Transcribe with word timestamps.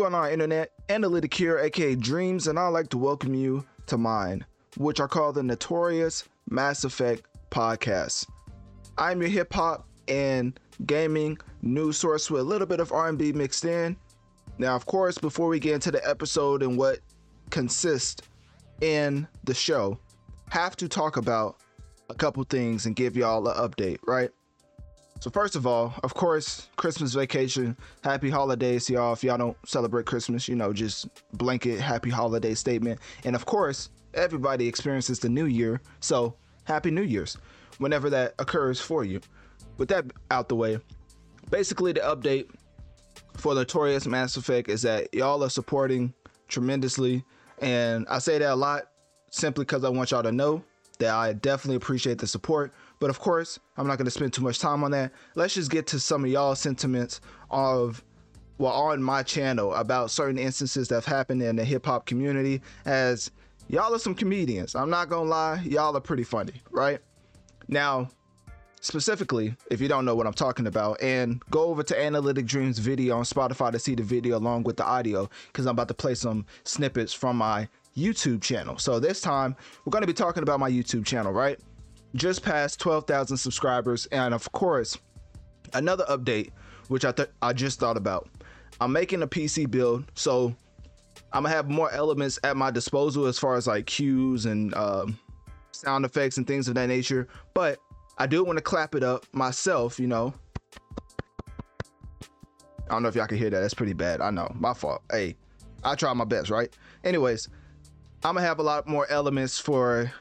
Going 0.00 0.14
on, 0.14 0.30
Internet? 0.30 0.72
Analytic 0.88 1.34
here, 1.34 1.58
aka 1.58 1.94
Dreamz, 1.94 2.48
and 2.48 2.58
I'd 2.58 2.68
like 2.68 2.88
to 2.88 2.96
welcome 2.96 3.34
you 3.34 3.66
to 3.84 3.98
mine, 3.98 4.46
which 4.78 4.98
I 4.98 5.06
call 5.06 5.30
the 5.30 5.42
Notorious 5.42 6.26
Mass 6.48 6.84
Effect 6.84 7.26
Podcast. 7.50 8.26
I'm 8.96 9.20
your 9.20 9.28
hip 9.28 9.52
hop 9.52 9.86
and 10.08 10.58
gaming 10.86 11.36
news 11.60 11.98
source 11.98 12.30
with 12.30 12.40
a 12.40 12.44
little 12.44 12.66
bit 12.66 12.80
of 12.80 12.92
R&B 12.92 13.32
mixed 13.32 13.66
in. 13.66 13.94
Now, 14.56 14.74
of 14.74 14.86
course, 14.86 15.18
before 15.18 15.48
we 15.48 15.60
get 15.60 15.74
into 15.74 15.90
the 15.90 16.08
episode 16.08 16.62
and 16.62 16.78
what 16.78 17.00
consists 17.50 18.26
in 18.80 19.28
the 19.44 19.52
show, 19.52 19.98
have 20.48 20.76
to 20.76 20.88
talk 20.88 21.18
about 21.18 21.58
a 22.08 22.14
couple 22.14 22.42
things 22.44 22.86
and 22.86 22.96
give 22.96 23.18
y'all 23.18 23.46
an 23.46 23.54
update, 23.54 23.98
right? 24.06 24.30
So 25.20 25.28
first 25.28 25.54
of 25.54 25.66
all, 25.66 25.94
of 26.02 26.14
course, 26.14 26.68
Christmas 26.76 27.12
vacation. 27.12 27.76
Happy 28.02 28.30
holidays 28.30 28.88
y'all. 28.88 29.12
If 29.12 29.22
y'all 29.22 29.36
don't 29.36 29.56
celebrate 29.66 30.06
Christmas, 30.06 30.48
you 30.48 30.56
know, 30.56 30.72
just 30.72 31.08
blanket 31.34 31.78
happy 31.78 32.08
holiday 32.08 32.54
statement. 32.54 33.00
And 33.24 33.36
of 33.36 33.44
course, 33.44 33.90
everybody 34.14 34.66
experiences 34.66 35.18
the 35.18 35.28
new 35.28 35.44
year. 35.44 35.82
So 36.00 36.34
happy 36.64 36.90
New 36.90 37.02
Year's 37.02 37.36
whenever 37.76 38.08
that 38.10 38.34
occurs 38.38 38.80
for 38.80 39.04
you. 39.04 39.20
With 39.76 39.90
that 39.90 40.06
out 40.30 40.48
the 40.48 40.56
way, 40.56 40.78
basically 41.50 41.92
the 41.92 42.00
update 42.00 42.48
for 43.36 43.54
Notorious 43.54 44.06
Mass 44.06 44.38
Effect 44.38 44.70
is 44.70 44.80
that 44.82 45.12
y'all 45.12 45.44
are 45.44 45.50
supporting 45.50 46.14
tremendously. 46.48 47.22
And 47.58 48.06
I 48.08 48.20
say 48.20 48.38
that 48.38 48.52
a 48.52 48.56
lot 48.56 48.84
simply 49.30 49.64
because 49.64 49.84
I 49.84 49.90
want 49.90 50.12
y'all 50.12 50.22
to 50.22 50.32
know 50.32 50.64
that 50.98 51.14
I 51.14 51.32
definitely 51.34 51.76
appreciate 51.76 52.18
the 52.18 52.26
support. 52.26 52.72
But 53.00 53.10
of 53.10 53.18
course, 53.18 53.58
I'm 53.76 53.86
not 53.86 53.96
going 53.96 54.04
to 54.04 54.10
spend 54.10 54.32
too 54.32 54.42
much 54.42 54.58
time 54.58 54.84
on 54.84 54.90
that. 54.92 55.10
Let's 55.34 55.54
just 55.54 55.70
get 55.70 55.86
to 55.88 55.98
some 55.98 56.24
of 56.24 56.30
y'all 56.30 56.54
sentiments 56.54 57.20
of 57.50 58.04
well 58.58 58.72
on 58.72 59.02
my 59.02 59.22
channel 59.22 59.74
about 59.74 60.10
certain 60.10 60.38
instances 60.38 60.88
that 60.88 60.96
have 60.96 61.06
happened 61.06 61.42
in 61.42 61.56
the 61.56 61.64
hip 61.64 61.86
hop 61.86 62.04
community 62.04 62.60
as 62.84 63.30
y'all 63.68 63.94
are 63.94 63.98
some 63.98 64.14
comedians. 64.14 64.74
I'm 64.74 64.90
not 64.90 65.08
going 65.08 65.24
to 65.24 65.30
lie, 65.30 65.62
y'all 65.64 65.96
are 65.96 66.00
pretty 66.00 66.24
funny, 66.24 66.60
right? 66.70 67.00
Now, 67.68 68.10
specifically, 68.82 69.56
if 69.70 69.80
you 69.80 69.88
don't 69.88 70.04
know 70.04 70.14
what 70.14 70.26
I'm 70.26 70.34
talking 70.34 70.66
about, 70.66 71.02
and 71.02 71.42
go 71.50 71.64
over 71.64 71.82
to 71.82 71.98
Analytic 71.98 72.44
Dreamz 72.44 72.78
video 72.78 73.16
on 73.16 73.24
Spotify 73.24 73.72
to 73.72 73.78
see 73.78 73.94
the 73.94 74.02
video 74.02 74.36
along 74.36 74.64
with 74.64 74.76
the 74.76 74.84
audio 74.84 75.30
because 75.46 75.64
I'm 75.64 75.72
about 75.72 75.88
to 75.88 75.94
play 75.94 76.14
some 76.14 76.44
snippets 76.64 77.14
from 77.14 77.38
my 77.38 77.66
YouTube 77.96 78.42
channel. 78.42 78.76
So 78.76 79.00
this 79.00 79.22
time, 79.22 79.56
we're 79.84 79.90
going 79.90 80.02
to 80.02 80.06
be 80.06 80.12
talking 80.12 80.42
about 80.42 80.60
my 80.60 80.70
YouTube 80.70 81.06
channel, 81.06 81.32
right? 81.32 81.58
Just 82.14 82.42
past 82.42 82.80
12,000 82.80 83.36
subscribers, 83.36 84.06
and 84.06 84.34
of 84.34 84.50
course, 84.52 84.98
another 85.72 86.04
update 86.08 86.50
which 86.90 87.04
I 87.04 87.12
th- 87.12 87.30
I 87.40 87.52
just 87.52 87.78
thought 87.78 87.96
about. 87.96 88.28
I'm 88.80 88.90
making 88.90 89.22
a 89.22 89.26
PC 89.26 89.70
build, 89.70 90.10
so 90.16 90.56
I'm 91.32 91.44
gonna 91.44 91.54
have 91.54 91.70
more 91.70 91.88
elements 91.92 92.36
at 92.42 92.56
my 92.56 92.72
disposal 92.72 93.26
as 93.26 93.38
far 93.38 93.54
as 93.54 93.68
like 93.68 93.86
cues 93.86 94.44
and 94.44 94.74
um, 94.74 95.16
sound 95.70 96.04
effects 96.04 96.36
and 96.36 96.46
things 96.48 96.66
of 96.66 96.74
that 96.74 96.88
nature. 96.88 97.28
But 97.54 97.78
I 98.18 98.26
do 98.26 98.42
want 98.42 98.58
to 98.58 98.62
clap 98.62 98.96
it 98.96 99.04
up 99.04 99.24
myself, 99.32 100.00
you 100.00 100.08
know. 100.08 100.34
I 102.18 102.94
don't 102.94 103.04
know 103.04 103.08
if 103.08 103.14
y'all 103.14 103.28
can 103.28 103.38
hear 103.38 103.50
that. 103.50 103.60
That's 103.60 103.72
pretty 103.74 103.92
bad. 103.92 104.20
I 104.20 104.30
know, 104.30 104.52
my 104.58 104.74
fault. 104.74 105.02
Hey, 105.12 105.36
I 105.84 105.94
try 105.94 106.12
my 106.12 106.24
best, 106.24 106.50
right? 106.50 106.76
Anyways, 107.04 107.48
I'm 108.24 108.34
gonna 108.34 108.44
have 108.44 108.58
a 108.58 108.64
lot 108.64 108.88
more 108.88 109.08
elements 109.10 109.60
for 109.60 110.12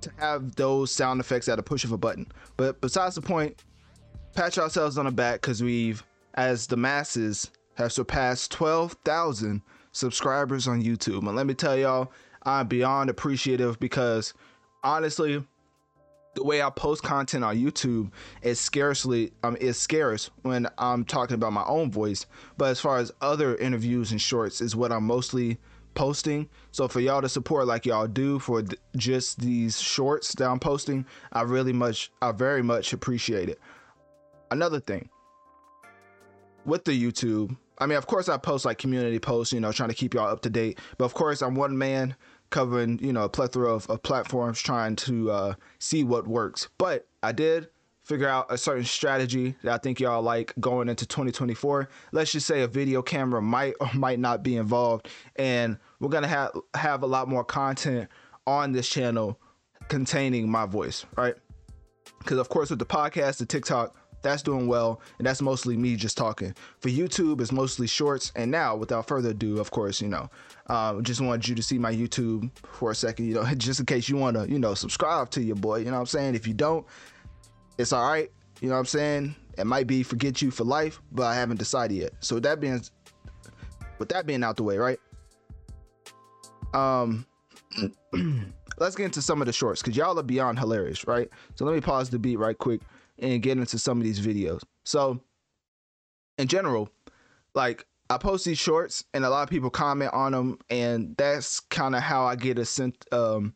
to 0.00 0.12
have 0.18 0.54
those 0.56 0.92
sound 0.92 1.20
effects 1.20 1.48
at 1.48 1.58
a 1.58 1.62
push 1.62 1.84
of 1.84 1.92
a 1.92 1.98
button. 1.98 2.26
But 2.56 2.80
besides 2.80 3.14
the 3.14 3.22
point, 3.22 3.64
pat 4.34 4.56
ourselves 4.58 4.98
on 4.98 5.06
the 5.06 5.10
back 5.10 5.40
because 5.40 5.62
we've, 5.62 6.04
as 6.34 6.66
the 6.66 6.76
masses, 6.76 7.50
have 7.74 7.92
surpassed 7.92 8.52
12,000 8.52 9.62
subscribers 9.92 10.68
on 10.68 10.82
YouTube. 10.82 11.26
And 11.26 11.36
let 11.36 11.46
me 11.46 11.54
tell 11.54 11.76
y'all, 11.76 12.12
I'm 12.42 12.68
beyond 12.68 13.10
appreciative 13.10 13.78
because 13.80 14.34
honestly, 14.84 15.44
the 16.34 16.44
way 16.44 16.62
I 16.62 16.70
post 16.70 17.02
content 17.02 17.42
on 17.44 17.56
YouTube 17.56 18.12
is 18.42 18.60
scarcely 18.60 19.32
um 19.42 19.56
is 19.58 19.78
scarce 19.78 20.30
when 20.42 20.68
I'm 20.78 21.04
talking 21.04 21.34
about 21.34 21.54
my 21.54 21.64
own 21.64 21.90
voice. 21.90 22.26
But 22.58 22.66
as 22.66 22.78
far 22.78 22.98
as 22.98 23.10
other 23.20 23.56
interviews 23.56 24.12
and 24.12 24.20
shorts 24.20 24.60
is 24.60 24.76
what 24.76 24.92
I'm 24.92 25.04
mostly 25.04 25.58
posting. 25.96 26.48
So 26.70 26.86
for 26.86 27.00
y'all 27.00 27.22
to 27.22 27.28
support 27.28 27.66
like 27.66 27.84
y'all 27.86 28.06
do 28.06 28.38
for 28.38 28.62
th- 28.62 28.80
just 28.96 29.40
these 29.40 29.80
shorts 29.80 30.34
that 30.36 30.48
I'm 30.48 30.60
posting, 30.60 31.04
I 31.32 31.42
really 31.42 31.72
much, 31.72 32.12
I 32.22 32.30
very 32.30 32.62
much 32.62 32.92
appreciate 32.92 33.48
it. 33.48 33.58
Another 34.52 34.78
thing 34.78 35.08
with 36.64 36.84
the 36.84 36.92
YouTube, 36.92 37.56
I 37.78 37.86
mean, 37.86 37.98
of 37.98 38.06
course, 38.06 38.28
I 38.28 38.36
post 38.36 38.64
like 38.64 38.78
community 38.78 39.18
posts, 39.18 39.52
you 39.52 39.60
know, 39.60 39.72
trying 39.72 39.88
to 39.88 39.94
keep 39.94 40.14
y'all 40.14 40.28
up 40.28 40.42
to 40.42 40.50
date. 40.50 40.78
But 40.98 41.06
of 41.06 41.14
course, 41.14 41.42
I'm 41.42 41.56
one 41.56 41.76
man 41.76 42.14
covering, 42.50 42.98
you 43.02 43.12
know, 43.12 43.24
a 43.24 43.28
plethora 43.28 43.72
of, 43.72 43.88
of 43.90 44.02
platforms 44.02 44.60
trying 44.60 44.96
to 44.96 45.30
uh, 45.30 45.54
see 45.78 46.04
what 46.04 46.28
works. 46.28 46.68
But 46.78 47.06
I 47.22 47.32
did 47.32 47.68
figure 48.06 48.28
out 48.28 48.46
a 48.50 48.56
certain 48.56 48.84
strategy 48.84 49.56
that 49.64 49.74
I 49.74 49.78
think 49.78 49.98
y'all 49.98 50.22
like 50.22 50.54
going 50.60 50.88
into 50.88 51.04
2024. 51.06 51.88
Let's 52.12 52.30
just 52.30 52.46
say 52.46 52.62
a 52.62 52.68
video 52.68 53.02
camera 53.02 53.42
might 53.42 53.74
or 53.80 53.90
might 53.94 54.20
not 54.20 54.44
be 54.44 54.56
involved, 54.56 55.08
and 55.34 55.76
we're 55.98 56.08
gonna 56.08 56.28
have 56.28 56.52
have 56.74 57.02
a 57.02 57.06
lot 57.06 57.28
more 57.28 57.44
content 57.44 58.08
on 58.46 58.70
this 58.70 58.88
channel 58.88 59.38
containing 59.88 60.48
my 60.48 60.66
voice, 60.66 61.04
right? 61.16 61.34
Because 62.20 62.38
of 62.38 62.48
course, 62.48 62.70
with 62.70 62.78
the 62.78 62.86
podcast, 62.86 63.38
the 63.38 63.46
TikTok 63.46 63.96
That's 64.22 64.42
doing 64.42 64.66
well, 64.66 65.00
and 65.18 65.26
that's 65.26 65.42
mostly 65.42 65.76
me 65.76 65.96
just 65.96 66.16
talking. 66.16 66.54
For 66.80 66.88
YouTube, 66.88 67.40
it's 67.40 67.52
mostly 67.52 67.86
shorts. 67.86 68.32
And 68.34 68.50
now, 68.50 68.74
without 68.74 69.06
further 69.06 69.30
ado, 69.30 69.58
of 69.58 69.70
course, 69.70 70.00
you 70.00 70.08
know, 70.08 70.30
uh, 70.68 71.00
just 71.00 71.20
wanted 71.20 71.46
you 71.48 71.54
to 71.54 71.62
see 71.62 71.78
my 71.78 71.92
YouTube 71.92 72.50
for 72.72 72.90
a 72.92 72.94
second, 72.94 73.26
you 73.26 73.34
know, 73.34 73.44
just 73.56 73.80
in 73.80 73.86
case 73.86 74.08
you 74.08 74.16
want 74.16 74.36
to, 74.36 74.48
you 74.50 74.58
know, 74.58 74.74
subscribe 74.74 75.30
to 75.30 75.42
your 75.42 75.56
boy. 75.56 75.78
You 75.78 75.86
know 75.86 75.92
what 75.92 76.00
I'm 76.00 76.06
saying? 76.06 76.34
If 76.34 76.46
you 76.46 76.54
don't, 76.54 76.86
it's 77.78 77.92
all 77.92 78.08
right. 78.08 78.30
You 78.60 78.68
know 78.68 78.74
what 78.74 78.80
I'm 78.80 78.86
saying? 78.86 79.36
It 79.58 79.66
might 79.66 79.86
be 79.86 80.02
forget 80.02 80.40
you 80.42 80.50
for 80.50 80.64
life, 80.64 81.00
but 81.12 81.24
I 81.24 81.34
haven't 81.34 81.58
decided 81.58 81.96
yet. 81.96 82.12
So 82.20 82.40
that 82.40 82.60
being, 82.60 82.80
with 83.98 84.08
that 84.10 84.26
being 84.26 84.44
out 84.44 84.56
the 84.56 84.62
way, 84.62 84.78
right? 84.78 84.98
Um, 86.74 87.26
let's 88.78 88.96
get 88.96 89.04
into 89.04 89.22
some 89.22 89.40
of 89.40 89.46
the 89.46 89.52
shorts 89.52 89.82
because 89.82 89.96
y'all 89.96 90.18
are 90.18 90.22
beyond 90.22 90.58
hilarious, 90.58 91.06
right? 91.06 91.28
So 91.54 91.64
let 91.64 91.74
me 91.74 91.80
pause 91.80 92.10
the 92.10 92.18
beat 92.18 92.36
right 92.36 92.56
quick 92.56 92.80
and 93.18 93.42
get 93.42 93.58
into 93.58 93.78
some 93.78 93.98
of 93.98 94.04
these 94.04 94.20
videos. 94.20 94.62
So, 94.84 95.20
in 96.38 96.48
general, 96.48 96.90
like 97.54 97.86
I 98.10 98.18
post 98.18 98.44
these 98.44 98.58
shorts 98.58 99.04
and 99.14 99.24
a 99.24 99.30
lot 99.30 99.42
of 99.42 99.48
people 99.48 99.70
comment 99.70 100.12
on 100.12 100.32
them, 100.32 100.58
and 100.70 101.16
that's 101.16 101.60
kind 101.60 101.94
of 101.96 102.02
how 102.02 102.26
I 102.26 102.36
get 102.36 102.58
a 102.58 102.64
sent 102.64 103.04
um 103.12 103.54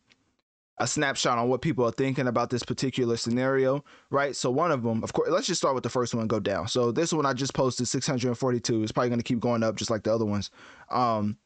a 0.80 0.86
snapshot 0.86 1.36
on 1.36 1.48
what 1.48 1.60
people 1.60 1.84
are 1.84 1.92
thinking 1.92 2.26
about 2.26 2.48
this 2.48 2.62
particular 2.62 3.16
scenario, 3.16 3.84
right? 4.08 4.34
So 4.34 4.50
one 4.50 4.72
of 4.72 4.82
them, 4.82 5.04
of 5.04 5.12
course, 5.12 5.28
let's 5.28 5.46
just 5.46 5.60
start 5.60 5.74
with 5.74 5.84
the 5.84 5.90
first 5.90 6.14
one 6.14 6.26
go 6.26 6.40
down. 6.40 6.68
So 6.68 6.90
this 6.90 7.12
one 7.12 7.26
I 7.26 7.34
just 7.34 7.52
posted 7.52 7.86
642 7.86 8.82
is 8.82 8.90
probably 8.90 9.10
going 9.10 9.20
to 9.20 9.24
keep 9.24 9.40
going 9.40 9.62
up 9.62 9.76
just 9.76 9.90
like 9.90 10.02
the 10.02 10.12
other 10.12 10.24
ones. 10.24 10.50
Um 10.90 11.36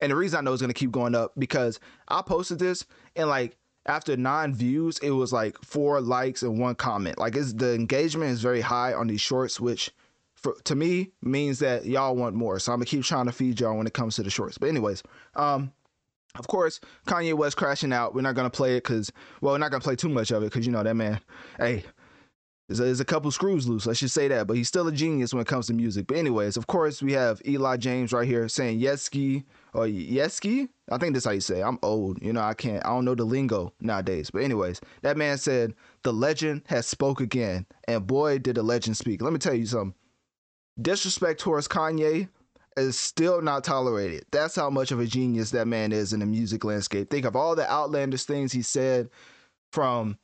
and 0.00 0.12
the 0.12 0.16
reason 0.16 0.38
I 0.38 0.42
know 0.42 0.52
it's 0.52 0.62
going 0.62 0.72
to 0.72 0.78
keep 0.78 0.92
going 0.92 1.14
up 1.14 1.32
because 1.36 1.80
I 2.06 2.22
posted 2.22 2.60
this 2.60 2.86
and 3.16 3.28
like 3.28 3.56
after 3.86 4.16
nine 4.16 4.54
views, 4.54 4.98
it 4.98 5.10
was 5.10 5.32
like 5.32 5.56
four 5.64 6.00
likes 6.00 6.42
and 6.42 6.60
one 6.60 6.76
comment. 6.76 7.18
Like 7.18 7.34
it's 7.34 7.52
the 7.52 7.74
engagement 7.74 8.30
is 8.30 8.40
very 8.40 8.60
high 8.60 8.94
on 8.94 9.08
these 9.08 9.20
shorts, 9.20 9.58
which 9.58 9.90
for, 10.34 10.54
to 10.64 10.76
me 10.76 11.10
means 11.22 11.58
that 11.58 11.86
y'all 11.86 12.14
want 12.14 12.36
more. 12.36 12.60
So 12.60 12.72
I'm 12.72 12.78
gonna 12.78 12.86
keep 12.86 13.02
trying 13.02 13.26
to 13.26 13.32
feed 13.32 13.58
y'all 13.58 13.76
when 13.76 13.86
it 13.86 13.94
comes 13.94 14.14
to 14.16 14.22
the 14.22 14.30
shorts. 14.30 14.58
But 14.58 14.68
anyways, 14.68 15.02
um, 15.34 15.72
of 16.38 16.46
course, 16.48 16.80
Kanye 17.06 17.34
West 17.34 17.56
crashing 17.56 17.92
out. 17.92 18.14
We're 18.14 18.22
not 18.22 18.34
gonna 18.34 18.50
play 18.50 18.76
it 18.76 18.84
because, 18.84 19.12
well, 19.40 19.54
we're 19.54 19.58
not 19.58 19.70
gonna 19.70 19.82
play 19.82 19.96
too 19.96 20.08
much 20.08 20.30
of 20.30 20.42
it 20.42 20.46
because 20.46 20.66
you 20.66 20.72
know 20.72 20.82
that 20.82 20.94
man. 20.94 21.20
Hey, 21.58 21.84
there's 22.68 22.80
a, 22.80 22.84
there's 22.84 23.00
a, 23.00 23.04
couple 23.04 23.30
screws 23.30 23.68
loose. 23.68 23.86
Let's 23.86 24.00
just 24.00 24.14
say 24.14 24.26
that. 24.28 24.48
But 24.48 24.56
he's 24.56 24.66
still 24.66 24.88
a 24.88 24.92
genius 24.92 25.32
when 25.32 25.40
it 25.40 25.46
comes 25.46 25.68
to 25.68 25.72
music. 25.72 26.08
But 26.08 26.16
anyways, 26.16 26.56
of 26.56 26.66
course, 26.66 27.00
we 27.00 27.12
have 27.12 27.40
Eli 27.46 27.76
James 27.76 28.12
right 28.12 28.26
here 28.26 28.48
saying 28.48 28.80
Yeski 28.80 29.44
or 29.72 29.86
Yeski. 29.86 30.68
I 30.90 30.98
think 30.98 31.12
that's 31.12 31.26
how 31.26 31.30
you 31.30 31.40
say. 31.40 31.60
It. 31.60 31.64
I'm 31.64 31.78
old. 31.82 32.20
You 32.20 32.32
know, 32.32 32.40
I 32.40 32.54
can't. 32.54 32.84
I 32.84 32.88
don't 32.88 33.04
know 33.04 33.14
the 33.14 33.24
lingo 33.24 33.72
nowadays. 33.80 34.30
But 34.30 34.42
anyways, 34.42 34.80
that 35.02 35.16
man 35.16 35.38
said 35.38 35.74
the 36.02 36.12
legend 36.12 36.62
has 36.66 36.86
spoke 36.86 37.20
again, 37.20 37.66
and 37.86 38.06
boy, 38.06 38.38
did 38.38 38.56
the 38.56 38.62
legend 38.64 38.96
speak. 38.96 39.22
Let 39.22 39.32
me 39.32 39.38
tell 39.38 39.54
you 39.54 39.66
something. 39.66 39.94
Disrespect 40.80 41.40
towards 41.40 41.68
Kanye 41.68 42.28
is 42.76 42.98
still 42.98 43.40
not 43.40 43.64
tolerated. 43.64 44.26
That's 44.30 44.54
how 44.54 44.70
much 44.70 44.92
of 44.92 45.00
a 45.00 45.06
genius 45.06 45.50
that 45.52 45.66
man 45.66 45.92
is 45.92 46.12
in 46.12 46.20
the 46.20 46.26
music 46.26 46.64
landscape. 46.64 47.10
Think 47.10 47.24
of 47.24 47.34
all 47.36 47.56
the 47.56 47.70
outlandish 47.70 48.24
things 48.24 48.52
he 48.52 48.62
said 48.62 49.08
from 49.72 50.18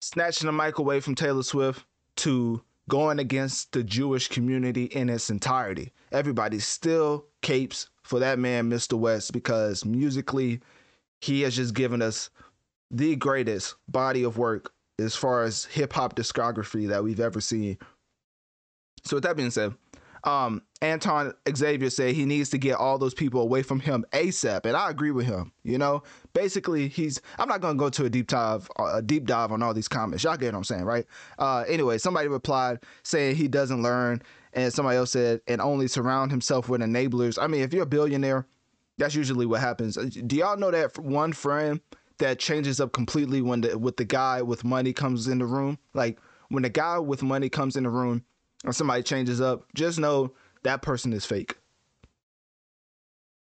snatching 0.00 0.46
the 0.46 0.52
mic 0.52 0.78
away 0.78 1.00
from 1.00 1.14
Taylor 1.14 1.42
Swift 1.42 1.84
to 2.16 2.62
going 2.88 3.18
against 3.18 3.72
the 3.72 3.84
Jewish 3.84 4.28
community 4.28 4.84
in 4.84 5.08
its 5.08 5.30
entirety. 5.30 5.92
Everybody 6.10 6.58
still 6.58 7.26
capes 7.42 7.88
for 8.02 8.18
that 8.18 8.38
man, 8.38 8.70
Mr. 8.70 8.94
West, 8.94 9.32
because 9.32 9.84
musically, 9.84 10.60
he 11.20 11.42
has 11.42 11.54
just 11.56 11.74
given 11.74 12.00
us 12.00 12.30
the 12.90 13.16
greatest 13.16 13.74
body 13.88 14.24
of 14.24 14.38
work 14.38 14.72
as 14.98 15.14
far 15.14 15.44
as 15.44 15.66
hip 15.66 15.92
hop 15.92 16.16
discography 16.16 16.88
that 16.88 17.04
we've 17.04 17.20
ever 17.20 17.40
seen. 17.40 17.76
So, 19.04 19.16
with 19.16 19.24
that 19.24 19.36
being 19.36 19.50
said, 19.50 19.74
um, 20.28 20.62
Anton 20.82 21.32
Xavier 21.56 21.88
said 21.88 22.14
he 22.14 22.26
needs 22.26 22.50
to 22.50 22.58
get 22.58 22.76
all 22.76 22.98
those 22.98 23.14
people 23.14 23.40
away 23.40 23.62
from 23.62 23.80
him 23.80 24.04
ASAP, 24.12 24.66
and 24.66 24.76
I 24.76 24.90
agree 24.90 25.10
with 25.10 25.24
him. 25.24 25.52
You 25.64 25.78
know, 25.78 26.02
basically, 26.34 26.88
he's. 26.88 27.20
I'm 27.38 27.48
not 27.48 27.62
gonna 27.62 27.78
go 27.78 27.88
to 27.88 28.04
a 28.04 28.10
deep 28.10 28.28
dive, 28.28 28.70
a 28.78 29.00
deep 29.00 29.26
dive 29.26 29.52
on 29.52 29.62
all 29.62 29.72
these 29.72 29.88
comments. 29.88 30.24
Y'all 30.24 30.36
get 30.36 30.52
what 30.52 30.58
I'm 30.58 30.64
saying, 30.64 30.84
right? 30.84 31.06
Uh, 31.38 31.64
anyway, 31.66 31.96
somebody 31.96 32.28
replied 32.28 32.80
saying 33.02 33.36
he 33.36 33.48
doesn't 33.48 33.82
learn, 33.82 34.22
and 34.52 34.72
somebody 34.72 34.98
else 34.98 35.12
said, 35.12 35.40
and 35.48 35.62
only 35.62 35.88
surround 35.88 36.30
himself 36.30 36.68
with 36.68 36.82
enablers. 36.82 37.38
I 37.40 37.46
mean, 37.46 37.62
if 37.62 37.72
you're 37.72 37.84
a 37.84 37.86
billionaire, 37.86 38.46
that's 38.98 39.14
usually 39.14 39.46
what 39.46 39.60
happens. 39.60 39.96
Uh, 39.96 40.10
do 40.26 40.36
y'all 40.36 40.58
know 40.58 40.70
that 40.70 40.98
one 40.98 41.32
friend 41.32 41.80
that 42.18 42.38
changes 42.38 42.80
up 42.80 42.92
completely 42.92 43.40
when 43.40 43.62
the 43.62 43.78
with 43.78 43.96
the 43.96 44.04
guy 44.04 44.42
with 44.42 44.62
money 44.62 44.92
comes 44.92 45.26
in 45.26 45.38
the 45.38 45.46
room? 45.46 45.78
Like 45.94 46.20
when 46.50 46.64
the 46.64 46.70
guy 46.70 46.98
with 46.98 47.22
money 47.22 47.48
comes 47.48 47.76
in 47.76 47.84
the 47.84 47.90
room 47.90 48.24
or 48.64 48.72
somebody 48.72 49.02
changes 49.02 49.40
up, 49.40 49.64
just 49.74 49.98
know 49.98 50.32
that 50.62 50.82
person 50.82 51.12
is 51.12 51.24
fake. 51.24 51.56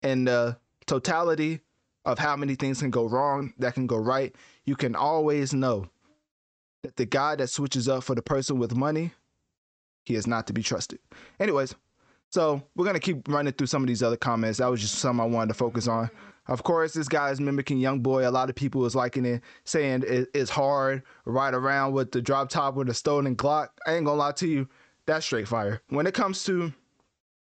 And 0.01 0.27
the 0.27 0.57
totality 0.85 1.61
of 2.05 2.19
how 2.19 2.35
many 2.35 2.55
things 2.55 2.79
can 2.79 2.91
go 2.91 3.05
wrong, 3.05 3.53
that 3.57 3.73
can 3.73 3.87
go 3.87 3.97
right, 3.97 4.35
you 4.65 4.75
can 4.75 4.95
always 4.95 5.53
know 5.53 5.87
that 6.83 6.95
the 6.95 7.05
guy 7.05 7.35
that 7.35 7.47
switches 7.47 7.89
up 7.89 8.03
for 8.03 8.13
the 8.13 8.21
person 8.21 8.59
with 8.59 8.75
money, 8.75 9.11
he 10.03 10.13
is 10.13 10.27
not 10.27 10.45
to 10.47 10.53
be 10.53 10.61
trusted. 10.61 10.99
Anyways, 11.39 11.73
so 12.29 12.61
we're 12.75 12.85
gonna 12.85 12.99
keep 12.99 13.27
running 13.27 13.53
through 13.53 13.67
some 13.67 13.81
of 13.81 13.87
these 13.87 14.03
other 14.03 14.17
comments. 14.17 14.59
That 14.59 14.67
was 14.67 14.81
just 14.81 14.95
something 14.95 15.21
I 15.21 15.25
wanted 15.27 15.47
to 15.47 15.53
focus 15.55 15.87
on. 15.87 16.11
Of 16.47 16.61
course, 16.61 16.93
this 16.93 17.07
guy 17.07 17.31
is 17.31 17.41
mimicking 17.41 17.79
Young 17.79 18.01
Boy. 18.01 18.27
A 18.27 18.29
lot 18.29 18.51
of 18.51 18.55
people 18.55 18.85
is 18.85 18.93
liking 18.93 19.25
it, 19.25 19.41
saying 19.63 20.03
it's 20.05 20.51
hard, 20.51 21.01
ride 21.25 21.55
around 21.55 21.93
with 21.93 22.11
the 22.11 22.21
drop 22.21 22.49
top 22.49 22.75
with 22.75 22.87
a 22.89 22.93
stolen 22.93 23.35
Glock. 23.35 23.69
I 23.87 23.95
ain't 23.95 24.05
gonna 24.05 24.19
lie 24.19 24.33
to 24.33 24.47
you 24.47 24.67
that's 25.05 25.25
straight 25.25 25.47
fire. 25.47 25.81
When 25.89 26.07
it 26.07 26.13
comes 26.13 26.43
to 26.45 26.73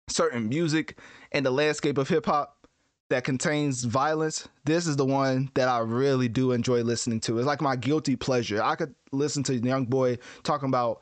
certain 0.08 0.50
music 0.50 0.98
and 1.32 1.46
the 1.46 1.52
landscape 1.52 1.98
of 1.98 2.10
hip 2.10 2.26
hop 2.26 2.68
that 3.10 3.24
contains 3.24 3.84
violence, 3.84 4.48
this 4.66 4.88
is 4.88 4.96
the 4.96 5.06
one 5.06 5.52
that 5.56 5.68
I 5.68 5.80
really 5.80 6.28
do 6.28 6.52
enjoy 6.52 6.82
listening 6.82 7.20
to. 7.22 7.38
It's 7.38 7.48
like 7.48 7.62
my 7.62 7.76
guilty 7.76 8.16
pleasure. 8.16 8.62
I 8.62 8.76
could 8.76 8.96
listen 9.12 9.44
to 9.44 9.56
Young 9.56 9.86
Boy 9.86 10.18
talking 10.44 10.70
about 10.70 11.02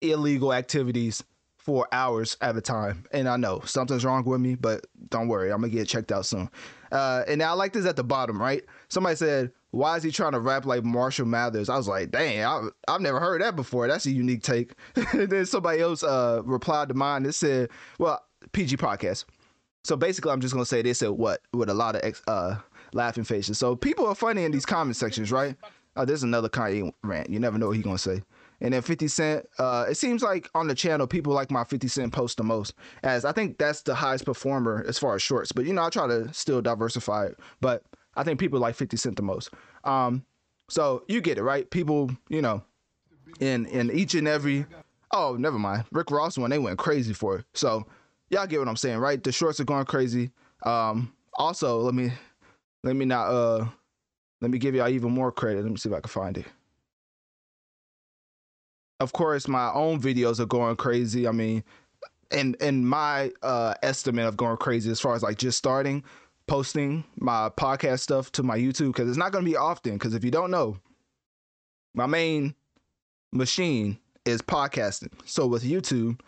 illegal 0.00 0.52
activities 0.52 1.22
for 1.56 1.86
hours 1.92 2.36
at 2.40 2.56
a 2.56 2.60
time. 2.60 3.04
And 3.12 3.28
I 3.28 3.36
know 3.36 3.60
something's 3.64 4.04
wrong 4.04 4.24
with 4.24 4.40
me, 4.40 4.54
but 4.54 4.86
don't 5.10 5.28
worry, 5.28 5.52
I'm 5.52 5.60
gonna 5.60 5.72
get 5.72 5.86
checked 5.86 6.10
out 6.10 6.24
soon. 6.24 6.48
Uh, 6.90 7.24
and 7.28 7.42
I 7.42 7.52
like 7.52 7.72
this 7.74 7.84
at 7.84 7.96
the 7.96 8.04
bottom, 8.04 8.40
right? 8.40 8.64
Somebody 8.88 9.16
said, 9.16 9.52
why 9.70 9.96
is 9.96 10.02
he 10.02 10.10
trying 10.10 10.32
to 10.32 10.40
rap 10.40 10.64
like 10.64 10.84
Marshall 10.84 11.26
Mathers? 11.26 11.68
I 11.68 11.76
was 11.76 11.88
like, 11.88 12.10
dang, 12.10 12.44
I, 12.44 12.68
have 12.88 13.00
never 13.00 13.20
heard 13.20 13.42
that 13.42 13.56
before. 13.56 13.86
That's 13.86 14.06
a 14.06 14.10
unique 14.10 14.42
take. 14.42 14.72
then 15.12 15.44
somebody 15.46 15.80
else 15.80 16.02
uh, 16.02 16.42
replied 16.44 16.88
to 16.88 16.94
mine 16.94 17.24
that 17.24 17.34
said, 17.34 17.70
well, 17.98 18.22
PG 18.52 18.78
podcast. 18.78 19.24
So 19.84 19.96
basically, 19.96 20.32
I'm 20.32 20.40
just 20.40 20.54
gonna 20.54 20.66
say 20.66 20.82
they 20.82 20.92
said 20.92 21.10
what 21.10 21.40
with 21.52 21.70
a 21.70 21.74
lot 21.74 21.96
of 21.96 22.02
ex, 22.02 22.22
uh, 22.26 22.56
laughing 22.92 23.24
faces. 23.24 23.58
So 23.58 23.76
people 23.76 24.06
are 24.06 24.14
funny 24.14 24.44
in 24.44 24.52
these 24.52 24.66
comment 24.66 24.96
sections, 24.96 25.30
right? 25.30 25.54
Oh, 25.96 26.04
there's 26.04 26.22
another 26.22 26.48
Kanye 26.48 26.92
rant. 27.02 27.30
You 27.30 27.38
never 27.38 27.58
know 27.58 27.68
what 27.68 27.76
he's 27.76 27.84
gonna 27.84 27.98
say. 27.98 28.22
And 28.60 28.74
then 28.74 28.82
50 28.82 29.06
Cent, 29.08 29.46
uh, 29.58 29.86
it 29.88 29.94
seems 29.94 30.22
like 30.22 30.50
on 30.54 30.66
the 30.66 30.74
channel, 30.74 31.06
people 31.06 31.32
like 31.32 31.50
my 31.50 31.62
50 31.62 31.86
Cent 31.88 32.12
post 32.12 32.38
the 32.38 32.42
most, 32.44 32.74
as 33.04 33.24
I 33.24 33.32
think 33.32 33.56
that's 33.58 33.82
the 33.82 33.94
highest 33.94 34.24
performer 34.24 34.84
as 34.88 34.98
far 34.98 35.14
as 35.14 35.22
shorts. 35.22 35.52
But 35.52 35.64
you 35.64 35.72
know, 35.72 35.84
I 35.84 35.90
try 35.90 36.06
to 36.08 36.32
still 36.34 36.60
diversify 36.60 37.26
it. 37.26 37.38
But 37.60 37.84
I 38.18 38.24
think 38.24 38.40
people 38.40 38.58
like 38.58 38.74
50 38.74 38.96
Cent 38.96 39.16
the 39.16 39.22
most. 39.22 39.50
Um, 39.84 40.24
so 40.68 41.04
you 41.08 41.20
get 41.20 41.38
it, 41.38 41.42
right? 41.42 41.70
People, 41.70 42.10
you 42.28 42.42
know, 42.42 42.62
in 43.40 43.66
in 43.66 43.90
each 43.90 44.14
and 44.14 44.28
every 44.28 44.66
oh, 45.12 45.36
never 45.38 45.58
mind. 45.58 45.84
Rick 45.92 46.10
Ross 46.10 46.36
one, 46.36 46.50
they 46.50 46.58
went 46.58 46.78
crazy 46.78 47.12
for 47.12 47.36
it. 47.38 47.44
So 47.54 47.86
y'all 48.30 48.46
get 48.46 48.58
what 48.58 48.68
I'm 48.68 48.76
saying, 48.76 48.98
right? 48.98 49.22
The 49.22 49.32
shorts 49.32 49.60
are 49.60 49.64
going 49.64 49.86
crazy. 49.86 50.30
Um, 50.64 51.12
also, 51.34 51.80
let 51.80 51.94
me 51.94 52.12
let 52.84 52.96
me 52.96 53.04
not 53.04 53.28
uh 53.28 53.66
let 54.40 54.50
me 54.50 54.58
give 54.58 54.74
y'all 54.74 54.88
even 54.88 55.12
more 55.12 55.32
credit. 55.32 55.62
Let 55.62 55.70
me 55.70 55.76
see 55.76 55.88
if 55.88 55.94
I 55.94 56.00
can 56.00 56.08
find 56.08 56.38
it. 56.38 56.46
Of 59.00 59.12
course, 59.12 59.46
my 59.46 59.72
own 59.72 60.00
videos 60.00 60.40
are 60.40 60.46
going 60.46 60.76
crazy. 60.76 61.28
I 61.28 61.32
mean, 61.32 61.62
in 62.30 62.56
in 62.60 62.84
my 62.84 63.32
uh 63.42 63.74
estimate 63.82 64.26
of 64.26 64.36
going 64.36 64.56
crazy 64.56 64.90
as 64.90 65.00
far 65.00 65.14
as 65.14 65.22
like 65.22 65.38
just 65.38 65.58
starting, 65.58 66.04
posting 66.48 67.04
my 67.16 67.50
podcast 67.50 68.00
stuff 68.00 68.32
to 68.32 68.42
my 68.42 68.58
YouTube 68.58 68.88
because 68.88 69.08
it's 69.08 69.18
not 69.18 69.32
going 69.32 69.44
to 69.44 69.50
be 69.50 69.56
often. 69.56 69.92
Because 69.94 70.14
if 70.14 70.24
you 70.24 70.30
don't 70.30 70.50
know, 70.50 70.78
my 71.94 72.06
main 72.06 72.54
machine 73.32 73.98
is 74.24 74.42
podcasting. 74.42 75.12
So 75.24 75.46
with 75.46 75.62
YouTube, 75.62 76.20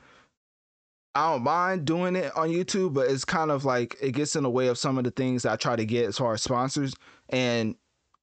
I 1.14 1.32
don't 1.32 1.42
mind 1.42 1.84
doing 1.84 2.14
it 2.14 2.36
on 2.36 2.50
YouTube, 2.50 2.94
but 2.94 3.10
it's 3.10 3.24
kind 3.24 3.50
of 3.50 3.64
like 3.64 3.96
it 4.00 4.12
gets 4.12 4.36
in 4.36 4.44
the 4.44 4.50
way 4.50 4.68
of 4.68 4.78
some 4.78 4.96
of 4.98 5.04
the 5.04 5.10
things 5.10 5.44
I 5.44 5.56
try 5.56 5.74
to 5.74 5.84
get 5.84 6.06
as 6.06 6.18
far 6.18 6.34
as 6.34 6.42
sponsors. 6.42 6.94
And 7.30 7.74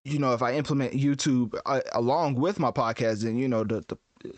you 0.05 0.19
know, 0.19 0.33
if 0.33 0.41
I 0.41 0.53
implement 0.53 0.93
YouTube 0.93 1.59
uh, 1.65 1.81
along 1.91 2.35
with 2.35 2.59
my 2.59 2.71
podcast, 2.71 3.23
then 3.23 3.37
you 3.37 3.49
know 3.49 3.65
the, 3.65 3.83
the 4.21 4.33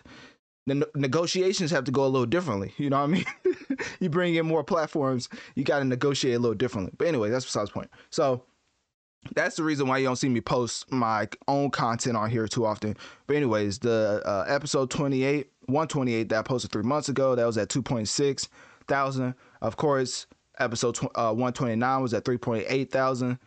the 0.66 0.88
negotiations 0.96 1.72
have 1.72 1.84
to 1.86 1.92
go 1.92 2.06
a 2.06 2.08
little 2.08 2.26
differently. 2.26 2.74
You 2.78 2.90
know 2.90 2.98
what 2.98 3.04
I 3.04 3.08
mean? 3.08 3.26
you 4.00 4.10
bring 4.10 4.36
in 4.36 4.46
more 4.46 4.64
platforms, 4.64 5.30
you 5.56 5.64
got 5.64 5.80
to 5.80 5.86
negotiate 5.86 6.36
a 6.36 6.40
little 6.40 6.56
differently. 6.56 6.94
But 6.98 7.08
anyway, 7.08 7.30
that's 7.30 7.46
besides 7.46 7.70
the 7.70 7.74
point. 7.74 7.90
So 8.10 8.44
that's 9.36 9.56
the 9.56 9.64
reason 9.64 9.88
why 9.88 9.98
you 9.98 10.06
don't 10.06 10.16
see 10.16 10.30
me 10.30 10.42
post 10.42 10.92
my 10.92 11.28
own 11.48 11.72
content 11.72 12.16
on 12.16 12.30
here 12.30 12.48
too 12.48 12.66
often. 12.66 12.96
But 13.28 13.36
anyways, 13.36 13.80
the 13.80 14.22
uh, 14.26 14.46
episode 14.48 14.90
28, 14.90 15.48
128 15.66 16.30
that 16.30 16.40
I 16.40 16.42
posted 16.42 16.72
three 16.72 16.84
months 16.84 17.10
ago, 17.10 17.36
that 17.36 17.46
was 17.46 17.58
at 17.58 17.70
2.6 17.70 18.48
thousand. 18.88 19.36
Of 19.62 19.78
course, 19.78 20.28
episode 20.60 20.96
tw- 20.96 21.16
uh, 21.16 21.32
129 21.34 22.02
was 22.02 22.14
at 22.14 22.26
3.8 22.26 22.92
thousand. 22.92 23.40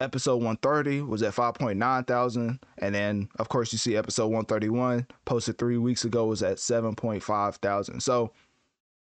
Episode 0.00 0.36
130 0.36 1.02
was 1.02 1.22
at 1.22 1.34
5.9 1.34 2.06
thousand. 2.06 2.58
And 2.78 2.94
then, 2.94 3.28
of 3.38 3.48
course, 3.48 3.72
you 3.72 3.78
see 3.78 3.96
episode 3.96 4.26
131 4.26 5.06
posted 5.24 5.58
three 5.58 5.78
weeks 5.78 6.04
ago 6.04 6.26
was 6.26 6.42
at 6.42 6.56
7.5 6.56 7.56
thousand. 7.56 8.00
So, 8.00 8.32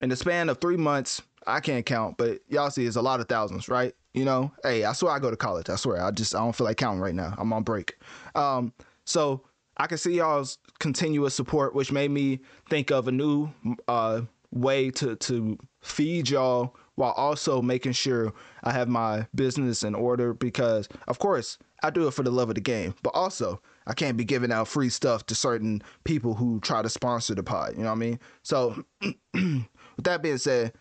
in 0.03 0.10
the 0.10 0.17
span 0.17 0.50
of 0.50 0.60
three 0.60 0.75
months, 0.75 1.22
I 1.48 1.62
can't 1.62 1.86
count, 1.86 2.17
but 2.17 2.41
y'all 2.50 2.69
see 2.69 2.86
it's 2.86 2.98
a 2.98 3.01
lot 3.01 3.22
of 3.22 3.29
thousands, 3.29 3.69
right? 3.69 3.95
You 4.13 4.25
know, 4.25 4.51
hey, 4.62 4.83
I 4.83 4.91
swear 4.91 5.13
I 5.13 5.19
go 5.19 5.31
to 5.31 5.38
college. 5.38 5.69
I 5.69 5.75
swear. 5.75 6.03
I 6.03 6.12
just 6.12 6.36
I 6.36 6.39
don't 6.39 6.53
feel 6.53 6.65
like 6.65 6.77
counting 6.77 7.00
right 7.00 7.15
now. 7.15 7.33
I'm 7.38 7.51
on 7.53 7.63
break. 7.63 7.95
Um, 8.36 8.74
so 9.05 9.43
I 9.77 9.88
can 9.88 9.98
see 9.98 10.15
y'all's 10.15 10.57
continuous 10.79 11.33
support, 11.33 11.74
which 11.74 11.91
made 11.91 12.12
me 12.12 12.41
think 12.69 12.91
of 12.91 13.07
a 13.07 13.12
new 13.12 13.50
uh 13.88 14.22
way 14.51 14.91
to 14.91 15.15
to 15.15 15.57
feed 15.81 16.29
y'all 16.29 16.75
while 16.95 17.13
also 17.13 17.62
making 17.62 17.93
sure 17.93 18.33
I 18.63 18.72
have 18.72 18.88
my 18.88 19.25
business 19.33 19.83
in 19.83 19.95
order 19.95 20.33
because 20.33 20.88
of 21.07 21.17
course 21.17 21.57
I 21.81 21.89
do 21.89 22.07
it 22.07 22.13
for 22.13 22.24
the 22.24 22.31
love 22.31 22.50
of 22.50 22.55
the 22.55 22.62
game, 22.62 22.93
but 23.03 23.12
also 23.15 23.62
I 23.88 23.93
can't 23.93 24.15
be 24.15 24.24
giving 24.24 24.51
out 24.51 24.67
free 24.67 24.89
stuff 24.89 25.25
to 25.25 25.36
certain 25.36 25.81
people 26.03 26.33
who 26.33 26.60
try 26.62 26.81
to 26.81 26.89
sponsor 26.89 27.36
the 27.36 27.43
pod. 27.43 27.74
You 27.75 27.83
know 27.83 27.89
what 27.89 27.95
I 27.95 27.95
mean? 27.95 28.19
So 28.43 28.86
with 29.95 30.05
that 30.05 30.21
being 30.21 30.38
said, 30.38 30.73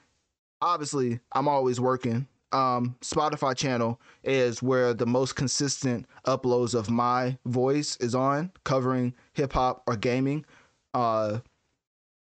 obviously 0.61 1.21
I'm 1.33 1.49
always 1.49 1.81
working. 1.81 2.27
Um, 2.53 2.97
Spotify 3.01 3.57
channel 3.57 4.01
is 4.25 4.63
where 4.63 4.93
the 4.93 5.07
most 5.07 5.37
consistent 5.37 6.07
uploads 6.27 6.75
of 6.75 6.91
my 6.91 7.39
voice 7.47 7.97
is 7.97 8.15
on, 8.15 8.53
covering 8.65 9.15
hip 9.33 9.55
hop 9.55 9.83
or 9.87 9.97
gaming. 9.97 10.45
Uh, 10.93 11.39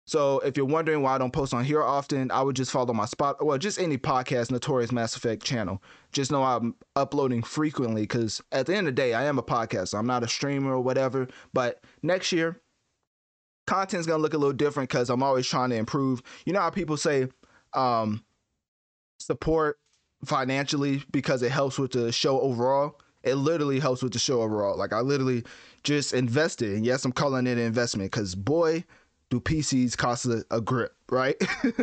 so 0.06 0.40
if 0.40 0.58
you're 0.58 0.66
wondering 0.66 1.02
why 1.02 1.16
I 1.16 1.18
don't 1.18 1.32
post 1.32 1.54
on 1.54 1.64
here 1.64 1.82
often, 1.82 2.30
I 2.32 2.42
would 2.42 2.58
just 2.58 2.72
follow 2.72 2.94
my 2.94 3.06
spot, 3.06 3.44
well, 3.44 3.58
just 3.58 3.80
any 3.80 3.98
podcast, 3.98 4.52
Notorious 4.52 4.92
Mass 4.92 5.16
Effect 5.16 5.44
channel. 5.44 5.82
Just 6.12 6.32
know 6.32 6.44
I'm 6.44 6.76
uploading 6.96 7.42
frequently 7.42 8.02
because 8.02 8.42
at 8.52 8.66
the 8.66 8.76
end 8.76 8.88
of 8.88 8.96
the 8.96 9.02
day, 9.02 9.14
I 9.14 9.24
am 9.24 9.40
a 9.40 9.44
podcaster. 9.44 9.98
I'm 9.98 10.06
not 10.06 10.24
a 10.24 10.28
streamer 10.28 10.74
or 10.74 10.82
whatever. 10.82 11.28
But 11.54 11.84
next 12.02 12.34
year, 12.34 12.60
content's 13.66 14.08
gonna 14.08 14.22
look 14.22 14.34
a 14.34 14.38
little 14.38 14.54
different 14.54 14.90
because 14.90 15.10
I'm 15.10 15.24
always 15.24 15.48
trying 15.48 15.70
to 15.72 15.76
improve. 15.76 16.22
You 16.46 16.54
know 16.54 16.62
how 16.62 16.70
people 16.70 16.98
say, 16.98 17.28
um, 17.74 18.24
support 19.20 19.80
financially 20.26 21.04
because 21.12 21.42
it 21.42 21.52
helps 21.52 21.78
with 21.78 21.92
the 21.92 22.12
show 22.12 22.40
overall. 22.40 23.00
It 23.24 23.36
literally 23.36 23.80
helps 23.80 24.04
with 24.04 24.14
the 24.14 24.20
show 24.20 24.42
overall. 24.42 24.78
Like 24.78 24.94
I 24.94 25.00
literally 25.00 25.44
just 25.84 26.14
invested, 26.14 26.74
and 26.74 26.86
yes, 26.86 27.06
I'm 27.06 27.12
calling 27.12 27.48
it 27.48 27.54
an 27.54 27.60
investment 27.60 28.12
because 28.12 28.36
boy 28.36 28.84
do 29.30 29.40
PCs 29.40 29.98
cost 29.98 30.26
a, 30.26 30.46
a 30.52 30.62
grip, 30.62 30.94
right? 31.10 31.36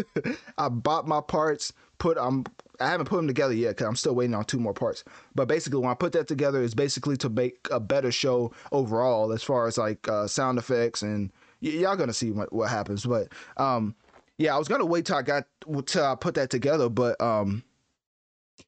I 0.59 0.69
bought 0.69 1.09
my 1.09 1.21
parts, 1.21 1.73
put 1.99 2.17
I'm 2.19 2.45
I 2.81 2.89
haven't 2.89 3.07
put 3.07 3.17
them 3.17 3.27
together 3.27 3.53
yet 3.53 3.71
because 3.71 3.87
I'm 3.87 3.97
still 3.97 4.15
waiting 4.15 4.35
on 4.35 4.45
two 4.45 4.59
more 4.59 4.73
parts. 4.73 5.05
But 5.35 5.49
basically, 5.49 5.81
when 5.81 5.91
I 5.91 5.95
put 5.95 6.13
that 6.13 6.29
together, 6.29 6.63
it's 6.63 6.75
basically 6.75 7.17
to 7.19 7.29
make 7.29 7.69
a 7.71 7.79
better 7.79 8.11
show 8.11 8.53
overall 8.73 9.33
as 9.33 9.43
far 9.43 9.67
as 9.67 9.77
like 9.77 10.09
uh, 10.09 10.27
sound 10.27 10.59
effects 10.59 11.03
and 11.03 11.31
y- 11.63 11.71
y'all 11.71 11.97
gonna 11.97 12.13
see 12.13 12.31
what, 12.31 12.53
what 12.53 12.71
happens. 12.71 13.05
But 13.05 13.29
um, 13.57 13.95
yeah, 14.39 14.55
I 14.55 14.59
was 14.59 14.69
gonna 14.69 14.87
wait 14.87 15.07
till 15.07 15.17
I 15.17 15.23
got 15.23 15.45
till 15.87 16.05
I 16.05 16.15
put 16.15 16.35
that 16.35 16.51
together, 16.51 16.89
but 16.89 17.21
um, 17.21 17.63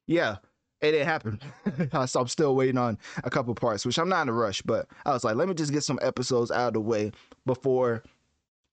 yeah, 0.07 0.37
it 0.81 0.91
didn't 0.91 1.07
happen. 1.07 1.39
so 2.07 2.21
I'm 2.21 2.27
still 2.27 2.55
waiting 2.55 2.77
on 2.77 2.97
a 3.23 3.29
couple 3.29 3.55
parts, 3.55 3.85
which 3.85 3.97
I'm 3.97 4.09
not 4.09 4.23
in 4.23 4.29
a 4.29 4.33
rush. 4.33 4.61
But 4.61 4.87
I 5.05 5.11
was 5.11 5.23
like, 5.23 5.35
let 5.35 5.47
me 5.47 5.53
just 5.53 5.71
get 5.71 5.83
some 5.83 5.99
episodes 6.01 6.51
out 6.51 6.67
of 6.69 6.73
the 6.73 6.81
way 6.81 7.11
before 7.45 8.03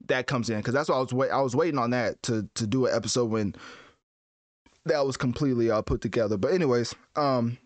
that 0.07 0.27
comes 0.27 0.51
in 0.51 0.57
because 0.59 0.75
that's 0.75 0.89
what 0.89 0.97
I 0.97 1.01
was 1.01 1.13
wait- 1.13 1.31
I 1.31 1.41
was 1.41 1.55
waiting 1.55 1.79
on 1.79 1.91
that 1.91 2.23
to 2.25 2.49
to 2.55 2.67
do 2.67 2.87
an 2.87 2.95
episode 2.95 3.31
when 3.31 3.55
that 4.87 5.07
was 5.07 5.17
completely 5.17 5.71
uh, 5.71 5.83
put 5.83 6.01
together. 6.01 6.37
But 6.37 6.53
anyways, 6.53 6.95
um, 7.17 7.59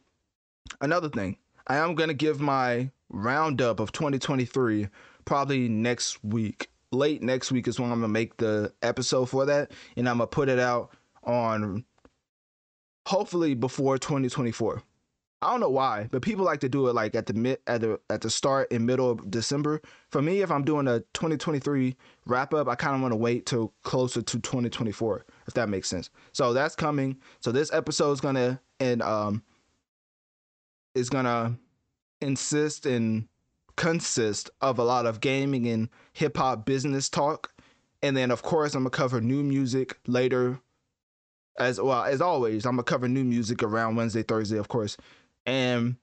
another 0.81 1.09
thing, 1.09 1.37
I 1.67 1.77
am 1.77 1.95
gonna 1.95 2.15
give 2.15 2.41
my 2.41 2.91
roundup 3.09 3.81
of 3.81 3.93
2023 3.93 4.89
probably 5.25 5.69
next 5.69 6.23
week. 6.25 6.69
Late 6.93 7.23
next 7.23 7.51
week 7.51 7.67
is 7.67 7.81
when 7.81 7.91
I'm 7.91 8.01
gonna 8.01 8.13
make 8.13 8.37
the 8.37 8.73
episode 8.83 9.27
for 9.29 9.47
that, 9.47 9.73
and 9.97 10.09
I'm 10.09 10.19
gonna 10.19 10.29
put 10.29 10.49
it 10.49 10.59
out 10.59 10.95
on 11.25 11.85
hopefully 13.07 13.55
before 13.55 13.99
2024. 13.99 14.83
I 15.45 15.51
don't 15.51 15.61
know 15.61 15.69
why, 15.69 16.09
but 16.11 16.23
people 16.23 16.45
like 16.45 16.61
to 16.61 16.71
do 16.71 16.89
it 16.89 16.95
like 16.95 17.15
at 17.15 17.27
the 17.27 17.35
mid 17.35 17.59
at 17.67 17.83
the 17.83 18.01
at 18.09 18.23
the 18.23 18.31
start 18.31 18.69
and 18.73 18.87
middle 18.87 19.11
of 19.11 19.31
December. 19.31 19.83
For 20.11 20.23
me, 20.23 20.41
if 20.41 20.51
I'm 20.51 20.65
doing 20.65 20.89
a 20.89 21.01
2023 21.13 21.95
wrap 22.25 22.55
up, 22.55 22.67
I 22.67 22.75
kind 22.77 22.95
of 22.95 23.03
want 23.03 23.13
to 23.13 23.17
wait 23.17 23.45
till 23.45 23.75
closer 23.83 24.23
to 24.23 24.41
2024, 24.41 25.27
if 25.47 25.55
that 25.55 25.69
makes 25.69 25.89
sense. 25.89 26.09
So 26.33 26.55
that's 26.55 26.75
coming. 26.75 27.19
So 27.41 27.53
this 27.53 27.71
episode 27.75 28.13
is 28.13 28.21
gonna 28.23 28.59
and 28.81 29.03
um 29.03 29.43
is 30.95 31.11
gonna 31.11 31.59
insist 32.23 32.87
and 32.87 33.29
consist 33.77 34.51
of 34.61 34.79
a 34.79 34.85
lot 34.85 35.07
of 35.07 35.21
gaming 35.21 35.67
and 35.67 35.89
hip 36.13 36.37
hop 36.37 36.65
business 36.65 37.09
talk, 37.09 37.53
and 38.03 38.17
then 38.17 38.31
of 38.31 38.43
course 38.43 38.75
I'm 38.75 38.83
gonna 38.83 38.91
cover 38.91 39.21
new 39.21 39.43
music 39.43 39.99
later. 40.07 40.61
As 41.59 41.81
well 41.81 42.03
as 42.05 42.21
always, 42.21 42.67
I'm 42.67 42.73
gonna 42.73 42.83
cover 42.83 43.09
new 43.09 43.25
music 43.25 43.63
around 43.63 43.97
Wednesday, 43.97 44.23
Thursday, 44.23 44.59
of 44.59 44.69
course. 44.69 44.97
And 45.47 45.97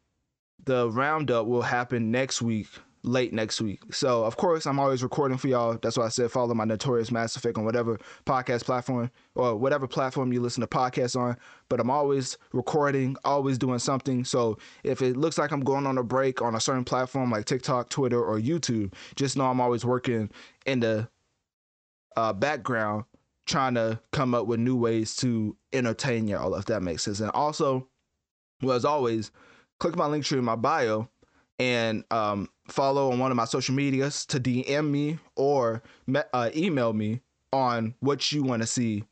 the 0.63 0.90
roundup 0.90 1.48
will 1.48 1.63
happen 1.63 2.12
next 2.12 2.42
week 2.42 2.68
late 3.03 3.34
next 3.34 3.62
week. 3.62 3.81
So 3.93 4.24
of 4.24 4.38
course 4.38 4.65
i'm 4.65 4.79
always 4.79 5.03
recording 5.03 5.38
for 5.38 5.48
y'all. 5.48 5.77
That's 5.81 5.98
why 5.98 6.05
i 6.05 6.10
said 6.10 6.31
follow 6.31 6.53
my 6.53 6.65
notorious 6.65 7.12
mass 7.12 7.36
effect 7.36 7.58
on 7.58 7.65
whatever 7.65 8.00
podcast 8.25 8.63
platform 8.63 9.12
or 9.36 9.55
whatever 9.55 9.88
platform 9.88 10.31
you 10.34 10.41
listen 10.41 10.62
to 10.62 10.67
podcasts 10.67 11.20
on 11.20 11.38
but 11.70 11.79
i'm 11.79 11.89
always 11.89 12.38
recording 12.53 13.15
always 13.24 13.58
doing 13.58 13.79
something. 13.79 14.24
So 14.25 14.58
if 14.84 15.01
it 15.01 15.17
looks 15.17 15.38
like 15.38 15.51
i'm 15.51 15.62
going 15.62 15.88
on 15.88 15.98
a 15.98 16.03
break 16.03 16.41
on 16.41 16.55
a 16.55 16.60
certain 16.60 16.86
platform 16.86 17.31
like 17.31 17.46
tiktok 17.46 17.89
twitter 17.89 18.22
or 18.22 18.39
youtube 18.39 18.93
just 19.15 19.38
know 19.38 19.46
i'm 19.46 19.62
always 19.62 19.86
working 19.86 20.29
in 20.65 20.79
the 20.79 21.08
uh, 22.17 22.34
background 22.34 23.05
trying 23.46 23.74
to 23.75 24.00
come 24.12 24.34
up 24.34 24.46
with 24.46 24.60
new 24.60 24.75
ways 24.75 25.15
to 25.15 25.55
entertain 25.74 26.27
y'all 26.27 26.55
if 26.55 26.65
that 26.65 26.81
makes 26.81 27.03
sense. 27.03 27.20
And 27.20 27.31
also 27.31 27.88
well, 28.62 28.75
as 28.75 28.86
always, 28.86 29.31
click 29.79 29.96
my 29.96 30.05
Linktree 30.05 30.38
in 30.38 30.46
my 30.46 30.55
bio 30.55 31.10
and 31.60 32.03
um, 32.12 32.48
follow 32.72 33.12
on 33.12 33.20
one 33.20 33.32
of 33.32 33.38
my 33.38 33.46
social 33.46 33.75
medias 33.75 34.25
to 34.28 34.40
DM 34.40 34.90
me 34.90 35.20
or 35.36 35.84
uh, 36.34 36.50
email 36.56 36.94
me 36.94 37.22
on 37.54 37.94
what 38.00 38.32
you 38.32 38.44
want 38.44 38.62
to 38.62 38.68
see 38.68 39.04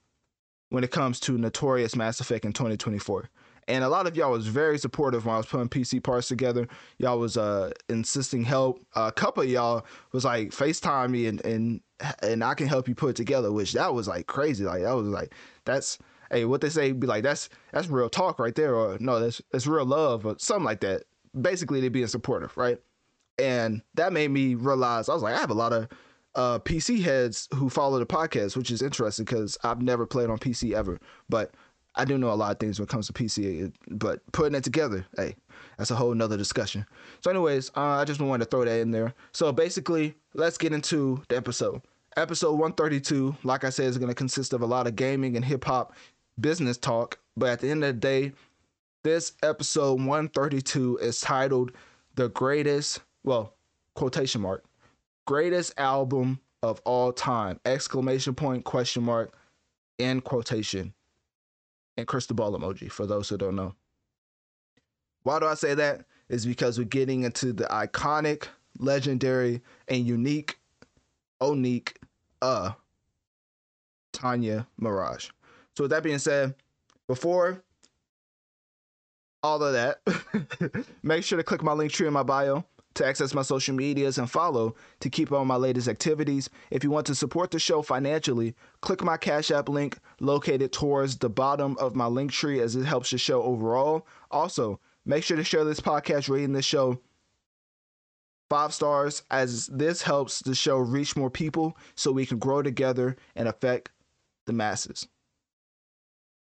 when 0.69 0.83
it 0.83 0.91
comes 0.91 1.19
to 1.19 1.37
Notorious 1.37 1.95
Mass 1.95 2.19
Effect 2.19 2.45
in 2.45 2.53
2024. 2.53 3.29
And 3.67 3.83
a 3.83 3.89
lot 3.89 4.07
of 4.07 4.17
y'all 4.17 4.31
was 4.31 4.47
very 4.47 4.79
supportive 4.79 5.25
when 5.25 5.35
I 5.35 5.37
was 5.37 5.45
putting 5.45 5.69
PC 5.69 6.01
parts 6.01 6.27
together. 6.27 6.67
Y'all 6.97 7.19
was 7.19 7.37
uh, 7.37 7.71
insisting 7.87 8.43
help. 8.43 8.83
a 8.95 9.11
couple 9.11 9.43
of 9.43 9.49
y'all 9.49 9.85
was 10.11 10.25
like 10.25 10.49
FaceTime 10.49 11.11
me 11.11 11.27
and 11.27 11.45
and 11.45 11.81
and 12.23 12.43
I 12.43 12.55
can 12.55 12.67
help 12.67 12.87
you 12.87 12.95
put 12.95 13.11
it 13.11 13.15
together, 13.15 13.51
which 13.51 13.73
that 13.73 13.93
was 13.93 14.07
like 14.07 14.25
crazy. 14.25 14.63
Like 14.63 14.81
that 14.81 14.93
was 14.93 15.07
like 15.07 15.35
that's 15.65 15.99
hey, 16.31 16.45
what 16.45 16.61
they 16.61 16.69
say 16.69 16.91
be 16.93 17.05
like 17.05 17.21
that's 17.21 17.49
that's 17.71 17.87
real 17.89 18.09
talk 18.09 18.39
right 18.39 18.55
there, 18.55 18.73
or 18.73 18.97
no, 18.99 19.19
that's 19.19 19.39
that's 19.51 19.67
real 19.67 19.85
love, 19.85 20.25
or 20.25 20.35
something 20.39 20.65
like 20.65 20.79
that. 20.79 21.03
Basically, 21.39 21.79
they 21.79 21.89
being 21.89 22.07
supportive, 22.07 22.57
right? 22.57 22.79
And 23.39 23.81
that 23.95 24.13
made 24.13 24.31
me 24.31 24.55
realize 24.55 25.09
I 25.09 25.13
was 25.13 25.23
like, 25.23 25.35
I 25.35 25.39
have 25.39 25.51
a 25.51 25.55
lot 25.55 25.73
of 25.73 25.87
uh, 26.35 26.59
PC 26.59 27.01
heads 27.01 27.47
who 27.55 27.69
follow 27.69 27.99
the 27.99 28.05
podcast, 28.05 28.55
which 28.55 28.71
is 28.71 28.81
interesting 28.81 29.25
because 29.25 29.57
I've 29.63 29.81
never 29.81 30.05
played 30.05 30.29
on 30.29 30.37
PC 30.37 30.73
ever, 30.73 30.99
but 31.27 31.53
I 31.95 32.05
do 32.05 32.17
know 32.17 32.31
a 32.31 32.35
lot 32.35 32.51
of 32.51 32.59
things 32.59 32.79
when 32.79 32.85
it 32.85 32.89
comes 32.89 33.07
to 33.07 33.13
PC. 33.13 33.73
But 33.89 34.21
putting 34.31 34.55
it 34.55 34.63
together, 34.63 35.05
hey, 35.17 35.35
that's 35.77 35.91
a 35.91 35.95
whole 35.95 36.13
nother 36.13 36.37
discussion. 36.37 36.85
So, 37.21 37.31
anyways, 37.31 37.71
uh, 37.75 37.81
I 37.81 38.05
just 38.05 38.21
wanted 38.21 38.45
to 38.45 38.49
throw 38.49 38.65
that 38.65 38.79
in 38.79 38.91
there. 38.91 39.13
So 39.31 39.51
basically, 39.51 40.15
let's 40.33 40.57
get 40.57 40.73
into 40.73 41.21
the 41.29 41.37
episode. 41.37 41.81
Episode 42.17 42.53
132, 42.53 43.35
like 43.43 43.63
I 43.63 43.69
said, 43.69 43.85
is 43.85 43.97
going 43.97 44.09
to 44.09 44.15
consist 44.15 44.53
of 44.53 44.61
a 44.61 44.65
lot 44.65 44.87
of 44.87 44.95
gaming 44.95 45.35
and 45.35 45.45
hip 45.45 45.65
hop 45.65 45.93
business 46.39 46.77
talk. 46.77 47.19
But 47.35 47.49
at 47.49 47.59
the 47.59 47.69
end 47.69 47.83
of 47.83 47.95
the 47.95 47.99
day, 47.99 48.33
this 49.03 49.33
episode 49.43 49.99
132 49.99 50.99
is 51.01 51.19
titled 51.21 51.71
The 52.15 52.29
Greatest, 52.29 53.01
well, 53.23 53.53
quotation 53.95 54.41
mark, 54.41 54.63
greatest 55.25 55.73
album 55.77 56.39
of 56.63 56.81
all 56.85 57.11
time, 57.11 57.59
exclamation 57.65 58.33
point, 58.33 58.65
question 58.65 59.03
mark, 59.03 59.33
end 59.97 60.23
quotation, 60.23 60.93
and 61.97 62.07
crystal 62.07 62.35
ball 62.35 62.57
emoji 62.57 62.91
for 62.91 63.05
those 63.05 63.29
who 63.29 63.37
don't 63.37 63.55
know. 63.55 63.75
Why 65.23 65.39
do 65.39 65.45
I 65.45 65.53
say 65.53 65.75
that? 65.75 66.05
Is 66.29 66.45
because 66.45 66.77
we're 66.77 66.85
getting 66.85 67.23
into 67.23 67.53
the 67.53 67.65
iconic, 67.65 68.47
legendary, 68.77 69.61
and 69.87 70.05
unique, 70.05 70.59
unique, 71.41 71.97
uh, 72.41 72.71
Tanya 74.13 74.67
Mirage. 74.77 75.29
So 75.75 75.85
with 75.85 75.91
that 75.91 76.03
being 76.03 76.19
said, 76.19 76.55
before 77.07 77.63
all 79.41 79.63
of 79.63 79.73
that, 79.73 80.01
make 81.03 81.23
sure 81.23 81.37
to 81.37 81.43
click 81.43 81.63
my 81.63 81.71
Linktree 81.71 82.07
in 82.07 82.13
my 82.13 82.23
bio 82.23 82.65
to 82.99 83.05
access 83.05 83.33
my 83.33 83.41
social 83.41 83.75
medias 83.75 84.17
and 84.17 84.29
follow 84.29 84.75
to 84.99 85.09
keep 85.09 85.31
on 85.31 85.47
my 85.47 85.55
latest 85.55 85.87
activities. 85.87 86.49
If 86.69 86.83
you 86.83 86.91
want 86.91 87.07
to 87.07 87.15
support 87.15 87.51
the 87.51 87.59
show 87.59 87.81
financially, 87.81 88.55
click 88.81 89.03
my 89.03 89.17
Cash 89.17 89.51
App 89.51 89.67
link 89.67 89.97
located 90.19 90.71
towards 90.71 91.17
the 91.17 91.29
bottom 91.29 91.75
of 91.79 91.95
my 91.95 92.05
Linktree 92.05 92.61
as 92.61 92.75
it 92.75 92.85
helps 92.85 93.09
the 93.09 93.17
show 93.17 93.41
overall. 93.41 94.05
Also, 94.29 94.79
make 95.05 95.23
sure 95.23 95.37
to 95.37 95.43
share 95.43 95.63
this 95.63 95.79
podcast, 95.79 96.29
rating 96.29 96.53
this 96.53 96.65
show 96.65 96.99
five 98.49 98.73
stars 98.73 99.23
as 99.31 99.67
this 99.67 100.01
helps 100.01 100.39
the 100.39 100.55
show 100.55 100.77
reach 100.77 101.15
more 101.15 101.29
people 101.29 101.77
so 101.95 102.11
we 102.11 102.25
can 102.25 102.39
grow 102.39 102.61
together 102.61 103.15
and 103.35 103.47
affect 103.47 103.91
the 104.45 104.53
masses. 104.53 105.07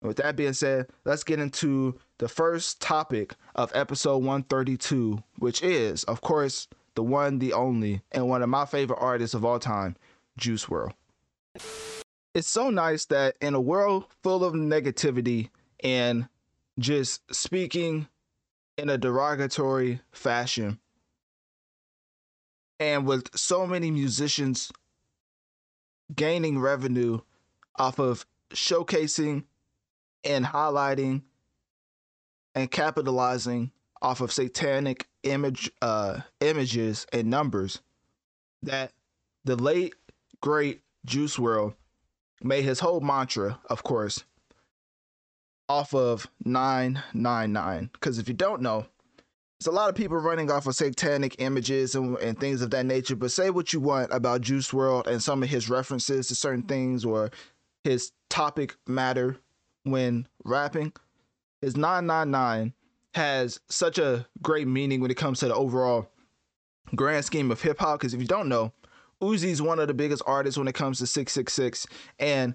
With 0.03 0.17
that 0.17 0.35
being 0.35 0.55
said, 0.55 0.87
let's 1.05 1.25
get 1.25 1.39
into 1.39 1.99
the 2.21 2.29
first 2.29 2.83
topic 2.83 3.35
of 3.55 3.73
episode 3.75 4.19
132, 4.19 5.23
which 5.39 5.63
is, 5.63 6.05
of 6.05 6.21
course, 6.21 6.69
the 6.95 7.03
one, 7.03 7.39
the 7.39 7.55
only, 7.55 8.03
and 8.13 8.29
one 8.29 8.43
of 8.43 8.49
my 8.51 8.67
favorite 8.67 8.99
artists 9.01 9.35
of 9.35 9.43
all 9.43 9.59
time, 9.59 9.97
Juice 10.37 10.67
WRLD. 10.67 10.93
It's 12.35 12.47
so 12.47 12.69
nice 12.69 13.07
that 13.07 13.37
in 13.41 13.55
a 13.55 13.61
world 13.61 14.05
full 14.23 14.45
of 14.45 14.53
negativity 14.53 15.49
and 15.83 16.29
just 16.79 17.35
speaking 17.35 18.07
in 18.77 18.91
a 18.91 18.99
derogatory 18.99 20.01
fashion, 20.13 20.79
and 22.79 23.07
with 23.07 23.35
so 23.35 23.67
many 23.67 23.91
musicians 23.91 24.71
gaining 26.15 26.59
revenue 26.59 27.21
off 27.77 27.99
of 27.99 28.27
showcasing 28.53 29.45
and 30.23 30.45
highlighting 30.45 31.23
and 32.55 32.71
capitalizing 32.71 33.71
off 34.03 34.21
of 34.21 34.33
satanic 34.33 35.07
image 35.23 35.71
uh 35.83 36.21
images 36.41 37.07
and 37.13 37.29
numbers 37.29 37.81
that 38.63 38.93
the 39.45 39.57
late 39.57 39.95
great 40.41 40.81
Juice 41.05 41.37
WRLD 41.37 41.75
made 42.43 42.63
his 42.63 42.81
whole 42.81 43.01
mantra, 43.01 43.59
of 43.69 43.83
course, 43.83 44.25
off 45.69 45.95
of 45.95 46.27
999. 46.45 47.91
Because 47.93 48.19
if 48.19 48.29
you 48.29 48.35
don't 48.35 48.63
know, 48.63 48.87
there's 49.59 49.73
a 49.73 49.77
lot 49.77 49.91
of 49.91 49.95
people 49.95 50.17
running 50.17 50.51
off 50.51 50.67
of 50.67 50.75
satanic 50.75 51.37
images 51.39 51.95
and, 51.95 52.17
and 52.19 52.39
things 52.39 52.63
of 52.63 52.71
that 52.71 52.87
nature. 52.87 53.17
But 53.17 53.31
say 53.31 53.51
what 53.51 53.73
you 53.73 53.81
want 53.81 54.13
about 54.13 54.41
Juice 54.41 54.71
WRLD 54.71 55.07
and 55.07 55.23
some 55.23 55.43
of 55.43 55.49
his 55.49 55.69
references 55.69 56.29
to 56.29 56.35
certain 56.35 56.63
things 56.63 57.05
or 57.05 57.31
his 57.85 58.13
topic 58.29 58.77
matter 58.87 59.37
when 59.85 60.27
rapping, 60.45 60.93
his 61.61 61.77
999 61.77 62.73
has 63.15 63.61
such 63.69 63.99
a 63.99 64.27
great 64.41 64.69
meaning 64.69 65.01
when 65.01 65.11
it 65.11 65.17
comes 65.17 65.41
to 65.41 65.49
the 65.49 65.55
overall 65.55 66.09
grand 66.95 67.25
scheme 67.25 67.51
of 67.51 67.61
hip 67.61 67.79
hop. 67.81 68.01
Because 68.01 68.15
if 68.15 68.21
you 68.21 68.27
don't 68.27 68.49
know, 68.49 68.73
Uzi's 69.21 69.61
one 69.61 69.79
of 69.79 69.89
the 69.89 69.95
biggest 69.95 70.23
artists 70.27 70.59
when 70.59 70.69
it 70.69 70.75
comes 70.75 70.99
to 70.99 71.07
666. 71.07 71.87
And 72.19 72.55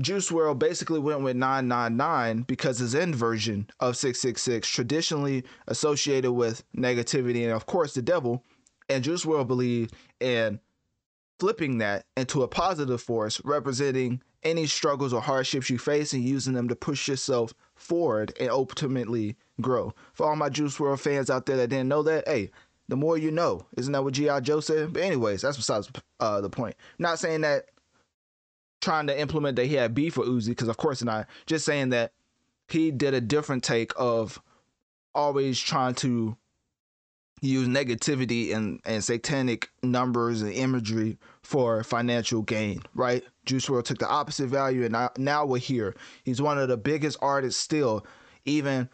Juice 0.00 0.30
WRLD 0.30 0.58
basically 0.58 0.98
went 0.98 1.20
with 1.20 1.36
999 1.36 2.42
because 2.42 2.78
his 2.78 2.94
end 2.94 3.14
version 3.14 3.68
of 3.78 3.96
666 3.96 4.66
traditionally 4.66 5.44
associated 5.68 6.32
with 6.32 6.64
negativity 6.74 7.42
and 7.42 7.52
of 7.52 7.66
course 7.66 7.92
the 7.94 8.02
devil. 8.02 8.42
And 8.88 9.04
Juice 9.04 9.24
WRLD 9.24 9.46
believed 9.46 9.94
in 10.18 10.60
flipping 11.38 11.78
that 11.78 12.06
into 12.16 12.42
a 12.42 12.48
positive 12.48 13.02
force, 13.02 13.40
representing 13.44 14.22
any 14.42 14.66
struggles 14.66 15.12
or 15.12 15.20
hardships 15.20 15.70
you 15.70 15.78
face 15.78 16.12
and 16.12 16.24
using 16.24 16.54
them 16.54 16.68
to 16.68 16.74
push 16.76 17.06
yourself 17.08 17.54
forward 17.82 18.32
and 18.38 18.48
ultimately 18.48 19.36
grow. 19.60 19.94
For 20.14 20.26
all 20.26 20.36
my 20.36 20.48
Juice 20.48 20.78
WRLD 20.78 21.00
fans 21.00 21.30
out 21.30 21.46
there 21.46 21.56
that 21.56 21.68
didn't 21.68 21.88
know 21.88 22.02
that, 22.04 22.26
hey, 22.26 22.50
the 22.88 22.96
more 22.96 23.18
you 23.18 23.30
know. 23.30 23.66
Isn't 23.76 23.92
that 23.92 24.04
what 24.04 24.14
G.I. 24.14 24.40
Joe 24.40 24.60
said? 24.60 24.92
But 24.92 25.02
anyways, 25.02 25.42
that's 25.42 25.56
besides 25.56 25.90
uh, 26.20 26.40
the 26.40 26.50
point. 26.50 26.76
not 26.98 27.18
saying 27.18 27.42
that 27.42 27.66
trying 28.80 29.06
to 29.06 29.18
implement 29.18 29.56
that 29.56 29.66
he 29.66 29.74
had 29.74 29.94
beef 29.94 30.16
with 30.16 30.28
Uzi, 30.28 30.48
because 30.48 30.68
of 30.68 30.76
course 30.76 31.02
not. 31.02 31.26
Just 31.46 31.64
saying 31.64 31.90
that 31.90 32.12
he 32.68 32.90
did 32.90 33.14
a 33.14 33.20
different 33.20 33.62
take 33.62 33.92
of 33.96 34.40
always 35.14 35.58
trying 35.60 35.94
to 35.94 36.36
use 37.48 37.66
negativity 37.66 38.54
and, 38.54 38.80
and 38.84 39.02
satanic 39.02 39.68
numbers 39.82 40.42
and 40.42 40.52
imagery 40.52 41.18
for 41.42 41.82
financial 41.82 42.42
gain, 42.42 42.80
right? 42.94 43.24
Juice 43.44 43.66
WRLD 43.66 43.84
took 43.84 43.98
the 43.98 44.08
opposite 44.08 44.46
value, 44.46 44.84
and 44.84 44.96
now, 45.18 45.44
we're 45.44 45.58
here. 45.58 45.94
He's 46.24 46.40
one 46.40 46.58
of 46.58 46.68
the 46.68 46.76
biggest 46.76 47.18
artists 47.20 47.60
still, 47.60 48.06
even 48.44 48.88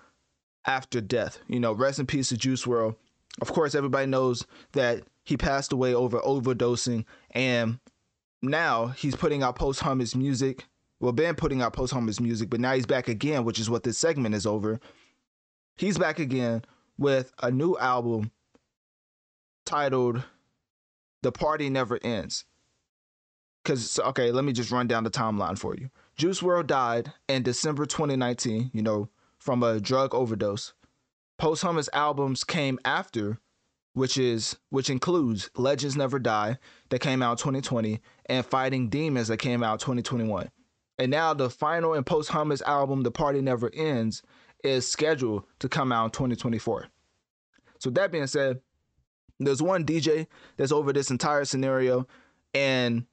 after 0.66 1.00
death. 1.02 1.40
You 1.46 1.60
know, 1.60 1.72
rest 1.72 1.98
in 1.98 2.06
peace 2.06 2.30
to 2.30 2.38
Juice 2.38 2.64
WRLD. 2.64 2.96
Of 3.42 3.52
course, 3.52 3.74
everybody 3.74 4.06
knows 4.06 4.46
that 4.72 5.02
he 5.24 5.36
passed 5.36 5.72
away 5.72 5.94
over 5.94 6.18
overdosing, 6.20 7.04
and 7.32 7.78
now 8.40 8.86
he's 8.86 9.14
putting 9.14 9.42
out 9.42 9.56
posthumous 9.56 10.14
music. 10.14 10.64
Well, 11.00 11.12
been 11.12 11.34
putting 11.34 11.60
out 11.60 11.74
posthumous 11.74 12.18
music, 12.18 12.48
but 12.48 12.60
now 12.60 12.72
he's 12.72 12.86
back 12.86 13.08
again, 13.08 13.44
which 13.44 13.60
is 13.60 13.68
what 13.68 13.82
this 13.82 13.98
segment 13.98 14.34
is 14.34 14.46
over. 14.46 14.80
He's 15.76 15.98
back 15.98 16.18
again 16.18 16.64
with 16.96 17.30
a 17.40 17.50
new 17.50 17.76
album 17.78 18.32
titled 19.68 20.24
The 21.22 21.30
Party 21.30 21.68
Never 21.68 21.98
Ends. 22.02 22.46
Because, 23.62 23.98
okay, 23.98 24.30
let 24.30 24.44
me 24.44 24.52
just 24.52 24.70
run 24.70 24.86
down 24.86 25.04
the 25.04 25.10
timeline 25.10 25.58
for 25.58 25.76
you. 25.76 25.90
Juice 26.16 26.40
WRLD 26.40 26.66
died 26.66 27.12
in 27.28 27.42
December 27.42 27.84
2019, 27.84 28.70
you 28.72 28.82
know, 28.82 29.10
from 29.36 29.62
a 29.62 29.78
drug 29.78 30.14
overdose. 30.14 30.72
Posthumous 31.36 31.90
albums 31.92 32.44
came 32.44 32.78
after, 32.84 33.38
which 33.92 34.16
is 34.16 34.56
which 34.70 34.88
includes 34.88 35.50
Legends 35.54 35.96
Never 35.96 36.18
Die 36.18 36.56
that 36.88 37.00
came 37.00 37.22
out 37.22 37.38
2020 37.38 38.00
and 38.26 38.46
Fighting 38.46 38.88
Demons 38.88 39.28
that 39.28 39.36
came 39.36 39.62
out 39.62 39.80
2021. 39.80 40.48
And 40.98 41.10
now 41.10 41.34
the 41.34 41.50
final 41.50 41.92
and 41.92 42.06
posthumous 42.06 42.62
album 42.62 43.02
The 43.02 43.10
Party 43.10 43.42
Never 43.42 43.70
Ends 43.74 44.22
is 44.64 44.90
scheduled 44.90 45.44
to 45.58 45.68
come 45.68 45.92
out 45.92 46.06
in 46.06 46.10
2024. 46.10 46.86
So 47.78 47.90
that 47.90 48.10
being 48.10 48.26
said, 48.26 48.60
there's 49.38 49.62
one 49.62 49.84
DJ 49.84 50.26
that's 50.56 50.72
over 50.72 50.92
this 50.92 51.10
entire 51.10 51.44
scenario. 51.44 52.06
And 52.54 53.06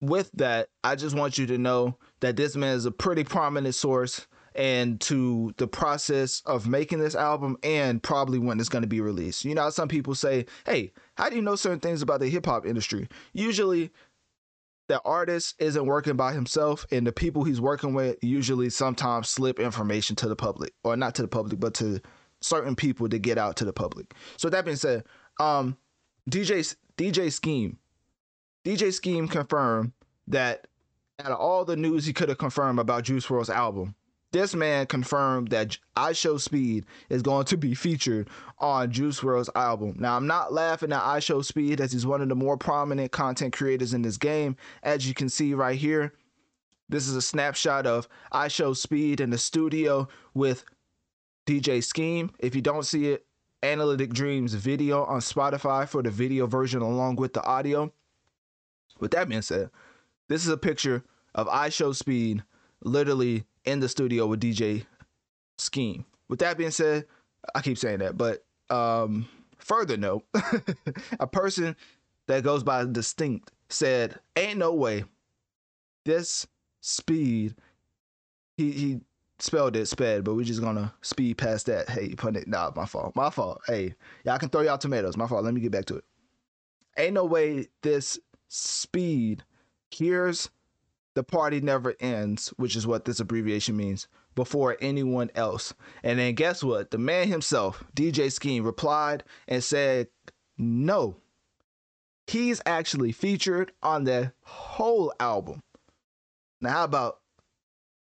with 0.00 0.30
that, 0.32 0.68
I 0.82 0.96
just 0.96 1.16
want 1.16 1.38
you 1.38 1.46
to 1.46 1.58
know 1.58 1.96
that 2.20 2.36
this 2.36 2.56
man 2.56 2.76
is 2.76 2.86
a 2.86 2.90
pretty 2.90 3.24
prominent 3.24 3.74
source 3.74 4.26
and 4.54 5.00
to 5.00 5.54
the 5.58 5.68
process 5.68 6.42
of 6.44 6.66
making 6.66 6.98
this 6.98 7.14
album 7.14 7.56
and 7.62 8.02
probably 8.02 8.38
when 8.38 8.58
it's 8.58 8.68
going 8.68 8.82
to 8.82 8.88
be 8.88 9.00
released. 9.00 9.44
You 9.44 9.54
know, 9.54 9.70
some 9.70 9.88
people 9.88 10.14
say, 10.14 10.46
hey, 10.66 10.92
how 11.16 11.28
do 11.28 11.36
you 11.36 11.42
know 11.42 11.56
certain 11.56 11.80
things 11.80 12.02
about 12.02 12.20
the 12.20 12.28
hip 12.28 12.46
hop 12.46 12.66
industry? 12.66 13.08
Usually, 13.32 13.90
the 14.88 15.00
artist 15.04 15.54
isn't 15.60 15.86
working 15.86 16.16
by 16.16 16.32
himself, 16.32 16.84
and 16.90 17.06
the 17.06 17.12
people 17.12 17.44
he's 17.44 17.60
working 17.60 17.94
with 17.94 18.16
usually 18.22 18.70
sometimes 18.70 19.28
slip 19.28 19.60
information 19.60 20.16
to 20.16 20.28
the 20.28 20.34
public, 20.34 20.74
or 20.82 20.96
not 20.96 21.14
to 21.14 21.22
the 21.22 21.28
public, 21.28 21.60
but 21.60 21.74
to 21.74 22.00
certain 22.40 22.74
people 22.74 23.08
to 23.08 23.18
get 23.18 23.38
out 23.38 23.54
to 23.56 23.64
the 23.64 23.72
public. 23.72 24.14
So, 24.36 24.50
that 24.50 24.64
being 24.64 24.76
said, 24.76 25.04
um, 25.40 25.76
DJ 26.28 26.74
DJ 26.96 27.32
Scheme, 27.32 27.78
DJ 28.64 28.92
Scheme 28.92 29.26
confirmed 29.26 29.92
that 30.28 30.66
out 31.18 31.32
of 31.32 31.38
all 31.38 31.64
the 31.64 31.76
news 31.76 32.06
he 32.06 32.12
could 32.12 32.28
have 32.28 32.38
confirmed 32.38 32.78
about 32.78 33.04
Juice 33.04 33.26
WRLD's 33.26 33.50
album, 33.50 33.94
this 34.32 34.54
man 34.54 34.86
confirmed 34.86 35.48
that 35.48 35.76
IShowSpeed 35.96 36.84
is 37.08 37.22
going 37.22 37.46
to 37.46 37.56
be 37.56 37.74
featured 37.74 38.28
on 38.58 38.90
Juice 38.90 39.20
WRLD's 39.20 39.50
album. 39.54 39.96
Now, 39.98 40.16
I'm 40.16 40.26
not 40.26 40.52
laughing 40.52 40.92
at 40.92 41.02
IShowSpeed 41.02 41.80
as 41.80 41.92
he's 41.92 42.06
one 42.06 42.20
of 42.20 42.28
the 42.28 42.36
more 42.36 42.56
prominent 42.56 43.10
content 43.10 43.52
creators 43.52 43.92
in 43.92 44.02
this 44.02 44.18
game. 44.18 44.56
As 44.82 45.08
you 45.08 45.14
can 45.14 45.28
see 45.28 45.54
right 45.54 45.78
here, 45.78 46.12
this 46.88 47.08
is 47.08 47.16
a 47.16 47.22
snapshot 47.22 47.86
of 47.86 48.08
IShowSpeed 48.32 49.20
in 49.20 49.30
the 49.30 49.38
studio 49.38 50.06
with 50.34 50.64
DJ 51.46 51.82
Scheme. 51.82 52.30
If 52.38 52.54
you 52.54 52.62
don't 52.62 52.84
see 52.84 53.06
it, 53.06 53.26
Analytic 53.62 54.10
Dreamz 54.10 54.54
video 54.54 55.04
on 55.04 55.20
Spotify 55.20 55.86
for 55.88 56.02
the 56.02 56.10
video 56.10 56.46
version 56.46 56.82
along 56.82 57.16
with 57.16 57.32
the 57.32 57.42
audio. 57.44 57.92
With 58.98 59.10
that 59.12 59.28
being 59.28 59.42
said, 59.42 59.70
this 60.28 60.42
is 60.42 60.48
a 60.48 60.56
picture 60.56 61.02
of 61.34 61.46
IShowSpeed 61.48 62.42
literally 62.82 63.44
in 63.64 63.80
the 63.80 63.88
studio 63.88 64.26
with 64.26 64.40
DJ 64.40 64.84
Scheme. 65.58 66.04
With 66.28 66.38
that 66.40 66.56
being 66.56 66.70
said, 66.70 67.06
I 67.54 67.60
keep 67.60 67.78
saying 67.78 67.98
that, 67.98 68.16
but 68.16 68.44
um, 68.70 69.28
further 69.58 69.96
note, 69.96 70.24
a 71.20 71.26
person 71.26 71.76
that 72.26 72.44
goes 72.44 72.62
by 72.62 72.84
distinct 72.84 73.50
said, 73.68 74.18
"Ain't 74.36 74.58
no 74.58 74.74
way 74.74 75.04
this 76.04 76.46
speed." 76.80 77.56
He 78.56 78.72
he 78.72 79.00
spelled 79.42 79.76
it 79.76 79.86
sped, 79.86 80.24
but 80.24 80.34
we're 80.34 80.44
just 80.44 80.62
gonna 80.62 80.92
speed 81.02 81.38
past 81.38 81.66
that. 81.66 81.88
Hey, 81.88 82.14
put 82.14 82.36
it. 82.36 82.48
Nah, 82.48 82.72
my 82.74 82.86
fault. 82.86 83.14
My 83.16 83.30
fault. 83.30 83.60
Hey, 83.66 83.94
y'all 84.24 84.38
can 84.38 84.48
throw 84.48 84.62
y'all 84.62 84.78
tomatoes. 84.78 85.16
My 85.16 85.26
fault. 85.26 85.44
Let 85.44 85.54
me 85.54 85.60
get 85.60 85.72
back 85.72 85.86
to 85.86 85.96
it. 85.96 86.04
Ain't 86.96 87.14
no 87.14 87.24
way 87.24 87.68
this 87.82 88.18
speed 88.48 89.44
hears 89.90 90.50
the 91.14 91.22
party 91.24 91.60
never 91.60 91.94
ends, 92.00 92.48
which 92.56 92.76
is 92.76 92.86
what 92.86 93.04
this 93.04 93.20
abbreviation 93.20 93.76
means, 93.76 94.06
before 94.34 94.76
anyone 94.80 95.30
else. 95.34 95.74
And 96.02 96.18
then 96.18 96.34
guess 96.34 96.62
what? 96.62 96.90
The 96.90 96.98
man 96.98 97.28
himself, 97.28 97.82
DJ 97.96 98.30
Scheme, 98.30 98.64
replied 98.64 99.24
and 99.48 99.62
said, 99.62 100.08
no. 100.56 101.16
He's 102.26 102.62
actually 102.64 103.10
featured 103.10 103.72
on 103.82 104.04
the 104.04 104.32
whole 104.44 105.12
album. 105.18 105.62
Now, 106.60 106.70
how 106.70 106.84
about 106.84 107.20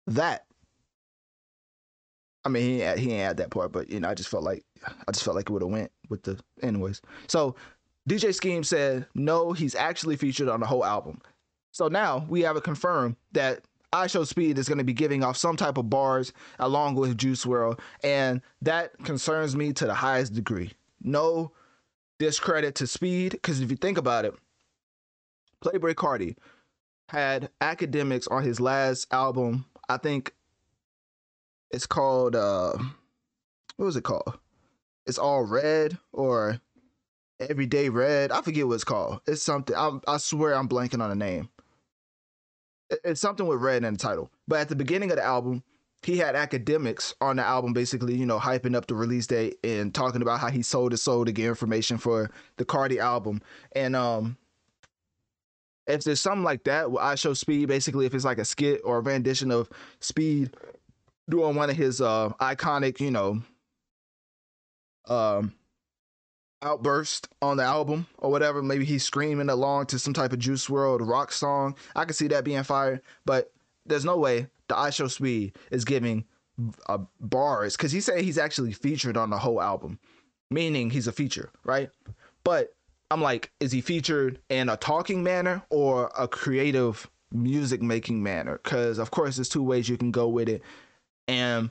that? 0.08 0.45
I 2.46 2.48
mean, 2.48 2.62
he 2.62 2.82
ain't, 2.82 2.98
he 3.00 3.10
ain't 3.10 3.26
had 3.26 3.36
that 3.38 3.50
part, 3.50 3.72
but 3.72 3.90
you 3.90 3.98
know, 3.98 4.08
I 4.08 4.14
just 4.14 4.28
felt 4.28 4.44
like 4.44 4.64
I 4.86 5.10
just 5.10 5.24
felt 5.24 5.34
like 5.34 5.50
it 5.50 5.52
would 5.52 5.62
have 5.62 5.70
went 5.70 5.90
with 6.08 6.22
the 6.22 6.38
anyways. 6.62 7.02
So 7.26 7.56
DJ 8.08 8.32
Scheme 8.32 8.62
said 8.62 9.04
no, 9.16 9.52
he's 9.52 9.74
actually 9.74 10.14
featured 10.14 10.48
on 10.48 10.60
the 10.60 10.66
whole 10.66 10.84
album. 10.84 11.20
So 11.72 11.88
now 11.88 12.24
we 12.28 12.42
have 12.42 12.56
it 12.56 12.62
confirmed 12.62 13.16
that 13.32 13.62
IShowSpeed 13.92 14.58
is 14.58 14.68
going 14.68 14.78
to 14.78 14.84
be 14.84 14.92
giving 14.92 15.24
off 15.24 15.36
some 15.36 15.56
type 15.56 15.76
of 15.76 15.90
bars 15.90 16.32
along 16.60 16.94
with 16.94 17.18
Juice 17.18 17.44
WRLD, 17.44 17.80
and 18.04 18.40
that 18.62 18.96
concerns 19.02 19.56
me 19.56 19.72
to 19.72 19.84
the 19.84 19.94
highest 19.94 20.32
degree. 20.32 20.70
No 21.02 21.50
discredit 22.20 22.76
to 22.76 22.86
Speed, 22.86 23.32
because 23.32 23.60
if 23.60 23.72
you 23.72 23.76
think 23.76 23.98
about 23.98 24.24
it, 24.24 24.34
Playboi 25.64 25.94
Carti 25.94 26.36
had 27.08 27.50
Akademiks 27.60 28.30
on 28.30 28.44
his 28.44 28.60
last 28.60 29.12
album. 29.12 29.64
I 29.88 29.96
think 29.96 30.32
it's 31.70 31.86
called 31.86 32.36
uh 32.36 32.72
what 33.76 33.86
was 33.86 33.96
it 33.96 34.04
called? 34.04 34.38
It's 35.06 35.18
all 35.18 35.44
red 35.44 35.98
or 36.12 36.60
everyday 37.38 37.88
red. 37.88 38.32
I 38.32 38.40
forget 38.40 38.66
what 38.66 38.74
it's 38.74 38.84
called. 38.84 39.20
It's 39.26 39.42
something. 39.42 39.76
I, 39.76 39.98
I 40.08 40.16
swear 40.16 40.54
I'm 40.54 40.68
blanking 40.68 41.02
on 41.02 41.10
the 41.10 41.16
name 41.16 41.50
it's 43.04 43.20
something 43.20 43.46
with 43.46 43.60
red 43.60 43.84
in 43.84 43.94
the 43.94 43.98
title. 43.98 44.30
But 44.46 44.60
at 44.60 44.68
the 44.68 44.76
beginning 44.76 45.10
of 45.10 45.16
the 45.16 45.24
album, 45.24 45.62
he 46.02 46.18
had 46.18 46.34
Akademiks 46.34 47.14
on 47.20 47.36
the 47.36 47.44
album, 47.44 47.72
basically, 47.72 48.14
you 48.14 48.26
know, 48.26 48.38
hyping 48.38 48.76
up 48.76 48.86
the 48.86 48.94
release 48.94 49.26
date 49.26 49.58
and 49.64 49.94
talking 49.94 50.22
about 50.22 50.40
how 50.40 50.48
he 50.48 50.62
sold 50.62 50.92
his 50.92 51.02
soul 51.02 51.24
to 51.24 51.32
get 51.32 51.46
information 51.46 51.98
for 51.98 52.30
the 52.58 52.64
Carti 52.64 52.98
album. 52.98 53.42
And 53.72 53.96
um, 53.96 54.36
if 55.86 56.04
there's 56.04 56.20
something 56.20 56.44
like 56.44 56.64
that, 56.64 56.90
where 56.90 57.02
IShowSpeed, 57.02 57.66
basically, 57.66 58.06
if 58.06 58.14
it's 58.14 58.24
like 58.24 58.38
a 58.38 58.44
skit 58.44 58.82
or 58.84 58.98
a 58.98 59.00
rendition 59.00 59.50
of 59.50 59.68
Speed 60.00 60.54
doing 61.28 61.56
one 61.56 61.70
of 61.70 61.76
his 61.76 62.00
uh 62.00 62.30
iconic, 62.40 63.00
you 63.00 63.10
know, 63.10 63.42
um 65.08 65.52
outburst 66.62 67.28
on 67.42 67.56
the 67.56 67.62
album 67.62 68.06
or 68.18 68.30
whatever. 68.30 68.62
Maybe 68.62 68.84
he's 68.84 69.04
screaming 69.04 69.50
along 69.50 69.86
to 69.86 69.98
some 69.98 70.14
type 70.14 70.32
of 70.32 70.38
Juice 70.38 70.66
WRLD 70.66 71.06
rock 71.06 71.32
song. 71.32 71.76
I 71.94 72.04
could 72.04 72.16
see 72.16 72.28
that 72.28 72.44
being 72.44 72.62
fired, 72.62 73.02
but 73.24 73.52
there's 73.84 74.04
no 74.04 74.16
way 74.16 74.48
the 74.68 74.74
IShowSpeed 74.74 75.54
is 75.70 75.84
giving 75.84 76.24
bars 77.20 77.76
because 77.76 77.92
he 77.92 78.00
said 78.00 78.22
he's 78.22 78.38
actually 78.38 78.72
featured 78.72 79.16
on 79.16 79.30
the 79.30 79.38
whole 79.38 79.60
album, 79.60 79.98
meaning 80.50 80.90
he's 80.90 81.06
a 81.06 81.12
feature, 81.12 81.50
right? 81.64 81.90
But 82.44 82.74
I'm 83.10 83.20
like, 83.20 83.52
is 83.60 83.72
he 83.72 83.80
featured 83.80 84.40
in 84.48 84.68
a 84.68 84.76
talking 84.76 85.22
manner 85.22 85.62
or 85.70 86.10
a 86.18 86.26
creative 86.26 87.08
music 87.30 87.82
making 87.82 88.22
manner? 88.22 88.60
Because 88.62 88.98
of 88.98 89.10
course, 89.10 89.36
there's 89.36 89.48
two 89.48 89.62
ways 89.62 89.88
you 89.88 89.96
can 89.96 90.10
go 90.10 90.28
with 90.28 90.48
it, 90.48 90.62
and 91.28 91.70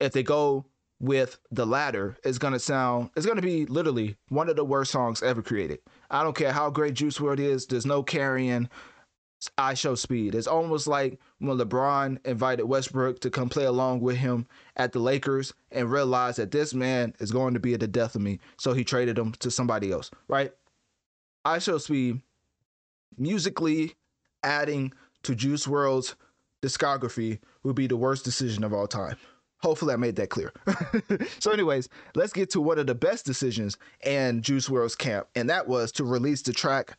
if 0.00 0.12
they 0.12 0.22
go 0.22 0.64
with 1.00 1.38
the 1.50 1.66
latter 1.66 2.16
it's 2.24 2.38
to 2.38 2.58
sound 2.58 3.10
it's 3.16 3.26
to 3.26 3.42
be 3.42 3.66
literally 3.66 4.16
one 4.30 4.48
of 4.48 4.56
the 4.56 4.64
worst 4.64 4.90
songs 4.90 5.22
ever 5.22 5.42
created. 5.42 5.78
I 6.10 6.22
don't 6.22 6.36
care 6.36 6.52
how 6.52 6.70
great 6.70 6.94
juice 6.94 7.18
WRLD 7.18 7.38
is 7.38 7.66
there's 7.66 7.86
no 7.86 8.02
carrying 8.02 8.68
IShowSpeed. 9.56 10.34
it's 10.34 10.48
almost 10.48 10.88
like 10.88 11.20
when 11.38 11.56
lebron 11.56 12.18
invited 12.26 12.64
westbrook 12.64 13.20
to 13.20 13.30
come 13.30 13.48
play 13.48 13.64
along 13.64 14.00
with 14.00 14.16
him 14.16 14.46
at 14.76 14.90
the 14.90 14.98
lakers 14.98 15.54
and 15.70 15.92
realized 15.92 16.38
that 16.38 16.50
this 16.50 16.74
man 16.74 17.14
is 17.20 17.30
going 17.30 17.54
to 17.54 17.60
be 17.60 17.74
at 17.74 17.78
the 17.78 17.86
death 17.86 18.16
of 18.16 18.20
me. 18.20 18.40
So 18.56 18.72
he 18.72 18.82
traded 18.82 19.16
him 19.16 19.32
to 19.38 19.50
somebody 19.50 19.92
else 19.92 20.10
right? 20.26 20.50
IShowSpeed 21.46 22.20
musically 23.16 23.94
adding 24.42 24.92
to 25.22 25.34
juice 25.34 25.66
WRLD's 25.66 26.16
discography 26.62 27.38
would 27.62 27.76
be 27.76 27.86
the 27.86 27.96
worst 27.96 28.24
decision 28.24 28.64
of 28.64 28.72
all 28.72 28.86
time 28.86 29.16
Hopefully, 29.60 29.92
I 29.92 29.96
made 29.96 30.14
that 30.16 30.30
clear. 30.30 30.52
so, 31.40 31.50
anyways, 31.50 31.88
let's 32.14 32.32
get 32.32 32.48
to 32.50 32.60
one 32.60 32.78
of 32.78 32.86
the 32.86 32.94
best 32.94 33.26
decisions 33.26 33.76
in 34.04 34.40
Juice 34.40 34.68
WRLD's 34.68 34.94
camp, 34.94 35.26
and 35.34 35.50
that 35.50 35.66
was 35.66 35.90
to 35.92 36.04
release 36.04 36.42
the 36.42 36.52
track 36.52 36.96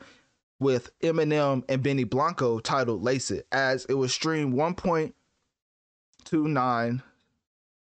with 0.59 0.89
Eminem 0.99 1.63
and 1.69 1.81
Benny 1.81 2.03
Blanco 2.03 2.59
titled 2.59 3.01
Lace 3.01 3.31
It, 3.31 3.47
as 3.53 3.85
it 3.85 3.93
was 3.93 4.13
streamed 4.13 4.53
1.29 4.53 7.01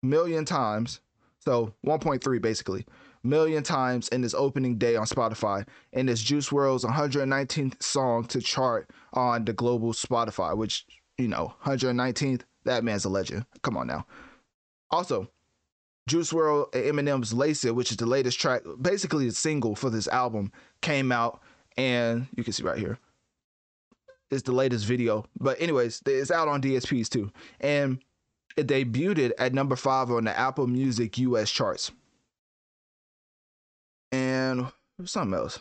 million 0.03 0.45
times. 0.47 1.01
So 1.41 1.75
1.3 1.87 2.41
basically 2.41 2.87
million 3.23 3.63
times 3.63 4.09
in 4.09 4.25
its 4.25 4.33
opening 4.33 4.79
day 4.79 4.97
on 4.97 5.05
Spotify, 5.05 5.69
and 5.93 6.09
it's 6.09 6.23
Juice 6.23 6.49
WRLD's 6.49 6.87
119th 6.87 7.83
song 7.83 8.25
to 8.25 8.41
chart 8.41 8.89
on 9.13 9.45
the 9.45 9.53
global 9.53 9.93
Spotify, 9.93 10.57
which, 10.57 10.87
you 11.19 11.29
know, 11.29 11.55
119th, 11.65 12.43
that 12.65 12.85
man's 12.85 13.05
a 13.05 13.09
legend. 13.09 13.47
Come 13.63 13.77
on 13.77 13.87
now. 13.87 14.07
Also, 14.91 15.29
Juice 16.07 16.33
WRLD 16.33 16.75
and 16.75 16.99
Eminem's 16.99 17.33
Lace 17.33 17.65
It, 17.65 17.75
which 17.75 17.91
is 17.91 17.97
the 17.97 18.07
latest 18.07 18.39
track, 18.39 18.63
basically 18.81 19.29
the 19.29 19.35
single 19.35 19.75
for 19.75 19.91
this 19.91 20.09
album, 20.09 20.53
came 20.83 21.11
out, 21.13 21.41
and 21.77 22.27
you 22.37 22.45
can 22.45 22.53
see 22.53 22.63
right 22.63 22.79
here. 22.79 22.99
It's 24.31 24.43
the 24.43 24.53
latest 24.53 24.85
video. 24.85 25.25
But 25.39 25.61
anyways, 25.61 26.03
it's 26.07 26.31
out 26.31 26.49
on 26.49 26.61
DSPs 26.61 27.09
too. 27.09 27.31
And 27.61 28.01
it 28.57 28.67
debuted 28.67 29.33
at 29.39 29.55
number 29.55 29.77
five 29.77 30.11
on 30.11 30.25
the 30.25 30.39
Apple 30.39 30.67
Music 30.67 31.19
US 31.19 31.51
charts. 31.51 31.91
And 34.13 34.67
something 35.05 35.39
else. 35.39 35.61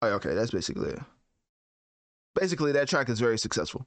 Oh, 0.00 0.08
okay, 0.08 0.34
that's 0.34 0.50
basically 0.50 0.90
it. 0.90 1.00
Basically, 2.34 2.72
that 2.72 2.88
track 2.88 3.08
is 3.08 3.20
very 3.20 3.38
successful. 3.38 3.86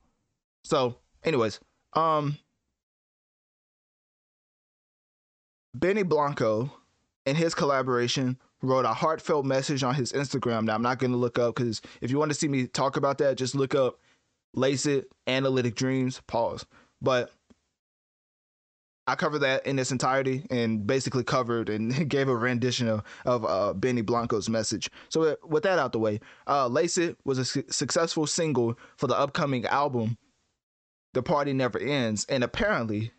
So, 0.63 0.97
anyways, 1.23 1.59
um, 1.93 2.37
Benny 5.73 6.03
Blanco 6.03 6.71
in 7.25 7.35
his 7.35 7.53
collaboration 7.53 8.37
wrote 8.61 8.85
a 8.85 8.93
heartfelt 8.93 9.45
message 9.45 9.83
on 9.83 9.95
his 9.95 10.11
Instagram. 10.13 10.65
Now 10.65 10.75
I'm 10.75 10.81
not 10.81 10.99
going 10.99 11.11
to 11.11 11.17
look 11.17 11.37
up 11.37 11.55
because 11.55 11.81
if 12.01 12.11
you 12.11 12.17
want 12.17 12.31
to 12.31 12.37
see 12.37 12.47
me 12.47 12.67
talk 12.67 12.97
about 12.97 13.17
that, 13.19 13.37
just 13.37 13.55
look 13.55 13.75
up 13.75 13.99
Lace 14.53 14.85
It 14.85 15.11
Analytic 15.27 15.75
Dreamz. 15.75 16.21
Pause. 16.27 16.65
But 17.01 17.31
I 19.07 19.15
covered 19.15 19.39
that 19.39 19.65
in 19.67 19.77
its 19.77 19.91
entirety 19.91 20.45
and 20.49 20.87
basically 20.87 21.23
covered 21.23 21.69
and 21.69 22.09
gave 22.09 22.27
a 22.27 22.35
rendition 22.35 22.87
of, 22.87 23.03
of 23.25 23.45
uh, 23.45 23.73
Benny 23.73 24.01
Blanco's 24.01 24.49
message. 24.49 24.89
So 25.09 25.37
with 25.43 25.63
that 25.63 25.77
out 25.77 25.91
the 25.91 25.99
way, 25.99 26.19
uh, 26.47 26.67
Lace 26.67 26.97
It 26.97 27.17
was 27.23 27.37
a 27.37 27.45
su- 27.45 27.65
successful 27.69 28.25
single 28.25 28.79
for 28.97 29.07
the 29.07 29.17
upcoming 29.17 29.65
album 29.65 30.17
the 31.15 31.23
party 31.23 31.53
never 31.53 31.79
ends. 31.79 32.25
And 32.29 32.43
apparently, 32.43 33.11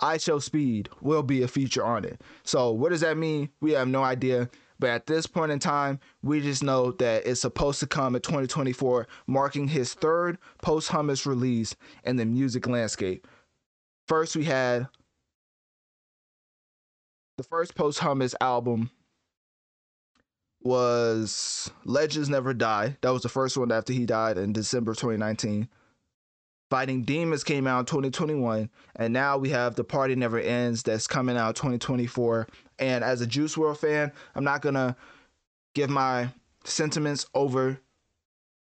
IShowSpeed 0.00 0.86
will 1.02 1.22
be 1.22 1.42
a 1.42 1.48
feature 1.48 1.84
on 1.84 2.04
it. 2.04 2.22
So, 2.44 2.72
what 2.72 2.90
does 2.90 3.02
that 3.02 3.18
mean? 3.18 3.50
We 3.60 3.72
have 3.72 3.88
no 3.88 4.02
idea. 4.02 4.48
But 4.78 4.90
at 4.90 5.06
this 5.06 5.26
point 5.26 5.52
in 5.52 5.58
time, 5.58 6.00
we 6.22 6.40
just 6.40 6.62
know 6.62 6.92
that 6.92 7.26
it's 7.26 7.40
supposed 7.40 7.80
to 7.80 7.86
come 7.86 8.16
in 8.16 8.22
2024, 8.22 9.06
marking 9.26 9.68
his 9.68 9.94
third 9.94 10.38
posthumous 10.62 11.26
release 11.26 11.76
in 12.04 12.16
the 12.16 12.24
music 12.24 12.66
landscape. 12.66 13.26
First, 14.08 14.34
we 14.36 14.44
had 14.44 14.88
the 17.36 17.42
first 17.42 17.74
posthumous 17.74 18.34
album 18.40 18.90
was 20.62 21.70
Legends 21.84 22.28
Never 22.28 22.54
Die. 22.54 22.96
That 23.00 23.10
was 23.10 23.22
the 23.22 23.28
first 23.28 23.56
one 23.56 23.72
after 23.72 23.92
he 23.92 24.06
died 24.06 24.38
in 24.38 24.52
December 24.52 24.92
2019. 24.92 25.68
Fighting 26.70 27.02
Demons 27.02 27.44
came 27.44 27.66
out 27.66 27.80
in 27.80 27.86
2021, 27.86 28.70
and 28.96 29.12
now 29.12 29.36
we 29.36 29.50
have 29.50 29.74
The 29.74 29.84
Party 29.84 30.14
Never 30.14 30.40
Ends 30.40 30.82
that's 30.82 31.06
coming 31.06 31.36
out 31.36 31.56
2024. 31.56 32.48
And 32.78 33.04
as 33.04 33.20
a 33.20 33.26
Juice 33.26 33.54
WRLD 33.54 33.76
fan, 33.76 34.12
I'm 34.34 34.44
not 34.44 34.62
gonna 34.62 34.96
give 35.74 35.90
my 35.90 36.30
sentiments 36.64 37.26
over 37.34 37.78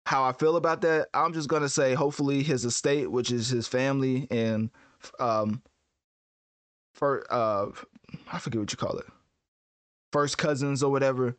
how 0.05 0.23
I 0.23 0.33
feel 0.33 0.57
about 0.57 0.83
that. 0.83 1.09
I'm 1.15 1.33
just 1.33 1.49
gonna 1.49 1.71
say, 1.71 1.95
hopefully, 1.95 2.43
his 2.43 2.65
estate, 2.65 3.11
which 3.11 3.33
is 3.33 3.49
his 3.49 3.67
family 3.67 4.29
and 4.31 4.71
um, 5.19 5.63
for 6.93 7.27
uh, 7.31 7.69
I 8.33 8.39
forget 8.39 8.61
what 8.61 8.73
you 8.73 8.79
call 8.79 8.99
it, 8.99 9.07
first 10.13 10.39
cousins 10.39 10.83
or 10.83 10.91
whatever, 10.91 11.37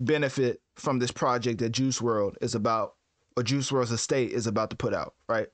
benefit 0.00 0.60
from 0.76 0.98
this 0.98 1.10
project 1.10 1.58
that 1.60 1.70
Juice 1.70 2.00
WRLD 2.00 2.36
is 2.40 2.54
about, 2.54 2.94
or 3.36 3.42
Juice 3.42 3.70
WRLD's 3.70 3.92
estate 3.92 4.32
is 4.32 4.46
about 4.46 4.70
to 4.70 4.76
put 4.76 4.94
out, 4.94 5.14
right? 5.28 5.48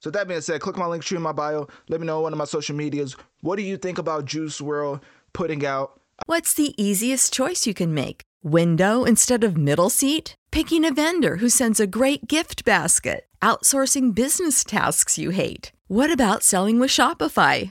So 0.00 0.10
that 0.10 0.28
being 0.28 0.42
said, 0.42 0.60
click 0.60 0.76
my 0.76 0.84
Linktree 0.84 1.16
in 1.16 1.22
my 1.22 1.32
bio. 1.32 1.66
Let 1.88 2.00
me 2.00 2.06
know 2.06 2.18
on 2.18 2.24
one 2.24 2.32
of 2.32 2.38
my 2.38 2.44
social 2.44 2.76
medias. 2.76 3.16
What 3.40 3.56
do 3.56 3.62
you 3.62 3.78
think 3.78 3.96
about 3.98 4.26
Juice 4.26 4.60
WRLD 4.60 5.00
putting 5.32 5.64
out? 5.64 6.00
What's 6.26 6.54
the 6.54 6.74
easiest 6.82 7.32
choice 7.32 7.66
you 7.66 7.74
can 7.74 7.94
make? 7.94 8.22
Window 8.42 9.04
instead 9.04 9.42
of 9.42 9.56
middle 9.56 9.88
seat? 9.90 10.34
Picking 10.50 10.84
a 10.84 10.92
vendor 10.92 11.36
who 11.36 11.48
sends 11.48 11.80
a 11.80 11.86
great 11.86 12.28
gift 12.28 12.64
basket? 12.64 13.26
Outsourcing 13.40 14.14
business 14.14 14.62
tasks 14.62 15.18
you 15.18 15.30
hate? 15.30 15.72
What 15.88 16.12
about 16.12 16.42
selling 16.42 16.78
with 16.78 16.90
Shopify? 16.90 17.70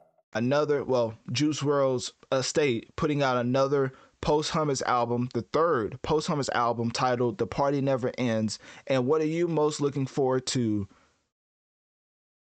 Another, 0.33 0.83
well, 0.83 1.15
Juice 1.31 1.61
WRLD's 1.61 2.13
uh, 2.31 2.37
estate 2.37 2.95
putting 2.95 3.21
out 3.21 3.37
another 3.37 3.91
posthumous 4.21 4.81
album, 4.83 5.29
the 5.33 5.41
third 5.41 5.99
posthumous 6.03 6.49
album 6.49 6.91
titled 6.91 7.37
The 7.37 7.47
Party 7.47 7.81
Never 7.81 8.11
Ends. 8.17 8.59
And 8.87 9.07
what 9.07 9.21
are 9.21 9.25
you 9.25 9.47
most 9.47 9.81
looking 9.81 10.05
forward 10.05 10.45
to? 10.47 10.87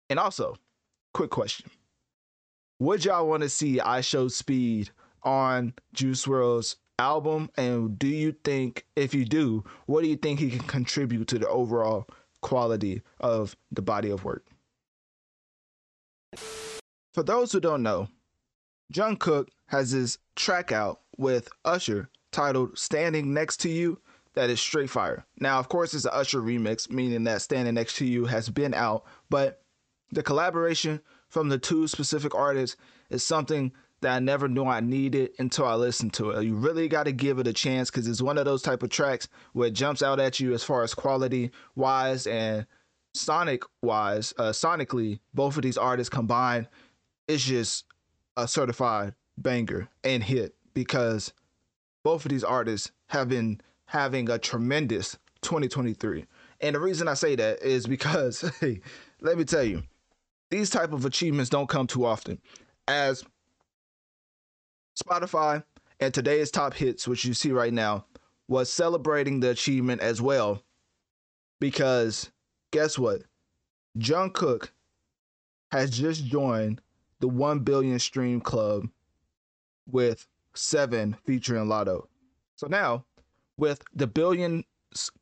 And 0.09 0.19
also, 0.19 0.55
quick 1.13 1.29
question. 1.29 1.69
Would 2.79 3.05
y'all 3.05 3.27
want 3.27 3.43
to 3.43 3.49
see 3.49 3.79
IShowSpeed 3.79 4.89
on 5.23 5.73
Juice 5.93 6.25
WRLD's 6.25 6.77
album? 6.99 7.49
And 7.57 7.97
do 7.97 8.07
you 8.07 8.33
think, 8.43 8.85
if 8.95 9.13
you 9.13 9.25
do, 9.25 9.63
what 9.87 10.03
do 10.03 10.07
you 10.07 10.15
think 10.15 10.39
he 10.39 10.49
can 10.49 10.59
contribute 10.59 11.27
to 11.29 11.39
the 11.39 11.47
overall 11.47 12.07
quality 12.41 13.01
of 13.19 13.55
the 13.71 13.81
body 13.81 14.09
of 14.09 14.23
work? 14.23 14.45
For 17.13 17.21
those 17.21 17.51
who 17.51 17.59
don't 17.59 17.83
know, 17.83 18.07
Jungkook 18.91 19.49
has 19.67 19.91
his 19.91 20.17
track 20.35 20.71
out 20.71 21.01
with 21.15 21.47
Usher 21.63 22.09
titled 22.31 22.77
Standing 22.77 23.33
Next 23.33 23.57
to 23.61 23.69
You 23.69 23.99
that 24.33 24.49
is 24.49 24.59
straight 24.59 24.89
fire. 24.89 25.25
Now, 25.39 25.59
of 25.59 25.69
course, 25.69 25.93
it's 25.93 26.05
an 26.05 26.11
Usher 26.13 26.41
remix, 26.41 26.89
meaning 26.89 27.23
that 27.25 27.43
Standing 27.43 27.75
Next 27.75 27.97
to 27.97 28.05
You 28.05 28.25
has 28.25 28.49
been 28.49 28.73
out, 28.73 29.05
but 29.29 29.61
the 30.11 30.23
collaboration 30.23 31.01
from 31.29 31.49
the 31.49 31.59
two 31.59 31.87
specific 31.87 32.33
artists 32.33 32.77
is 33.11 33.23
something 33.23 33.71
that 34.01 34.15
I 34.15 34.19
never 34.19 34.47
knew 34.47 34.65
I 34.65 34.79
needed 34.79 35.31
until 35.37 35.65
I 35.65 35.75
listened 35.75 36.13
to 36.15 36.31
it. 36.31 36.43
You 36.43 36.55
really 36.55 36.87
got 36.87 37.03
to 37.03 37.11
give 37.11 37.37
it 37.37 37.47
a 37.47 37.53
chance 37.53 37.89
because 37.89 38.07
it's 38.07 38.21
one 38.21 38.37
of 38.39 38.45
those 38.45 38.63
type 38.63 38.81
of 38.83 38.89
tracks 38.89 39.27
where 39.53 39.67
it 39.67 39.75
jumps 39.75 40.01
out 40.01 40.19
at 40.19 40.39
you 40.39 40.53
as 40.53 40.63
far 40.63 40.83
as 40.83 40.93
quality 40.93 41.51
wise 41.75 42.27
and 42.27 42.65
sonic 43.13 43.63
wise. 43.81 44.33
Uh, 44.37 44.49
sonically, 44.49 45.19
both 45.33 45.55
of 45.55 45.63
these 45.63 45.77
artists 45.77 46.09
combined, 46.09 46.67
it's 47.27 47.43
just 47.43 47.85
a 48.37 48.47
certified 48.47 49.13
banger 49.37 49.89
and 50.03 50.23
hit 50.23 50.55
because 50.73 51.33
both 52.03 52.25
of 52.25 52.31
these 52.31 52.43
artists 52.43 52.91
have 53.07 53.29
been 53.29 53.61
having 53.85 54.29
a 54.29 54.37
tremendous 54.37 55.17
2023. 55.41 56.25
And 56.61 56.75
the 56.75 56.79
reason 56.79 57.07
I 57.07 57.13
say 57.13 57.35
that 57.35 57.61
is 57.61 57.85
because 57.87 58.41
hey, 58.59 58.81
let 59.21 59.37
me 59.37 59.45
tell 59.45 59.63
you, 59.63 59.83
these 60.49 60.69
type 60.69 60.93
of 60.93 61.05
achievements 61.05 61.49
don't 61.49 61.69
come 61.69 61.87
too 61.87 62.05
often. 62.05 62.39
As 62.87 63.23
Spotify 65.01 65.63
and 65.99 66.13
today's 66.13 66.51
top 66.51 66.73
hits, 66.73 67.07
which 67.07 67.25
you 67.25 67.33
see 67.33 67.51
right 67.51 67.73
now, 67.73 68.05
was 68.47 68.71
celebrating 68.71 69.39
the 69.39 69.49
achievement 69.49 70.01
as 70.01 70.21
well. 70.21 70.63
Because 71.59 72.31
guess 72.71 72.99
what? 72.99 73.23
Jungkook 73.97 74.69
has 75.71 75.89
just 75.89 76.25
joined 76.25 76.81
the 77.23 77.27
1 77.29 77.59
billion 77.59 77.97
stream 77.99 78.41
club 78.41 78.85
with 79.89 80.27
seven 80.55 81.15
featuring 81.23 81.67
Latto. 81.67 82.07
So 82.57 82.67
now, 82.67 83.05
with 83.57 83.81
the 83.95 84.07
Billion 84.07 84.65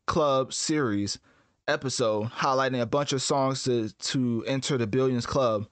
Club 0.07 0.51
series 0.51 1.19
episode 1.67 2.31
highlighting 2.31 2.81
a 2.81 2.87
bunch 2.87 3.13
of 3.13 3.21
songs 3.21 3.61
to, 3.65 3.89
to 3.89 4.43
enter 4.47 4.79
the 4.79 4.87
Billions 4.87 5.27
Club, 5.27 5.67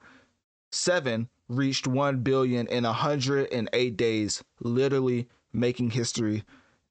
seven 0.70 1.28
reached 1.48 1.88
1 1.88 2.20
billion 2.20 2.68
in 2.68 2.84
108 2.84 3.96
days, 3.96 4.44
literally 4.60 5.28
making 5.52 5.90
history 5.90 6.44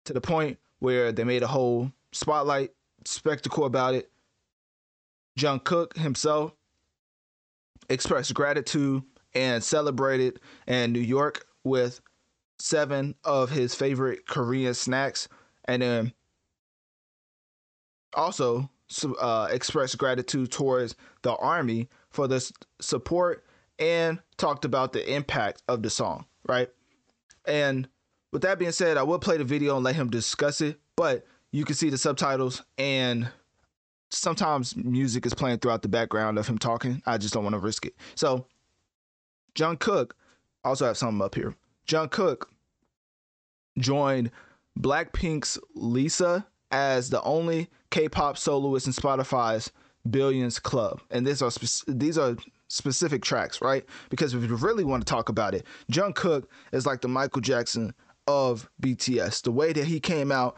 to 0.04 0.12
the 0.12 0.20
point 0.20 0.60
where 0.80 1.14
they 1.14 1.24
made 1.24 1.44
a 1.44 1.48
whole 1.48 1.94
spotlight 2.12 2.72
spectacle 3.06 3.64
about 3.64 3.94
it. 3.96 4.12
Jungkook 5.38 5.96
himself 5.96 6.52
expressed 7.90 8.34
gratitude 8.34 9.02
and 9.34 9.64
celebrated 9.64 10.40
in 10.68 10.92
New 10.92 11.00
York 11.00 11.46
with 11.64 12.02
seven 12.60 13.16
of 13.24 13.50
his 13.50 13.76
favorite 13.76 14.26
Korean 14.28 14.74
snacks, 14.74 15.28
and 15.66 15.82
then 15.82 16.14
also 18.14 18.70
uh, 19.22 19.48
expressed 19.52 19.98
gratitude 19.98 20.52
towards 20.52 20.96
the 21.22 21.36
army 21.36 21.90
for 22.10 22.28
the 22.28 22.52
support 22.82 23.46
and 23.78 24.20
talked 24.38 24.66
about 24.66 24.94
the 24.94 25.14
impact 25.14 25.64
of 25.68 25.84
the 25.84 25.90
song, 25.90 26.26
right? 26.48 26.70
And 27.46 27.88
with 28.32 28.42
that 28.42 28.60
being 28.60 28.72
said, 28.72 28.98
I 28.98 29.04
will 29.04 29.20
play 29.20 29.38
the 29.38 29.44
video 29.44 29.76
and 29.76 29.84
let 29.84 29.96
him 29.96 30.10
discuss 30.10 30.62
it, 30.62 30.80
but 30.96 31.26
you 31.52 31.66
can 31.66 31.76
see 31.76 31.90
the 31.90 31.98
subtitles 31.98 32.64
and 32.78 33.30
sometimes 34.12 34.76
music 34.76 35.26
is 35.26 35.34
playing 35.34 35.60
throughout 35.60 35.82
the 35.82 35.88
background 35.88 36.38
of 36.38 36.48
him 36.48 36.58
talking. 36.58 37.02
I 37.06 37.18
just 37.18 37.34
don't 37.34 37.44
want 37.44 37.54
to 37.54 37.60
risk 37.60 37.86
it. 37.86 37.96
So, 38.16 38.46
Jungkook 39.60 40.12
also 40.64 40.86
have 40.86 40.98
something 40.98 41.22
up 41.22 41.36
here. 41.36 41.54
Jungkook 41.88 42.44
joined 43.78 44.32
Blackpink's 44.80 45.60
Lisa 45.76 46.46
as 46.72 47.10
the 47.10 47.22
only 47.24 47.70
K-pop 47.92 48.38
soloist 48.38 48.88
in 48.88 48.94
Spotify's 48.94 49.72
Billions 50.10 50.60
Club, 50.60 51.02
and 51.12 51.28
these 51.28 51.42
are 51.42 51.52
spe- 51.52 51.86
these 51.88 52.18
are 52.18 52.38
specific 52.70 53.22
tracks, 53.22 53.62
right? 53.62 53.84
Because 54.10 54.34
if 54.34 54.44
you 54.44 54.56
really 54.56 54.84
want 54.84 55.06
to 55.06 55.12
talk 55.12 55.28
about 55.28 55.54
it, 55.54 55.66
Jungkook 55.92 56.46
is 56.72 56.86
like 56.86 57.02
the 57.02 57.08
Michael 57.08 57.42
Jackson 57.42 57.94
of 58.28 58.70
BTS. 58.82 59.42
The 59.42 59.52
way 59.52 59.74
that 59.74 59.86
he 59.86 60.00
came 60.00 60.32
out 60.32 60.56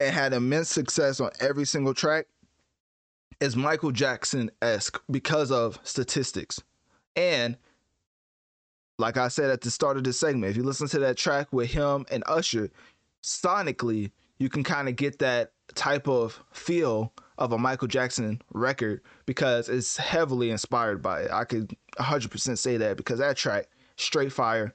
and 0.00 0.14
had 0.14 0.32
immense 0.32 0.68
success 0.68 1.20
on 1.20 1.30
every 1.40 1.64
single 1.64 1.94
track 1.94 2.26
is 3.40 3.56
Michael 3.56 3.92
Jackson 3.92 4.50
esque 4.60 5.00
because 5.10 5.50
of 5.50 5.78
statistics. 5.84 6.60
And 7.16 7.56
like 8.98 9.16
I 9.16 9.28
said 9.28 9.50
at 9.50 9.60
the 9.60 9.70
start 9.70 9.96
of 9.96 10.04
this 10.04 10.18
segment, 10.18 10.50
if 10.50 10.56
you 10.56 10.62
listen 10.62 10.88
to 10.88 10.98
that 11.00 11.16
track 11.16 11.52
with 11.52 11.70
him 11.70 12.06
and 12.10 12.22
Usher, 12.26 12.70
sonically, 13.22 14.10
you 14.38 14.48
can 14.48 14.64
kind 14.64 14.88
of 14.88 14.96
get 14.96 15.18
that 15.20 15.52
type 15.74 16.08
of 16.08 16.42
feel 16.52 17.12
of 17.38 17.52
a 17.52 17.58
Michael 17.58 17.88
Jackson 17.88 18.40
record 18.52 19.00
because 19.26 19.68
it's 19.68 19.96
heavily 19.96 20.50
inspired 20.50 21.02
by 21.02 21.22
it. 21.22 21.30
I 21.30 21.44
could 21.44 21.74
100% 21.98 22.58
say 22.58 22.76
that 22.76 22.96
because 22.96 23.18
that 23.18 23.36
track, 23.36 23.68
straight 23.96 24.32
fire, 24.32 24.74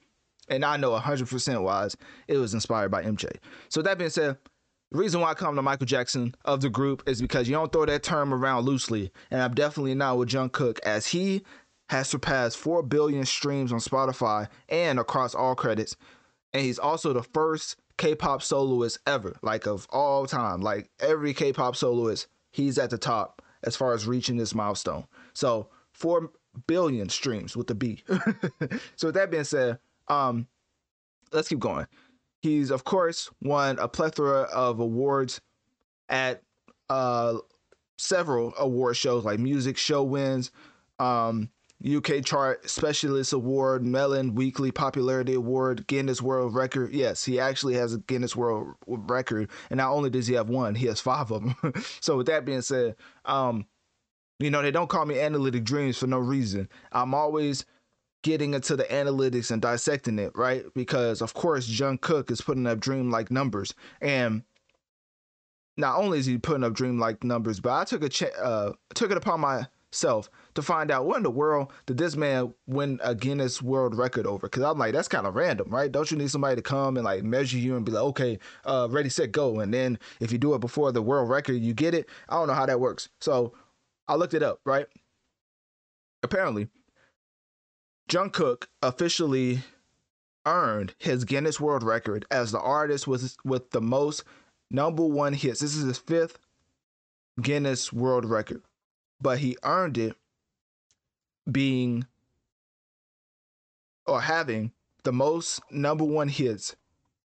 and 0.50 0.64
I 0.64 0.78
know 0.78 0.92
100% 0.92 1.62
wise, 1.62 1.96
it 2.28 2.38
was 2.38 2.54
inspired 2.54 2.90
by 2.90 3.04
MJ. 3.04 3.30
So 3.70 3.82
that 3.82 3.98
being 3.98 4.10
said, 4.10 4.38
the 4.92 4.98
reason 4.98 5.20
why 5.20 5.32
I 5.32 5.34
come 5.34 5.56
to 5.56 5.62
Michael 5.62 5.86
Jackson 5.86 6.34
of 6.46 6.62
the 6.62 6.70
group 6.70 7.04
is 7.08 7.22
because 7.22 7.48
you 7.48 7.54
don't 7.54 7.72
throw 7.72 7.86
that 7.86 8.04
term 8.04 8.34
around 8.34 8.66
loosely, 8.66 9.12
and 9.32 9.42
I'm 9.42 9.54
definitely 9.54 9.96
not 9.96 10.18
with 10.18 10.30
Jungkook 10.30 10.80
as 10.80 11.08
he 11.08 11.44
has 11.90 12.10
surpassed 12.10 12.58
4 12.58 12.84
billion 12.84 13.26
streams 13.26 13.72
on 13.72 13.80
Spotify 13.80 14.48
and 14.70 15.00
across 15.00 15.34
all 15.34 15.56
credits. 15.56 15.96
And 16.54 16.64
he's 16.64 16.80
also 16.80 17.14
the 17.14 17.24
first 17.24 17.78
K-pop 17.98 18.42
soloist 18.42 19.00
ever, 19.08 19.36
like 19.42 19.66
of 19.66 19.88
all 19.90 20.26
time. 20.26 20.62
Like 20.62 20.90
every 21.00 21.34
K-pop 21.34 21.76
soloist, 21.76 22.28
he's 22.52 22.78
at 22.78 22.90
the 22.90 22.98
top 22.98 23.42
as 23.64 23.76
far 23.76 23.94
as 23.94 24.06
reaching 24.06 24.38
this 24.38 24.54
milestone. 24.54 25.06
So 25.34 25.70
4 25.94 26.30
billion 26.68 27.10
streams 27.10 27.56
with 27.56 27.68
the 27.68 27.76
B. 27.76 28.04
so 28.96 29.08
with 29.08 29.16
that 29.16 29.32
being 29.32 29.44
said, 29.44 29.80
um 30.08 30.48
let's 31.32 31.48
keep 31.48 31.60
going. 31.60 31.88
He's 32.42 32.72
of 32.72 32.84
course 32.84 33.30
won 33.42 33.80
a 33.80 33.88
plethora 33.88 34.42
of 34.44 34.80
awards 34.80 35.42
at 36.10 36.42
uh 36.90 37.38
several 37.98 38.54
award 38.58 38.96
shows 38.96 39.26
like 39.26 39.40
Music 39.40 39.76
Showwiz, 39.76 40.52
um, 41.00 41.50
UK 41.86 42.24
Chart 42.26 42.68
Specialist 42.68 43.34
Award, 43.34 43.86
Melon 43.86 44.34
Weekly 44.34 44.72
Popularity 44.72 45.36
Award, 45.36 45.86
Guinness 45.88 46.22
World 46.22 46.56
Record. 46.56 46.92
Yes, 46.92 47.24
he 47.24 47.40
actually 47.40 47.76
has 47.76 47.94
a 47.94 48.00
Guinness 48.00 48.36
World 48.36 48.76
Record, 48.88 49.50
and 49.70 49.78
not 49.78 49.92
only 49.92 50.10
does 50.10 50.26
he 50.26 50.34
have 50.34 50.50
one, 50.50 50.74
he 50.74 50.88
has 50.88 51.00
five 51.00 51.32
of 51.32 51.44
them. 51.44 51.74
so 52.02 52.18
with 52.18 52.28
that 52.28 52.46
being 52.46 52.62
said, 52.62 52.96
um, 53.26 53.66
you 54.40 54.50
know 54.50 54.62
they 54.62 54.72
don't 54.72 54.90
call 54.90 55.06
me 55.06 55.20
Analytic 55.20 55.64
Dreamz 55.64 55.98
for 55.98 56.08
no 56.08 56.18
reason. 56.18 56.68
I'm 56.92 57.14
always 57.14 57.66
getting 58.24 58.56
into 58.56 58.76
the 58.76 58.86
analytics 58.86 59.52
and 59.52 59.62
dissecting 59.62 60.18
it, 60.18 60.32
right? 60.36 60.66
Because 60.74 61.22
of 61.22 61.36
course 61.36 61.70
Jungkook 61.70 62.32
is 62.32 62.42
putting 62.42 62.66
up 62.66 62.80
dream 62.80 63.12
like 63.12 63.30
numbers, 63.30 63.76
and 64.02 64.42
not 65.78 65.98
only 65.98 66.18
is 66.18 66.26
he 66.26 66.40
putting 66.40 66.64
up 66.64 66.74
dream 66.74 67.00
like 67.00 67.24
numbers, 67.24 67.60
but 67.60 67.74
I 67.74 67.84
took 67.84 68.04
a 68.04 68.10
ch- 68.10 68.24
uh, 68.42 68.72
took 68.96 69.12
it 69.12 69.18
upon 69.18 69.42
myself 69.42 70.30
to 70.58 70.64
find 70.64 70.90
out 70.90 71.06
what 71.06 71.18
in 71.18 71.24
the 71.24 71.30
world 71.30 71.72
did 71.86 72.00
this 72.00 72.16
man 72.16 72.52
win 72.66 73.00
a 73.04 73.14
Guinness 73.14 73.62
World 73.62 73.94
Record 73.94 74.26
over? 74.26 74.48
Because 74.48 74.64
I'm 74.64 74.80
like, 74.80 74.92
that's 74.92 75.08
kind 75.08 75.28
of 75.28 75.36
random, 75.36 75.70
right? 75.70 75.92
Don't 75.92 76.10
you 76.10 76.18
need 76.18 76.32
somebody 76.32 76.56
to 76.56 76.64
come 76.64 76.98
and 76.98 77.06
like 77.06 77.24
measure 77.24 77.60
you 77.60 77.76
and 77.76 77.86
be 77.86 77.92
like, 77.92 78.04
okay, 78.06 78.40
uh, 78.66 78.88
ready, 78.90 79.08
set, 79.08 79.32
go, 79.32 79.60
and 79.60 79.72
then 79.72 80.00
if 80.20 80.32
you 80.32 80.40
do 80.40 80.56
it 80.56 80.60
before 80.60 80.92
the 80.92 81.02
world 81.04 81.30
record, 81.30 81.58
you 81.58 81.76
get 81.76 81.94
it. 81.94 82.10
I 82.28 82.38
don't 82.38 82.48
know 82.48 82.56
how 82.56 82.66
that 82.66 82.80
works, 82.80 83.10
so 83.22 83.54
I 84.08 84.16
looked 84.16 84.34
it 84.34 84.42
up, 84.42 84.60
right? 84.66 84.88
Apparently, 86.24 86.70
Jungkook 88.10 88.66
officially 88.82 89.60
earned 90.48 90.96
his 90.98 91.24
Guinness 91.24 91.60
World 91.60 91.84
Record 91.84 92.26
as 92.32 92.52
the 92.52 92.60
artist 92.60 93.06
with 93.06 93.38
with 93.46 93.70
the 93.70 93.82
most 93.82 94.24
number 94.72 95.06
one 95.06 95.34
hits. 95.34 95.60
This 95.60 95.76
is 95.76 95.86
his 95.86 96.00
fifth 96.00 96.40
Guinness 97.40 97.94
World 97.94 98.26
Record, 98.26 98.64
but 99.22 99.38
he 99.38 99.56
earned 99.62 100.00
it 100.00 100.16
being 101.52 102.06
or 104.06 104.22
having 104.22 104.72
the 105.04 105.12
most 105.12 105.62
number 105.72 106.04
one 106.04 106.28
hits 106.28 106.76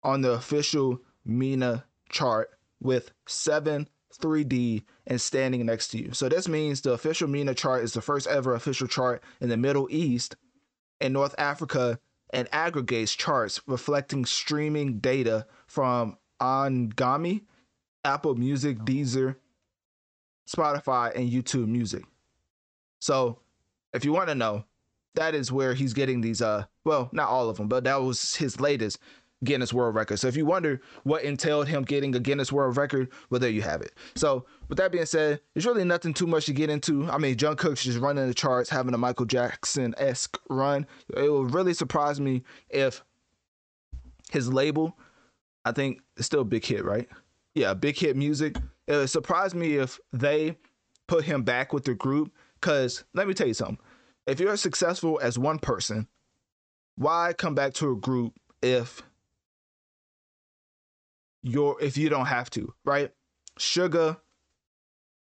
on 0.03 0.21
the 0.21 0.33
official 0.33 1.01
MENA 1.25 1.85
chart 2.09 2.51
with 2.81 3.13
seven 3.27 3.89
3D 4.19 4.83
and 5.07 5.21
standing 5.21 5.65
next 5.67 5.89
to 5.89 5.99
you. 5.99 6.13
So 6.13 6.29
this 6.29 6.49
means 6.49 6.81
the 6.81 6.93
official 6.93 7.29
MENA 7.29 7.55
chart 7.55 7.85
is 7.85 7.93
the 7.93 8.01
first 8.01 8.27
ever 8.27 8.55
official 8.55 8.87
chart 8.87 9.23
in 9.41 9.49
the 9.49 9.57
Middle 9.57 9.89
East 9.91 10.37
and 11.01 11.13
North 11.13 11.35
Africa 11.39 11.99
and 12.31 12.49
aggregates 12.53 13.15
charts 13.15 13.61
reflecting 13.67 14.25
streaming 14.25 14.99
data 14.99 15.47
from 15.67 16.17
Anghami, 16.41 17.43
Apple 18.05 18.35
Music, 18.35 18.79
Deezer, 18.79 19.37
Spotify, 20.49 21.15
and 21.15 21.31
YouTube 21.31 21.69
Music. 21.69 22.05
So, 22.99 23.41
if 23.97 24.05
you 24.05 24.13
want 24.13 24.29
to 24.29 24.35
know, 24.35 24.65
that 25.15 25.35
is 25.35 25.51
where 25.51 25.75
he's 25.75 25.95
getting 25.95 26.21
these. 26.21 26.43
Uh, 26.43 26.65
well, 26.85 27.09
not 27.13 27.29
all 27.29 27.49
of 27.49 27.57
them, 27.57 27.69
but 27.69 27.85
that 27.85 28.01
was 28.03 28.35
his 28.35 28.61
latest 28.61 28.99
Guinness 29.45 29.73
World 29.73 29.95
Record. 29.95 30.19
So, 30.19 30.29
if 30.29 30.37
you 30.37 30.47
wonder 30.47 30.81
what 31.05 31.23
entailed 31.23 31.69
him 31.69 31.83
getting 31.83 32.15
a 32.15 32.21
Guinness 32.21 32.53
World 32.53 32.77
Record, 32.77 33.11
well, 33.31 33.41
there 33.41 33.51
you 33.51 33.63
have 33.63 33.83
it. 33.83 33.93
So, 34.15 34.47
with 34.69 34.79
that 34.79 34.93
being 34.93 35.07
said, 35.07 35.41
there's 35.55 35.67
really 35.67 35.85
nothing 35.85 36.15
too 36.15 36.27
much 36.27 36.47
to 36.47 36.53
get 36.53 36.71
into. 36.71 37.11
I 37.11 37.19
mean, 37.19 37.37
Jungkook's 37.37 37.85
just 37.85 37.99
running 37.99 38.27
the 38.27 38.35
charts, 38.35 38.71
having 38.71 38.95
a 38.95 38.99
Michael 38.99 39.27
Jackson 39.27 39.95
esque 39.99 40.39
run. 40.49 40.87
It 41.17 41.33
would 41.33 41.55
really 41.55 41.75
surprise 41.75 42.21
me 42.21 42.43
if 42.69 43.03
his 44.31 44.53
label 44.53 44.97
I 45.67 45.73
think 45.73 46.01
it's 46.17 46.27
still 46.27 46.45
big 46.45 46.65
hit, 46.65 46.85
right? 46.85 47.09
Yeah, 47.57 47.75
big 47.75 47.99
hit 47.99 48.17
music. 48.17 48.57
It 48.87 48.93
would 48.93 49.11
surprise 49.11 49.53
me 49.53 49.75
if 49.79 49.99
they 50.13 50.57
put 51.09 51.25
him 51.25 51.43
back 51.43 51.73
with 51.73 51.85
the 51.85 51.95
group. 51.95 52.33
Cause 52.61 53.05
let 53.15 53.29
me 53.29 53.35
tell 53.35 53.47
you 53.47 53.55
something. 53.55 53.79
If 54.27 54.41
you're 54.41 54.57
successful 54.57 55.21
as 55.23 55.39
one 55.39 55.59
person, 55.59 56.09
why 56.97 57.33
come 57.37 57.55
back 57.55 57.75
to 57.75 57.93
a 57.93 57.97
group 57.97 58.35
if 58.63 59.03
you're 61.43 61.77
if 61.81 61.97
you 61.97 62.09
don't 62.09 62.27
have 62.27 62.51
to, 62.51 62.73
right? 62.85 63.13
Suga, 63.59 64.19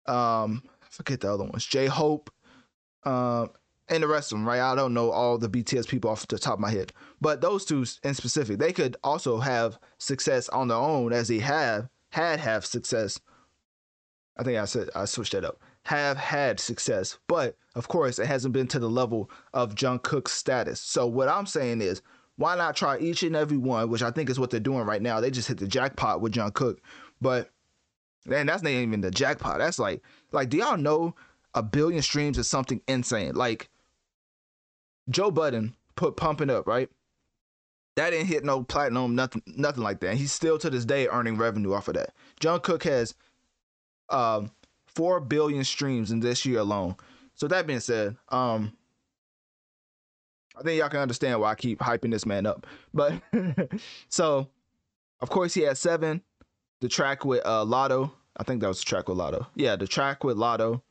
um, 0.08 0.64
forget 0.90 1.22
the 1.22 1.32
other 1.32 1.44
ones, 1.44 1.66
J 1.66 1.86
Hope, 1.86 2.32
um, 3.04 3.52
and 3.88 4.02
the 4.02 4.08
rest 4.08 4.32
of 4.32 4.40
them, 4.40 4.48
right? 4.48 4.60
I 4.60 4.76
don't 4.76 4.94
know 4.94 5.12
all 5.12 5.38
the 5.38 5.50
BTS 5.50 5.88
people 5.88 6.10
off 6.10 6.28
the 6.28 6.40
top 6.40 6.56
of 6.56 6.60
my 6.60 6.72
head, 6.72 6.92
but 7.22 7.42
those 7.42 7.66
two 7.66 7.86
in 8.04 8.14
specific, 8.14 8.58
they 8.58 8.74
could 8.74 8.98
also 9.04 9.40
have 9.40 9.78
success 10.00 10.50
on 10.50 10.70
their 10.70 10.78
own 10.78 11.14
as 11.14 11.28
they 11.28 11.40
have 11.40 11.90
had 12.10 12.40
have 12.40 12.66
success. 12.66 13.20
I 14.38 14.44
think 14.44 14.58
I 14.58 14.66
said 14.66 14.90
I 14.96 15.06
switched 15.06 15.34
that 15.34 15.46
up. 15.46 15.60
Have 15.86 16.18
had 16.18 16.60
success, 16.60 17.20
but 17.28 17.58
of 17.76 17.88
course 17.88 18.18
it 18.18 18.26
hasn't 18.26 18.54
been 18.54 18.68
to 18.70 18.80
the 18.80 18.90
level 18.90 19.30
of 19.54 19.76
Jungkook's 19.76 20.32
status. 20.32 20.82
So 20.82 21.06
what 21.06 21.30
I'm 21.30 21.46
saying 21.46 21.82
is, 21.82 22.02
why 22.38 22.56
not 22.56 22.76
try 22.76 22.98
each 22.98 23.22
and 23.22 23.36
every 23.36 23.58
one, 23.58 23.90
which 23.90 24.02
I 24.02 24.10
think 24.10 24.30
is 24.30 24.40
what 24.40 24.50
they're 24.50 24.60
doing 24.60 24.86
right 24.86 25.02
now. 25.02 25.22
They 25.22 25.30
just 25.30 25.48
hit 25.48 25.60
the 25.60 25.68
jackpot 25.68 26.22
with 26.22 26.34
Jungkook, 26.34 26.80
but 27.22 27.52
man, 28.26 28.48
that's 28.48 28.64
not 28.64 28.72
even 28.72 29.02
the 29.02 29.12
jackpot. 29.12 29.60
That's 29.60 29.78
like, 29.78 30.02
like, 30.32 30.50
do 30.50 30.58
y'all 30.58 30.76
know 30.76 31.16
a 31.54 31.62
billion 31.62 32.02
streams 32.02 32.38
is 32.38 32.50
something 32.50 32.82
insane? 32.88 33.36
Like, 33.36 33.70
Joe 35.10 35.30
Budden 35.30 35.76
put 35.96 36.18
pumping 36.18 36.50
up, 36.50 36.68
right? 36.68 36.90
That 37.96 38.10
didn't 38.10 38.28
hit 38.28 38.44
no 38.44 38.64
platinum, 38.64 39.16
nothing, 39.16 39.44
nothing 39.46 39.84
like 39.84 40.00
that. 40.02 40.16
he's 40.16 40.32
still 40.32 40.58
to 40.58 40.70
this 40.70 40.84
day 40.84 41.08
earning 41.08 41.38
revenue 41.38 41.74
off 41.74 41.88
of 41.88 41.94
that. 41.94 42.14
Jungkook 42.42 42.84
has 42.84 43.14
um 44.10 44.52
four 44.96 45.20
billion 45.20 45.64
streams 45.64 46.12
in 46.12 46.20
this 46.20 46.46
year 46.46 46.60
alone. 46.60 46.96
So 47.36 47.48
that 47.48 47.68
being 47.68 47.80
said, 47.80 48.16
um 48.30 48.76
I 50.58 50.64
think 50.64 50.80
y'all 50.80 50.90
can 50.90 51.02
understand 51.02 51.42
why 51.42 51.52
I 51.52 51.56
keep 51.56 51.80
hyping 51.80 52.12
this 52.12 52.26
man 52.26 52.46
up. 52.46 52.66
But 52.94 53.22
so 54.10 54.50
of 55.20 55.30
course 55.30 55.54
he 55.54 55.62
had 55.62 55.78
seven. 55.78 56.22
The 56.82 56.90
track 56.90 57.26
with 57.26 57.42
uh 57.46 57.66
Latto. 57.66 58.12
I 58.38 58.44
think 58.44 58.62
that 58.62 58.68
was 58.68 58.80
the 58.80 58.86
track 58.86 59.08
with 59.08 59.18
Latto. 59.18 59.48
Yeah, 59.56 59.76
the 59.76 59.88
track 59.88 60.24
with 60.24 60.38
Latto. 60.38 60.82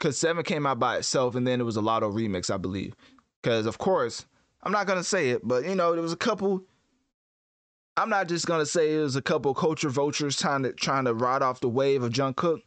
Cause 0.00 0.18
seven 0.18 0.42
came 0.42 0.66
out 0.66 0.80
by 0.80 0.96
itself 0.96 1.34
and 1.36 1.46
then 1.46 1.60
it 1.60 1.64
was 1.64 1.76
a 1.76 1.80
Latto 1.80 2.12
remix, 2.12 2.52
I 2.52 2.56
believe. 2.56 2.94
Because, 3.42 3.66
of 3.66 3.78
course, 3.78 4.24
I'm 4.62 4.72
not 4.72 4.86
to 4.98 5.04
say 5.04 5.30
it, 5.30 5.46
but, 5.46 5.64
you 5.64 5.74
know, 5.74 5.92
there 5.92 6.02
was 6.02 6.12
a 6.12 6.16
couple. 6.16 6.64
I'm 7.96 8.08
not 8.08 8.28
just 8.28 8.46
to 8.60 8.66
say 8.66 8.94
it 8.94 9.00
was 9.00 9.16
a 9.16 9.22
couple 9.22 9.52
culture 9.52 9.90
vultures 9.90 10.36
trying 10.36 10.62
to, 10.62 10.72
trying 10.72 11.04
to 11.04 11.12
ride 11.12 11.42
off 11.42 11.60
the 11.60 11.68
wave 11.68 12.02
of 12.02 12.12
Jungkook. 12.12 12.62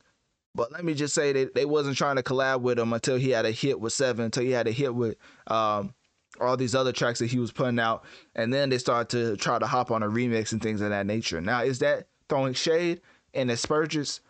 But 0.55 0.71
let 0.71 0.85
me 0.85 0.93
just 0.93 1.13
say 1.13 1.33
that 1.33 1.53
they 1.53 1.65
wasn't 1.65 1.97
trying 1.97 2.15
to 2.15 2.23
collab 2.23 2.61
with 2.61 2.79
him 2.79 2.93
until 2.93 3.17
he 3.17 3.29
had 3.29 3.45
a 3.45 3.51
hit 3.51 3.79
with 3.79 3.91
Seven, 3.91 4.25
until 4.25 4.43
he 4.43 4.51
had 4.51 4.67
a 4.67 4.71
hit 4.71 4.95
with 4.95 5.17
um, 5.47 5.93
all 6.39 6.55
these 6.55 6.73
other 6.73 6.93
tracks 6.93 7.19
that 7.19 7.27
he 7.27 7.39
was 7.39 7.51
putting 7.51 7.77
out. 7.77 8.05
And 8.35 8.53
then 8.53 8.69
they 8.69 8.77
started 8.77 9.09
to 9.09 9.37
try 9.37 9.59
to 9.59 9.67
hop 9.67 9.91
on 9.91 10.01
a 10.01 10.07
remix 10.07 10.53
and 10.53 10.61
things 10.61 10.79
of 10.79 10.89
that 10.89 11.05
nature. 11.05 11.41
Now, 11.41 11.61
is 11.63 11.79
that 11.79 12.07
throwing 12.29 12.53
shade 12.53 13.01
and 13.33 13.51
aspersions? 13.51 14.21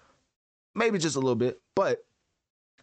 Maybe 0.74 0.98
just 0.98 1.16
a 1.16 1.20
little 1.20 1.36
bit. 1.36 1.62
But 1.76 2.04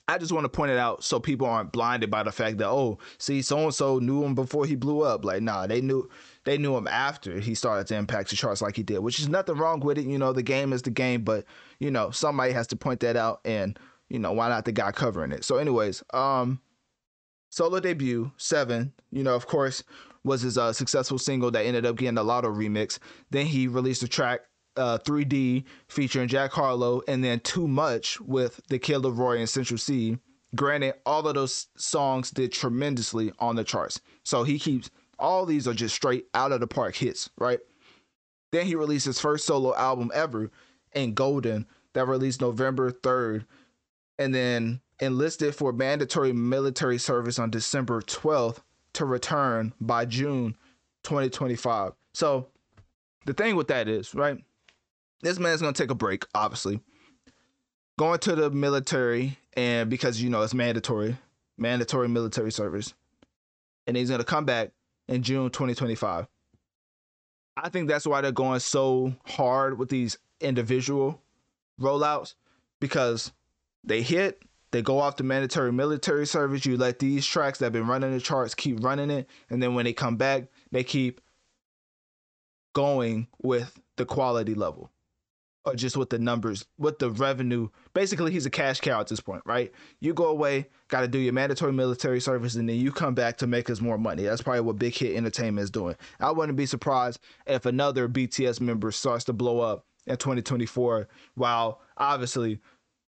I 0.09 0.19
just 0.19 0.33
want 0.33 0.45
to 0.45 0.49
point 0.49 0.73
it 0.73 0.79
out 0.79 1.05
so 1.05 1.21
people 1.21 1.47
aren't 1.47 1.73
blinded 1.73 2.11
by 2.11 2.23
the 2.23 2.33
fact 2.33 2.59
that 2.59 2.69
oh, 2.69 2.99
see, 3.19 3.41
so 3.41 3.59
and 3.59 3.75
so 3.75 3.99
knew 3.99 4.25
him 4.25 4.35
before 4.35 4.67
he 4.67 4.75
blew 4.75 5.03
up. 5.03 5.25
Like, 5.25 5.43
nah, 5.43 5.67
they 5.67 5.81
knew 5.81 6.09
they 6.45 6.59
knew 6.59 6.77
him 6.77 6.89
after 6.89 7.39
he 7.39 7.55
started 7.55 7.87
to 7.89 7.97
impact 7.97 8.31
the 8.31 8.37
charts 8.37 8.61
like 8.61 8.77
he 8.77 8.83
did, 8.83 8.99
which 8.99 9.21
is 9.21 9.29
nothing 9.29 9.57
wrong 9.57 9.81
with 9.81 9.99
it. 9.99 10.07
You 10.07 10.19
know, 10.19 10.33
the 10.33 10.43
game 10.43 10.73
is 10.73 10.83
the 10.83 10.91
game, 10.91 11.23
but 11.23 11.45
you 11.79 11.91
know, 11.91 12.11
somebody 12.11 12.53
has 12.53 12.67
to 12.69 12.77
point 12.77 13.01
that 13.01 13.17
out, 13.17 13.41
and 13.45 13.79
you 14.09 14.19
know, 14.19 14.33
why 14.33 14.49
not 14.49 14.65
the 14.65 14.73
guy 14.73 14.91
covering 14.91 15.33
it? 15.33 15.45
So, 15.45 15.57
anyways, 15.57 16.03
um, 16.13 16.61
solo 17.51 17.79
debut 17.79 18.33
seven. 18.37 18.93
You 19.13 19.23
know, 19.23 19.37
of 19.37 19.47
course, 19.47 19.85
was 20.25 20.43
his 20.43 20.59
uh, 20.59 20.73
successful 20.73 21.19
single 21.19 21.51
that 21.53 21.65
ended 21.65 21.87
up 21.87 21.97
getting 21.97 22.19
a 22.19 22.25
Latto 22.25 22.55
remix. 22.55 22.99
Then 23.31 23.47
he 23.47 23.69
released 23.69 24.03
a 24.03 24.09
track 24.09 24.41
uh, 24.77 24.99
3D 24.99 25.65
featuring 25.89 26.29
Jack 26.29 26.53
Harlow, 26.53 27.03
and 27.09 27.23
then 27.23 27.41
Too 27.41 27.69
Much 27.69 28.21
with 28.21 28.61
The 28.69 28.79
Kid 28.79 29.03
LAROI 29.03 29.39
and 29.39 29.49
Central 29.49 29.79
Cee. 29.79 30.19
Granted, 30.55 30.95
all 31.07 31.27
of 31.27 31.35
those 31.35 31.69
songs 31.77 32.31
did 32.31 32.53
tremendously 32.53 33.33
on 33.39 33.57
the 33.57 33.65
charts. 33.65 34.01
So 34.23 34.43
he 34.43 34.59
keeps 34.59 34.91
all 35.19 35.47
these 35.47 35.69
are 35.69 35.75
just 35.75 35.95
straight 35.95 36.27
out 36.35 36.53
of 36.53 36.61
the 36.61 36.67
park 36.67 36.97
hits, 36.97 37.31
right? 37.39 37.61
Then 38.51 38.67
he 38.67 38.75
released 38.75 39.07
his 39.07 39.21
first 39.21 39.47
solo 39.47 39.75
album 39.75 40.11
ever 40.15 40.51
in 40.95 41.15
Golden 41.15 41.67
that 41.95 42.07
released 42.07 42.41
November 42.41 42.91
3rd. 42.91 43.47
And 44.19 44.35
then 44.35 44.81
enlisted 45.01 45.55
for 45.55 45.73
mandatory 45.73 46.33
military 46.33 46.99
service 46.99 47.39
on 47.39 47.51
December 47.51 48.01
12th 48.03 48.59
to 48.93 49.05
return 49.05 49.73
by 49.81 50.05
June 50.05 50.57
2025. 51.03 51.93
So 52.13 52.47
the 53.27 53.33
thing 53.33 53.57
with 53.57 53.69
that 53.69 53.89
is, 53.89 54.15
right? 54.15 54.39
This 55.23 55.39
man's 55.39 55.61
gonna 55.61 55.73
take 55.73 55.91
a 55.91 55.95
break, 55.95 56.27
obviously. 56.35 56.81
Going 57.99 58.19
to 58.21 58.35
the 58.35 58.51
military, 58.51 59.39
and 59.55 59.89
because 59.89 60.21
you 60.21 60.29
know 60.29 60.43
it's 60.43 60.55
mandatory, 60.55 61.17
mandatory 61.57 62.09
military 62.09 62.51
service, 62.51 62.93
and 63.87 63.97
he's 63.97 64.11
gonna 64.11 64.25
come 64.25 64.45
back 64.45 64.73
in 65.09 65.23
June 65.23 65.51
2025. 65.51 66.27
I 67.57 67.69
think 67.69 67.89
that's 67.89 68.07
why 68.07 68.21
they're 68.21 68.33
going 68.33 68.61
so 68.61 69.15
hard 69.25 69.79
with 69.79 69.91
these 69.91 70.19
individual 70.41 71.21
rollouts 71.81 72.35
because 72.81 73.33
they 73.85 74.03
hit, 74.03 74.43
they 74.73 74.83
go 74.83 74.99
off 74.99 75.17
the 75.17 75.23
mandatory 75.23 75.71
military 75.71 76.27
service. 76.27 76.67
You 76.67 76.77
let 76.77 76.99
these 76.99 77.25
tracks 77.27 77.59
that 77.59 77.67
have 77.67 77.73
been 77.73 77.87
running 77.87 78.11
the 78.11 78.21
charts 78.21 78.57
keep 78.57 78.83
running 78.83 79.11
it, 79.11 79.29
and 79.51 79.63
then 79.63 79.75
when 79.75 79.85
they 79.85 79.93
come 79.93 80.17
back, 80.17 80.45
they 80.73 80.83
keep 80.83 81.21
going 82.73 83.29
with 83.41 83.79
the 83.97 84.07
quality 84.07 84.55
level 84.55 84.91
or 85.65 85.75
just 85.75 85.97
with 85.97 86.11
the 86.11 86.19
numbers, 86.19 86.65
with 86.79 86.99
the 86.99 87.11
revenue. 87.11 87.69
Basically, 87.95 88.33
he's 88.33 88.47
a 88.47 88.51
cash 88.51 88.81
cow 88.81 89.01
at 89.01 89.09
this 89.09 89.21
point, 89.21 89.43
right? 89.47 89.73
You 90.01 90.13
go 90.13 90.27
away, 90.27 90.67
got 90.89 91.03
to 91.03 91.09
do 91.09 91.19
your 91.19 91.33
mandatory 91.33 91.73
military 91.73 92.21
service, 92.21 92.57
and 92.57 92.69
then 92.69 92.77
you 92.77 92.91
come 92.91 93.15
back 93.15 93.39
to 93.39 93.47
make 93.47 93.71
us 93.71 93.81
more 93.81 93.99
money. 93.99 94.25
That's 94.25 94.43
probably 94.43 94.63
what 94.63 94.79
Big 94.79 94.95
Hit 94.95 95.17
Entertainment 95.17 95.65
is 95.65 95.71
doing. 95.71 95.97
I 96.21 96.31
wouldn't 96.33 96.59
be 96.59 96.67
surprised 96.67 97.21
if 97.47 97.67
another 97.67 98.09
BTS 98.09 98.61
member 98.61 98.91
starts 98.91 99.25
to 99.25 99.33
blow 99.33 99.61
up 99.61 99.87
in 100.07 100.17
2024, 100.17 101.09
while 101.35 101.81
obviously 101.97 102.59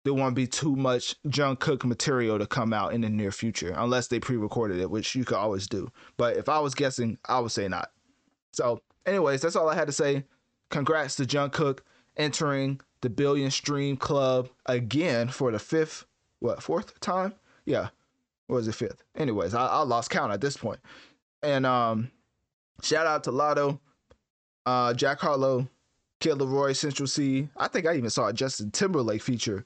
there 0.05 0.13
won't 0.13 0.35
be 0.35 0.47
too 0.47 0.73
much 0.73 1.21
Jungkook 1.23 1.83
material 1.83 2.39
to 2.39 2.47
come 2.47 2.71
out 2.71 2.93
in 2.93 3.01
the 3.01 3.09
near 3.09 3.31
future, 3.31 3.73
unless 3.75 4.07
they 4.07 4.21
pre-recorded 4.21 4.79
it, 4.79 4.89
which 4.89 5.15
you 5.15 5.25
could 5.25 5.35
always 5.35 5.67
do. 5.67 5.91
But 6.15 6.37
if 6.37 6.47
I 6.47 6.59
was 6.59 6.75
guessing, 6.75 7.17
I 7.27 7.41
would 7.41 7.51
say 7.51 7.67
not. 7.67 7.91
So, 8.53 8.81
anyways, 9.05 9.41
that's 9.41 9.57
all 9.57 9.67
I 9.67 9.75
had 9.75 9.87
to 9.87 9.91
say. 9.93 10.23
Congrats 10.69 11.17
to 11.17 11.25
Jungkook 11.25 11.79
entering 12.17 12.81
the 13.01 13.09
billion 13.09 13.51
stream 13.51 13.97
club 13.97 14.49
again 14.65 15.29
for 15.29 15.51
the 15.51 15.59
fifth, 15.59 16.05
what, 16.39 16.61
fourth 16.61 16.99
time? 16.99 17.33
Yeah. 17.65 17.89
Or 18.49 18.55
was 18.55 18.67
it 18.67 18.75
fifth? 18.75 19.03
Anyways, 19.15 19.53
I, 19.53 19.67
I 19.67 19.81
lost 19.81 20.09
count 20.09 20.31
at 20.31 20.41
this 20.41 20.57
point. 20.57 20.79
And 21.43 21.65
um, 21.65 22.11
shout 22.81 23.05
out 23.05 23.23
to 23.25 23.31
Latto, 23.31 23.79
uh, 24.65 24.93
Jack 24.93 25.19
Harlow, 25.19 25.67
Kid 26.19 26.37
LAROI, 26.37 26.75
Central 26.75 27.07
Cee. 27.07 27.49
I 27.57 27.67
think 27.67 27.85
I 27.85 27.95
even 27.95 28.09
saw 28.09 28.27
a 28.27 28.33
Justin 28.33 28.71
Timberlake 28.71 29.21
feature. 29.21 29.65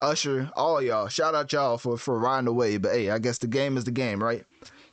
Usher, 0.00 0.50
all 0.54 0.80
y'all. 0.80 1.08
Shout 1.08 1.34
out 1.34 1.52
y'all 1.52 1.78
for, 1.78 1.96
for 1.96 2.18
riding 2.18 2.48
away. 2.48 2.76
But 2.76 2.92
hey, 2.92 3.10
I 3.10 3.18
guess 3.18 3.38
the 3.38 3.46
game 3.46 3.76
is 3.76 3.84
the 3.84 3.90
game, 3.90 4.22
right? 4.22 4.44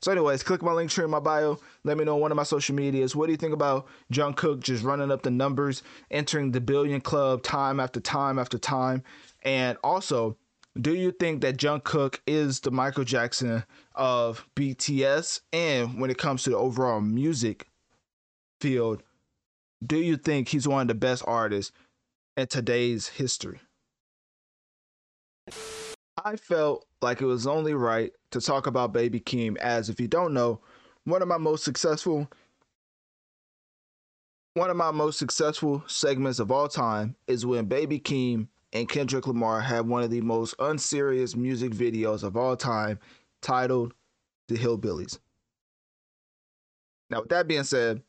So, 0.03 0.11
anyways, 0.11 0.43
click 0.43 0.61
my 0.61 0.73
link 0.73 0.91
tree 0.91 1.05
in 1.05 1.09
my 1.09 1.21
bio. 1.21 1.57
Let 1.85 1.97
me 1.97 2.03
know 2.03 2.15
on 2.15 2.19
one 2.19 2.31
of 2.31 2.35
my 2.35 2.43
social 2.43 2.75
medias. 2.75 3.15
What 3.15 3.27
do 3.27 3.31
you 3.31 3.37
think 3.37 3.53
about 3.53 3.87
Jungkook 4.11 4.59
just 4.59 4.83
running 4.83 5.11
up 5.11 5.23
the 5.23 5.31
numbers, 5.31 5.81
entering 6.11 6.51
the 6.51 6.59
billion 6.59 6.99
club 6.99 7.41
time 7.41 7.79
after 7.79 8.01
time 8.01 8.37
after 8.37 8.57
time? 8.57 9.01
And 9.43 9.77
also, 9.81 10.35
do 10.77 10.93
you 10.93 11.13
think 11.13 11.39
that 11.41 11.55
Jungkook 11.55 12.19
is 12.27 12.59
the 12.59 12.69
Michael 12.69 13.05
Jackson 13.05 13.63
of 13.95 14.45
BTS? 14.57 15.39
And 15.53 15.97
when 16.01 16.09
it 16.09 16.17
comes 16.17 16.43
to 16.43 16.49
the 16.49 16.57
overall 16.57 16.99
music 16.99 17.67
field, 18.59 19.03
do 19.85 19.95
you 19.95 20.17
think 20.17 20.49
he's 20.49 20.67
one 20.67 20.81
of 20.81 20.87
the 20.89 20.95
best 20.95 21.23
artists 21.25 21.71
in 22.35 22.47
today's 22.47 23.07
history? 23.07 23.61
I 26.25 26.35
felt 26.35 26.85
like 27.03 27.21
it 27.21 27.25
was 27.25 27.45
only 27.45 27.73
right 27.73 28.11
to 28.31 28.41
talk 28.41 28.65
about 28.65 28.93
Baby 28.93 29.19
Keem 29.19 29.57
as 29.57 29.89
if 29.89 29.99
you 29.99 30.07
don't 30.07 30.33
know, 30.33 30.59
one 31.03 31.21
of 31.21 31.27
my 31.27 31.37
most 31.37 31.63
successful 31.63 32.29
one 34.55 34.69
of 34.69 34.77
my 34.77 34.91
most 34.91 35.17
successful 35.17 35.83
segments 35.87 36.37
of 36.37 36.51
all 36.51 36.67
time 36.67 37.15
is 37.27 37.45
when 37.45 37.65
Baby 37.65 37.99
Keem 37.99 38.47
and 38.71 38.87
Kendrick 38.87 39.25
Lamar 39.25 39.61
had 39.61 39.87
one 39.87 40.03
of 40.03 40.11
the 40.11 40.21
most 40.21 40.53
unserious 40.59 41.35
music 41.35 41.71
videos 41.71 42.23
of 42.23 42.37
all 42.37 42.55
time 42.55 42.99
titled 43.41 43.93
The 44.47 44.55
Hillbillies. 44.55 45.17
Now, 47.09 47.21
with 47.21 47.29
that 47.29 47.47
being 47.47 47.63
said, 47.63 48.03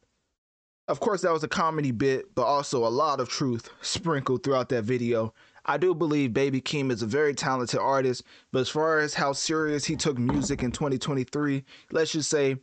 of 0.88 1.00
course, 1.00 1.22
that 1.22 1.32
was 1.32 1.44
a 1.44 1.48
comedy 1.48 1.92
bit, 1.92 2.34
but 2.34 2.44
also 2.44 2.86
a 2.86 2.88
lot 2.88 3.20
of 3.20 3.28
truth 3.28 3.70
sprinkled 3.80 4.42
throughout 4.42 4.68
that 4.68 4.84
video. 4.84 5.32
I 5.66 5.78
do 5.78 5.94
believe 5.94 6.34
Baby 6.34 6.60
Keem 6.60 6.90
is 6.90 7.02
a 7.02 7.06
very 7.06 7.34
talented 7.34 7.80
artist, 7.80 8.22
but 8.52 8.60
as 8.60 8.68
far 8.68 8.98
as 8.98 9.14
how 9.14 9.32
serious 9.32 9.84
he 9.84 9.96
took 9.96 10.18
music 10.18 10.62
in 10.62 10.72
2023, 10.72 11.64
let's 11.90 12.12
just 12.12 12.28
say 12.28 12.56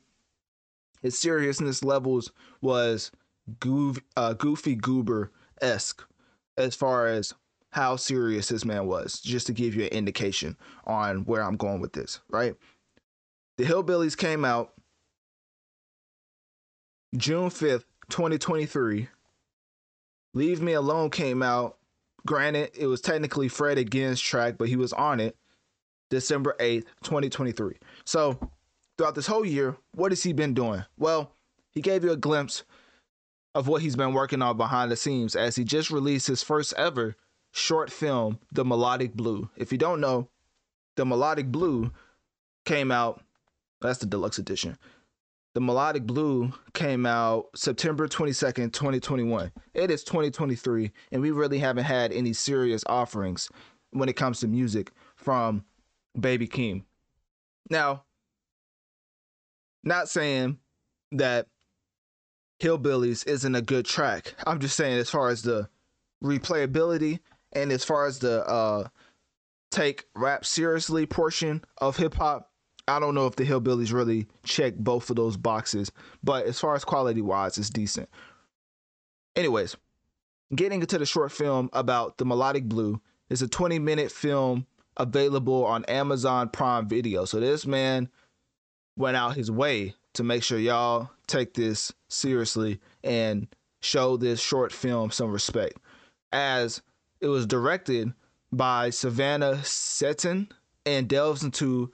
his 1.02 1.18
seriousness 1.18 1.84
levels 1.84 2.32
was 2.62 3.12
goof, 3.60 4.00
uh, 4.16 4.34
goofy 4.34 4.76
goober 4.76 5.32
esque 5.62 6.04
as 6.58 6.76
far 6.76 7.08
as 7.08 7.34
how 7.72 7.96
serious 7.96 8.50
this 8.50 8.66
man 8.66 8.86
was, 8.86 9.20
just 9.20 9.48
to 9.48 9.54
give 9.54 9.74
you 9.74 9.84
an 9.84 9.90
indication 9.90 10.58
on 10.86 11.24
where 11.26 11.42
I'm 11.42 11.56
going 11.56 11.80
with 11.80 11.94
this, 11.94 12.20
right? 12.30 12.56
The 13.58 13.64
Hillbillies 13.64 14.18
came 14.18 14.46
out 14.46 14.74
June 17.16 17.50
5th, 17.50 17.86
2023. 18.10 19.08
Leave 20.34 20.62
Me 20.62 20.74
Alone 20.74 21.10
came 21.10 21.42
out 21.42 21.78
Granted, 22.26 22.72
it 22.74 22.88
was 22.88 23.02
technically 23.02 23.48
Fred 23.48 23.78
against 23.78 24.24
track, 24.24 24.56
but 24.58 24.68
he 24.70 24.76
was 24.76 24.94
on 24.94 25.20
it 25.20 25.36
December 26.10 26.56
8th, 26.60 26.86
2023. 27.04 27.78
So, 28.06 28.38
throughout 28.98 29.16
this 29.16 29.28
whole 29.28 29.46
year, 29.46 29.76
what 29.96 30.12
has 30.12 30.22
he 30.22 30.34
been 30.34 30.54
doing? 30.54 30.84
Well, 30.98 31.32
he 31.72 31.82
gave 31.82 32.04
you 32.04 32.12
a 32.12 32.18
glimpse 32.18 32.64
of 33.56 33.68
what 33.68 33.82
he's 33.82 33.96
been 33.96 34.14
working 34.14 34.42
on 34.42 34.58
behind 34.58 34.92
the 34.92 34.96
scenes 34.96 35.36
as 35.36 35.56
he 35.56 35.64
just 35.64 35.90
released 35.90 36.28
his 36.28 36.44
first 36.44 36.74
ever 36.78 37.16
short 37.52 37.92
film, 37.92 38.40
The 38.52 38.64
Melodic 38.64 39.14
Blue. 39.14 39.50
If 39.58 39.72
you 39.72 39.78
don't 39.78 40.00
know, 40.00 40.30
The 40.96 41.06
Melodic 41.06 41.48
Blue 41.48 41.92
came 42.66 42.92
out, 42.92 43.22
that's 43.82 44.00
the 44.00 44.06
deluxe 44.06 44.38
edition. 44.38 44.78
The 45.54 45.62
Melodic 45.62 46.04
Blue 46.04 46.54
came 46.74 47.06
out 47.06 47.48
September 47.56 48.08
22nd, 48.08 48.72
2021. 48.72 49.52
It 49.74 49.92
is 49.92 50.04
2023, 50.04 50.92
and 51.12 51.22
we 51.22 51.32
really 51.32 51.60
haven't 51.60 51.84
had 51.84 52.14
any 52.14 52.32
serious 52.32 52.84
offerings 52.88 53.50
when 53.92 54.08
it 54.08 54.16
comes 54.16 54.40
to 54.40 54.48
music 54.48 54.92
from 55.16 55.66
Baby 56.18 56.48
Keem. 56.48 56.84
Now, 57.70 58.04
not 59.84 60.08
saying 60.08 60.58
that 61.12 61.48
Hillbillies 62.62 63.28
isn't 63.28 63.56
a 63.56 63.62
good 63.62 63.86
track. 63.86 64.36
I'm 64.46 64.60
just 64.60 64.78
saying 64.78 65.00
as 65.00 65.10
far 65.10 65.30
as 65.30 65.42
the 65.42 65.68
replayability 66.24 67.20
and 67.54 67.72
as 67.72 67.84
far 67.84 68.06
as 68.06 68.20
the 68.20 68.48
uh 68.48 68.88
take 69.72 70.06
rap 70.16 70.46
seriously 70.46 71.06
portion 71.06 71.64
of 71.80 71.98
hip 71.98 72.14
hop, 72.14 72.51
I 72.88 73.00
don't 73.00 73.16
know 73.16 73.28
if 73.28 73.36
the 73.36 73.46
Hillbillies 73.46 73.94
really 73.94 74.28
check 74.44 74.76
both 74.76 75.10
of 75.10 75.16
those 75.16 75.38
boxes, 75.38 75.92
but 76.24 76.46
as 76.46 76.60
far 76.60 76.76
as 76.76 76.84
quality 76.84 77.22
wise, 77.22 77.58
it's 77.58 77.70
decent. 77.70 78.10
Anyways, 79.36 79.76
getting 80.56 80.82
into 80.82 80.98
the 80.98 81.06
short 81.06 81.32
film 81.32 81.70
about 81.74 82.18
the 82.18 82.26
Melodic 82.26 82.66
Blue 82.66 83.00
is 83.30 83.42
a 83.42 83.48
20 83.48 83.80
minute 83.80 84.12
film 84.12 84.66
available 84.98 85.66
on 85.66 85.86
Amazon 85.86 86.50
Prime 86.50 86.88
Video. 86.88 87.26
So 87.26 87.40
this 87.40 87.66
man 87.66 88.10
went 88.98 89.18
out 89.18 89.36
his 89.36 89.50
way 89.50 89.96
to 90.14 90.24
make 90.24 90.44
sure 90.44 90.60
y'all 90.60 91.10
take 91.28 91.54
this 91.54 91.94
seriously 92.10 92.80
and 93.04 93.48
show 93.82 94.18
this 94.18 94.42
short 94.42 94.72
film 94.72 95.12
some 95.12 95.32
respect. 95.32 95.80
As 96.34 96.82
it 97.22 97.28
was 97.28 97.46
directed 97.46 98.14
by 98.52 98.90
Savannah 98.90 99.64
Seton 99.64 100.50
and 100.86 101.08
delves 101.08 101.44
into 101.44 101.92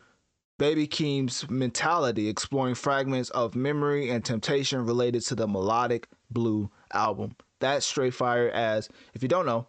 Baby 0.57 0.87
Keem's 0.87 1.47
mentality, 1.49 2.27
exploring 2.27 2.75
fragments 2.75 3.29
of 3.29 3.55
memory 3.55 4.09
and 4.09 4.25
temptation 4.25 4.85
related 4.85 5.21
to 5.25 5.35
the 5.35 5.47
melodic 5.47 6.07
blue 6.31 6.71
album. 6.93 7.35
That's 7.59 7.85
straight 7.85 8.13
fire 8.13 8.49
as 8.49 8.89
if 9.13 9.21
you 9.21 9.29
don't 9.29 9.45
know, 9.45 9.67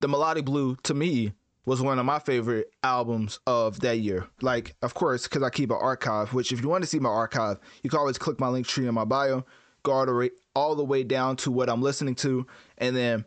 the 0.00 0.08
melodic 0.08 0.44
blue 0.44 0.76
to 0.84 0.94
me 0.94 1.32
was 1.64 1.82
one 1.82 1.98
of 1.98 2.06
my 2.06 2.18
favorite 2.18 2.70
albums 2.82 3.40
of 3.46 3.80
that 3.80 3.98
year. 3.98 4.26
Like, 4.40 4.74
of 4.80 4.94
course, 4.94 5.24
because 5.24 5.42
I 5.42 5.50
keep 5.50 5.70
an 5.70 5.76
archive, 5.78 6.32
which 6.32 6.52
if 6.52 6.62
you 6.62 6.68
want 6.68 6.82
to 6.82 6.88
see 6.88 6.98
my 6.98 7.10
archive, 7.10 7.58
you 7.82 7.90
can 7.90 7.98
always 7.98 8.16
click 8.16 8.40
my 8.40 8.48
link 8.48 8.66
tree 8.66 8.86
in 8.86 8.94
my 8.94 9.04
bio, 9.04 9.44
go 9.82 9.92
all 9.92 10.06
the 10.06 10.14
way, 10.14 10.30
all 10.54 10.74
the 10.74 10.84
way 10.84 11.02
down 11.02 11.36
to 11.36 11.50
what 11.50 11.68
I'm 11.68 11.82
listening 11.82 12.14
to, 12.16 12.46
and 12.78 12.96
then 12.96 13.24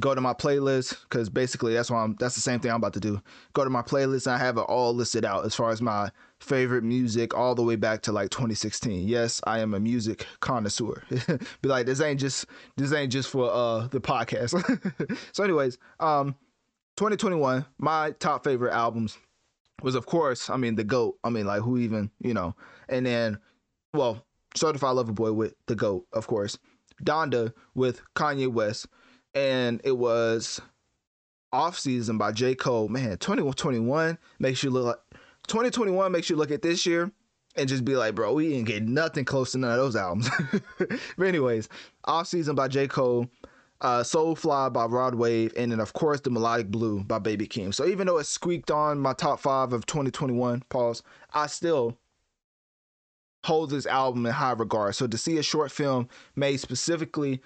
go 0.00 0.14
to 0.14 0.20
my 0.20 0.32
playlist 0.32 0.96
because 1.02 1.28
basically 1.28 1.74
that's 1.74 1.90
why 1.90 2.02
I'm 2.02 2.16
that's 2.20 2.34
the 2.34 2.40
same 2.40 2.60
thing 2.60 2.70
I'm 2.70 2.76
about 2.76 2.94
to 2.94 3.00
do. 3.00 3.20
Go 3.52 3.64
to 3.64 3.70
my 3.70 3.82
playlist 3.82 4.26
and 4.26 4.34
I 4.34 4.38
have 4.38 4.56
it 4.56 4.62
all 4.62 4.94
listed 4.94 5.24
out 5.24 5.44
as 5.44 5.54
far 5.54 5.70
as 5.70 5.82
my 5.82 6.10
favorite 6.38 6.84
music 6.84 7.34
all 7.34 7.54
the 7.54 7.62
way 7.62 7.76
back 7.76 8.02
to 8.02 8.12
like 8.12 8.30
2016. 8.30 9.08
Yes, 9.08 9.40
I 9.44 9.58
am 9.58 9.74
a 9.74 9.80
music 9.80 10.26
connoisseur. 10.40 11.02
Be 11.62 11.68
like 11.68 11.86
this 11.86 12.00
ain't 12.00 12.20
just 12.20 12.46
this 12.76 12.92
ain't 12.92 13.12
just 13.12 13.28
for 13.28 13.50
uh 13.52 13.88
the 13.88 14.00
podcast. 14.00 15.18
so 15.32 15.44
anyways, 15.44 15.78
um 15.98 16.36
2021, 16.96 17.64
my 17.78 18.12
top 18.18 18.44
favorite 18.44 18.72
albums 18.72 19.18
was 19.82 19.94
of 19.94 20.06
course, 20.06 20.48
I 20.48 20.56
mean 20.56 20.76
the 20.76 20.84
GOAT. 20.84 21.18
I 21.24 21.30
mean 21.30 21.46
like 21.46 21.62
who 21.62 21.78
even, 21.78 22.10
you 22.20 22.34
know. 22.34 22.54
And 22.88 23.04
then 23.04 23.38
well, 23.92 24.24
Certified 24.54 24.94
Lover 24.94 25.12
Boy 25.12 25.32
with 25.32 25.54
the 25.66 25.74
GOAT, 25.74 26.06
of 26.12 26.26
course. 26.26 26.56
Donda 27.02 27.52
with 27.74 28.02
Kanye 28.14 28.48
West. 28.48 28.86
And 29.34 29.80
it 29.84 29.96
was 29.96 30.60
Off 31.52 31.78
Season 31.78 32.18
by 32.18 32.32
J. 32.32 32.54
Cole. 32.54 32.88
Man, 32.88 33.18
2021 33.18 34.18
makes 34.38 34.62
you 34.62 34.70
look 34.70 34.86
like 34.86 35.20
2021 35.46 36.12
makes 36.12 36.28
you 36.28 36.36
look 36.36 36.50
at 36.50 36.62
this 36.62 36.84
year 36.84 37.10
and 37.56 37.68
just 37.68 37.84
be 37.84 37.96
like, 37.96 38.14
bro, 38.14 38.32
we 38.34 38.50
didn't 38.50 38.66
get 38.66 38.82
nothing 38.84 39.24
close 39.24 39.52
to 39.52 39.58
none 39.58 39.72
of 39.72 39.78
those 39.78 39.96
albums. 39.96 40.28
but 40.78 41.26
anyways, 41.26 41.68
Off 42.04 42.26
Season 42.26 42.54
by 42.54 42.68
J. 42.68 42.86
Cole, 42.86 43.28
uh, 43.80 44.00
Soulfly 44.00 44.72
by 44.72 44.84
Rod 44.84 45.14
Wave, 45.14 45.52
and 45.56 45.72
then 45.72 45.80
of 45.80 45.92
course 45.92 46.20
the 46.20 46.30
Melodic 46.30 46.70
Blue 46.70 47.02
by 47.02 47.18
Baby 47.18 47.46
Keem. 47.46 47.74
So 47.74 47.86
even 47.86 48.06
though 48.06 48.18
it 48.18 48.24
squeaked 48.24 48.70
on 48.70 48.98
my 48.98 49.12
top 49.12 49.40
five 49.40 49.72
of 49.72 49.86
2021, 49.86 50.62
pause, 50.68 51.02
I 51.32 51.46
still 51.46 51.96
hold 53.44 53.70
this 53.70 53.86
album 53.86 54.26
in 54.26 54.32
high 54.32 54.52
regard. 54.52 54.94
So 54.94 55.06
to 55.06 55.16
see 55.16 55.38
a 55.38 55.42
short 55.42 55.70
film 55.70 56.08
made 56.36 56.58
specifically 56.58 57.40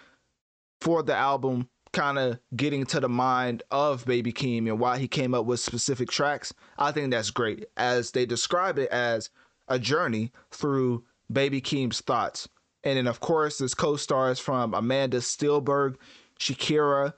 for 0.83 1.05
the 1.05 1.15
album, 1.15 1.69
kind 1.93 2.19
of 2.19 2.41
getting 2.57 2.85
to 2.87 2.99
the 2.99 3.09
mind 3.09 3.63
of 3.71 4.05
Baby 4.05 4.33
Keem 4.33 4.67
and 4.67 4.81
why 4.81 4.99
he 4.99 5.07
came 5.07 5.33
up 5.33 5.47
with 5.47 5.61
specific 5.61 6.11
tracks, 6.11 6.53
I 6.77 6.91
think 6.91 7.13
that's 7.13 7.31
great. 7.31 7.67
As 7.77 8.11
they 8.11 8.27
describe 8.27 8.81
it 8.81 8.91
as 8.91 9.31
a 9.69 9.79
journey 9.79 10.33
through 10.51 11.05
Baby 11.31 11.61
Keem's 11.61 12.01
thoughts. 12.01 12.49
And 12.83 12.97
then, 12.97 13.07
of 13.07 13.21
course, 13.21 13.59
there's 13.59 13.75
co 13.75 13.95
stars 13.95 14.41
from 14.41 14.75
Amanda 14.75 15.19
Stillberg, 15.19 15.95
Shakira, 16.41 17.13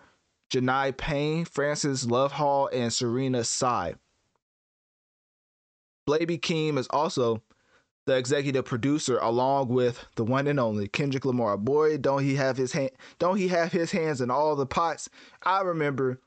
Janai 0.52 0.94
Payne, 0.94 1.46
Frances 1.46 2.06
Love 2.06 2.32
Hall, 2.32 2.68
and 2.70 2.92
Serena 2.92 3.44
Sai. 3.44 3.94
Baby 6.06 6.36
Keem 6.36 6.76
is 6.76 6.86
also 6.88 7.42
the 8.06 8.16
executive 8.16 8.64
producer, 8.64 9.18
along 9.18 9.68
with 9.68 10.04
the 10.16 10.24
one 10.24 10.46
and 10.46 10.60
only 10.60 10.88
Kendrick 10.88 11.24
Lamar. 11.24 11.56
Boy, 11.56 11.96
don't 11.96 12.22
he 12.22 12.34
have 12.34 12.56
his 12.56 12.72
hand? 12.72 12.90
Don't 13.18 13.36
he 13.36 13.48
have 13.48 13.72
his 13.72 13.90
hands 13.90 14.20
in 14.20 14.30
all 14.30 14.56
the 14.56 14.66
pots? 14.66 15.08
I 15.42 15.62
remember. 15.62 16.20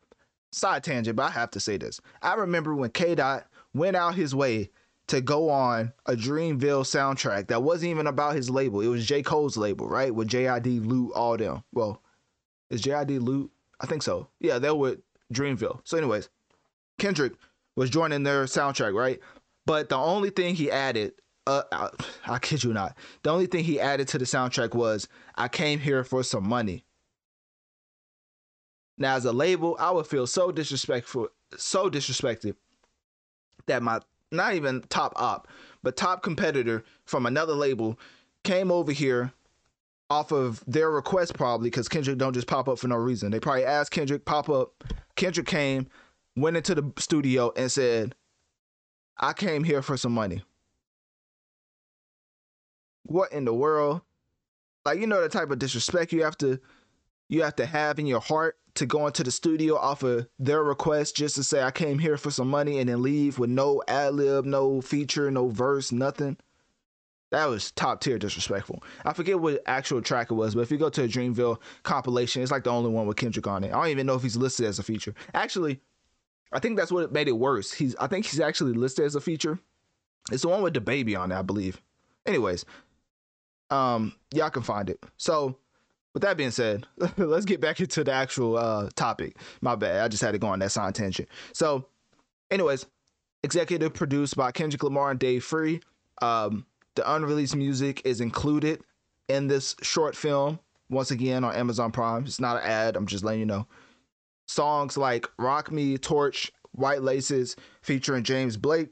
Side 0.54 0.84
tangent, 0.84 1.18
but 1.18 1.24
I 1.24 1.30
have 1.32 1.52
to 1.52 1.60
say 1.60 1.76
this. 1.78 2.00
I 2.22 2.36
remember 2.36 2.74
when 2.74 2.90
K. 2.90 3.16
Dot 3.16 3.48
went 3.74 3.98
out 3.98 4.16
his 4.16 4.34
way 4.34 4.72
to 5.08 5.22
go 5.22 5.50
on 5.50 5.94
a 6.06 6.14
Dreamville 6.14 6.84
soundtrack 6.84 7.48
that 7.48 7.64
wasn't 7.64 7.92
even 7.92 8.08
about 8.08 8.36
his 8.36 8.50
label. 8.50 8.82
It 8.82 8.88
was 8.88 9.06
J. 9.06 9.22
Cole's 9.24 9.58
label, 9.58 9.88
right? 9.88 10.14
With 10.14 10.30
JID, 10.30 10.86
Lute, 10.86 11.12
all 11.14 11.38
them. 11.38 11.64
Well, 11.74 12.02
is 12.70 12.82
JID 12.82 13.22
Lute? 13.22 13.52
I 13.80 13.86
think 13.86 14.04
so. 14.04 14.28
Yeah, 14.40 14.60
they 14.60 14.72
were 14.72 14.98
Dreamville. 15.34 15.82
So, 15.84 15.98
anyways, 15.98 16.30
Kendrick 16.98 17.34
was 17.76 17.90
joining 17.90 18.24
their 18.24 18.46
soundtrack, 18.46 18.94
right? 18.94 19.20
But 19.66 19.90
the 19.90 19.98
only 19.98 20.30
thing 20.30 20.56
he 20.56 20.72
added 20.72 21.14
uh, 21.48 21.64
I, 21.72 21.90
I 22.34 22.40
kid 22.40 22.64
you 22.64 22.74
not. 22.74 22.96
The 23.24 23.30
only 23.30 23.48
thing 23.48 23.64
he 23.64 23.80
added 23.80 24.08
to 24.10 24.18
the 24.18 24.26
soundtrack 24.26 24.76
was, 24.76 25.08
I 25.36 25.48
came 25.48 25.80
here 25.80 26.04
for 26.04 26.22
some 26.24 26.48
money. 26.48 26.84
Now, 28.98 29.16
as 29.16 29.26
a 29.26 29.32
label, 29.32 29.78
I 29.80 29.92
would 29.92 30.08
feel 30.08 30.28
so 30.28 30.52
disrespectful, 30.52 31.30
so 31.56 31.90
disrespected 31.90 32.56
that 33.68 33.82
my 33.82 34.00
not 34.32 34.56
even 34.56 34.82
top 34.90 35.14
op, 35.16 35.48
but 35.84 35.96
top 35.96 36.22
competitor 36.22 36.84
from 37.06 37.26
another 37.26 37.54
label 37.54 37.98
came 38.44 38.72
over 38.72 38.92
here 38.92 39.32
off 40.10 40.32
of 40.32 40.64
their 40.68 40.90
request 40.90 41.36
probably 41.36 41.70
because 41.70 41.88
Kendrick 41.88 42.18
don't 42.18 42.34
just 42.34 42.48
pop 42.48 42.68
up 42.68 42.80
for 42.80 42.88
no 42.88 42.96
reason. 42.96 43.32
They 43.32 43.40
probably 43.40 43.66
asked 43.66 43.92
Kendrick 43.92 44.26
pop 44.26 44.50
up. 44.50 44.84
Kendrick 45.16 45.48
came, 45.48 45.88
went 46.36 46.58
into 46.58 46.76
the 46.76 46.92
studio 46.98 47.54
and 47.56 47.72
said, 47.72 48.16
"I 49.18 49.32
came 49.34 49.64
here 49.64 49.82
for 49.82 49.96
some 49.96 50.14
money." 50.14 50.44
What 53.08 53.32
in 53.32 53.46
the 53.46 53.54
world? 53.54 54.02
Like 54.86 55.00
you 55.00 55.08
know 55.08 55.22
the 55.22 55.30
type 55.30 55.52
of 55.52 55.60
disrespect 55.60 56.14
you 56.14 56.24
have 56.24 56.38
to 56.40 56.60
you 57.30 57.44
have 57.44 57.56
to 57.58 57.66
have 57.66 58.00
in 58.00 58.06
your 58.06 58.22
heart 58.22 58.58
to 58.76 58.86
go 58.86 59.08
into 59.08 59.24
the 59.24 59.32
studio 59.32 59.76
off 59.76 60.04
of 60.04 60.28
their 60.40 60.64
request 60.64 61.16
just 61.16 61.36
to 61.36 61.44
say 61.44 61.62
I 61.62 61.72
came 61.72 62.00
here 62.00 62.16
for 62.16 62.32
some 62.32 62.48
money 62.48 62.80
and 62.80 62.88
then 62.88 63.02
leave 63.02 63.40
with 63.40 63.50
no 63.50 63.82
ad 63.88 64.14
lib, 64.14 64.46
no 64.46 64.82
feature, 64.82 65.32
no 65.32 65.50
verse, 65.50 65.92
nothing. 65.92 66.38
That 67.32 67.48
was 67.48 67.72
top 67.72 68.00
tier 68.00 68.18
disrespectful. 68.18 68.84
I 69.04 69.12
forget 69.12 69.40
what 69.40 69.62
actual 69.66 70.02
track 70.02 70.32
it 70.32 70.36
was, 70.36 70.56
but 70.56 70.62
if 70.62 70.72
you 70.72 70.78
go 70.78 70.90
to 70.90 71.04
a 71.04 71.08
Dreamville 71.08 71.60
compilation, 71.84 72.42
it's 72.42 72.52
like 72.52 72.64
the 72.64 72.70
only 72.70 72.90
one 72.90 73.06
with 73.08 73.18
Kendrick 73.18 73.48
on 73.48 73.66
it. 73.66 73.74
I 73.74 73.82
don't 73.82 73.90
even 73.90 74.08
know 74.08 74.16
if 74.16 74.24
he's 74.24 74.38
listed 74.38 74.66
as 74.66 74.80
a 74.80 74.84
feature. 74.84 75.14
Actually, 75.34 75.82
I 76.54 76.60
think 76.60 76.78
that's 76.78 76.92
what 76.92 77.12
made 77.12 77.28
it 77.28 77.34
worse. 77.34 77.74
He's 77.74 77.96
I 77.98 78.08
think 78.08 78.26
he's 78.26 78.40
actually 78.40 78.74
listed 78.74 79.06
as 79.06 79.16
a 79.16 79.22
feature. 79.22 79.60
It's 80.32 80.44
the 80.44 80.50
one 80.50 80.62
with 80.62 80.74
the 80.74 80.82
baby 80.82 81.16
on 81.16 81.32
it, 81.32 81.36
I 81.36 81.42
believe. 81.42 81.82
Anyways, 82.26 82.64
um, 83.70 84.14
y'all 84.34 84.50
can 84.50 84.64
find 84.64 84.90
it. 84.90 85.00
So, 85.18 85.58
with 86.14 86.24
that 86.24 86.38
being 86.38 86.52
said, 86.52 86.88
let's 87.18 87.46
get 87.46 87.62
back 87.62 87.80
into 87.80 88.04
the 88.04 88.12
actual 88.12 88.58
uh 88.58 88.90
topic. 88.96 89.38
My 89.62 89.76
bad, 89.76 90.04
I 90.04 90.08
just 90.08 90.24
had 90.24 90.32
to 90.32 90.40
go 90.40 90.48
on 90.48 90.60
that 90.60 90.72
side 90.72 90.96
tangent. 90.96 91.30
So, 91.54 91.86
anyways, 92.50 92.86
executive 93.44 93.94
produced 93.94 94.36
by 94.36 94.52
Kendrick 94.52 94.84
Lamar 94.84 95.12
and 95.12 95.20
Dave 95.20 95.44
Free. 95.44 95.82
Um, 96.22 96.66
the 96.96 97.14
unreleased 97.14 97.56
music 97.56 98.02
is 98.06 98.22
included 98.22 98.82
in 99.28 99.48
this 99.48 99.76
short 99.82 100.16
film. 100.16 100.60
Once 100.90 101.12
again 101.12 101.44
on 101.44 101.54
Amazon 101.54 101.92
Prime. 101.92 102.24
It's 102.24 102.40
not 102.40 102.58
an 102.58 102.64
ad. 102.64 102.96
I'm 102.96 103.08
just 103.08 103.24
letting 103.24 103.42
you 103.42 103.46
know. 103.46 103.68
Songs 104.48 104.98
like 104.98 105.28
"Rock 105.38 105.70
Me," 105.70 105.98
"Torch," 105.98 106.52
"White 106.72 107.02
Laces," 107.02 107.58
featuring 107.82 108.24
James 108.24 108.56
Blake, 108.56 108.90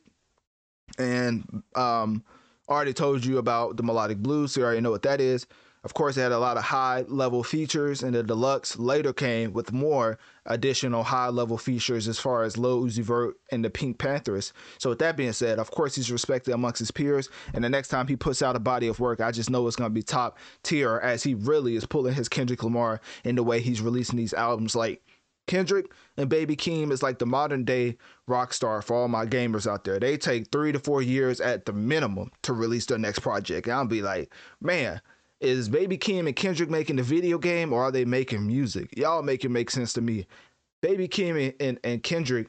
and 0.97 1.63
um, 1.75 2.23
already 2.69 2.93
told 2.93 3.25
you 3.25 3.37
about 3.37 3.77
the 3.77 3.83
melodic 3.83 4.17
blues, 4.17 4.53
so 4.53 4.61
you 4.61 4.65
already 4.65 4.81
know 4.81 4.91
what 4.91 5.03
that 5.03 5.21
is. 5.21 5.45
Of 5.85 5.93
course, 5.93 6.17
it 6.17 6.21
had 6.21 6.31
a 6.31 6.39
lot 6.39 6.57
of 6.57 6.63
high 6.63 7.05
level 7.07 7.43
features, 7.43 8.01
and 8.01 8.15
the 8.15 8.23
deluxe 8.23 8.79
later 8.79 9.13
came 9.13 9.53
with 9.53 9.71
more 9.71 10.17
additional 10.47 11.03
high 11.03 11.27
level 11.27 11.59
features 11.59 12.07
as 12.07 12.17
far 12.17 12.41
as 12.41 12.57
Lil 12.57 12.85
Uzi 12.85 13.03
Vert 13.03 13.37
and 13.51 13.63
the 13.63 13.69
Pink 13.69 13.99
Panthers. 13.99 14.51
So, 14.79 14.89
with 14.89 14.97
that 14.99 15.15
being 15.15 15.31
said, 15.31 15.59
of 15.59 15.69
course, 15.69 15.93
he's 15.93 16.11
respected 16.11 16.55
amongst 16.55 16.79
his 16.79 16.89
peers, 16.89 17.29
and 17.53 17.63
the 17.63 17.69
next 17.69 17.89
time 17.89 18.07
he 18.07 18.15
puts 18.15 18.41
out 18.41 18.55
a 18.55 18.59
body 18.59 18.87
of 18.87 18.99
work, 18.99 19.21
I 19.21 19.29
just 19.29 19.51
know 19.51 19.67
it's 19.67 19.75
going 19.75 19.91
to 19.91 19.93
be 19.93 20.01
top 20.01 20.39
tier 20.63 20.97
as 21.03 21.21
he 21.21 21.35
really 21.35 21.75
is 21.75 21.85
pulling 21.85 22.15
his 22.15 22.29
Kendrick 22.29 22.63
Lamar 22.63 22.99
in 23.23 23.35
the 23.35 23.43
way 23.43 23.59
he's 23.59 23.79
releasing 23.79 24.17
these 24.17 24.33
albums. 24.33 24.75
Like, 24.75 25.03
Kendrick 25.47 25.91
and 26.17 26.29
Baby 26.29 26.55
Keem 26.55 26.91
is 26.91 27.03
like 27.03 27.19
the 27.19 27.25
modern 27.25 27.63
day 27.63 27.97
rock 28.27 28.53
star 28.53 28.81
for 28.81 28.95
all 28.95 29.07
my 29.07 29.25
gamers 29.25 29.69
out 29.69 29.83
there. 29.83 29.99
They 29.99 30.17
take 30.17 30.51
three 30.51 30.71
to 30.71 30.79
four 30.79 31.01
years 31.01 31.39
at 31.39 31.65
the 31.65 31.73
minimum 31.73 32.31
to 32.43 32.53
release 32.53 32.85
their 32.85 32.97
next 32.97 33.19
project. 33.19 33.67
And 33.67 33.75
I'll 33.75 33.85
be 33.85 34.01
like, 34.01 34.33
man, 34.61 35.01
is 35.39 35.69
Baby 35.69 35.97
Keem 35.97 36.27
and 36.27 36.35
Kendrick 36.35 36.69
making 36.69 36.95
the 36.95 37.03
video 37.03 37.37
game 37.37 37.73
or 37.73 37.83
are 37.83 37.91
they 37.91 38.05
making 38.05 38.47
music? 38.47 38.97
Y'all 38.97 39.21
make 39.21 39.45
it 39.45 39.49
make 39.49 39.69
sense 39.69 39.93
to 39.93 40.01
me. 40.01 40.25
Baby 40.81 41.07
Keem 41.07 41.47
and, 41.47 41.53
and, 41.59 41.79
and 41.83 42.03
Kendrick 42.03 42.47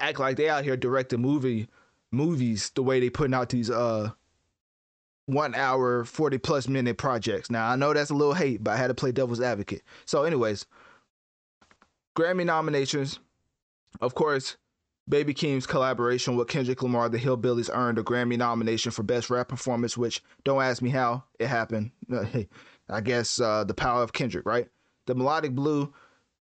act 0.00 0.18
like 0.18 0.36
they 0.36 0.48
out 0.48 0.64
here 0.64 0.76
directing 0.76 1.20
movie 1.20 1.68
movies 2.10 2.70
the 2.74 2.82
way 2.82 3.00
they 3.00 3.10
putting 3.10 3.34
out 3.34 3.48
these 3.48 3.70
uh 3.70 4.10
one 5.26 5.54
hour 5.54 6.04
40 6.04 6.38
plus 6.38 6.68
minute 6.68 6.98
projects. 6.98 7.50
Now 7.50 7.68
I 7.68 7.76
know 7.76 7.92
that's 7.92 8.10
a 8.10 8.14
little 8.14 8.34
hate, 8.34 8.62
but 8.62 8.72
I 8.72 8.76
had 8.76 8.88
to 8.88 8.94
play 8.94 9.12
devil's 9.12 9.40
advocate. 9.40 9.82
So 10.04 10.24
anyways, 10.24 10.66
Grammy 12.16 12.44
nominations. 12.44 13.18
Of 14.00 14.14
course, 14.14 14.56
Baby 15.08 15.34
Keem's 15.34 15.66
collaboration 15.66 16.36
with 16.36 16.48
Kendrick 16.48 16.82
Lamar, 16.82 17.08
The 17.08 17.18
Hillbillies, 17.18 17.70
earned 17.72 17.98
a 17.98 18.02
Grammy 18.02 18.38
nomination 18.38 18.90
for 18.90 19.02
Best 19.02 19.28
Rap 19.28 19.48
Performance, 19.48 19.96
which 19.96 20.22
don't 20.44 20.62
ask 20.62 20.80
me 20.80 20.90
how 20.90 21.24
it 21.38 21.46
happened. 21.46 21.90
I 22.88 23.00
guess 23.00 23.40
uh, 23.40 23.64
the 23.64 23.74
power 23.74 24.02
of 24.02 24.12
Kendrick, 24.12 24.46
right? 24.46 24.68
The 25.06 25.14
Melodic 25.14 25.52
Blue 25.52 25.92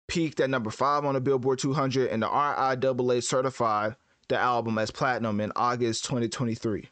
peaked 0.07 0.41
at 0.41 0.51
number 0.51 0.70
five 0.70 1.05
on 1.05 1.14
the 1.14 1.20
Billboard 1.20 1.59
200, 1.59 2.09
and 2.09 2.23
the 2.23 2.29
RIAA 2.29 3.23
certified 3.23 3.97
the 4.29 4.39
album 4.39 4.79
as 4.79 4.91
platinum 4.91 5.41
in 5.41 5.53
August 5.57 6.05
2023. 6.05 6.89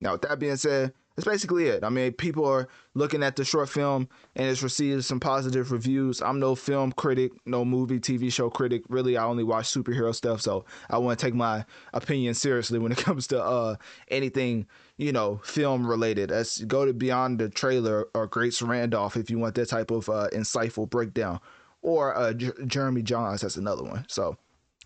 Now, 0.00 0.12
with 0.12 0.22
that 0.22 0.38
being 0.38 0.56
said, 0.56 0.92
that's 1.14 1.28
basically 1.28 1.66
it. 1.66 1.84
I 1.84 1.90
mean, 1.90 2.12
people 2.12 2.44
are 2.46 2.68
looking 2.94 3.22
at 3.22 3.36
the 3.36 3.44
short 3.44 3.68
film 3.68 4.08
and 4.34 4.48
it's 4.48 4.62
received 4.62 5.04
some 5.04 5.20
positive 5.20 5.70
reviews. 5.70 6.22
I'm 6.22 6.40
no 6.40 6.54
film 6.54 6.92
critic, 6.92 7.32
no 7.44 7.64
movie, 7.64 8.00
TV 8.00 8.32
show 8.32 8.48
critic. 8.48 8.82
Really, 8.88 9.16
I 9.16 9.24
only 9.24 9.44
watch 9.44 9.66
superhero 9.66 10.14
stuff, 10.14 10.40
so 10.40 10.64
I 10.88 10.98
want 10.98 11.18
to 11.18 11.26
take 11.26 11.34
my 11.34 11.64
opinion 11.92 12.34
seriously 12.34 12.78
when 12.78 12.92
it 12.92 12.98
comes 13.04 13.26
to 13.28 13.42
uh, 13.42 13.76
anything, 14.08 14.66
you 14.96 15.12
know, 15.12 15.40
film 15.44 15.86
related. 15.86 16.30
Let's 16.30 16.62
go 16.62 16.86
to 16.86 16.92
beyond 16.92 17.40
the 17.40 17.50
trailer 17.50 18.08
or 18.14 18.26
Grace 18.26 18.62
Randolph 18.62 19.16
if 19.16 19.30
you 19.30 19.38
want 19.38 19.54
that 19.56 19.68
type 19.68 19.90
of 19.90 20.08
uh, 20.08 20.28
insightful 20.32 20.88
breakdown, 20.88 21.40
or 21.82 22.16
uh, 22.16 22.32
J- 22.32 22.52
Jeremy 22.66 23.02
Jahns. 23.02 23.40
That's 23.40 23.56
another 23.56 23.82
one. 23.82 24.06
So 24.08 24.36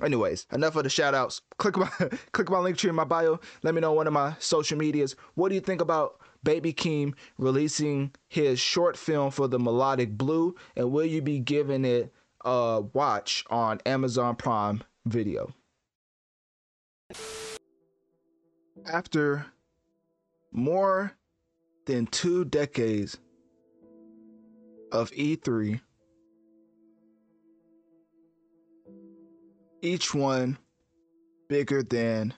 Anyways, 0.03 0.47
enough 0.53 0.77
of 0.77 0.85
the 0.85 0.91
shout 0.91 1.15
outs. 1.15 1.41
Click 1.59 1.77
my 1.77 1.89
click 2.33 2.51
my 2.51 2.59
link 2.59 2.77
tree 2.77 2.91
in 2.91 2.97
my 2.97 3.05
bio. 3.05 3.41
Let 3.63 3.75
me 3.75 3.81
know 3.81 3.93
one 3.93 4.07
of 4.07 4.13
my 4.13 4.35
social 4.39 4.77
medias. 4.79 5.17
What 5.35 5.49
do 5.49 5.55
you 5.55 5.61
think 5.61 5.81
about 5.81 6.21
Baby 6.45 6.73
Keem 6.73 7.15
releasing 7.39 8.13
his 8.29 8.61
short 8.61 8.97
film 8.97 9.31
for 9.31 9.49
the 9.49 9.59
Melodic 9.59 10.17
Blue? 10.17 10.55
And 10.77 10.93
will 10.93 11.07
you 11.07 11.23
be 11.23 11.39
giving 11.39 11.85
it 11.85 12.13
a 12.47 12.81
watch 12.93 13.45
on 13.51 13.81
Amazon 13.85 14.37
Prime 14.37 14.83
Video. 15.05 15.53
After 18.91 19.47
more 20.53 21.13
than 21.87 22.07
two 22.07 22.45
decades 22.45 23.19
of 24.93 25.11
E3, 25.11 25.81
each 29.87 30.13
one 30.13 30.59
bigger 31.49 31.81
than 31.81 32.35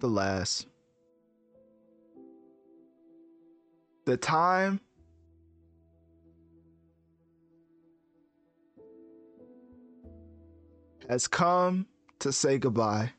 the 0.00 0.06
last. 0.06 0.66
The 4.04 4.18
time 4.18 4.80
has 11.08 11.26
come 11.26 11.86
to 12.18 12.32
say 12.32 12.58
goodbye. 12.58 13.12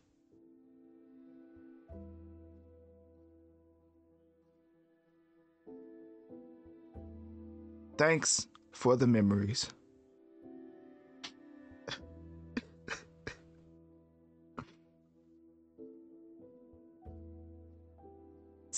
Thanks 7.98 8.48
for 8.72 8.96
the 8.96 9.08
memories. 9.08 9.70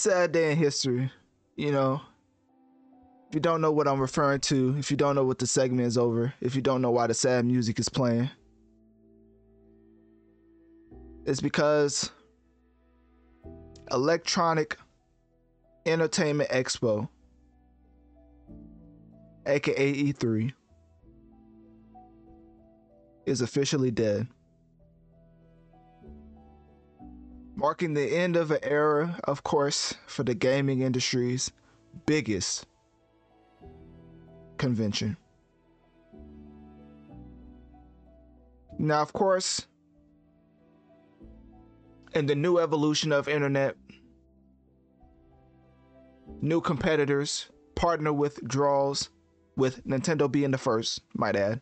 Sad 0.02 0.32
day 0.32 0.52
in 0.52 0.58
history, 0.58 1.12
you 1.56 1.72
know. 1.72 2.02
If 3.30 3.36
you 3.36 3.40
don't 3.40 3.62
know 3.62 3.72
what 3.72 3.88
I'm 3.88 4.02
referring 4.02 4.40
to, 4.40 4.76
if 4.80 4.90
you 4.90 4.98
don't 4.98 5.14
know 5.14 5.24
what 5.24 5.38
the 5.38 5.46
segment 5.46 5.86
is 5.86 5.96
over, 5.96 6.34
if 6.42 6.56
you 6.56 6.62
don't 6.64 6.82
know 6.82 6.90
why 6.90 7.06
the 7.06 7.14
sad 7.14 7.46
music 7.46 7.78
is 7.78 7.88
playing, 7.88 8.28
it's 11.24 11.40
because 11.40 12.10
Electronic 13.92 14.76
Entertainment 15.86 16.50
Expo, 16.50 17.08
aka 19.46 19.94
E3, 19.94 20.52
is 23.28 23.42
officially 23.42 23.92
dead. 23.92 24.28
Marking 27.62 27.94
the 27.94 28.08
end 28.08 28.38
of 28.38 28.50
an 28.50 28.58
era, 28.64 29.20
of 29.26 29.44
course, 29.44 29.94
for 30.08 30.24
the 30.24 30.34
gaming 30.34 30.82
industry's 30.82 31.52
biggest 32.08 32.66
convention. 34.58 35.16
Now, 38.80 39.04
of 39.04 39.14
course, 39.14 39.68
in 42.16 42.26
the 42.26 42.34
new 42.34 42.58
evolution 42.58 43.12
of 43.12 43.28
internet, 43.28 43.76
new 46.42 46.62
competitors 46.62 47.52
partner 47.76 48.12
with 48.12 48.44
draws, 48.48 49.12
with 49.56 49.86
Nintendo 49.86 50.32
being 50.32 50.50
the 50.50 50.58
first, 50.58 51.02
might 51.14 51.36
add. 51.36 51.62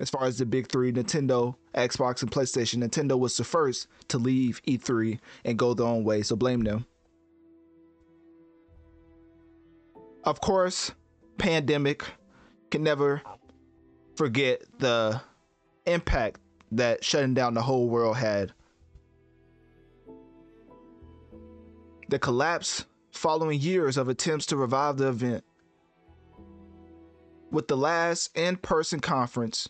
As 0.00 0.08
far 0.08 0.24
as 0.24 0.38
the 0.38 0.46
big 0.46 0.68
three, 0.68 0.92
Nintendo, 0.92 1.56
Xbox, 1.78 2.22
and 2.22 2.30
PlayStation, 2.30 2.82
Nintendo 2.82 3.18
was 3.18 3.36
the 3.36 3.44
first 3.44 3.86
to 4.08 4.18
leave 4.18 4.60
E3 4.66 5.18
and 5.44 5.58
go 5.58 5.74
their 5.74 5.86
own 5.86 6.04
way, 6.04 6.22
so 6.22 6.36
blame 6.36 6.62
them. 6.62 6.86
Of 10.24 10.40
course, 10.40 10.92
pandemic 11.38 12.04
can 12.70 12.82
never 12.82 13.22
forget 14.16 14.62
the 14.78 15.20
impact 15.86 16.40
that 16.72 17.04
shutting 17.04 17.34
down 17.34 17.54
the 17.54 17.62
whole 17.62 17.88
world 17.88 18.16
had 18.16 18.52
the 22.08 22.18
collapse 22.18 22.84
following 23.12 23.60
years 23.60 23.96
of 23.96 24.08
attempts 24.08 24.46
to 24.46 24.56
revive 24.56 24.96
the 24.96 25.08
event. 25.08 25.44
With 27.50 27.68
the 27.68 27.76
last 27.76 28.36
in 28.36 28.56
person 28.56 29.00
conference 29.00 29.68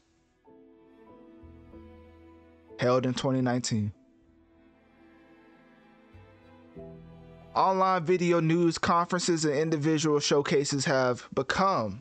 held 2.78 3.06
in 3.06 3.14
2019. 3.14 3.92
Online 7.54 8.04
video 8.04 8.40
news 8.40 8.78
conferences 8.78 9.44
and 9.44 9.54
individual 9.54 10.20
showcases 10.20 10.84
have 10.84 11.28
become 11.34 12.00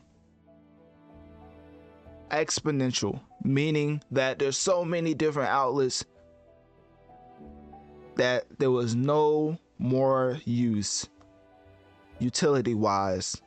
exponential, 2.30 3.20
meaning 3.42 4.00
that 4.10 4.38
there's 4.38 4.56
so 4.56 4.84
many 4.84 5.14
different 5.14 5.50
outlets 5.50 6.04
that 8.16 8.44
there 8.58 8.70
was 8.70 8.94
no 8.94 9.58
more 9.78 10.38
use 10.44 11.08
utility 12.18 12.74
wise 12.74 13.40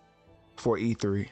for 0.58 0.78
E3. 0.78 1.28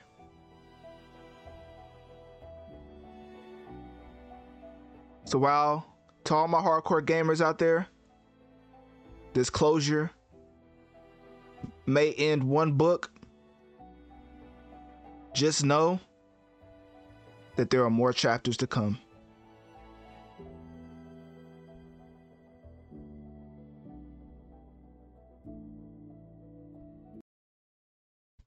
So 5.30 5.38
while 5.38 5.86
to 6.24 6.34
all 6.34 6.48
my 6.48 6.60
hardcore 6.60 7.06
gamers 7.06 7.40
out 7.40 7.60
there, 7.60 7.86
this 9.36 9.52
closure 9.52 10.10
may 11.86 12.14
end 12.14 12.44
one 12.44 12.72
book. 12.72 13.12
Just 15.36 15.64
know 15.64 16.00
that 17.58 17.70
there 17.70 17.84
are 17.86 17.92
more 17.92 18.12
chapters 18.12 18.58
to 18.58 18.66
come. 18.66 18.98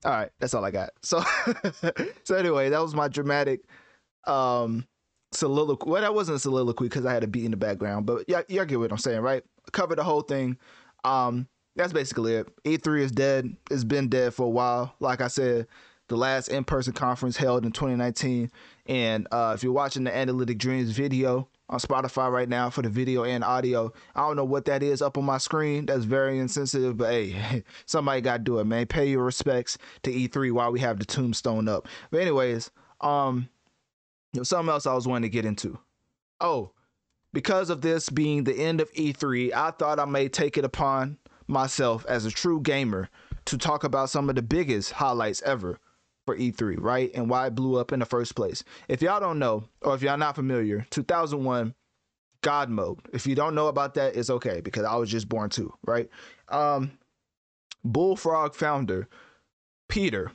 all 0.05 0.11
right 0.11 0.31
that's 0.37 0.53
all 0.53 0.65
i 0.65 0.69
got 0.69 0.89
so 1.01 1.23
so 2.25 2.35
anyway 2.35 2.67
that 2.67 2.81
was 2.81 2.93
my 2.93 3.07
dramatic 3.07 3.61
um 4.25 4.85
soliloquy 5.33 5.89
well 5.89 6.01
that 6.01 6.13
wasn't 6.13 6.35
a 6.35 6.39
soliloquy 6.39 6.85
because 6.85 7.05
i 7.05 7.13
had 7.13 7.23
a 7.23 7.27
beat 7.27 7.45
in 7.45 7.51
the 7.51 7.57
background 7.57 8.05
but 8.05 8.23
yeah 8.27 8.41
y'all 8.47 8.65
get 8.65 8.79
what 8.79 8.91
i'm 8.91 8.97
saying 8.97 9.21
right 9.21 9.43
cover 9.71 9.95
the 9.95 10.03
whole 10.03 10.21
thing 10.21 10.57
um 11.03 11.47
that's 11.75 11.93
basically 11.93 12.35
it 12.35 12.63
e3 12.63 13.01
is 13.01 13.11
dead 13.11 13.55
it's 13.71 13.83
been 13.83 14.07
dead 14.09 14.33
for 14.33 14.45
a 14.45 14.49
while 14.49 14.93
like 14.99 15.21
i 15.21 15.27
said 15.27 15.67
the 16.09 16.17
last 16.17 16.49
in-person 16.49 16.93
conference 16.93 17.37
held 17.37 17.65
in 17.65 17.71
2019 17.71 18.49
and 18.87 19.27
uh 19.31 19.53
if 19.55 19.63
you're 19.63 19.73
watching 19.73 20.03
the 20.03 20.15
analytic 20.15 20.57
Dreamz 20.57 20.91
video 20.91 21.47
on 21.69 21.79
Spotify 21.79 22.31
right 22.31 22.47
now 22.47 22.69
for 22.69 22.81
the 22.81 22.89
video 22.89 23.23
and 23.23 23.43
audio. 23.43 23.91
I 24.15 24.21
don't 24.21 24.35
know 24.35 24.43
what 24.43 24.65
that 24.65 24.83
is 24.83 25.01
up 25.01 25.17
on 25.17 25.25
my 25.25 25.39
screen. 25.39 25.85
That's 25.85 26.03
very 26.05 26.37
insensitive, 26.37 26.97
but 26.97 27.11
hey, 27.11 27.63
somebody 27.85 28.21
got 28.21 28.37
to 28.37 28.43
do 28.43 28.59
it, 28.59 28.65
man. 28.65 28.85
Pay 28.85 29.09
your 29.09 29.23
respects 29.23 29.77
to 30.03 30.11
E3 30.11 30.51
while 30.51 30.71
we 30.71 30.79
have 30.81 30.99
the 30.99 31.05
tombstone 31.05 31.67
up. 31.67 31.87
But 32.11 32.21
anyways, 32.21 32.69
um, 33.01 33.49
you 34.33 34.39
know, 34.39 34.43
something 34.43 34.71
else 34.71 34.85
I 34.85 34.93
was 34.93 35.07
wanting 35.07 35.29
to 35.29 35.33
get 35.33 35.45
into. 35.45 35.79
Oh, 36.41 36.71
because 37.31 37.69
of 37.69 37.81
this 37.81 38.09
being 38.09 38.43
the 38.43 38.55
end 38.55 38.81
of 38.81 38.91
E3, 38.93 39.53
I 39.53 39.71
thought 39.71 39.99
I 39.99 40.05
may 40.05 40.27
take 40.27 40.57
it 40.57 40.65
upon 40.65 41.17
myself 41.47 42.05
as 42.07 42.25
a 42.25 42.31
true 42.31 42.59
gamer 42.61 43.09
to 43.45 43.57
talk 43.57 43.83
about 43.83 44.09
some 44.09 44.29
of 44.29 44.35
the 44.35 44.41
biggest 44.41 44.91
highlights 44.91 45.41
ever 45.43 45.79
for 46.25 46.37
E3, 46.37 46.77
right? 46.79 47.11
And 47.13 47.29
why 47.29 47.47
it 47.47 47.55
blew 47.55 47.77
up 47.77 47.91
in 47.91 47.99
the 47.99 48.05
first 48.05 48.35
place. 48.35 48.63
If 48.87 49.01
y'all 49.01 49.19
don't 49.19 49.39
know, 49.39 49.65
or 49.81 49.95
if 49.95 50.01
y'all 50.01 50.17
not 50.17 50.35
familiar, 50.35 50.85
2001 50.89 51.73
God 52.41 52.69
mode. 52.69 52.99
If 53.11 53.25
you 53.25 53.35
don't 53.35 53.55
know 53.55 53.67
about 53.67 53.95
that, 53.95 54.15
it's 54.15 54.29
okay 54.29 54.61
because 54.61 54.83
I 54.83 54.95
was 54.95 55.09
just 55.09 55.27
born 55.27 55.49
too, 55.49 55.73
right? 55.85 56.09
Um, 56.49 56.97
Bullfrog 57.83 58.53
founder 58.53 59.07
Peter, 59.89 60.31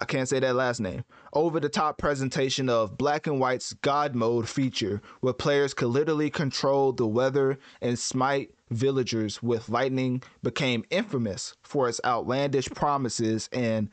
I 0.00 0.06
can't 0.06 0.28
say 0.28 0.40
that 0.40 0.56
last 0.56 0.80
name, 0.80 1.04
over 1.32 1.60
the 1.60 1.68
top 1.68 1.98
presentation 1.98 2.68
of 2.68 2.98
Black 2.98 3.26
and 3.26 3.38
White's 3.38 3.72
God 3.74 4.14
mode 4.14 4.48
feature 4.48 5.00
where 5.20 5.32
players 5.32 5.72
could 5.72 5.88
literally 5.88 6.30
control 6.30 6.92
the 6.92 7.06
weather 7.06 7.58
and 7.80 7.98
smite 7.98 8.50
villagers 8.70 9.42
with 9.42 9.68
lightning 9.68 10.22
became 10.42 10.84
infamous 10.90 11.56
for 11.62 11.88
its 11.88 12.00
outlandish 12.04 12.68
promises 12.70 13.48
and 13.52 13.88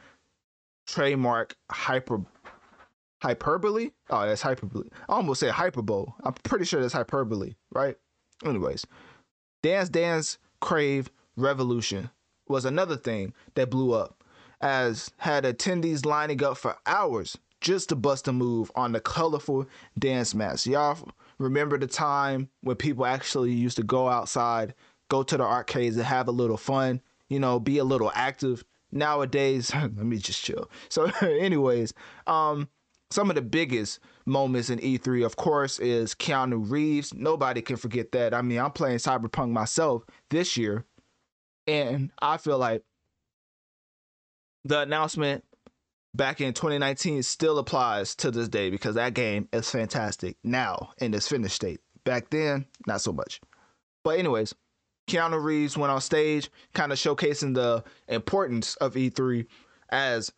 trademark 0.88 1.56
hyper 1.70 2.26
hyperbole. 3.22 3.91
Oh, 4.10 4.26
that's 4.26 4.41
hyperbole. 4.41 4.89
I 5.08 5.14
almost 5.14 5.39
said 5.39 5.52
hyperbole. 5.52 6.08
I'm 6.24 6.34
pretty 6.34 6.66
sure 6.66 6.82
that's 6.82 6.93
hyperbole, 6.93 7.54
right? 7.72 7.95
Anyways, 8.43 8.86
Dance 9.62 9.89
Dance 9.89 10.39
Crave 10.60 11.12
Revolution 11.38 12.10
was 12.47 12.66
another 12.66 12.97
thing 12.97 13.34
that 13.56 13.70
blew 13.70 13.93
up, 13.93 14.20
as 14.62 15.12
had 15.18 15.43
attendees 15.43 16.05
lining 16.05 16.43
up 16.43 16.57
for 16.57 16.78
hours 16.86 17.38
just 17.59 17.89
to 17.89 17.95
bust 17.95 18.28
a 18.28 18.34
move 18.34 18.72
on 18.76 18.91
the 18.91 18.99
colorful 18.99 19.66
dance 19.97 20.34
mats. 20.34 20.66
Y'all 20.66 20.97
remember 21.38 21.78
the 21.78 21.88
time 21.88 22.49
when 22.62 22.76
people 22.76 23.05
actually 23.05 23.51
used 23.51 23.78
to 23.78 23.84
go 23.84 24.07
outside, 24.07 24.74
go 25.09 25.24
to 25.24 25.38
the 25.38 25.43
arcades 25.43 25.97
and 25.97 26.05
have 26.05 26.28
a 26.28 26.32
little 26.32 26.57
fun, 26.57 27.01
you 27.30 27.39
know, 27.39 27.59
be 27.59 27.78
a 27.78 27.84
little 27.84 28.12
active 28.16 28.64
nowadays 28.93 29.74
let 29.76 29.95
me 29.95 30.18
just 30.18 30.43
chill 30.43 30.70
so 30.89 31.05
anyways 31.22 31.93
um 32.28 32.68
some 33.12 33.30
of 33.30 33.36
the 33.36 33.41
biggest 33.41 33.99
moments 34.26 34.70
in 34.70 34.80
E3, 34.80 35.26
of 35.26 35.36
course, 35.36 35.80
is 35.80 36.16
Keanu 36.16 36.70
Reeves. 36.70 37.14
Nobody 37.14 37.62
can 37.62 37.76
forget 37.76 38.14
that. 38.14 38.34
I 38.34 38.41
mean, 38.41 38.59
I'm 38.59 38.72
playing 38.72 38.97
Cyberpunk 38.97 39.51
myself 39.51 40.03
this 40.30 40.55
year, 40.55 40.86
and 41.68 42.09
I 42.22 42.38
feel 42.38 42.57
like 42.57 42.84
the 44.64 44.80
announcement 44.82 45.43
back 46.14 46.41
in 46.41 46.53
2019 46.53 47.24
still 47.24 47.57
applies 47.57 48.16
to 48.16 48.32
this 48.32 48.49
day 48.49 48.70
because 48.70 48.95
that 48.95 49.14
game 49.14 49.47
is 49.53 49.70
fantastic 49.70 50.38
now 50.43 50.91
in 50.97 51.14
its 51.14 51.28
finished 51.28 51.55
state. 51.55 51.80
Back 52.03 52.30
then, 52.30 52.66
not 52.88 53.01
so 53.01 53.14
much. 53.14 53.39
But, 54.03 54.20
anyways, 54.20 54.53
Keanu 55.07 55.41
Reeves 55.41 55.78
went 55.78 55.91
on 55.91 56.01
stage, 56.01 56.49
kind 56.74 56.91
of 56.91 56.97
showcasing 56.97 57.53
the 57.53 57.84
importance 58.07 58.76
of 58.78 58.95
E3 58.95 59.45
as 59.89 60.32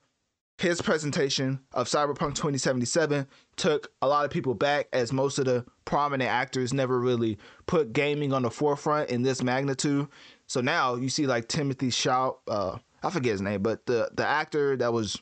his 0.58 0.82
presentation 0.82 1.60
of 1.74 1.88
Cyberpunk 1.88 2.36
2077 2.36 3.28
took 3.56 3.92
a 4.02 4.08
lot 4.08 4.26
of 4.26 4.32
people 4.32 4.54
back 4.54 4.88
as 4.94 5.12
most 5.12 5.40
of 5.40 5.46
the 5.46 5.66
prominent 5.86 6.30
actors 6.30 6.74
never 6.74 7.00
really 7.00 7.38
put 7.66 7.94
gaming 7.94 8.34
on 8.34 8.44
the 8.44 8.52
forefront 8.52 9.10
in 9.10 9.24
this 9.24 9.44
magnitude. 9.44 10.08
So 10.48 10.62
now 10.62 10.96
you 10.96 11.10
see 11.10 11.28
like 11.28 11.48
Timothy 11.48 11.90
Shaw, 11.90 12.34
uh, 12.48 12.78
I 13.04 13.10
forget 13.10 13.34
his 13.34 13.42
name, 13.42 13.62
but 13.62 13.86
the 13.86 14.10
the 14.14 14.26
actor 14.26 14.78
that 14.78 14.94
was 14.94 15.22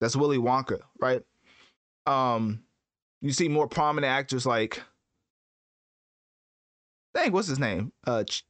that's 0.00 0.16
Willy 0.16 0.38
Wonka, 0.38 0.80
right? 1.00 1.22
Um, 2.06 2.64
you 3.20 3.32
see 3.32 3.48
more 3.48 3.68
prominent 3.68 4.10
actors 4.10 4.44
like, 4.44 4.82
dang, 7.14 7.30
what's 7.32 7.46
his 7.46 7.60
name? 7.60 7.92
Uh, 8.04 8.24
Ch- 8.24 8.44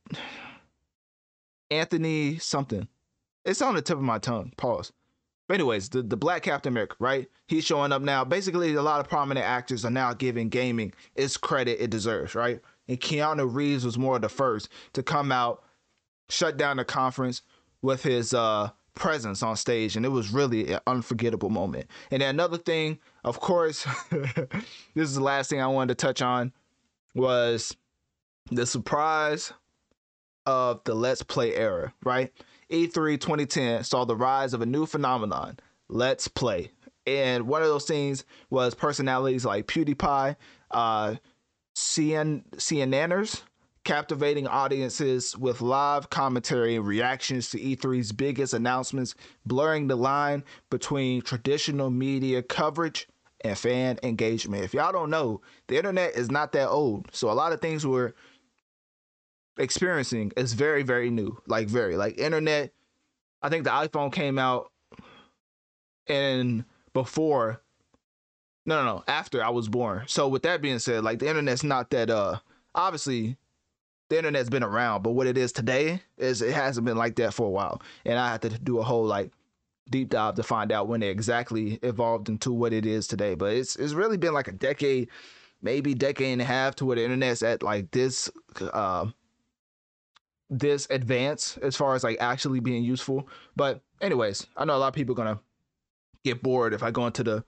Anthony 1.70 2.38
something. 2.38 2.88
It's 3.44 3.60
on 3.60 3.74
the 3.74 3.82
tip 3.82 3.98
of 3.98 4.02
my 4.02 4.18
tongue. 4.18 4.52
Pause. 4.56 4.92
But 5.48 5.54
anyways, 5.54 5.90
the, 5.90 6.02
the 6.02 6.16
Black 6.16 6.42
Captain 6.42 6.72
America, 6.72 6.96
right? 6.98 7.28
He's 7.48 7.64
showing 7.64 7.92
up 7.92 8.00
now. 8.00 8.24
Basically, 8.24 8.74
a 8.74 8.82
lot 8.82 9.00
of 9.00 9.08
prominent 9.08 9.44
actors 9.44 9.84
are 9.84 9.90
now 9.90 10.14
giving 10.14 10.48
gaming 10.48 10.94
its 11.14 11.36
credit 11.36 11.82
it 11.82 11.90
deserves, 11.90 12.34
right? 12.34 12.60
And 12.88 13.00
Keanu 13.00 13.52
Reeves 13.52 13.84
was 13.84 13.98
more 13.98 14.16
of 14.16 14.22
the 14.22 14.28
first 14.30 14.70
to 14.94 15.02
come 15.02 15.32
out, 15.32 15.64
shut 16.30 16.56
down 16.56 16.78
the 16.78 16.84
conference 16.84 17.42
with 17.82 18.02
his 18.02 18.32
uh 18.32 18.70
presence 18.94 19.42
on 19.42 19.56
stage, 19.56 19.96
and 19.96 20.04
it 20.04 20.10
was 20.10 20.32
really 20.32 20.72
an 20.72 20.80
unforgettable 20.86 21.50
moment. 21.50 21.86
And 22.10 22.22
then 22.22 22.30
another 22.30 22.58
thing, 22.58 22.98
of 23.24 23.40
course, 23.40 23.86
this 24.10 25.08
is 25.08 25.14
the 25.14 25.22
last 25.22 25.50
thing 25.50 25.60
I 25.60 25.66
wanted 25.66 25.98
to 25.98 26.06
touch 26.06 26.22
on 26.22 26.52
was 27.14 27.76
the 28.50 28.66
surprise 28.66 29.52
of 30.46 30.82
the 30.84 30.94
Let's 30.94 31.22
Play 31.22 31.54
era, 31.54 31.92
right? 32.04 32.32
E3 32.70 33.20
2010 33.20 33.84
saw 33.84 34.04
the 34.04 34.16
rise 34.16 34.54
of 34.54 34.62
a 34.62 34.66
new 34.66 34.86
phenomenon, 34.86 35.58
Let's 35.88 36.28
Play. 36.28 36.70
And 37.06 37.46
one 37.46 37.62
of 37.62 37.68
those 37.68 37.84
things 37.84 38.24
was 38.50 38.74
personalities 38.74 39.44
like 39.44 39.66
PewDiePie, 39.66 40.36
uh, 40.70 41.16
CN, 41.76 42.44
CNNers, 42.56 43.42
captivating 43.84 44.46
audiences 44.46 45.36
with 45.36 45.60
live 45.60 46.10
commentary 46.10 46.76
and 46.76 46.86
reactions 46.86 47.50
to 47.50 47.58
E3's 47.58 48.12
biggest 48.12 48.54
announcements, 48.54 49.14
blurring 49.44 49.88
the 49.88 49.96
line 49.96 50.44
between 50.70 51.22
traditional 51.22 51.90
media 51.90 52.42
coverage 52.42 53.08
and 53.42 53.58
fan 53.58 53.98
engagement. 54.02 54.62
If 54.62 54.74
y'all 54.74 54.92
don't 54.92 55.10
know, 55.10 55.40
the 55.66 55.76
internet 55.76 56.14
is 56.14 56.30
not 56.30 56.52
that 56.52 56.68
old. 56.68 57.08
So 57.12 57.30
a 57.30 57.32
lot 57.32 57.52
of 57.52 57.60
things 57.60 57.86
we're 57.86 58.12
experiencing 59.58 60.32
is 60.36 60.52
very, 60.52 60.82
very 60.82 61.10
new. 61.10 61.36
Like 61.46 61.68
very 61.68 61.96
like 61.96 62.18
internet. 62.18 62.72
I 63.42 63.48
think 63.48 63.64
the 63.64 63.70
iPhone 63.70 64.12
came 64.12 64.38
out 64.38 64.70
and 66.06 66.64
before 66.92 67.62
no 68.66 68.84
no 68.84 68.96
no 68.96 69.04
after 69.08 69.42
I 69.42 69.50
was 69.50 69.68
born. 69.68 70.04
So 70.06 70.28
with 70.28 70.42
that 70.42 70.62
being 70.62 70.78
said, 70.78 71.02
like 71.02 71.18
the 71.18 71.28
internet's 71.28 71.64
not 71.64 71.90
that 71.90 72.10
uh 72.10 72.38
obviously 72.74 73.36
the 74.12 74.18
internet's 74.18 74.50
been 74.50 74.62
around, 74.62 75.02
but 75.02 75.12
what 75.12 75.26
it 75.26 75.38
is 75.38 75.52
today 75.52 76.02
is 76.18 76.42
it 76.42 76.52
hasn't 76.52 76.84
been 76.84 76.98
like 76.98 77.16
that 77.16 77.32
for 77.32 77.46
a 77.46 77.50
while. 77.50 77.80
And 78.04 78.18
I 78.18 78.30
had 78.30 78.42
to 78.42 78.50
do 78.50 78.78
a 78.78 78.82
whole 78.82 79.06
like 79.06 79.32
deep 79.88 80.10
dive 80.10 80.34
to 80.34 80.42
find 80.42 80.70
out 80.70 80.86
when 80.86 81.02
it 81.02 81.08
exactly 81.08 81.78
evolved 81.82 82.28
into 82.28 82.52
what 82.52 82.74
it 82.74 82.84
is 82.84 83.06
today. 83.06 83.34
But 83.34 83.54
it's 83.54 83.74
it's 83.76 83.94
really 83.94 84.18
been 84.18 84.34
like 84.34 84.48
a 84.48 84.52
decade, 84.52 85.08
maybe 85.62 85.94
decade 85.94 86.34
and 86.34 86.42
a 86.42 86.44
half 86.44 86.74
to 86.76 86.84
where 86.84 86.96
the 86.96 87.04
internet's 87.04 87.42
at 87.42 87.62
like 87.62 87.90
this 87.90 88.30
uh 88.60 89.06
this 90.50 90.86
advance 90.90 91.56
as 91.62 91.74
far 91.74 91.94
as 91.94 92.04
like 92.04 92.18
actually 92.20 92.60
being 92.60 92.84
useful. 92.84 93.26
But 93.56 93.80
anyways, 94.02 94.46
I 94.58 94.66
know 94.66 94.76
a 94.76 94.78
lot 94.78 94.88
of 94.88 94.94
people 94.94 95.14
are 95.14 95.16
gonna 95.24 95.40
get 96.22 96.42
bored 96.42 96.74
if 96.74 96.82
I 96.82 96.90
go 96.90 97.06
into 97.06 97.24
the, 97.24 97.44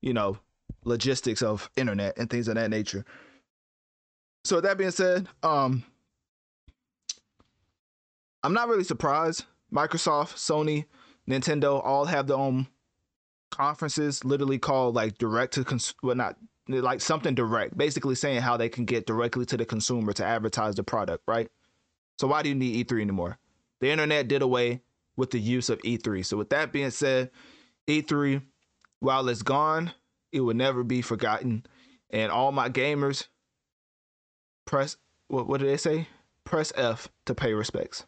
you 0.00 0.14
know, 0.14 0.38
logistics 0.84 1.42
of 1.42 1.68
internet 1.76 2.16
and 2.18 2.30
things 2.30 2.46
of 2.46 2.54
that 2.54 2.70
nature. 2.70 3.04
So 4.44 4.60
that 4.60 4.78
being 4.78 4.92
said, 4.92 5.26
um 5.42 5.82
I'm 8.44 8.52
not 8.52 8.68
really 8.68 8.84
surprised. 8.84 9.46
Microsoft, 9.72 10.34
Sony, 10.34 10.84
Nintendo 11.28 11.82
all 11.82 12.04
have 12.04 12.26
their 12.26 12.36
own 12.36 12.68
conferences, 13.50 14.22
literally 14.22 14.58
called 14.58 14.94
like 14.94 15.16
direct 15.16 15.54
to 15.54 15.64
cons 15.64 15.94
well 16.02 16.14
not 16.14 16.36
like 16.68 17.00
something 17.00 17.34
direct, 17.34 17.76
basically 17.76 18.14
saying 18.14 18.42
how 18.42 18.56
they 18.56 18.68
can 18.68 18.84
get 18.84 19.06
directly 19.06 19.46
to 19.46 19.56
the 19.56 19.64
consumer 19.64 20.12
to 20.12 20.24
advertise 20.24 20.74
the 20.74 20.82
product, 20.82 21.22
right? 21.26 21.48
So 22.18 22.26
why 22.26 22.42
do 22.42 22.50
you 22.50 22.54
need 22.54 22.86
E3 22.86 23.00
anymore? 23.00 23.38
The 23.80 23.90
internet 23.90 24.28
did 24.28 24.42
away 24.42 24.82
with 25.16 25.30
the 25.30 25.40
use 25.40 25.70
of 25.70 25.80
E3. 25.82 26.24
So 26.24 26.36
with 26.36 26.50
that 26.50 26.72
being 26.72 26.90
said, 26.90 27.30
E3, 27.86 28.42
while 29.00 29.28
it's 29.28 29.42
gone, 29.42 29.92
it 30.32 30.40
will 30.40 30.54
never 30.54 30.84
be 30.84 31.00
forgotten. 31.00 31.64
And 32.10 32.30
all 32.30 32.52
my 32.52 32.68
gamers, 32.68 33.28
press 34.66 34.98
what 35.28 35.46
what 35.46 35.60
did 35.60 35.70
they 35.70 35.78
say? 35.78 36.08
Press 36.44 36.72
F 36.76 37.08
to 37.24 37.34
pay 37.34 37.54
respects. 37.54 38.04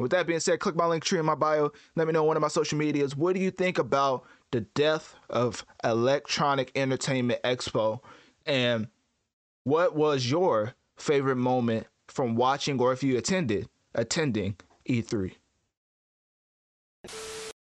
With 0.00 0.12
that 0.12 0.26
being 0.26 0.40
said, 0.40 0.60
click 0.60 0.74
my 0.74 0.86
link 0.86 1.04
tree 1.04 1.18
in 1.18 1.26
my 1.26 1.34
bio. 1.34 1.72
Let 1.94 2.06
me 2.06 2.14
know 2.14 2.22
on 2.22 2.28
one 2.28 2.36
of 2.38 2.40
my 2.40 2.48
social 2.48 2.78
medias. 2.78 3.14
What 3.14 3.34
do 3.34 3.40
you 3.42 3.50
think 3.50 3.76
about 3.76 4.24
the 4.50 4.62
death 4.62 5.14
of 5.28 5.66
Electronic 5.84 6.72
Entertainment 6.74 7.42
Expo? 7.42 8.00
And 8.46 8.88
what 9.64 9.94
was 9.94 10.30
your 10.30 10.74
favorite 10.96 11.36
moment 11.36 11.86
from 12.08 12.34
watching 12.34 12.80
or 12.80 12.94
if 12.94 13.02
you 13.02 13.18
attended 13.18 13.68
attending 13.94 14.56
E3? 14.88 15.32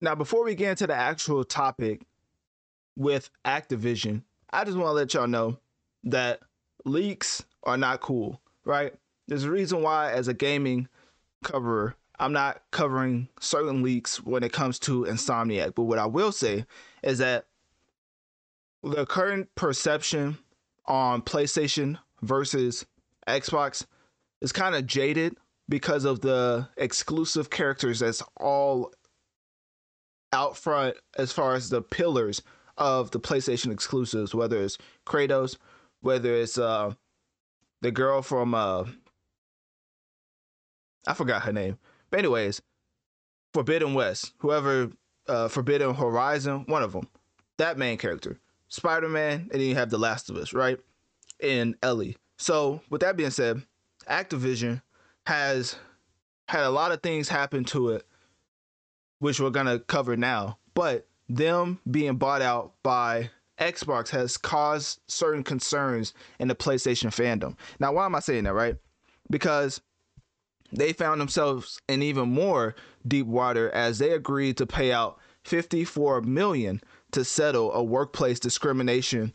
Now, 0.03 0.15
before 0.15 0.45
we 0.45 0.55
get 0.55 0.73
into 0.73 0.87
the 0.87 0.95
actual 0.95 1.43
topic 1.43 2.03
with 2.97 3.31
Activision, 3.47 4.25
I 4.51 4.65
just 4.65 4.77
want 4.77 4.89
to 4.89 4.93
let 4.93 5.15
y'all 5.15 5.27
know 5.27 5.59
that 6.05 6.41
leaks 6.85 7.47
are 7.63 7.79
not 7.79 8.03
cool, 8.03 8.43
right? 8.67 8.93
There's 9.27 9.45
a 9.45 9.51
reason 9.51 9.81
why, 9.81 10.13
as 10.13 10.29
a 10.29 10.35
gaming 10.35 10.87
coverer, 11.43 11.97
I'm 12.21 12.35
not 12.35 12.61
covering 12.71 13.29
certain 13.41 13.83
leaks 13.83 14.23
when 14.23 14.43
it 14.43 14.53
comes 14.53 14.79
to 14.81 15.05
Insomniac. 15.05 15.75
But 15.75 15.85
what 15.85 15.99
I 15.99 16.05
will 16.05 16.33
say 16.33 16.67
is 17.03 17.19
that 17.19 17.47
the 18.83 19.07
current 19.07 19.49
perception 19.55 20.39
on 20.85 21.23
PlayStation 21.23 21.99
versus 22.21 22.85
Xbox 23.27 23.87
is 24.43 24.53
kind 24.53 24.75
of 24.75 24.87
jaded 24.87 25.39
because 25.71 26.05
of 26.05 26.21
the 26.21 26.69
exclusive 26.77 27.49
characters 27.49 28.01
that's 28.01 28.23
all 28.39 28.93
out 30.33 30.57
front 30.59 30.97
as 31.17 31.33
far 31.33 31.55
as 31.55 31.71
the 31.71 31.81
pillars 31.81 32.43
of 32.77 33.11
the 33.13 33.21
PlayStation 33.21 33.73
exclusives, 33.73 34.35
whether 34.35 34.63
it's 34.63 34.77
Kratos, 35.07 35.57
whether 36.03 36.35
it's 36.35 36.59
uh 36.59 36.93
the 37.81 37.91
girl 37.91 38.21
from 38.21 38.55
uh 38.55 38.85
I 41.07 41.15
forgot 41.15 41.43
her 41.43 41.53
name. 41.53 41.79
But 42.11 42.21
anyways, 42.21 42.61
Forbidden 43.53 43.95
West, 43.95 44.33
whoever 44.39 44.91
uh 45.29 45.49
Forbidden 45.49 45.95
Horizon, 45.95 46.65
one 46.67 46.83
of 46.83 46.93
them. 46.93 47.09
That 47.59 47.79
main 47.79 47.99
character. 47.99 48.39
Spider-Man, 48.69 49.49
and 49.51 49.61
then 49.61 49.69
you 49.69 49.75
have 49.75 49.91
The 49.91 49.99
Last 49.99 50.31
of 50.31 50.37
Us, 50.37 50.53
right? 50.53 50.79
And 51.43 51.75
Ellie. 51.83 52.17
So, 52.39 52.81
with 52.89 53.01
that 53.01 53.17
being 53.17 53.31
said, 53.31 53.63
Activision 54.09 54.81
has 55.27 55.75
had 56.49 56.63
a 56.63 56.71
lot 56.71 56.93
of 56.93 57.03
things 57.03 57.29
happen 57.29 57.65
to 57.65 57.91
it 57.91 58.07
which 59.21 59.39
we're 59.39 59.51
gonna 59.51 59.79
cover 59.79 60.17
now. 60.17 60.59
But 60.75 61.07
them 61.29 61.79
being 61.89 62.17
bought 62.17 62.43
out 62.43 62.73
by 62.83 63.31
Xbox 63.59 64.09
has 64.11 64.37
caused 64.37 65.01
certain 65.07 65.45
concerns 65.45 66.13
in 66.41 66.49
the 66.49 66.55
PlayStation 66.55 67.09
fandom. 67.09 67.57
Now, 67.79 67.93
why 67.93 68.07
am 68.07 68.15
I 68.15 68.21
saying 68.21 68.45
that, 68.45 68.55
right? 68.55 68.77
Because 69.31 69.81
they 70.73 70.93
found 70.93 71.21
themselves 71.21 71.81
in 71.89 72.03
even 72.03 72.29
more 72.29 72.75
deep 73.07 73.27
water 73.27 73.71
as 73.71 73.99
they 73.99 74.13
agreed 74.13 74.57
to 74.57 74.67
pay 74.67 74.93
out 74.93 75.19
54 75.45 76.23
million 76.23 76.81
to 77.13 77.25
settle 77.25 77.73
a 77.73 77.83
workplace 77.83 78.39
discrimination 78.39 79.33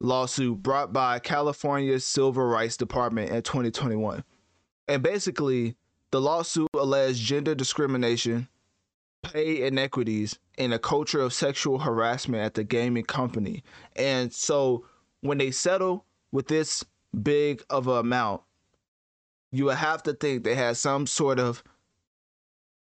lawsuit 0.00 0.62
brought 0.62 0.92
by 0.92 1.18
California's 1.18 2.04
Civil 2.04 2.44
Rights 2.44 2.76
Department 2.76 3.30
in 3.30 3.42
2021. 3.42 4.24
And 4.88 5.02
basically, 5.02 5.76
the 6.10 6.20
lawsuit 6.20 6.68
alleged 6.74 7.24
gender 7.24 7.54
discrimination, 7.54 8.48
pay 9.22 9.66
inequities 9.66 10.38
and 10.58 10.74
a 10.74 10.78
culture 10.78 11.20
of 11.20 11.32
sexual 11.32 11.78
harassment 11.78 12.42
at 12.42 12.54
the 12.54 12.64
gaming 12.64 13.04
company. 13.04 13.62
And 13.96 14.32
so 14.32 14.84
when 15.20 15.38
they 15.38 15.50
settle 15.50 16.04
with 16.32 16.48
this 16.48 16.84
big 17.22 17.62
of 17.70 17.86
an 17.86 17.98
amount, 17.98 18.42
you 19.52 19.66
would 19.66 19.76
have 19.76 20.02
to 20.04 20.14
think 20.14 20.42
they 20.42 20.54
had 20.54 20.76
some 20.76 21.06
sort 21.06 21.38
of 21.38 21.62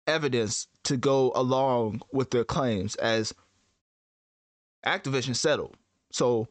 evidence 0.07 0.67
to 0.83 0.97
go 0.97 1.31
along 1.35 2.01
with 2.11 2.31
their 2.31 2.43
claims 2.43 2.95
as 2.95 3.33
Activision 4.85 5.35
settled. 5.35 5.75
So 6.11 6.47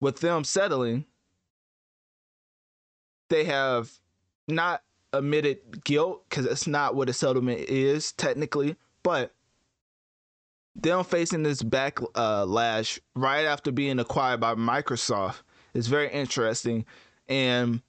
with 0.00 0.20
them 0.20 0.44
settling, 0.44 1.04
they 3.28 3.44
have 3.44 3.90
not 4.48 4.82
admitted 5.12 5.84
guilt 5.84 6.24
because 6.28 6.46
it's 6.46 6.66
not 6.66 6.94
what 6.94 7.08
a 7.08 7.12
settlement 7.12 7.60
is 7.60 8.12
technically, 8.12 8.76
but 9.02 9.34
them 10.74 11.04
facing 11.04 11.42
this 11.42 11.62
backlash 11.62 12.98
right 13.14 13.44
after 13.44 13.72
being 13.72 13.98
acquired 13.98 14.40
by 14.40 14.54
Microsoft 14.54 15.42
is 15.74 15.88
very 15.88 16.10
interesting. 16.10 16.86
And 17.28 17.82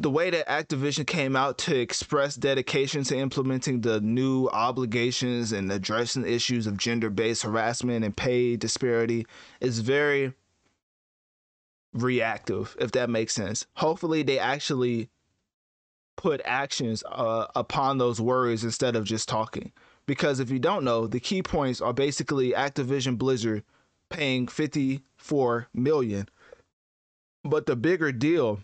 the 0.00 0.10
way 0.10 0.30
that 0.30 0.48
Activision 0.48 1.06
came 1.06 1.36
out 1.36 1.58
to 1.58 1.78
express 1.78 2.34
dedication 2.34 3.04
to 3.04 3.16
implementing 3.16 3.82
the 3.82 4.00
new 4.00 4.48
obligations 4.48 5.52
and 5.52 5.70
addressing 5.70 6.26
issues 6.26 6.66
of 6.66 6.78
gender 6.78 7.10
based 7.10 7.42
harassment 7.42 8.04
and 8.04 8.16
pay 8.16 8.56
disparity 8.56 9.26
is 9.60 9.80
very 9.80 10.32
reactive, 11.92 12.76
if 12.80 12.92
that 12.92 13.10
makes 13.10 13.34
sense. 13.34 13.66
Hopefully, 13.74 14.22
they 14.22 14.38
actually 14.38 15.10
put 16.16 16.40
actions 16.46 17.04
uh, 17.10 17.46
upon 17.54 17.98
those 17.98 18.20
words 18.20 18.64
instead 18.64 18.96
of 18.96 19.04
just 19.04 19.28
talking. 19.28 19.70
Because 20.06 20.40
if 20.40 20.50
you 20.50 20.58
don't 20.58 20.84
know, 20.84 21.06
the 21.06 21.20
key 21.20 21.42
points 21.42 21.80
are 21.82 21.92
basically 21.92 22.52
Activision 22.52 23.18
Blizzard 23.18 23.64
paying 24.08 24.48
54 24.48 25.68
million. 25.74 26.26
But 27.44 27.66
the 27.66 27.76
bigger 27.76 28.12
deal 28.12 28.60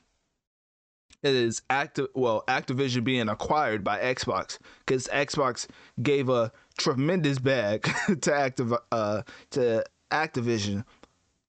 is 1.34 1.62
active 1.70 2.08
well 2.14 2.44
Activision 2.48 3.04
being 3.04 3.28
acquired 3.28 3.82
by 3.82 3.98
Xbox 3.98 4.58
cuz 4.86 5.08
Xbox 5.12 5.66
gave 6.02 6.28
a 6.28 6.52
tremendous 6.78 7.38
bag 7.38 7.88
to 8.20 8.34
active 8.34 8.72
uh 8.92 9.22
to 9.50 9.84
Activision 10.10 10.84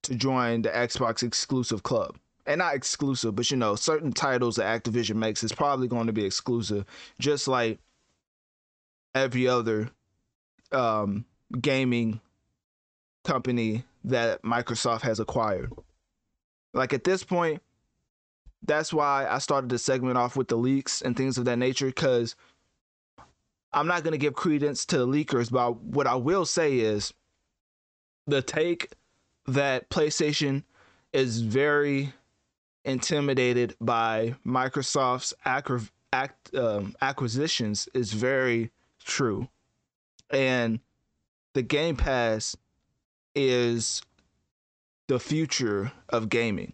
to 0.03 0.15
join 0.15 0.61
the 0.61 0.69
Xbox 0.69 1.23
exclusive 1.23 1.84
club. 1.84 2.17
And 2.45 2.59
not 2.59 2.75
exclusive, 2.75 3.36
but 3.36 3.51
you 3.51 3.57
know, 3.57 3.75
certain 3.75 4.13
titles 4.13 4.55
that 4.55 4.84
Activision 4.84 5.15
makes 5.15 5.43
is 5.43 5.51
probably 5.51 5.89
going 5.89 6.07
to 6.07 6.13
be 6.13 6.23
exclusive, 6.23 6.86
just 7.19 7.47
like 7.47 7.80
every 9.13 9.49
other 9.49 9.89
um, 10.71 11.25
gaming 11.59 12.21
company 13.25 13.84
that 14.05 14.41
Microsoft 14.43 15.01
has 15.01 15.19
acquired. 15.19 15.73
Like 16.73 16.93
at 16.93 17.03
this 17.03 17.23
point, 17.23 17.61
that's 18.68 18.93
why 18.93 19.26
I 19.28 19.39
started 19.39 19.70
the 19.70 19.80
segment 19.80 20.18
off 20.18 20.36
with 20.36 20.49
the 20.49 20.57
leaks 20.57 21.01
and 21.01 21.15
things 21.15 21.38
of 21.38 21.45
that 21.45 21.57
nature, 21.57 21.88
because 21.88 22.36
I'm 23.74 23.88
not 23.88 24.03
going 24.03 24.11
to 24.11 24.18
give 24.18 24.34
credence 24.34 24.86
to 24.88 24.97
the 24.99 25.07
leakers, 25.07 25.51
but 25.51 25.82
what 25.82 26.07
I 26.07 26.15
will 26.15 26.45
say 26.45 26.80
is 26.80 27.13
the 28.28 28.41
take 28.41 28.93
that 29.47 29.89
PlayStation 29.89 30.63
is 31.13 31.41
very 31.41 32.13
intimidated 32.84 33.76
by 33.80 34.36
Microsoft's 34.45 35.34
acqu- 35.45 35.89
act, 36.13 36.53
um, 36.55 36.95
acquisitions 37.01 37.88
is 37.93 38.13
very 38.13 38.72
true. 39.03 39.47
And 40.30 40.80
the 41.53 41.61
Game 41.61 41.95
Pass 41.95 42.55
is 43.36 44.01
the 45.07 45.20
future 45.20 45.91
of 46.09 46.30
gaming. 46.30 46.74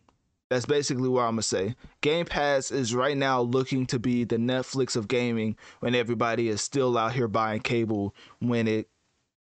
That's 0.53 0.67
basically 0.67 1.09
what 1.09 1.21
I'm 1.21 1.31
gonna 1.31 1.41
say. 1.41 1.75
Game 2.01 2.27
Pass 2.27 2.69
is 2.69 2.93
right 2.93 3.17
now 3.17 3.41
looking 3.41 3.87
to 3.87 3.97
be 3.97 4.23
the 4.23 4.37
Netflix 4.37 4.95
of 4.95 5.07
gaming 5.07 5.57
when 5.79 5.95
everybody 5.95 6.47
is 6.47 6.61
still 6.61 6.95
out 6.95 7.13
here 7.13 7.27
buying 7.27 7.59
cable 7.59 8.13
when 8.37 8.67
it 8.67 8.87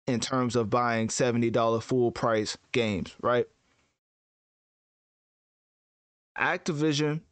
in 0.06 0.20
terms 0.20 0.54
of 0.54 0.68
buying 0.68 1.08
$70 1.08 1.82
full 1.82 2.12
price 2.12 2.58
games, 2.72 3.16
right? 3.22 3.46
Activision 6.38 7.22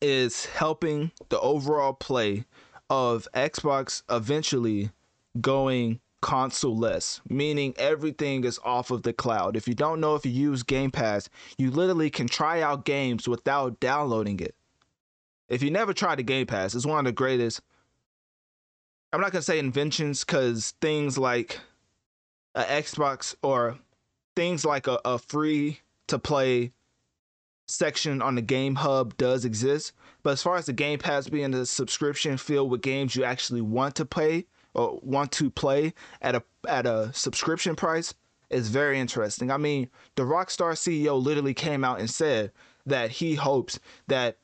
is 0.00 0.46
helping 0.46 1.10
the 1.30 1.40
overall 1.40 1.94
play 1.94 2.44
of 2.88 3.26
Xbox 3.34 4.04
eventually 4.08 4.92
going 5.40 5.98
console 6.24 6.74
less, 6.74 7.20
meaning 7.28 7.74
everything 7.76 8.44
is 8.44 8.58
off 8.64 8.90
of 8.90 9.02
the 9.02 9.12
cloud. 9.12 9.58
If 9.58 9.68
you 9.68 9.74
don't 9.74 10.00
know 10.00 10.14
if 10.14 10.24
you 10.24 10.32
use 10.32 10.62
Game 10.62 10.90
Pass, 10.90 11.28
you 11.58 11.70
literally 11.70 12.08
can 12.08 12.26
try 12.26 12.62
out 12.62 12.86
games 12.86 13.28
without 13.28 13.78
downloading 13.78 14.40
it. 14.40 14.54
If 15.50 15.62
you 15.62 15.70
never 15.70 15.92
tried 15.92 16.14
the 16.16 16.22
Game 16.22 16.46
Pass, 16.46 16.74
it's 16.74 16.86
one 16.86 17.00
of 17.00 17.04
the 17.04 17.12
greatest. 17.12 17.60
I'm 19.12 19.20
not 19.20 19.32
gonna 19.32 19.42
say 19.42 19.58
inventions 19.58 20.24
because 20.24 20.72
things 20.80 21.18
like 21.18 21.60
a 22.54 22.62
Xbox 22.62 23.34
or 23.42 23.76
things 24.34 24.64
like 24.64 24.86
a, 24.86 24.98
a 25.04 25.18
free 25.18 25.80
to 26.06 26.18
play 26.18 26.72
section 27.68 28.22
on 28.22 28.34
the 28.34 28.42
Game 28.42 28.76
Hub 28.76 29.14
does 29.18 29.44
exist. 29.44 29.92
But 30.22 30.30
as 30.30 30.42
far 30.42 30.56
as 30.56 30.64
the 30.64 30.72
Game 30.72 31.00
Pass 31.00 31.28
being 31.28 31.52
a 31.52 31.66
subscription 31.66 32.38
filled 32.38 32.70
with 32.70 32.80
games 32.80 33.14
you 33.14 33.24
actually 33.24 33.60
want 33.60 33.94
to 33.96 34.06
play 34.06 34.46
or 34.74 34.98
want 35.02 35.32
to 35.32 35.50
play 35.50 35.94
at 36.20 36.34
a 36.34 36.42
at 36.68 36.86
a 36.86 37.12
subscription 37.12 37.76
price 37.76 38.14
is 38.50 38.68
very 38.68 38.98
interesting. 38.98 39.50
I 39.50 39.56
mean, 39.56 39.88
the 40.16 40.22
Rockstar 40.22 40.72
CEO 40.72 41.20
literally 41.22 41.54
came 41.54 41.84
out 41.84 42.00
and 42.00 42.10
said 42.10 42.52
that 42.86 43.10
he 43.10 43.34
hopes 43.34 43.80
that 44.08 44.36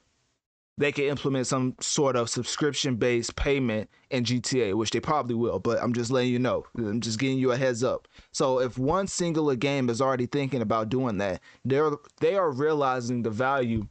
they 0.79 0.93
can 0.93 1.05
implement 1.05 1.47
some 1.47 1.75
sort 1.79 2.17
of 2.17 2.31
subscription 2.31 2.97
based 2.97 3.37
payment 3.37 3.91
in 4.09 4.25
GTA, 4.25 4.75
which 4.75 4.91
they 4.91 5.01
probably 5.01 5.35
will, 5.35 5.59
but 5.59 5.81
I'm 5.83 5.93
just 5.93 6.11
letting 6.11 6.33
you 6.33 6.39
know. 6.39 6.65
I'm 6.77 7.01
just 7.01 7.19
giving 7.19 7.39
you 7.39 7.53
a 7.53 7.57
heads 7.57 7.85
up. 7.85 8.09
So 8.33 8.61
if 8.61 8.79
one 8.79 9.07
singular 9.07 9.57
game 9.57 9.91
is 9.91 10.01
already 10.01 10.25
thinking 10.25 10.63
about 10.63 10.89
doing 10.89 11.19
that, 11.19 11.43
they're 11.67 11.91
they 12.21 12.37
are 12.37 12.51
realizing 12.51 13.23
the 13.23 13.31
value 13.31 13.89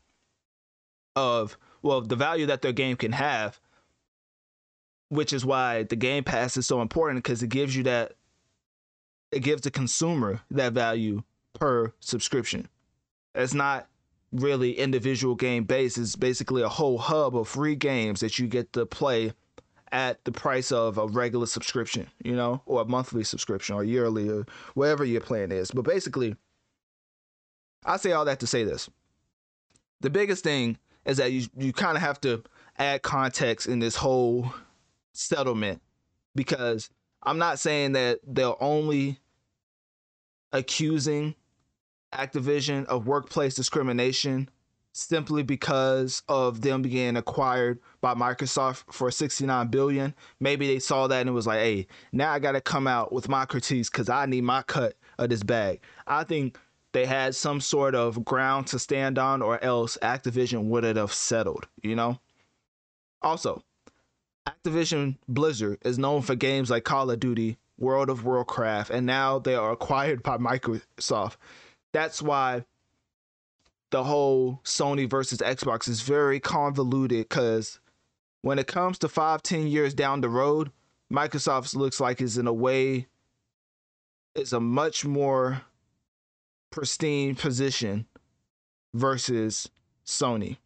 of 1.15 1.57
well, 1.81 2.01
the 2.01 2.15
value 2.15 2.45
that 2.47 2.61
their 2.61 2.73
game 2.73 2.97
can 2.97 3.11
have, 3.11 3.59
which 5.09 5.33
is 5.33 5.45
why 5.45 5.83
the 5.83 5.95
Game 5.95 6.23
Pass 6.23 6.55
is 6.57 6.65
so 6.65 6.81
important 6.81 7.23
because 7.23 7.43
it 7.43 7.49
gives 7.49 7.75
you 7.75 7.83
that 7.83 8.13
it 9.31 9.41
gives 9.41 9.61
the 9.61 9.71
consumer 9.71 10.41
that 10.51 10.73
value 10.73 11.21
per 11.53 11.93
subscription. 11.99 12.67
It's 13.35 13.53
not 13.53 13.87
really 14.31 14.77
individual 14.77 15.35
game 15.35 15.63
based. 15.63 15.97
It's 15.97 16.15
basically 16.15 16.61
a 16.61 16.69
whole 16.69 16.97
hub 16.97 17.35
of 17.35 17.47
free 17.47 17.75
games 17.75 18.19
that 18.21 18.39
you 18.39 18.47
get 18.47 18.73
to 18.73 18.85
play 18.85 19.33
at 19.91 20.23
the 20.23 20.31
price 20.31 20.71
of 20.71 20.97
a 20.97 21.07
regular 21.07 21.47
subscription, 21.47 22.07
you 22.23 22.35
know, 22.35 22.61
or 22.65 22.81
a 22.81 22.85
monthly 22.85 23.23
subscription 23.23 23.75
or 23.75 23.83
yearly 23.83 24.29
or 24.29 24.45
whatever 24.75 25.03
your 25.03 25.21
plan 25.21 25.51
is. 25.51 25.71
But 25.71 25.85
basically, 25.85 26.35
I 27.85 27.97
say 27.97 28.11
all 28.11 28.25
that 28.25 28.39
to 28.41 28.47
say 28.47 28.63
this. 28.63 28.89
The 30.01 30.09
biggest 30.09 30.43
thing 30.43 30.77
is 31.05 31.17
that 31.17 31.31
you 31.31 31.47
you 31.57 31.73
kind 31.73 31.97
of 31.97 32.03
have 32.03 32.21
to 32.21 32.43
add 32.77 33.01
context 33.01 33.67
in 33.67 33.79
this 33.79 33.95
whole 33.95 34.53
settlement 35.19 35.81
because 36.35 36.89
I'm 37.23 37.37
not 37.37 37.59
saying 37.59 37.91
that 37.93 38.19
they're 38.25 38.61
only 38.61 39.19
accusing 40.51 41.35
Activision 42.13 42.85
of 42.85 43.05
workplace 43.05 43.53
discrimination 43.53 44.49
simply 44.93 45.43
because 45.43 46.23
of 46.27 46.61
them 46.61 46.81
being 46.81 47.15
acquired 47.17 47.79
by 48.01 48.15
Microsoft 48.15 48.91
for 48.91 49.11
69 49.11 49.67
billion. 49.67 50.15
Maybe 50.39 50.65
they 50.65 50.79
saw 50.79 51.05
that 51.07 51.21
and 51.21 51.29
it 51.29 51.33
was 51.33 51.45
like, 51.45 51.59
"Hey, 51.59 51.87
now 52.11 52.31
I 52.31 52.39
got 52.39 52.53
to 52.53 52.61
come 52.61 52.87
out 52.87 53.13
with 53.13 53.29
my 53.29 53.45
critiques 53.45 53.89
cuz 53.89 54.09
I 54.09 54.25
need 54.25 54.43
my 54.43 54.63
cut 54.63 54.95
of 55.19 55.29
this 55.29 55.43
bag." 55.43 55.81
I 56.07 56.23
think 56.23 56.57
they 56.93 57.05
had 57.05 57.35
some 57.35 57.61
sort 57.61 57.93
of 57.93 58.25
ground 58.25 58.65
to 58.67 58.79
stand 58.79 59.19
on 59.19 59.43
or 59.43 59.63
else 59.63 59.97
Activision 60.01 60.69
would 60.69 60.83
have 60.83 61.13
settled, 61.13 61.67
you 61.83 61.95
know? 61.95 62.19
Also, 63.21 63.63
Activision 64.49 65.17
Blizzard 65.27 65.79
is 65.83 65.99
known 65.99 66.21
for 66.21 66.35
games 66.35 66.69
like 66.69 66.83
Call 66.83 67.11
of 67.11 67.19
Duty, 67.19 67.57
World 67.77 68.09
of 68.09 68.25
Warcraft, 68.25 68.89
and 68.89 69.05
now 69.05 69.39
they 69.39 69.55
are 69.55 69.71
acquired 69.71 70.23
by 70.23 70.37
Microsoft 70.37 71.35
that's 71.91 72.21
why 72.21 72.65
the 73.91 74.03
whole 74.03 74.61
Sony 74.63 75.09
versus 75.09 75.39
Xbox 75.39 75.87
is 75.87 76.01
very 76.01 76.39
convoluted 76.39 77.27
because 77.27 77.79
when 78.41 78.59
it 78.59 78.67
comes 78.67 78.99
to 78.99 79.09
five, 79.09 79.41
ten 79.41 79.67
years 79.67 79.93
down 79.93 80.21
the 80.21 80.29
road, 80.29 80.71
Microsoft 81.11 81.75
looks 81.75 81.99
like 81.99 82.21
is 82.21 82.37
in 82.37 82.47
a 82.47 82.53
way 82.53 83.07
is 84.35 84.53
a 84.53 84.59
much 84.59 85.05
more 85.05 85.63
pristine 86.69 87.35
position 87.35 88.05
versus 88.93 89.69
Sony. 90.05 90.57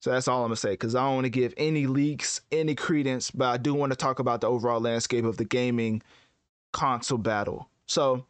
So 0.00 0.10
that's 0.10 0.28
all 0.28 0.42
I'm 0.42 0.48
gonna 0.48 0.56
say 0.56 0.70
because 0.70 0.94
I 0.94 1.04
don't 1.04 1.16
want 1.16 1.24
to 1.24 1.30
give 1.30 1.54
any 1.56 1.86
leaks, 1.86 2.40
any 2.52 2.74
credence, 2.74 3.30
but 3.30 3.46
I 3.46 3.56
do 3.56 3.74
want 3.74 3.92
to 3.92 3.96
talk 3.96 4.20
about 4.20 4.40
the 4.40 4.46
overall 4.46 4.80
landscape 4.80 5.24
of 5.24 5.36
the 5.36 5.44
gaming 5.44 6.02
console 6.72 7.18
battle. 7.18 7.68
So 7.86 8.24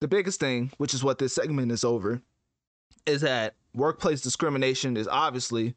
the 0.00 0.08
biggest 0.08 0.40
thing, 0.40 0.72
which 0.78 0.94
is 0.94 1.04
what 1.04 1.18
this 1.18 1.34
segment 1.34 1.70
is 1.70 1.84
over, 1.84 2.22
is 3.06 3.20
that 3.20 3.54
workplace 3.74 4.22
discrimination 4.22 4.96
is 4.96 5.08
obviously 5.08 5.74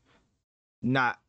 not 0.81 1.19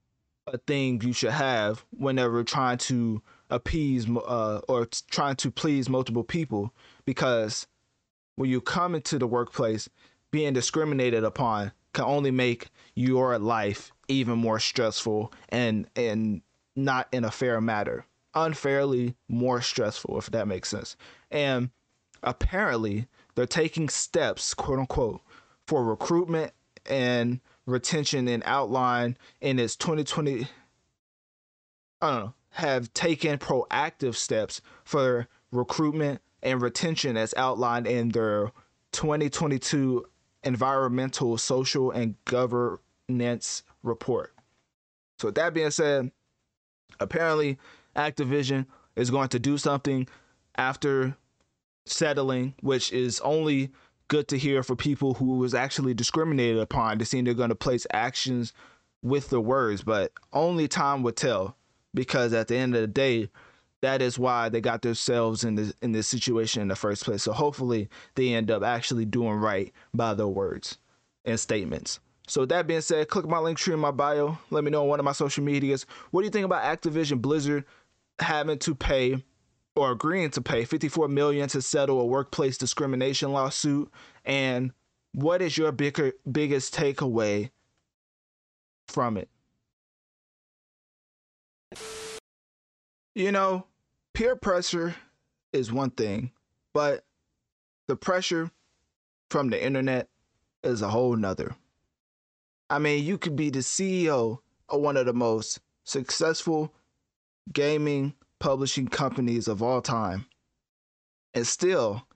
a 0.47 0.59
thing 0.59 1.01
you 1.03 1.13
should 1.13 1.31
have 1.31 1.85
whenever 1.91 2.45
trying 2.45 2.79
to 2.79 3.23
appease 3.51 4.09
uh, 4.09 4.61
or 4.69 4.87
trying 5.11 5.37
to 5.37 5.51
please 5.51 5.89
multiple 5.89 6.25
people 6.25 6.73
because 7.05 7.67
when 8.37 8.49
you 8.49 8.61
come 8.61 8.95
into 8.95 9.19
the 9.19 9.27
workplace 9.27 9.89
being 10.31 10.53
discriminated 10.53 11.25
upon 11.25 11.73
can 11.99 12.09
only 12.09 12.31
make 12.31 12.69
your 12.95 13.37
life 13.39 13.91
even 14.07 14.39
more 14.39 14.61
stressful 14.61 15.33
and 15.49 15.89
and 15.97 16.43
not 16.77 17.09
in 17.11 17.25
a 17.25 17.31
fair 17.31 17.61
matter. 17.61 18.05
Unfairly 18.35 19.17
more 19.29 19.61
stressful 19.61 20.17
if 20.17 20.31
that 20.31 20.47
makes 20.47 20.69
sense. 20.69 20.97
And 21.33 21.71
apparently 22.23 23.09
they're 23.35 23.47
taking 23.47 23.89
steps 23.89 24.55
quote 24.55 24.79
unquote 24.79 25.23
for 25.67 25.85
recruitment 25.85 26.53
and 26.87 27.41
retention 27.67 28.29
and 28.29 28.45
outline 28.47 29.19
in 29.41 29.59
its 29.59 29.75
2020 29.75 30.47
I 32.01 32.11
don't 32.11 32.21
know 32.21 32.35
have 32.51 32.95
taken 32.95 33.39
proactive 33.39 34.15
steps 34.15 34.61
for 34.85 35.27
recruitment 35.51 36.21
and 36.45 36.63
retention 36.63 37.17
as 37.17 37.35
outlined 37.37 37.89
in 37.89 38.11
their 38.11 38.53
2022 38.93 40.07
environmental, 40.43 41.39
social, 41.39 41.91
and 41.91 42.15
governance 42.25 43.63
report. 43.83 44.33
So, 45.19 45.29
with 45.29 45.35
that 45.37 45.55
being 45.55 45.71
said, 45.71 46.11
apparently 47.01 47.59
Activision 47.97 48.67
is 48.97 49.11
going 49.11 49.29
to 49.29 49.39
do 49.39 49.59
something 49.59 50.07
after 50.57 51.17
settling, 51.87 52.55
which 52.61 52.93
is 52.93 53.21
only 53.21 53.71
good 54.09 54.29
to 54.29 54.39
hear 54.39 54.63
for 54.63 54.75
people 54.75 55.15
who 55.15 55.37
was 55.39 55.55
actually 55.55 55.95
discriminated 55.95 56.59
upon 56.59 56.99
to 56.99 57.05
see 57.05 57.21
they're 57.21 57.35
going 57.35 57.51
to 57.51 57.55
place 57.55 57.87
actions 57.93 58.53
with 59.03 59.31
the 59.31 59.41
words, 59.41 59.83
but 59.83 60.13
only 60.33 60.67
time 60.67 61.03
would 61.03 61.17
tell 61.17 61.57
because 61.95 62.33
at 62.33 62.49
the 62.49 62.57
end 62.57 62.75
of 62.75 62.81
the 62.81 62.87
day, 62.87 63.29
that 63.81 64.03
is 64.03 64.19
why 64.19 64.49
they 64.49 64.61
got 64.61 64.83
themselves 64.83 65.45
in 65.45 65.55
this 65.55 65.73
in 65.83 65.93
this 65.93 66.09
situation 66.09 66.63
in 66.63 66.69
the 66.69 66.77
first 66.77 67.05
place. 67.05 67.23
So 67.23 67.33
hopefully 67.33 67.89
they 68.15 68.35
end 68.35 68.51
up 68.51 68.63
actually 68.63 69.05
doing 69.05 69.35
right 69.35 69.73
by 69.95 70.15
their 70.15 70.29
words 70.29 70.79
and 71.25 71.39
statements. 71.39 72.01
So 72.27 72.45
that 72.47 72.67
being 72.67 72.83
said, 72.83 73.09
click 73.09 73.27
my 73.27 73.39
Linktree 73.39 73.73
in 73.73 73.81
my 73.81 73.91
bio. 73.91 74.39
Let 74.51 74.63
me 74.63 74.71
know 74.71 74.83
on 74.83 74.89
one 74.89 74.99
of 74.99 75.05
my 75.05 75.13
social 75.13 75.43
medias. 75.43 75.87
What 76.11 76.21
do 76.21 76.25
you 76.27 76.31
think 76.31 76.45
about 76.45 76.63
Activision 76.63 77.23
Blizzard 77.23 77.65
having 78.19 78.59
to 78.59 78.75
pay 78.75 79.25
or 79.75 79.93
agreeing 79.93 80.31
to 80.31 80.43
pay 80.43 80.65
54 80.65 81.09
million 81.09 81.49
to 81.51 81.63
settle 81.63 82.01
a 82.01 82.05
workplace 82.05 82.59
discrimination 82.59 83.33
lawsuit? 83.33 83.91
And 84.27 84.73
what 85.13 85.41
is 85.41 85.57
your 85.57 85.73
bigger 85.73 86.13
biggest 86.31 86.75
takeaway 86.75 87.51
from 88.89 89.17
it? 89.17 89.31
You 93.15 93.33
know, 93.33 93.67
peer 94.15 94.37
pressure 94.37 94.95
is 95.53 95.73
one 95.73 95.91
thing, 95.91 96.33
but 96.73 97.05
the 97.87 97.97
pressure 97.97 98.51
from 99.31 99.51
the 99.51 99.65
internet 99.65 100.09
is 100.63 100.83
a 100.83 100.89
whole 100.89 101.17
nother. 101.17 101.57
I 102.71 102.79
mean, 102.79 103.05
you 103.05 103.19
could 103.19 103.35
be 103.35 103.51
the 103.51 103.61
CEO 103.61 104.39
of 104.69 104.81
one 104.81 104.97
of 104.97 105.07
the 105.07 105.15
most 105.15 105.61
successful 105.85 106.75
gaming 107.53 108.15
publishing 108.39 108.89
companies 108.89 109.49
of 109.49 109.63
all 109.63 109.81
time 109.81 110.27
and 111.33 111.47
still 111.47 112.07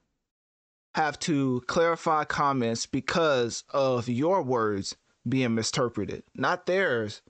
have 0.95 1.19
to 1.21 1.63
clarify 1.67 2.25
comments 2.25 2.85
because 2.85 3.65
of 3.71 4.09
your 4.09 4.43
words 4.43 4.95
being 5.27 5.55
misinterpreted. 5.55 6.23
Not 6.35 6.67
theirs, 6.67 7.23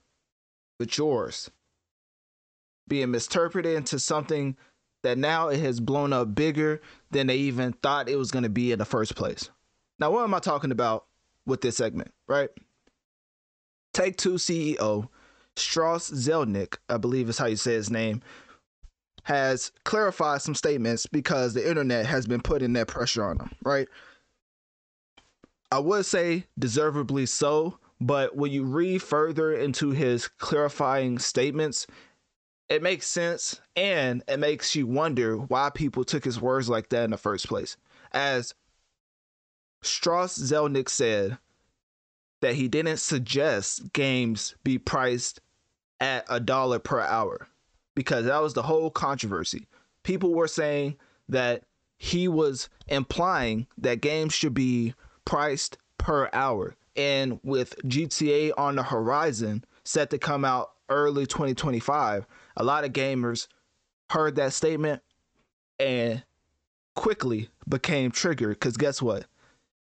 but 0.77 0.97
yours 0.97 1.49
being 2.87 3.11
misinterpreted 3.11 3.75
into 3.75 3.99
something 3.99 4.57
that 5.03 5.17
now 5.17 5.49
it 5.49 5.59
has 5.59 5.79
blown 5.79 6.13
up 6.13 6.33
bigger 6.33 6.81
than 7.11 7.27
they 7.27 7.37
even 7.37 7.73
thought 7.73 8.09
it 8.09 8.17
was 8.17 8.31
going 8.31 8.43
to 8.43 8.49
be 8.49 8.71
in 8.71 8.79
the 8.79 8.85
first 8.85 9.15
place. 9.15 9.49
Now, 9.99 10.11
what 10.11 10.23
am 10.23 10.33
I 10.33 10.39
talking 10.39 10.71
about 10.71 11.05
with 11.45 11.61
this 11.61 11.77
segment, 11.77 12.11
right? 12.27 12.49
Take 13.93 14.17
Two 14.17 14.35
CEO 14.35 15.09
Strauss 15.55 16.09
Zelnick, 16.09 16.77
I 16.89 16.97
believe 16.97 17.29
is 17.29 17.37
how 17.37 17.45
you 17.45 17.55
say 17.55 17.73
his 17.73 17.91
name, 17.91 18.21
has 19.23 19.71
clarified 19.83 20.41
some 20.41 20.55
statements 20.55 21.05
because 21.05 21.53
the 21.53 21.67
internet 21.67 22.05
has 22.05 22.25
been 22.25 22.41
putting 22.41 22.73
that 22.73 22.87
pressure 22.87 23.23
on 23.23 23.39
him, 23.39 23.51
right? 23.63 23.87
I 25.71 25.79
would 25.79 26.05
say 26.05 26.45
deservedly 26.57 27.25
so, 27.25 27.77
but 28.01 28.35
when 28.35 28.51
you 28.51 28.63
read 28.63 29.01
further 29.01 29.53
into 29.53 29.91
his 29.91 30.27
clarifying 30.27 31.19
statements, 31.19 31.87
it 32.73 32.81
makes 32.81 33.05
sense 33.05 33.61
and 33.75 34.23
it 34.27 34.39
makes 34.39 34.75
you 34.75 34.87
wonder 34.87 35.37
why 35.37 35.69
people 35.69 36.03
took 36.03 36.25
his 36.25 36.41
words 36.41 36.67
like 36.67 36.89
that 36.89 37.03
in 37.03 37.11
the 37.11 37.17
first 37.17 37.47
place. 37.47 37.77
As 38.11 38.55
Strauss 39.83 40.39
Zelnick 40.39 40.89
said 40.89 41.37
that 42.41 42.55
he 42.55 42.67
didn't 42.67 42.97
suggest 42.97 43.93
games 43.93 44.55
be 44.63 44.79
priced 44.79 45.39
at 45.99 46.25
a 46.27 46.39
dollar 46.39 46.79
per 46.79 46.99
hour 46.99 47.47
because 47.93 48.25
that 48.25 48.41
was 48.41 48.55
the 48.55 48.63
whole 48.63 48.89
controversy. 48.89 49.67
People 50.01 50.33
were 50.33 50.47
saying 50.47 50.97
that 51.29 51.63
he 51.97 52.27
was 52.27 52.69
implying 52.87 53.67
that 53.77 54.01
games 54.01 54.33
should 54.33 54.55
be 54.55 54.95
priced 55.25 55.77
per 55.99 56.27
hour. 56.33 56.75
And 56.95 57.39
with 57.43 57.75
GTA 57.83 58.51
on 58.57 58.77
the 58.77 58.83
horizon, 58.83 59.63
set 59.83 60.09
to 60.09 60.17
come 60.17 60.43
out 60.43 60.71
early 60.89 61.27
2025, 61.27 62.25
a 62.55 62.63
lot 62.63 62.83
of 62.83 62.93
gamers 62.93 63.47
heard 64.09 64.35
that 64.35 64.53
statement 64.53 65.01
and 65.79 66.23
quickly 66.95 67.49
became 67.67 68.11
triggered 68.11 68.59
because 68.59 68.77
guess 68.77 69.01
what? 69.01 69.25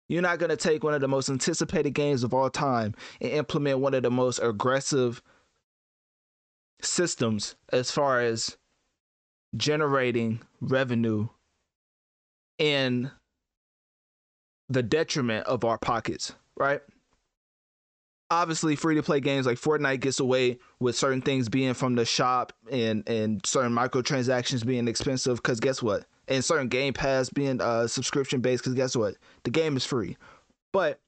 You're 0.08 0.22
not 0.22 0.38
going 0.38 0.50
to 0.50 0.56
take 0.56 0.84
one 0.84 0.94
of 0.94 1.00
the 1.00 1.08
most 1.08 1.28
anticipated 1.28 1.90
games 1.90 2.22
of 2.22 2.32
all 2.32 2.50
time 2.50 2.94
and 3.20 3.30
implement 3.32 3.80
one 3.80 3.94
of 3.94 4.02
the 4.02 4.10
most 4.10 4.38
aggressive 4.40 5.20
systems 6.80 7.56
as 7.72 7.90
far 7.90 8.20
as 8.20 8.56
generating 9.56 10.40
revenue 10.60 11.28
in 12.58 13.10
the 14.68 14.82
detriment 14.82 15.46
of 15.46 15.64
our 15.64 15.78
pockets, 15.78 16.34
right? 16.56 16.80
Obviously 18.30 18.76
free 18.76 18.96
to 18.96 19.02
play 19.02 19.20
games 19.20 19.46
like 19.46 19.58
Fortnite 19.58 20.00
gets 20.00 20.20
away 20.20 20.58
with 20.80 20.96
certain 20.96 21.22
things 21.22 21.48
being 21.48 21.74
from 21.74 21.94
the 21.94 22.04
shop 22.04 22.52
and 22.70 23.08
and 23.08 23.44
certain 23.44 23.72
microtransactions 23.72 24.66
being 24.66 24.88
expensive 24.88 25.36
because 25.36 25.60
guess 25.60 25.82
what? 25.82 26.06
And 26.28 26.44
certain 26.44 26.68
game 26.68 26.92
pass 26.92 27.28
being 27.30 27.60
uh 27.60 27.86
subscription 27.86 28.40
based 28.40 28.64
because 28.64 28.74
guess 28.74 28.96
what? 28.96 29.14
The 29.44 29.50
game 29.50 29.76
is 29.76 29.84
free. 29.84 30.16
But 30.72 31.00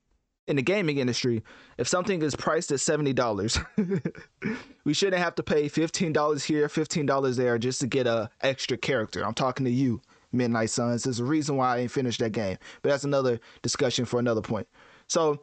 in 0.46 0.56
the 0.56 0.62
gaming 0.62 0.98
industry 0.98 1.42
if 1.76 1.86
something 1.86 2.22
is 2.22 2.34
priced 2.34 2.72
at 2.72 2.78
$70 2.78 3.66
we 4.84 4.94
shouldn't 4.94 5.22
have 5.22 5.34
to 5.34 5.42
pay 5.42 5.68
$15 5.68 6.44
here 6.44 6.68
$15 6.68 7.36
there 7.36 7.58
just 7.58 7.80
to 7.80 7.86
get 7.86 8.06
a 8.06 8.30
extra 8.40 8.78
character. 8.78 9.24
I'm 9.24 9.34
talking 9.34 9.66
to 9.66 9.70
you 9.70 10.00
midnight 10.32 10.70
suns. 10.70 11.04
There's 11.04 11.20
a 11.20 11.24
reason 11.24 11.56
why 11.56 11.76
i 11.76 11.78
ain't 11.80 11.90
finished 11.90 12.20
that 12.20 12.32
game. 12.32 12.58
But 12.82 12.90
that's 12.90 13.04
another 13.04 13.40
discussion 13.62 14.04
for 14.04 14.18
another 14.18 14.42
point. 14.42 14.68
So 15.06 15.42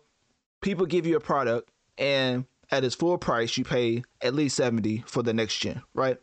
people 0.66 0.88
give 0.88 1.06
you 1.06 1.16
a 1.16 1.20
product 1.20 1.70
and 2.00 2.44
at 2.72 2.84
its 2.84 2.96
full 2.96 3.20
price 3.20 3.56
you 3.56 3.64
pay 3.64 4.04
at 4.22 4.34
least 4.34 4.56
70 4.58 5.04
for 5.06 5.22
the 5.22 5.32
next 5.32 5.60
gen, 5.60 5.84
right? 5.94 6.18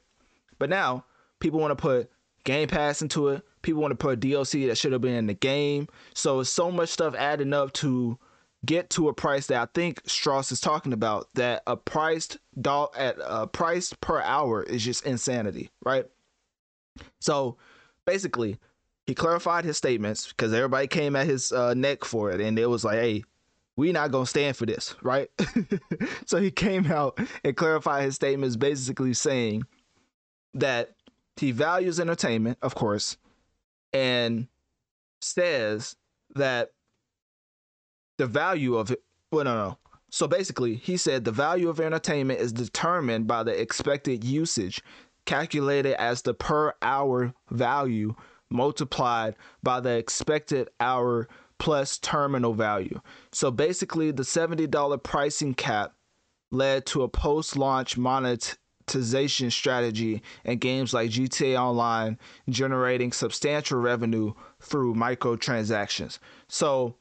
But 0.58 0.68
now 0.68 1.04
people 1.38 1.60
want 1.60 1.70
to 1.70 1.80
put 1.80 2.10
Game 2.42 2.66
Pass 2.66 3.02
into 3.02 3.28
it. 3.28 3.42
People 3.62 3.80
want 3.80 3.92
to 3.92 3.96
put 3.96 4.18
DLC 4.18 4.66
that 4.66 4.76
should 4.76 4.90
have 4.90 5.00
been 5.00 5.14
in 5.14 5.28
the 5.28 5.34
game. 5.34 5.86
So 6.12 6.40
it's 6.40 6.50
so 6.50 6.72
much 6.72 6.88
stuff 6.88 7.14
adding 7.14 7.52
up 7.52 7.72
to 7.74 8.18
get 8.66 8.90
to 8.90 9.08
a 9.08 9.14
price 9.14 9.46
that 9.46 9.62
I 9.62 9.68
think 9.74 10.00
Strauss 10.06 10.50
is 10.50 10.60
talking 10.60 10.92
about. 10.92 11.28
That 11.34 11.62
a 11.68 11.76
priced 11.76 12.38
doll 12.60 12.92
at 12.96 13.18
a 13.24 13.46
price 13.46 13.92
per 14.00 14.20
hour 14.22 14.64
is 14.64 14.84
just 14.84 15.06
insanity, 15.06 15.70
right? 15.84 16.06
So 17.20 17.58
basically, 18.06 18.58
he 19.06 19.14
clarified 19.14 19.64
his 19.64 19.76
statements 19.76 20.26
because 20.26 20.52
everybody 20.52 20.88
came 20.88 21.14
at 21.14 21.28
his 21.28 21.52
uh, 21.52 21.74
neck 21.74 22.04
for 22.04 22.32
it, 22.32 22.40
and 22.40 22.58
it 22.58 22.66
was 22.66 22.84
like, 22.84 22.98
"Hey, 22.98 23.22
we 23.76 23.92
not 23.92 24.10
gonna 24.10 24.26
stand 24.26 24.56
for 24.56 24.66
this, 24.66 24.94
right? 25.02 25.30
so 26.26 26.40
he 26.40 26.50
came 26.50 26.90
out 26.90 27.18
and 27.44 27.56
clarified 27.56 28.04
his 28.04 28.14
statements, 28.14 28.56
basically 28.56 29.14
saying 29.14 29.62
that 30.54 30.90
he 31.36 31.52
values 31.52 31.98
entertainment, 31.98 32.58
of 32.62 32.74
course, 32.74 33.16
and 33.92 34.46
says 35.20 35.96
that 36.34 36.72
the 38.18 38.26
value 38.26 38.76
of 38.76 38.90
it. 38.90 39.02
Well, 39.30 39.44
no, 39.44 39.54
no. 39.54 39.78
So 40.10 40.28
basically, 40.28 40.74
he 40.74 40.98
said 40.98 41.24
the 41.24 41.32
value 41.32 41.70
of 41.70 41.80
entertainment 41.80 42.40
is 42.40 42.52
determined 42.52 43.26
by 43.26 43.42
the 43.42 43.58
expected 43.58 44.22
usage, 44.22 44.82
calculated 45.24 45.98
as 45.98 46.20
the 46.20 46.34
per 46.34 46.74
hour 46.82 47.32
value 47.50 48.14
multiplied 48.50 49.34
by 49.62 49.80
the 49.80 49.96
expected 49.96 50.68
hour 50.78 51.28
plus 51.62 51.96
terminal 51.98 52.54
value. 52.54 53.00
So 53.30 53.52
basically, 53.52 54.10
the 54.10 54.24
$70 54.24 55.00
pricing 55.00 55.54
cap 55.54 55.94
led 56.50 56.86
to 56.86 57.02
a 57.02 57.08
post 57.08 57.56
launch 57.56 57.96
monetization 57.96 59.48
strategy 59.52 60.22
in 60.44 60.58
games 60.58 60.92
like 60.92 61.10
GTA 61.10 61.56
Online, 61.56 62.18
generating 62.48 63.12
substantial 63.12 63.78
revenue 63.78 64.32
through 64.58 64.96
microtransactions. 64.96 66.18
So 66.48 66.96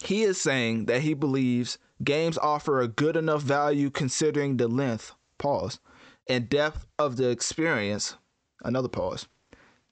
he 0.00 0.22
is 0.22 0.40
saying 0.40 0.84
that 0.84 1.02
he 1.02 1.14
believes 1.14 1.76
games 2.04 2.38
offer 2.38 2.80
a 2.80 2.86
good 2.86 3.16
enough 3.16 3.42
value 3.42 3.90
considering 3.90 4.58
the 4.58 4.68
length, 4.68 5.12
pause, 5.38 5.80
and 6.28 6.48
depth 6.48 6.86
of 7.00 7.16
the 7.16 7.30
experience, 7.30 8.14
another 8.62 8.86
pause, 8.86 9.26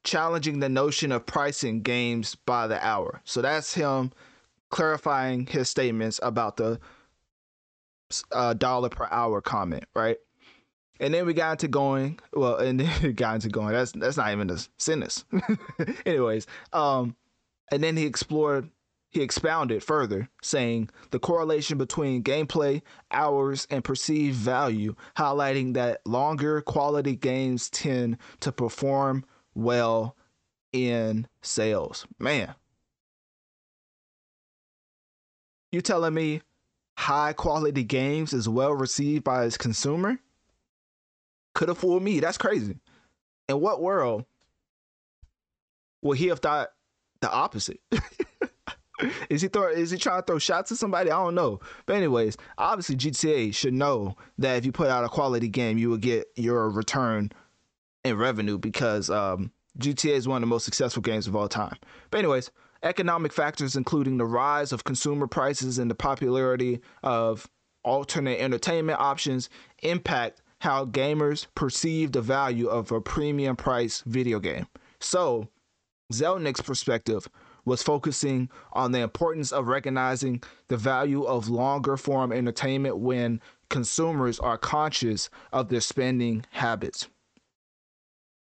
challenging 0.08 0.58
the 0.58 0.68
notion 0.68 1.12
of 1.12 1.26
pricing 1.26 1.82
games 1.82 2.34
by 2.34 2.66
the 2.66 2.84
hour. 2.84 3.20
So 3.24 3.42
that's 3.42 3.74
him 3.74 4.10
clarifying 4.70 5.46
his 5.46 5.68
statements 5.68 6.18
about 6.22 6.56
the 6.56 6.80
uh, 8.32 8.54
dollar 8.54 8.88
per 8.88 9.06
hour 9.10 9.42
comment, 9.42 9.84
right? 9.94 10.16
And 10.98 11.12
then 11.12 11.26
we 11.26 11.34
got 11.34 11.52
into 11.52 11.68
going. 11.68 12.18
Well, 12.32 12.56
and 12.66 12.80
then 12.80 12.90
we 13.02 13.12
got 13.12 13.36
into 13.36 13.50
going. 13.50 13.74
That's 13.74 13.92
that's 13.92 14.16
not 14.16 14.32
even 14.32 14.50
a 14.50 14.58
sentence. 14.78 15.24
Anyways, 16.06 16.46
um, 16.72 17.14
and 17.70 17.82
then 17.82 17.96
he 17.96 18.06
explored 18.06 18.70
he 19.10 19.22
expounded 19.22 19.82
further, 19.82 20.28
saying 20.42 20.90
the 21.10 21.18
correlation 21.18 21.78
between 21.78 22.22
gameplay, 22.22 22.82
hours, 23.10 23.66
and 23.70 23.84
perceived 23.84 24.36
value, 24.36 24.94
highlighting 25.16 25.74
that 25.74 26.00
longer 26.06 26.60
quality 26.62 27.16
games 27.16 27.70
tend 27.70 28.18
to 28.40 28.52
perform 28.52 29.24
well 29.58 30.16
in 30.72 31.26
sales. 31.42 32.06
Man, 32.18 32.54
you 35.72 35.80
telling 35.80 36.14
me 36.14 36.42
high 36.96 37.32
quality 37.32 37.82
games 37.82 38.32
is 38.32 38.48
well 38.48 38.72
received 38.72 39.24
by 39.24 39.44
its 39.44 39.58
consumer? 39.58 40.18
Could 41.54 41.68
have 41.68 41.78
fooled 41.78 42.02
me. 42.02 42.20
That's 42.20 42.38
crazy. 42.38 42.76
In 43.48 43.60
what 43.60 43.82
world 43.82 44.24
would 46.02 46.18
he 46.18 46.28
have 46.28 46.38
thought 46.38 46.68
the 47.20 47.30
opposite? 47.30 47.80
is 49.28 49.42
he 49.42 49.48
throw 49.48 49.68
is 49.68 49.90
he 49.90 49.98
trying 49.98 50.22
to 50.22 50.26
throw 50.26 50.38
shots 50.38 50.70
at 50.70 50.78
somebody? 50.78 51.10
I 51.10 51.16
don't 51.16 51.34
know. 51.34 51.58
But 51.86 51.96
anyways, 51.96 52.36
obviously 52.58 52.96
GTA 52.96 53.52
should 53.54 53.74
know 53.74 54.16
that 54.38 54.56
if 54.56 54.64
you 54.64 54.70
put 54.70 54.88
out 54.88 55.04
a 55.04 55.08
quality 55.08 55.48
game, 55.48 55.78
you 55.78 55.90
will 55.90 55.96
get 55.96 56.28
your 56.36 56.70
return 56.70 57.32
in 58.04 58.16
revenue 58.16 58.58
because 58.58 59.10
um, 59.10 59.50
GTA 59.78 60.12
is 60.12 60.28
one 60.28 60.36
of 60.36 60.40
the 60.42 60.46
most 60.46 60.64
successful 60.64 61.02
games 61.02 61.26
of 61.26 61.36
all 61.36 61.48
time. 61.48 61.76
But 62.10 62.18
anyways, 62.18 62.50
economic 62.82 63.32
factors 63.32 63.76
including 63.76 64.18
the 64.18 64.26
rise 64.26 64.72
of 64.72 64.84
consumer 64.84 65.26
prices 65.26 65.78
and 65.78 65.90
the 65.90 65.94
popularity 65.94 66.80
of 67.02 67.48
alternate 67.84 68.40
entertainment 68.40 69.00
options 69.00 69.48
impact 69.82 70.42
how 70.60 70.84
gamers 70.84 71.46
perceive 71.54 72.12
the 72.12 72.20
value 72.20 72.66
of 72.68 72.90
a 72.90 73.00
premium 73.00 73.56
price 73.56 74.02
video 74.06 74.40
game. 74.40 74.66
So, 75.00 75.48
Zelnick's 76.12 76.60
perspective 76.60 77.28
was 77.64 77.82
focusing 77.82 78.48
on 78.72 78.92
the 78.92 79.00
importance 79.00 79.52
of 79.52 79.68
recognizing 79.68 80.42
the 80.68 80.76
value 80.76 81.22
of 81.24 81.48
longer 81.48 81.96
form 81.96 82.32
entertainment 82.32 82.96
when 82.98 83.40
consumers 83.68 84.40
are 84.40 84.58
conscious 84.58 85.28
of 85.52 85.68
their 85.68 85.80
spending 85.80 86.44
habits. 86.50 87.08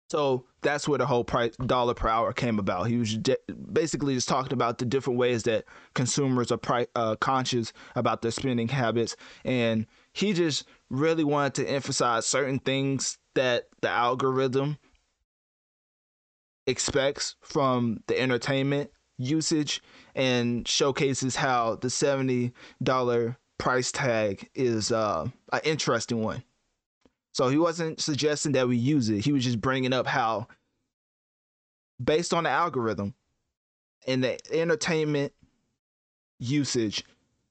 So 0.08 0.44
that's 0.62 0.86
where 0.86 0.98
the 0.98 1.06
whole 1.06 1.24
price 1.24 1.56
dollar 1.56 1.94
per 1.94 2.08
hour 2.08 2.32
came 2.32 2.58
about. 2.58 2.84
He 2.84 2.96
was 2.96 3.18
basically 3.72 4.14
just 4.14 4.28
talking 4.28 4.52
about 4.52 4.78
the 4.78 4.84
different 4.84 5.18
ways 5.18 5.42
that 5.44 5.64
consumers 5.94 6.52
are 6.52 6.58
pri- 6.58 6.86
uh, 6.94 7.16
conscious 7.16 7.72
about 7.96 8.22
their 8.22 8.30
spending 8.30 8.68
habits, 8.68 9.16
and 9.44 9.86
he 10.12 10.32
just 10.32 10.64
really 10.90 11.24
wanted 11.24 11.54
to 11.54 11.70
emphasize 11.70 12.26
certain 12.26 12.60
things 12.60 13.18
that 13.34 13.64
the 13.82 13.88
algorithm 13.88 14.78
expects 16.66 17.36
from 17.42 17.98
the 18.06 18.20
entertainment 18.20 18.90
usage 19.18 19.82
and 20.14 20.66
showcases 20.68 21.36
how 21.36 21.76
the 21.76 21.88
$70 21.88 22.52
price 23.58 23.92
tag 23.92 24.48
is 24.54 24.92
uh, 24.92 25.26
an 25.52 25.60
interesting 25.64 26.22
one. 26.22 26.42
So 27.36 27.48
he 27.48 27.58
wasn't 27.58 28.00
suggesting 28.00 28.52
that 28.52 28.66
we 28.66 28.78
use 28.78 29.10
it. 29.10 29.22
He 29.22 29.30
was 29.30 29.44
just 29.44 29.60
bringing 29.60 29.92
up 29.92 30.06
how, 30.06 30.46
based 32.02 32.32
on 32.32 32.44
the 32.44 32.48
algorithm 32.48 33.12
and 34.06 34.24
the 34.24 34.38
entertainment 34.50 35.34
usage, 36.38 37.04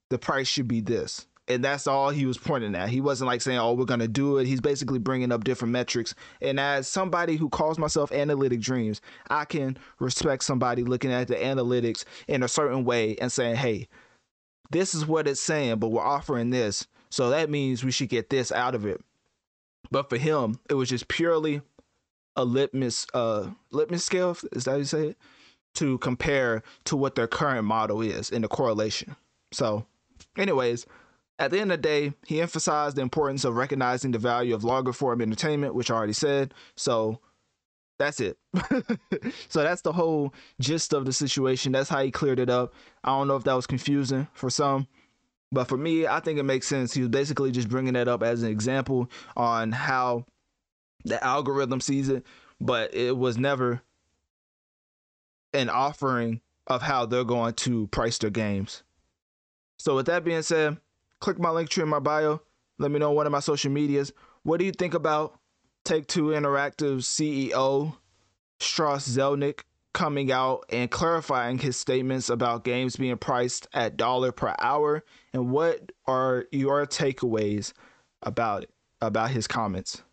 the 0.09 0.17
price 0.17 0.47
should 0.47 0.67
be 0.67 0.81
this 0.81 1.27
and 1.47 1.63
that's 1.63 1.85
all 1.85 2.09
he 2.09 2.25
was 2.25 2.39
pointing 2.39 2.73
at. 2.73 2.89
He 2.89 2.99
wasn't 2.99 3.27
like 3.27 3.43
saying, 3.43 3.59
"Oh, 3.59 3.73
we're 3.73 3.85
gonna 3.85 4.07
do 4.07 4.39
it." 4.39 4.47
He's 4.47 4.59
basically 4.59 4.97
bringing 4.97 5.31
up 5.31 5.43
different 5.43 5.71
metrics. 5.71 6.15
And 6.41 6.59
as 6.59 6.87
somebody 6.87 7.35
who 7.35 7.47
calls 7.47 7.77
myself 7.77 8.11
Analytic 8.11 8.61
Dreamz, 8.61 9.01
I 9.29 9.45
can 9.45 9.77
respect 9.99 10.45
somebody 10.45 10.83
looking 10.83 11.11
at 11.11 11.27
the 11.27 11.35
analytics 11.35 12.05
in 12.27 12.41
a 12.41 12.47
certain 12.47 12.85
way 12.85 13.17
and 13.17 13.31
saying, 13.31 13.57
"Hey, 13.57 13.87
this 14.71 14.95
is 14.95 15.05
what 15.05 15.27
it's 15.27 15.39
saying, 15.39 15.77
but 15.77 15.89
we're 15.89 16.01
offering 16.01 16.49
this, 16.49 16.87
so 17.11 17.29
that 17.29 17.51
means 17.51 17.83
we 17.83 17.91
should 17.91 18.09
get 18.09 18.31
this 18.31 18.51
out 18.51 18.73
of 18.73 18.83
it." 18.87 18.99
But 19.91 20.09
for 20.09 20.17
him, 20.17 20.59
it 20.69 20.73
was 20.75 20.89
just 20.89 21.07
purely 21.07 21.61
a 22.35 22.43
litmus 22.43 23.07
uh 23.13 23.51
litmus 23.71 24.03
scale. 24.03 24.37
Is 24.51 24.65
that 24.65 24.71
how 24.71 24.77
you 24.77 24.83
say 24.83 25.07
it? 25.09 25.17
To 25.75 25.97
compare 25.97 26.63
to 26.85 26.95
what 26.95 27.15
their 27.15 27.27
current 27.27 27.65
model 27.65 28.01
is 28.01 28.29
in 28.29 28.41
the 28.41 28.47
correlation. 28.47 29.15
So, 29.51 29.85
anyways 30.37 30.85
at 31.37 31.51
the 31.51 31.59
end 31.59 31.71
of 31.71 31.81
the 31.81 31.87
day, 31.87 32.13
he 32.25 32.41
emphasized 32.41 32.95
the 32.95 33.01
importance 33.01 33.43
of 33.43 33.55
recognizing 33.55 34.11
the 34.11 34.19
value 34.19 34.55
of 34.55 34.63
longer 34.63 34.93
form 34.93 35.21
entertainment, 35.21 35.75
which 35.75 35.91
I 35.91 35.95
already 35.95 36.13
said. 36.13 36.53
So 36.75 37.19
that's 37.99 38.19
it. 38.19 38.37
so 39.49 39.63
that's 39.63 39.81
the 39.81 39.91
whole 39.91 40.33
gist 40.59 40.93
of 40.93 41.05
the 41.05 41.13
situation. 41.13 41.71
That's 41.71 41.89
how 41.89 42.01
he 42.03 42.11
cleared 42.11 42.39
it 42.39 42.49
up. 42.49 42.73
I 43.03 43.09
don't 43.09 43.27
know 43.27 43.35
if 43.35 43.43
that 43.43 43.53
was 43.53 43.67
confusing 43.67 44.27
for 44.33 44.49
some, 44.49 44.87
but 45.51 45.65
for 45.65 45.77
me, 45.77 46.07
I 46.07 46.19
think 46.19 46.39
it 46.39 46.43
makes 46.43 46.67
sense. 46.67 46.93
He 46.93 47.01
was 47.01 47.09
basically 47.09 47.51
just 47.51 47.69
bringing 47.69 47.93
that 47.93 48.07
up 48.07 48.23
as 48.23 48.43
an 48.43 48.49
example 48.49 49.09
on 49.35 49.71
how 49.71 50.25
the 51.05 51.23
algorithm 51.23 51.79
sees 51.81 52.09
it, 52.09 52.25
but 52.59 52.93
it 52.93 53.15
was 53.15 53.37
never 53.37 53.81
an 55.53 55.69
offering 55.69 56.41
of 56.67 56.81
how 56.81 57.05
they're 57.05 57.23
going 57.23 57.53
to 57.53 57.87
price 57.87 58.17
their 58.17 58.29
games. 58.29 58.83
So 59.77 59.95
with 59.95 60.07
that 60.07 60.23
being 60.23 60.41
said, 60.41 60.77
click 61.19 61.39
my 61.39 61.49
Linktree 61.49 61.83
in 61.83 61.89
my 61.89 61.99
bio. 61.99 62.41
Let 62.77 62.91
me 62.91 62.99
know 62.99 63.11
one 63.11 63.25
of 63.25 63.31
my 63.31 63.39
social 63.39 63.71
medias. 63.71 64.11
What 64.43 64.57
do 64.57 64.65
you 64.65 64.71
think 64.71 64.93
about 64.93 65.39
Take 65.83 66.07
Two 66.07 66.27
Interactive 66.27 66.97
CEO 66.97 67.95
Strauss 68.59 69.07
Zelnick 69.07 69.61
coming 69.95 70.29
out 70.29 70.65
and 70.69 70.91
clarifying 70.91 71.57
his 71.57 71.77
statements 71.77 72.29
about 72.29 72.65
games 72.65 72.97
being 72.97 73.17
priced 73.17 73.65
at 73.73 73.95
dollar 73.95 74.31
per 74.33 74.53
hour? 74.59 75.03
And 75.33 75.49
what 75.49 75.91
are 76.05 76.45
your 76.51 76.85
takeaways 76.85 77.71
about 78.21 78.63
it, 78.63 78.69
about 79.01 79.31
his 79.31 79.47
comments? 79.47 80.03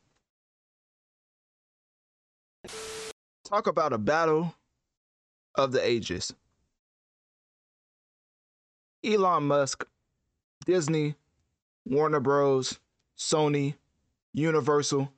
Talk 3.44 3.66
about 3.66 3.93
a 3.93 3.98
battle 3.98 4.55
of 5.56 5.73
the 5.73 5.85
ages. 5.85 6.32
Elon 9.05 9.43
Musk 9.43 9.85
Disney, 10.65 11.16
Warner 11.85 12.20
Bros., 12.20 12.78
Sony, 13.19 13.74
Universal. 14.32 15.12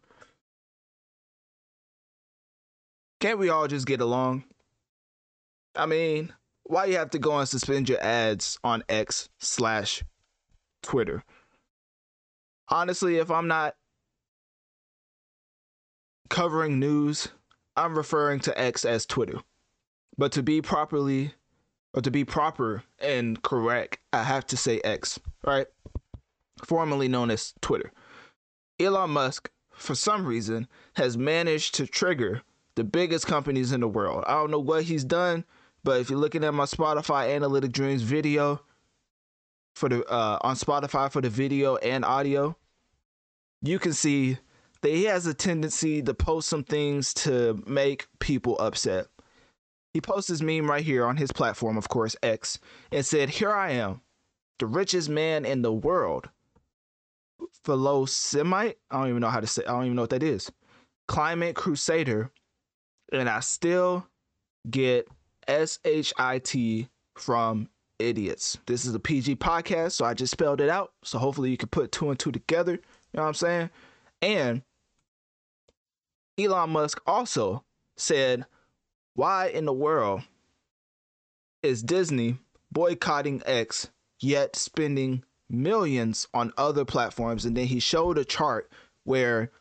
Can't 3.21 3.39
we 3.39 3.51
all 3.51 3.69
just 3.69 3.87
get 3.87 4.01
along? 4.01 4.45
I 5.77 5.87
mean, 5.87 6.33
why 6.65 6.87
you 6.87 6.97
have 6.97 7.11
to 7.11 7.19
go 7.19 7.39
and 7.39 7.49
suspend 7.49 7.89
your 7.89 8.03
ads 8.03 8.59
on 8.63 8.85
X 8.89 9.29
slash 9.39 10.05
Twitter? 10.83 11.25
Honestly, 12.69 13.17
if 13.17 13.31
I'm 13.31 13.49
not 13.49 13.77
covering 16.31 16.79
news, 16.79 17.29
I'm 17.77 17.97
referring 17.97 18.41
to 18.41 18.59
X 18.59 18.85
as 18.85 19.05
Twitter. 19.05 19.41
But 20.17 20.33
to 20.33 20.43
be 20.43 20.63
properly 20.63 21.35
or 21.93 22.03
to 22.03 22.11
be 22.11 22.25
proper 22.25 22.85
and 22.99 23.43
correct, 23.43 23.99
I 24.13 24.23
have 24.23 24.47
to 24.47 24.57
say 24.57 24.81
X, 24.85 25.19
right? 25.45 25.67
Formerly 26.65 27.09
known 27.09 27.31
as 27.31 27.53
Twitter. 27.61 27.93
Elon 28.81 29.11
Musk, 29.11 29.51
for 29.73 29.95
some 29.95 30.25
reason, 30.25 30.69
has 30.95 31.19
managed 31.19 31.75
to 31.75 31.87
trigger 31.87 32.43
the 32.77 32.85
biggest 32.85 33.27
companies 33.27 33.73
in 33.73 33.81
the 33.81 33.89
world. 33.89 34.25
I 34.27 34.33
don't 34.33 34.51
know 34.51 34.59
what 34.59 34.85
he's 34.85 35.05
done, 35.05 35.45
but 35.85 36.01
if 36.01 36.11
you're 36.11 36.19
looking 36.19 36.45
at 36.45 36.55
my 36.55 36.65
Spotify 36.65 37.35
Analytic 37.35 37.71
Dreamz 37.73 38.01
video, 38.01 38.61
for 39.75 39.89
the 39.89 40.05
uh, 40.07 40.39
on 40.43 40.57
Spotify 40.57 41.11
for 41.11 41.21
the 41.21 41.29
video 41.29 41.77
and 41.77 42.05
audio, 42.05 42.57
you 43.63 43.79
can 43.79 43.93
see 43.93 44.39
that 44.83 44.91
he 44.91 45.05
has 45.05 45.27
a 45.27 45.35
tendency 45.35 46.03
to 46.03 46.15
post 46.15 46.49
some 46.49 46.65
things 46.65 47.15
to 47.15 47.63
make 47.67 48.07
people 48.21 48.59
upset. 48.59 49.07
He 49.93 50.01
posts 50.01 50.29
this 50.29 50.43
meme 50.43 50.69
right 50.69 50.85
here 50.85 51.07
on 51.07 51.17
his 51.17 51.33
platform, 51.33 51.77
of 51.77 51.89
course, 51.89 52.17
X, 52.23 52.59
and 52.91 53.05
said, 53.07 53.31
Here 53.31 53.53
I 53.53 53.73
am, 53.73 54.01
the 54.59 54.67
richest 54.67 55.09
man 55.09 55.45
in 55.45 55.63
the 55.63 55.73
world. 55.73 56.29
Fellow 57.65 58.05
Semite, 58.05 58.79
I 58.91 58.99
don't 58.99 59.09
even 59.09 59.21
know 59.21 59.29
how 59.29 59.41
to 59.41 59.47
say, 59.47 59.63
I 59.65 59.73
don't 59.73 59.85
even 59.85 59.97
know 59.97 60.03
what 60.03 60.11
that 60.11 60.23
is. 60.23 60.51
Climate 61.09 61.55
Crusader, 61.55 62.31
and 63.13 63.29
I 63.29 63.41
still 63.41 64.07
get 64.69 65.09
SHIT 65.49 66.89
from 67.15 67.69
idiots. 67.99 68.59
This 68.67 68.85
is 68.85 68.95
a 68.95 69.01
PG 69.01 69.37
podcast, 69.37 69.93
so 69.93 70.05
I 70.05 70.15
just 70.15 70.33
spelled 70.33 70.61
it 70.61 70.69
out. 70.69 70.93
So 71.03 71.19
hopefully 71.19 71.51
you 71.51 71.57
can 71.57 71.69
put 71.69 71.93
two 71.93 72.11
and 72.11 72.19
two 72.19 72.33
together. 72.33 72.73
You 72.73 72.81
know 73.15 73.23
what 73.23 73.29
I'm 73.29 73.35
saying? 73.35 73.71
And 74.23 74.63
Elon 76.39 76.71
Musk 76.71 77.01
also 77.07 77.65
said, 77.97 78.47
Why 79.15 79.49
in 79.49 79.65
the 79.65 79.73
world 79.73 80.23
is 81.63 81.83
Disney 81.83 82.39
boycotting 82.73 83.43
X 83.47 83.91
yet 84.21 84.57
spending 84.57 85.25
millions 85.49 86.27
on 86.35 86.53
other 86.57 86.85
platforms? 86.85 87.45
And 87.45 87.57
then 87.57 87.67
he 87.67 87.79
showed 87.79 88.19
a 88.19 88.25
chart 88.25 88.71
where 89.05 89.53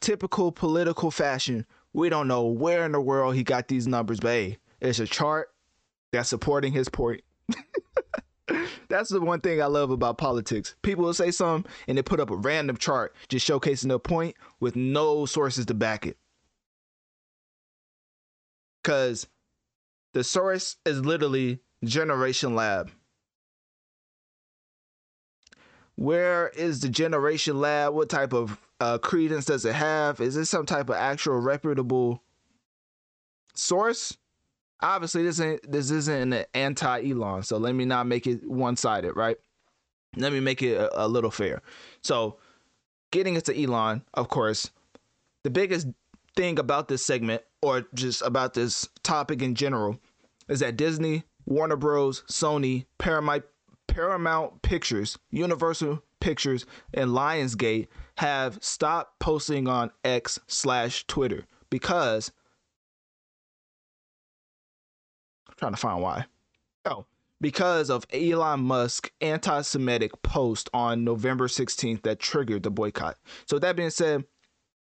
typical 0.00 0.52
political 0.52 1.10
fashion, 1.10 1.64
we 1.92 2.08
don't 2.08 2.28
know 2.28 2.44
where 2.44 2.84
in 2.84 2.92
the 2.92 3.00
world 3.00 3.34
he 3.34 3.44
got 3.44 3.68
these 3.68 3.86
numbers, 3.86 4.20
but 4.20 4.28
hey, 4.28 4.58
it's 4.82 4.98
a 4.98 5.06
chart 5.06 5.50
that's 6.12 6.28
supporting 6.28 6.72
his 6.72 6.88
point. 6.88 7.22
That's 8.88 9.08
the 9.08 9.20
one 9.20 9.40
thing 9.40 9.62
I 9.62 9.66
love 9.66 9.90
about 9.90 10.18
politics. 10.18 10.74
People 10.82 11.04
will 11.04 11.14
say 11.14 11.30
something 11.30 11.70
and 11.88 11.96
they 11.96 12.02
put 12.02 12.20
up 12.20 12.30
a 12.30 12.36
random 12.36 12.76
chart 12.76 13.14
just 13.28 13.48
showcasing 13.48 13.88
their 13.88 13.98
point 13.98 14.36
with 14.60 14.76
no 14.76 15.24
sources 15.24 15.66
to 15.66 15.74
back 15.74 16.06
it. 16.06 16.18
Because 18.82 19.28
the 20.12 20.24
source 20.24 20.76
is 20.84 21.00
literally 21.00 21.60
Generation 21.84 22.54
Lab. 22.54 22.90
Where 25.94 26.48
is 26.48 26.80
the 26.80 26.88
Generation 26.88 27.60
Lab? 27.60 27.94
What 27.94 28.08
type 28.08 28.32
of 28.32 28.58
uh, 28.80 28.98
credence 28.98 29.44
does 29.44 29.64
it 29.64 29.74
have? 29.74 30.20
Is 30.20 30.34
this 30.34 30.50
some 30.50 30.66
type 30.66 30.88
of 30.88 30.96
actual 30.96 31.38
reputable 31.38 32.22
source? 33.54 34.18
Obviously 34.82 35.22
this 35.22 35.40
ain't 35.40 35.70
this 35.70 35.90
isn't 35.90 36.32
an 36.32 36.44
anti 36.54 37.10
Elon, 37.10 37.42
so 37.42 37.56
let 37.56 37.74
me 37.74 37.84
not 37.84 38.06
make 38.06 38.26
it 38.26 38.48
one 38.48 38.76
sided, 38.76 39.14
right? 39.14 39.36
Let 40.16 40.32
me 40.32 40.40
make 40.40 40.62
it 40.62 40.74
a, 40.74 41.04
a 41.04 41.06
little 41.06 41.30
fair. 41.30 41.62
So, 42.02 42.36
getting 43.10 43.34
into 43.34 43.58
Elon, 43.58 44.02
of 44.14 44.28
course, 44.28 44.70
the 45.44 45.50
biggest 45.50 45.86
thing 46.36 46.58
about 46.58 46.88
this 46.88 47.04
segment, 47.04 47.42
or 47.62 47.86
just 47.94 48.22
about 48.22 48.54
this 48.54 48.88
topic 49.02 49.40
in 49.42 49.54
general, 49.54 49.98
is 50.48 50.60
that 50.60 50.76
Disney, 50.76 51.24
Warner 51.46 51.76
Bros, 51.76 52.22
Sony, 52.28 52.84
Paramount, 52.98 53.44
Paramount 53.86 54.62
Pictures, 54.62 55.18
Universal 55.30 56.02
Pictures, 56.20 56.66
and 56.92 57.10
Lionsgate 57.10 57.88
have 58.18 58.58
stopped 58.62 59.18
posting 59.18 59.66
on 59.66 59.90
X 60.04 60.38
slash 60.46 61.06
Twitter 61.06 61.46
because 61.70 62.32
trying 65.62 65.72
to 65.72 65.78
find 65.78 66.02
why. 66.02 66.24
Oh, 66.86 67.06
because 67.40 67.88
of 67.88 68.04
Elon 68.12 68.60
Musk 68.60 69.12
anti-Semitic 69.20 70.10
post 70.22 70.68
on 70.74 71.04
November 71.04 71.46
16th 71.46 72.02
that 72.02 72.18
triggered 72.18 72.64
the 72.64 72.70
boycott. 72.70 73.16
So 73.46 73.60
that 73.60 73.76
being 73.76 73.90
said, 73.90 74.24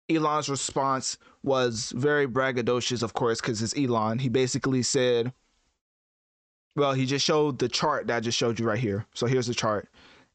Elon's 0.09 0.49
response 0.49 1.17
was 1.43 1.93
very 1.95 2.27
braggadocious, 2.27 3.03
of 3.03 3.13
course, 3.13 3.39
because 3.39 3.61
it's 3.61 3.77
Elon. 3.77 4.19
He 4.19 4.27
basically 4.27 4.83
said, 4.83 5.31
well, 6.75 6.91
he 6.91 7.05
just 7.05 7.25
showed 7.25 7.57
the 7.59 7.69
chart 7.69 8.07
that 8.07 8.17
I 8.17 8.19
just 8.19 8.37
showed 8.37 8.59
you 8.59 8.67
right 8.67 8.77
here. 8.77 9.05
So 9.13 9.27
here's 9.27 9.47
the 9.47 9.53
chart. 9.53 9.87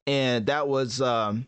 And 0.06 0.46
that 0.46 0.68
was 0.68 1.02
um, 1.02 1.46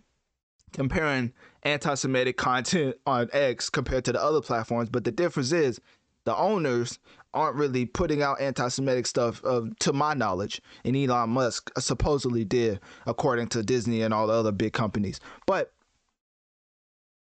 comparing 0.75 1.33
anti 1.63 1.95
Semitic 1.95 2.37
content 2.37 2.97
on 3.07 3.31
X 3.33 3.71
compared 3.71 4.05
to 4.05 4.13
the 4.13 4.23
other 4.23 4.43
platforms. 4.43 4.91
But 4.91 5.05
the 5.05 5.13
difference 5.13 5.53
is 5.53 5.81
the 6.25 6.37
owners 6.37 6.99
aren't 7.35 7.57
really 7.57 7.87
putting 7.87 8.23
out 8.23 8.41
anti-Semitic 8.41 9.07
stuff, 9.07 9.43
uh, 9.45 9.63
to 9.81 9.93
my 9.93 10.15
knowledge, 10.15 10.61
and 10.85 10.97
Elon 10.97 11.31
Musk 11.31 11.71
supposedly 11.79 12.45
did, 12.45 12.81
according 13.07 13.49
to 13.49 13.63
Disney 13.63 14.03
and 14.03 14.13
all 14.13 14.27
the 14.27 14.33
other 14.35 14.53
big 14.53 14.73
companies. 14.73 15.19
But 15.47 15.73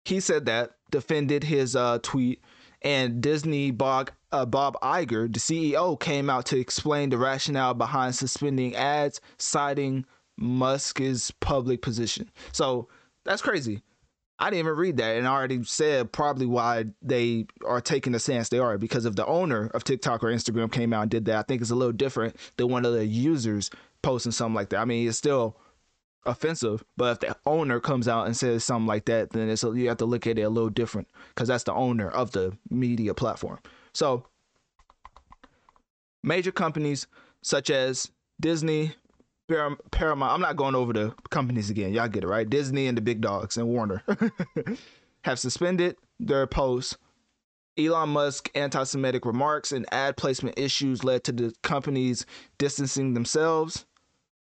he 0.04 0.20
said 0.20 0.46
that 0.46 0.72
defended 0.90 1.44
his 1.44 1.76
uh, 1.76 1.98
tweet, 2.02 2.42
and 2.82 3.20
Disney 3.20 3.70
Bob 3.70 4.10
uh, 4.30 4.46
Bob 4.46 4.76
Iger, 4.82 5.32
the 5.32 5.40
CEO, 5.40 5.98
came 5.98 6.28
out 6.28 6.46
to 6.46 6.58
explain 6.58 7.10
the 7.10 7.18
rationale 7.18 7.74
behind 7.74 8.14
suspending 8.14 8.74
ads, 8.74 9.20
citing 9.38 10.04
Musk's 10.36 11.30
public 11.40 11.82
position. 11.82 12.30
So 12.52 12.88
that's 13.24 13.42
crazy. 13.42 13.82
I 14.38 14.50
didn't 14.50 14.60
even 14.60 14.76
read 14.76 14.96
that 14.98 15.16
and 15.16 15.26
I 15.26 15.32
already 15.32 15.64
said 15.64 16.12
probably 16.12 16.46
why 16.46 16.86
they 17.02 17.46
are 17.66 17.80
taking 17.80 18.12
the 18.12 18.20
stance 18.20 18.48
they 18.48 18.58
are 18.58 18.78
because 18.78 19.04
if 19.04 19.16
the 19.16 19.26
owner 19.26 19.66
of 19.74 19.82
TikTok 19.82 20.22
or 20.22 20.28
Instagram 20.28 20.70
came 20.70 20.92
out 20.92 21.02
and 21.02 21.10
did 21.10 21.24
that, 21.24 21.38
I 21.38 21.42
think 21.42 21.60
it's 21.60 21.70
a 21.70 21.74
little 21.76 21.92
different 21.92 22.36
than 22.56 22.68
one 22.68 22.84
of 22.84 22.92
the 22.92 23.04
users 23.04 23.70
posting 24.02 24.32
something 24.32 24.54
like 24.54 24.68
that. 24.70 24.78
I 24.78 24.84
mean, 24.84 25.08
it's 25.08 25.18
still 25.18 25.56
offensive, 26.24 26.84
but 26.96 27.12
if 27.12 27.20
the 27.20 27.36
owner 27.46 27.80
comes 27.80 28.06
out 28.06 28.26
and 28.26 28.36
says 28.36 28.64
something 28.64 28.86
like 28.86 29.06
that, 29.06 29.30
then 29.30 29.48
it's 29.48 29.62
you 29.62 29.88
have 29.88 29.96
to 29.98 30.04
look 30.04 30.26
at 30.26 30.38
it 30.38 30.42
a 30.42 30.48
little 30.48 30.70
different 30.70 31.08
because 31.34 31.48
that's 31.48 31.64
the 31.64 31.74
owner 31.74 32.08
of 32.08 32.30
the 32.32 32.56
media 32.70 33.14
platform. 33.14 33.58
So, 33.92 34.26
major 36.22 36.52
companies 36.52 37.06
such 37.42 37.70
as 37.70 38.10
Disney, 38.40 38.94
Paramount, 39.48 40.32
I'm 40.32 40.40
not 40.40 40.56
going 40.56 40.74
over 40.74 40.92
the 40.92 41.14
companies 41.30 41.70
again. 41.70 41.92
Y'all 41.92 42.08
get 42.08 42.24
it, 42.24 42.28
right? 42.28 42.48
Disney 42.48 42.86
and 42.86 42.96
the 42.96 43.02
big 43.02 43.20
dogs 43.20 43.56
and 43.56 43.66
Warner 43.68 44.02
have 45.22 45.38
suspended 45.38 45.96
their 46.20 46.46
posts. 46.46 46.96
Elon 47.78 48.10
Musk 48.10 48.50
anti 48.54 48.82
Semitic 48.84 49.24
remarks 49.24 49.72
and 49.72 49.86
ad 49.92 50.16
placement 50.16 50.58
issues 50.58 51.04
led 51.04 51.24
to 51.24 51.32
the 51.32 51.54
companies 51.62 52.26
distancing 52.58 53.14
themselves. 53.14 53.86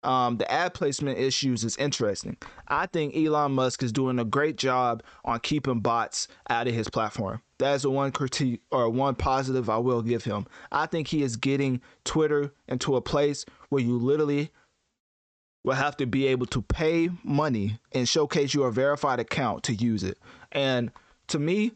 Um, 0.04 0.36
the 0.36 0.50
ad 0.50 0.74
placement 0.74 1.18
issues 1.18 1.64
is 1.64 1.76
interesting. 1.76 2.36
I 2.68 2.86
think 2.86 3.16
Elon 3.16 3.52
Musk 3.52 3.82
is 3.82 3.92
doing 3.92 4.18
a 4.18 4.24
great 4.24 4.56
job 4.56 5.02
on 5.24 5.40
keeping 5.40 5.80
bots 5.80 6.28
out 6.50 6.66
of 6.66 6.74
his 6.74 6.88
platform. 6.88 7.40
That 7.58 7.74
is 7.74 7.82
the 7.82 7.90
one 7.90 8.10
critique 8.10 8.60
or 8.70 8.90
one 8.90 9.14
positive 9.14 9.70
I 9.70 9.78
will 9.78 10.02
give 10.02 10.24
him. 10.24 10.46
I 10.72 10.86
think 10.86 11.08
he 11.08 11.22
is 11.22 11.36
getting 11.36 11.80
Twitter 12.04 12.52
into 12.68 12.96
a 12.96 13.00
place 13.00 13.44
where 13.68 13.82
you 13.82 13.96
literally 13.96 14.50
will 15.64 15.74
have 15.74 15.96
to 15.98 16.06
be 16.06 16.26
able 16.26 16.46
to 16.46 16.62
pay 16.62 17.08
money 17.22 17.78
and 17.92 18.08
showcase 18.08 18.52
your 18.52 18.70
verified 18.70 19.20
account 19.20 19.62
to 19.64 19.74
use 19.74 20.02
it. 20.02 20.18
And 20.50 20.90
to 21.28 21.38
me, 21.38 21.72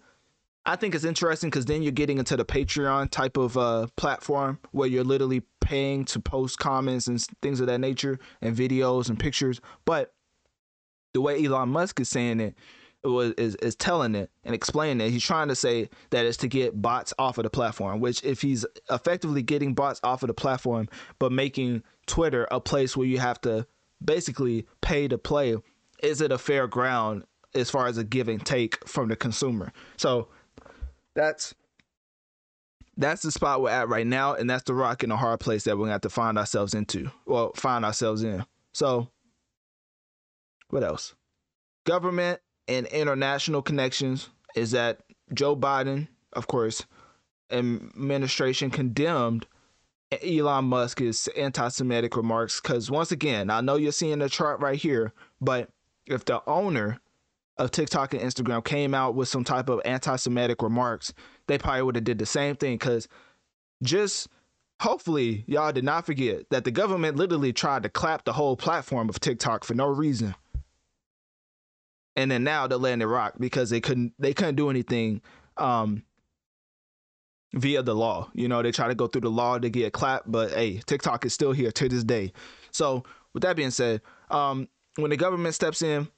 I 0.64 0.74
think 0.74 0.94
it's 0.94 1.04
interesting 1.04 1.50
because 1.50 1.66
then 1.66 1.82
you're 1.82 1.92
getting 1.92 2.18
into 2.18 2.36
the 2.36 2.44
Patreon 2.44 3.10
type 3.10 3.36
of 3.36 3.56
uh, 3.56 3.86
platform 3.96 4.58
where 4.72 4.88
you're 4.88 5.04
literally 5.04 5.42
paying 5.60 6.04
to 6.06 6.20
post 6.20 6.58
comments 6.58 7.06
and 7.06 7.24
things 7.40 7.60
of 7.60 7.68
that 7.68 7.78
nature 7.78 8.18
and 8.42 8.56
videos 8.56 9.08
and 9.08 9.18
pictures. 9.18 9.60
But 9.84 10.12
the 11.14 11.20
way 11.20 11.44
Elon 11.44 11.68
Musk 11.68 12.00
is 12.00 12.08
saying 12.08 12.40
it, 12.40 12.56
was 13.04 13.32
is, 13.32 13.54
is 13.56 13.76
telling 13.76 14.14
it 14.14 14.30
and 14.44 14.54
explaining 14.54 15.06
it. 15.06 15.10
He's 15.10 15.24
trying 15.24 15.48
to 15.48 15.54
say 15.54 15.88
that 16.10 16.26
it's 16.26 16.36
to 16.38 16.48
get 16.48 16.80
bots 16.80 17.14
off 17.18 17.38
of 17.38 17.44
the 17.44 17.50
platform, 17.50 18.00
which 18.00 18.24
if 18.24 18.42
he's 18.42 18.66
effectively 18.90 19.42
getting 19.42 19.74
bots 19.74 20.00
off 20.02 20.22
of 20.22 20.26
the 20.26 20.34
platform, 20.34 20.88
but 21.18 21.32
making 21.32 21.82
Twitter 22.06 22.48
a 22.50 22.60
place 22.60 22.96
where 22.96 23.06
you 23.06 23.18
have 23.18 23.40
to 23.42 23.66
basically 24.04 24.66
pay 24.80 25.08
to 25.08 25.18
play, 25.18 25.56
is 26.02 26.20
it 26.20 26.32
a 26.32 26.38
fair 26.38 26.66
ground 26.66 27.24
as 27.54 27.70
far 27.70 27.86
as 27.86 27.98
a 27.98 28.04
give 28.04 28.28
and 28.28 28.44
take 28.44 28.86
from 28.86 29.08
the 29.08 29.16
consumer? 29.16 29.72
So 29.96 30.28
that's 31.14 31.54
that's 32.96 33.22
the 33.22 33.30
spot 33.30 33.60
we're 33.60 33.70
at 33.70 33.88
right 33.88 34.06
now, 34.06 34.34
and 34.34 34.48
that's 34.48 34.64
the 34.64 34.74
rock 34.74 35.04
in 35.04 35.10
a 35.10 35.16
hard 35.16 35.40
place 35.40 35.64
that 35.64 35.76
we're 35.76 35.84
gonna 35.84 35.92
have 35.92 36.00
to 36.02 36.08
find 36.08 36.38
ourselves 36.38 36.74
into, 36.74 37.10
well, 37.26 37.52
find 37.54 37.84
ourselves 37.84 38.22
in. 38.22 38.44
So, 38.72 39.08
what 40.70 40.82
else? 40.82 41.14
Government 41.84 42.40
and 42.68 42.86
international 42.86 43.62
connections 43.62 44.30
is 44.54 44.70
that 44.70 45.00
Joe 45.34 45.54
Biden, 45.54 46.08
of 46.32 46.46
course, 46.46 46.86
administration 47.50 48.70
condemned 48.70 49.46
Elon 50.12 50.66
Musk's 50.66 51.28
anti-Semitic 51.28 52.16
remarks 52.16 52.60
because 52.60 52.90
once 52.90 53.10
again, 53.10 53.50
I 53.50 53.60
know 53.60 53.76
you're 53.76 53.92
seeing 53.92 54.20
the 54.20 54.28
chart 54.28 54.60
right 54.60 54.78
here, 54.78 55.12
but 55.40 55.70
if 56.06 56.24
the 56.24 56.42
owner 56.46 57.00
of 57.58 57.70
TikTok 57.70 58.14
and 58.14 58.22
Instagram 58.22 58.64
came 58.64 58.94
out 58.94 59.14
with 59.14 59.28
some 59.28 59.42
type 59.42 59.68
of 59.68 59.80
anti-Semitic 59.84 60.62
remarks, 60.62 61.12
they 61.48 61.58
probably 61.58 61.82
would 61.82 61.96
have 61.96 62.04
did 62.04 62.18
the 62.18 62.26
same 62.26 62.54
thing 62.54 62.74
because 62.74 63.08
just 63.82 64.28
hopefully 64.80 65.44
y'all 65.46 65.72
did 65.72 65.84
not 65.84 66.06
forget 66.06 66.48
that 66.50 66.64
the 66.64 66.70
government 66.70 67.16
literally 67.16 67.52
tried 67.52 67.82
to 67.82 67.88
clap 67.88 68.24
the 68.24 68.32
whole 68.32 68.56
platform 68.56 69.08
of 69.08 69.18
TikTok 69.18 69.64
for 69.64 69.74
no 69.74 69.86
reason. 69.86 70.34
And 72.14 72.30
then 72.30 72.44
now 72.44 72.66
they're 72.66 72.78
letting 72.78 73.02
it 73.02 73.06
rock 73.06 73.34
because 73.38 73.70
they 73.70 73.80
couldn't 73.80 74.14
they 74.18 74.32
couldn't 74.32 74.54
do 74.54 74.70
anything 74.70 75.20
um 75.58 76.02
via 77.54 77.82
the 77.82 77.94
law. 77.94 78.30
You 78.34 78.48
know, 78.48 78.62
they 78.62 78.72
try 78.72 78.88
to 78.88 78.94
go 78.94 79.06
through 79.06 79.22
the 79.22 79.30
law 79.30 79.58
to 79.58 79.70
get 79.70 79.92
clapped, 79.92 80.30
but 80.30 80.52
hey, 80.52 80.80
TikTok 80.86 81.24
is 81.24 81.32
still 81.32 81.52
here 81.52 81.70
to 81.72 81.88
this 81.88 82.04
day. 82.04 82.32
So 82.70 83.04
with 83.32 83.42
that 83.42 83.56
being 83.56 83.70
said, 83.70 84.02
um, 84.30 84.68
when 84.96 85.10
the 85.10 85.16
government 85.16 85.54
steps 85.54 85.82
in, 85.82 86.08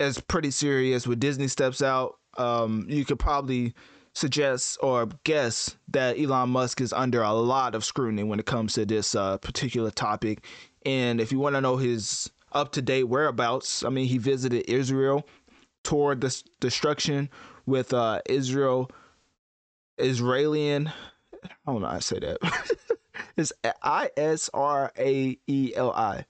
it's 0.00 0.20
pretty 0.20 0.50
serious. 0.50 1.06
When 1.06 1.18
Disney 1.18 1.48
steps 1.48 1.82
out, 1.82 2.16
um, 2.36 2.86
you 2.88 3.04
could 3.04 3.18
probably 3.18 3.74
suggest 4.14 4.78
or 4.80 5.08
guess 5.24 5.76
that 5.88 6.18
Elon 6.18 6.50
Musk 6.50 6.80
is 6.80 6.92
under 6.92 7.22
a 7.22 7.32
lot 7.32 7.74
of 7.74 7.84
scrutiny 7.84 8.22
when 8.22 8.38
it 8.38 8.46
comes 8.46 8.74
to 8.74 8.86
this 8.86 9.14
uh, 9.14 9.38
particular 9.38 9.90
topic. 9.90 10.44
And 10.86 11.20
if 11.20 11.32
you 11.32 11.38
want 11.38 11.56
to 11.56 11.60
know 11.60 11.76
his 11.76 12.30
up 12.52 12.72
to 12.72 12.82
date 12.82 13.04
whereabouts, 13.04 13.84
I 13.84 13.88
mean, 13.88 14.06
he 14.06 14.18
visited 14.18 14.70
Israel, 14.70 15.26
toured 15.82 16.20
the 16.20 16.42
destruction 16.60 17.28
with 17.66 17.92
uh, 17.92 18.20
Israel, 18.26 18.90
Israelian. 19.98 20.92
I 21.44 21.72
don't 21.72 21.82
know 21.82 21.88
how 21.88 21.96
to 21.96 22.02
say 22.02 22.18
that. 22.20 22.38
it's 23.36 23.52
I 23.82 24.10
S 24.16 24.50
R 24.52 24.92
A 24.98 25.38
E 25.46 25.72
L 25.74 25.92
I. 25.92 26.24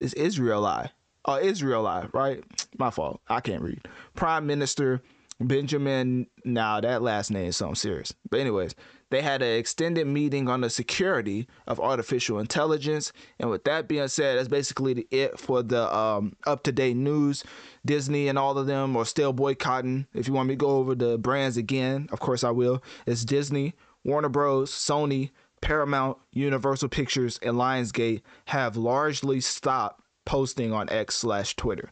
It's 0.00 0.14
Israeli. 0.14 0.90
Oh, 1.26 1.34
Israeli, 1.34 2.08
right? 2.12 2.42
My 2.78 2.90
fault. 2.90 3.20
I 3.28 3.40
can't 3.40 3.62
read. 3.62 3.86
Prime 4.14 4.46
Minister 4.46 5.02
Benjamin, 5.40 6.26
now 6.44 6.80
that 6.80 7.02
last 7.02 7.30
name 7.30 7.46
is 7.46 7.56
something 7.56 7.74
serious. 7.74 8.12
But 8.30 8.40
anyways, 8.40 8.74
they 9.10 9.22
had 9.22 9.42
an 9.42 9.58
extended 9.58 10.06
meeting 10.06 10.48
on 10.48 10.60
the 10.60 10.70
security 10.70 11.48
of 11.66 11.80
artificial 11.80 12.38
intelligence. 12.38 13.12
And 13.38 13.50
with 13.50 13.64
that 13.64 13.88
being 13.88 14.08
said, 14.08 14.38
that's 14.38 14.48
basically 14.48 15.06
it 15.10 15.38
for 15.38 15.62
the 15.62 15.94
um, 15.94 16.36
up 16.46 16.62
to 16.64 16.72
date 16.72 16.96
news. 16.96 17.44
Disney 17.84 18.28
and 18.28 18.38
all 18.38 18.56
of 18.56 18.66
them 18.66 18.96
are 18.96 19.04
still 19.04 19.32
boycotting. 19.32 20.06
If 20.14 20.28
you 20.28 20.34
want 20.34 20.48
me 20.48 20.54
to 20.54 20.58
go 20.58 20.70
over 20.70 20.94
the 20.94 21.18
brands 21.18 21.56
again, 21.56 22.08
of 22.12 22.20
course 22.20 22.44
I 22.44 22.50
will. 22.50 22.82
It's 23.06 23.24
Disney, 23.24 23.74
Warner 24.04 24.28
Bros, 24.28 24.70
Sony, 24.70 25.30
Paramount, 25.60 26.16
Universal 26.32 26.88
Pictures, 26.88 27.38
and 27.42 27.56
Lionsgate 27.56 28.22
have 28.46 28.76
largely 28.76 29.40
stopped 29.40 30.02
posting 30.24 30.72
on 30.72 30.88
X 30.88 31.16
slash 31.16 31.56
Twitter 31.56 31.90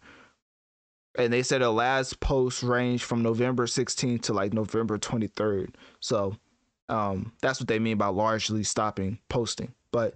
and 1.18 1.32
they 1.32 1.42
said 1.42 1.60
the 1.60 1.70
last 1.70 2.20
post 2.20 2.62
ranged 2.62 3.02
from 3.02 3.22
November 3.22 3.66
16th 3.66 4.22
to 4.22 4.32
like 4.32 4.52
November 4.52 4.98
23rd. 4.98 5.74
So 5.98 6.36
um, 6.88 7.32
that's 7.40 7.60
what 7.60 7.68
they 7.68 7.78
mean 7.78 7.98
by 7.98 8.06
largely 8.06 8.62
stopping 8.64 9.18
posting. 9.28 9.74
But 9.92 10.14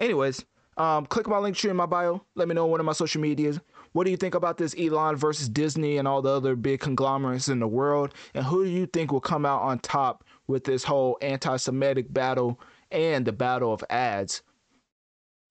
anyways, 0.00 0.44
um, 0.76 1.06
click 1.06 1.26
my 1.26 1.36
Linktree 1.36 1.70
in 1.70 1.76
my 1.76 1.86
bio. 1.86 2.24
Let 2.34 2.48
me 2.48 2.54
know 2.54 2.66
one 2.66 2.80
of 2.80 2.86
my 2.86 2.92
social 2.92 3.20
medias. 3.20 3.60
What 3.92 4.04
do 4.04 4.10
you 4.10 4.16
think 4.16 4.34
about 4.34 4.58
this 4.58 4.76
Elon 4.78 5.16
versus 5.16 5.48
Disney 5.48 5.96
and 5.96 6.06
all 6.06 6.22
the 6.22 6.30
other 6.30 6.54
big 6.54 6.80
conglomerates 6.80 7.48
in 7.48 7.58
the 7.58 7.66
world? 7.66 8.14
And 8.34 8.44
who 8.44 8.64
do 8.64 8.70
you 8.70 8.86
think 8.86 9.10
will 9.10 9.20
come 9.20 9.44
out 9.44 9.62
on 9.62 9.80
top 9.80 10.24
with 10.46 10.64
this 10.64 10.84
whole 10.84 11.18
anti-Semitic 11.20 12.12
battle 12.12 12.60
and 12.90 13.26
the 13.26 13.32
battle 13.32 13.72
of 13.72 13.82
ads 13.90 14.42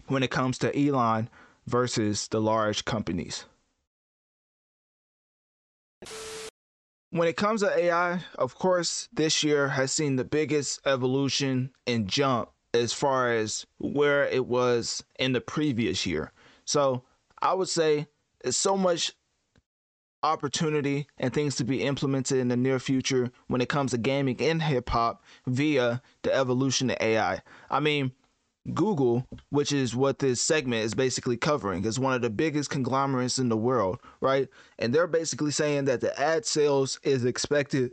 when 0.08 0.24
it 0.24 0.32
comes 0.32 0.58
to 0.60 0.80
Elon 0.80 1.30
versus 1.66 2.28
the 2.30 2.40
large 2.40 2.86
companies? 2.86 3.46
When 7.10 7.28
it 7.28 7.38
comes 7.38 7.62
to 7.62 7.78
AI, 7.78 8.22
of 8.38 8.56
course, 8.56 9.08
this 9.14 9.42
year 9.42 9.70
has 9.70 9.94
seen 9.94 10.18
the 10.18 10.26
biggest 10.26 10.82
evolution 10.86 11.72
and 11.86 12.08
jump 12.08 12.50
as 12.74 12.92
far 12.92 13.32
as 13.32 13.66
where 13.78 14.26
it 14.26 14.46
was 14.46 15.04
in 15.18 15.32
the 15.32 15.40
previous 15.40 16.06
year. 16.06 16.34
So 16.66 17.04
I 17.42 17.54
would 17.54 17.70
say 17.70 18.08
there's 18.44 18.58
so 18.58 18.76
much 18.76 19.14
opportunity 20.22 21.08
and 21.18 21.34
things 21.34 21.56
to 21.56 21.64
be 21.64 21.84
implemented 21.84 22.40
in 22.40 22.50
the 22.50 22.58
near 22.58 22.80
future 22.80 23.32
when 23.48 23.62
it 23.62 23.70
comes 23.70 23.92
to 23.92 23.98
gaming 23.98 24.42
and 24.42 24.62
hip 24.62 24.90
hop 24.90 25.24
via 25.46 26.02
the 26.24 26.34
evolution 26.34 26.90
of 26.90 26.98
AI. 27.00 27.42
I 27.70 27.80
mean, 27.80 28.12
Google, 28.74 29.26
which 29.50 29.72
is 29.72 29.96
what 29.96 30.20
this 30.20 30.42
segment 30.42 30.84
is 30.84 30.94
basically 30.94 31.38
covering, 31.38 31.86
is 31.86 32.00
one 32.00 32.14
of 32.14 32.22
the 32.22 32.30
biggest 32.30 32.70
conglomerates 32.70 33.40
in 33.40 33.50
the 33.50 33.58
world, 33.58 34.00
right? 34.20 34.50
And 34.78 34.94
they're 34.94 35.08
basically 35.08 35.52
saying 35.52 35.86
that 35.86 36.02
the 36.02 36.18
ad 36.20 36.46
sales 36.46 37.00
is 37.04 37.26
expected 37.26 37.92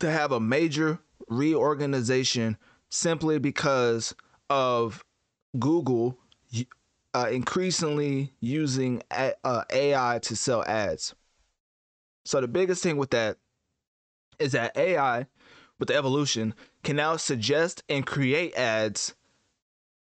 to 0.00 0.10
have 0.10 0.32
a 0.32 0.40
major 0.40 0.98
reorganization 1.28 2.56
simply 2.88 3.38
because 3.38 4.14
of 4.50 5.04
Google 5.58 6.18
uh, 7.14 7.28
increasingly 7.30 8.32
using 8.40 9.02
a- 9.10 9.34
uh, 9.42 9.64
AI 9.72 10.18
to 10.22 10.36
sell 10.36 10.62
ads. 10.64 11.14
So 12.24 12.40
the 12.40 12.48
biggest 12.48 12.82
thing 12.82 12.96
with 12.96 13.10
that 13.10 13.38
is 14.38 14.52
that 14.52 14.76
AI, 14.76 15.26
with 15.78 15.88
the 15.88 15.94
evolution, 15.94 16.54
can 16.82 16.96
now 16.96 17.16
suggest 17.16 17.82
and 17.88 18.04
create 18.06 18.54
ads 18.54 19.14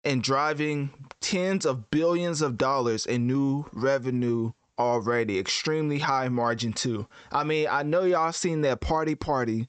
and 0.05 0.23
driving 0.23 0.91
tens 1.21 1.65
of 1.65 1.91
billions 1.91 2.43
of 2.43 2.59
dollars 2.59 3.07
in 3.07 3.27
new 3.27 3.65
revenue 3.73 4.53
already. 4.79 5.39
Extremely 5.39 5.99
high 5.99 6.29
margin 6.29 6.73
too. 6.73 7.07
I 7.33 7.45
mean, 7.45 7.69
I 7.71 7.83
know 7.83 8.03
y'all 8.03 8.33
seen 8.33 8.63
that 8.63 8.81
party 8.81 9.15
party 9.15 9.69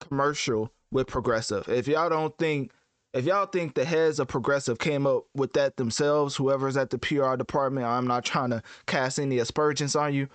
commercial 0.00 0.72
with 0.90 1.06
Progressive. 1.06 1.68
If 1.68 1.88
y'all 1.88 2.08
don't 2.08 2.36
think 2.38 2.72
if 3.12 3.24
y'all 3.24 3.46
think 3.46 3.74
the 3.74 3.84
heads 3.84 4.18
of 4.18 4.28
Progressive 4.28 4.78
came 4.78 5.06
up 5.06 5.24
with 5.34 5.54
that 5.54 5.76
themselves, 5.76 6.36
whoever's 6.36 6.76
at 6.76 6.90
the 6.90 6.98
PR 6.98 7.36
department, 7.36 7.86
I'm 7.86 8.06
not 8.06 8.26
trying 8.26 8.50
to 8.50 8.62
cast 8.86 9.18
any 9.18 9.38
aspersions 9.38 9.96
on 9.96 10.12
you. 10.12 10.28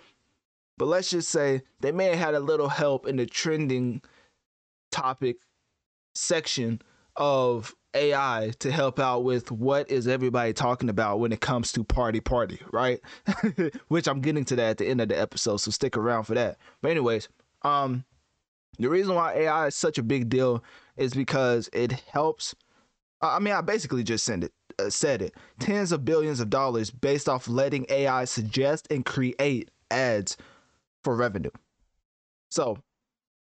But 0.80 0.88
let's 0.88 1.12
just 1.12 1.30
say 1.30 1.62
they 1.82 1.92
may 1.92 2.06
have 2.06 2.18
had 2.18 2.34
a 2.34 2.40
little 2.40 2.70
help 2.70 3.06
in 3.06 3.18
the 3.18 3.28
trending 3.28 4.02
topic 4.92 5.38
section 6.16 6.82
of 7.16 7.76
AI 7.94 8.52
to 8.60 8.72
help 8.72 9.00
out 9.00 9.24
with 9.24 9.52
what 9.52 9.90
is 9.90 10.08
everybody 10.08 10.54
talking 10.54 10.90
about 10.90 11.20
when 11.20 11.32
it 11.32 11.42
comes 11.42 11.72
to 11.74 11.84
party 11.84 12.20
party, 12.20 12.60
right? 12.72 13.00
Which 13.88 14.08
I'm 14.08 14.22
getting 14.22 14.46
to 14.46 14.56
that 14.56 14.70
at 14.72 14.78
the 14.78 14.88
end 14.88 15.02
of 15.02 15.10
the 15.10 15.20
episode, 15.20 15.58
so 15.58 15.72
stick 15.72 15.98
around 15.98 16.24
for 16.24 16.36
that. 16.36 16.58
But 16.82 16.92
anyways, 16.92 17.28
um 17.64 18.06
the 18.80 18.90
reason 18.90 19.16
why 19.16 19.34
AI 19.34 19.68
is 19.68 19.76
such 19.76 19.98
a 19.98 20.04
big 20.04 20.30
deal 20.30 20.64
is 20.98 21.14
because 21.14 21.70
it 21.74 21.92
helps 21.92 22.56
I 23.24 23.38
mean, 23.38 23.54
I 23.54 23.62
basically 23.62 24.04
just 24.04 24.26
sent 24.26 24.46
it 24.46 24.54
uh, 24.80 24.90
said 24.90 25.22
it. 25.22 25.36
Tens 25.60 25.92
of 25.92 26.06
billions 26.06 26.40
of 26.40 26.50
dollars 26.50 26.92
based 26.92 27.30
off 27.30 27.48
letting 27.48 27.86
AI 27.90 28.26
suggest 28.26 28.88
and 28.90 29.06
create 29.06 29.70
ads 29.90 30.38
for 31.04 31.16
revenue. 31.16 31.52
So, 32.50 32.78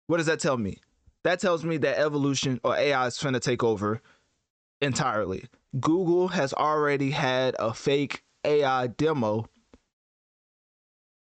what 0.07 0.19
does 0.19 0.27
that 0.27 0.41
tell 0.41 0.57
me? 0.57 0.79
That 1.23 1.41
tells 1.41 1.65
me 1.65 1.79
that 1.79 1.99
evolution 1.99 2.61
or 2.65 2.77
AI 2.77 3.07
is 3.07 3.17
trying 3.17 3.33
to 3.33 3.41
take 3.41 3.65
over 3.65 4.03
entirely. 4.81 5.45
Google 5.81 6.29
has 6.29 6.53
already 6.53 7.11
had 7.11 7.57
a 7.59 7.75
fake 7.75 8.23
AI 8.45 8.89
demo. 8.89 9.47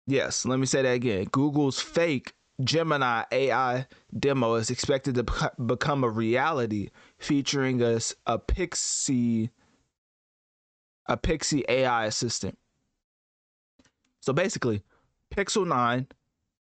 Yes, 0.06 0.44
let 0.44 0.58
me 0.58 0.66
say 0.66 0.82
that 0.82 0.92
again. 0.92 1.26
Google's 1.30 1.80
fake 1.80 2.32
Gemini 2.62 3.24
AI 3.32 3.86
demo 4.18 4.54
is 4.54 4.70
expected 4.70 5.14
to 5.14 5.52
become 5.64 6.04
a 6.04 6.08
reality 6.08 6.90
featuring 7.18 7.82
a, 7.82 8.00
a 8.26 8.38
Pixie 8.38 9.50
a 11.06 11.16
Pixie 11.16 11.64
AI 11.68 12.06
assistant. 12.06 12.56
So 14.20 14.32
basically, 14.32 14.84
Pixel 15.34 15.66
9 15.66 16.06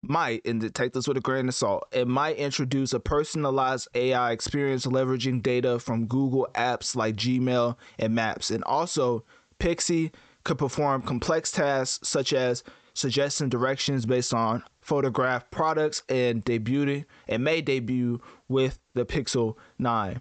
might, 0.02 0.44
and 0.44 0.74
take 0.74 0.92
this 0.92 1.06
with 1.06 1.16
a 1.16 1.20
grain 1.20 1.48
of 1.48 1.54
salt, 1.54 1.86
it 1.92 2.08
might 2.08 2.36
introduce 2.36 2.92
a 2.92 3.00
personalized 3.00 3.88
AI 3.94 4.32
experience 4.32 4.86
leveraging 4.86 5.42
data 5.42 5.78
from 5.78 6.06
Google 6.06 6.48
apps 6.54 6.96
like 6.96 7.16
Gmail 7.16 7.76
and 7.98 8.14
Maps. 8.14 8.50
And 8.50 8.64
also, 8.64 9.24
Pixie 9.58 10.10
could 10.44 10.58
perform 10.58 11.02
complex 11.02 11.52
tasks 11.52 12.08
such 12.08 12.32
as 12.32 12.64
suggesting 12.94 13.48
directions 13.48 14.04
based 14.04 14.34
on 14.34 14.64
photograph 14.80 15.50
products 15.50 16.02
and 16.08 16.44
debuting 16.44 17.04
and 17.28 17.44
may 17.44 17.60
debut 17.60 18.20
with 18.48 18.80
the 18.94 19.04
Pixel 19.04 19.56
9. 19.78 20.20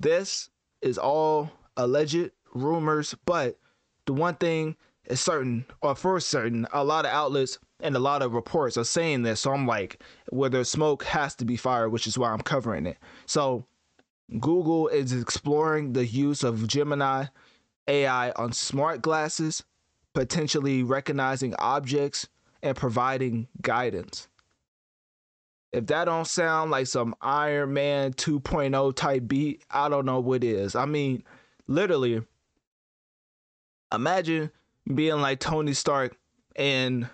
This 0.00 0.50
is 0.80 0.96
all 0.96 1.50
alleged 1.76 2.30
rumors, 2.54 3.14
but 3.26 3.58
the 4.06 4.12
one 4.12 4.36
thing 4.36 4.76
is 5.06 5.20
certain, 5.20 5.64
or 5.82 5.94
for 5.94 6.20
certain, 6.20 6.66
a 6.72 6.84
lot 6.84 7.04
of 7.04 7.10
outlets 7.10 7.58
and 7.80 7.96
a 7.96 8.00
lot 8.00 8.22
of 8.22 8.34
reports 8.34 8.76
are 8.76 8.84
saying 8.84 9.22
this. 9.22 9.40
So 9.40 9.52
I'm 9.52 9.66
like, 9.66 10.02
where 10.30 10.50
there's 10.50 10.70
smoke 10.70 11.04
has 11.04 11.34
to 11.36 11.44
be 11.44 11.56
fire, 11.56 11.88
which 11.88 12.06
is 12.06 12.18
why 12.18 12.30
I'm 12.30 12.40
covering 12.40 12.86
it. 12.86 12.98
So 13.26 13.64
Google 14.40 14.88
is 14.88 15.12
exploring 15.12 15.92
the 15.92 16.06
use 16.06 16.42
of 16.42 16.66
Gemini 16.66 17.26
AI 17.86 18.30
on 18.32 18.52
smart 18.52 19.00
glasses, 19.02 19.64
potentially 20.14 20.82
recognizing 20.82 21.54
objects 21.58 22.28
and 22.62 22.76
providing 22.76 23.48
guidance. 23.62 24.28
If 25.72 25.86
that 25.86 26.06
don't 26.06 26.26
sound 26.26 26.70
like 26.70 26.86
some 26.86 27.14
Iron 27.20 27.74
Man 27.74 28.12
2.0 28.14 28.96
type 28.96 29.28
beat, 29.28 29.62
I 29.70 29.88
don't 29.88 30.06
know 30.06 30.18
what 30.18 30.42
is. 30.42 30.74
I 30.74 30.86
mean, 30.86 31.22
literally, 31.66 32.22
imagine 33.92 34.50
being 34.94 35.20
like 35.20 35.40
Tony 35.40 35.74
Stark 35.74 36.16
in 36.56 37.08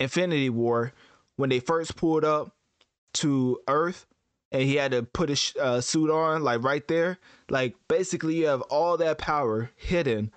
Infinity 0.00 0.50
War 0.50 0.92
when 1.36 1.50
they 1.50 1.60
first 1.60 1.94
pulled 1.94 2.24
up 2.24 2.54
to 3.14 3.60
Earth 3.68 4.06
and 4.50 4.62
he 4.62 4.74
had 4.74 4.90
to 4.90 5.02
put 5.04 5.30
a 5.30 5.36
sh- 5.36 5.54
uh, 5.60 5.80
suit 5.80 6.10
on, 6.10 6.42
like 6.42 6.62
right 6.64 6.86
there. 6.88 7.18
Like 7.48 7.76
basically, 7.88 8.36
you 8.36 8.46
have 8.46 8.62
all 8.62 8.96
that 8.96 9.18
power 9.18 9.70
hidden 9.76 10.32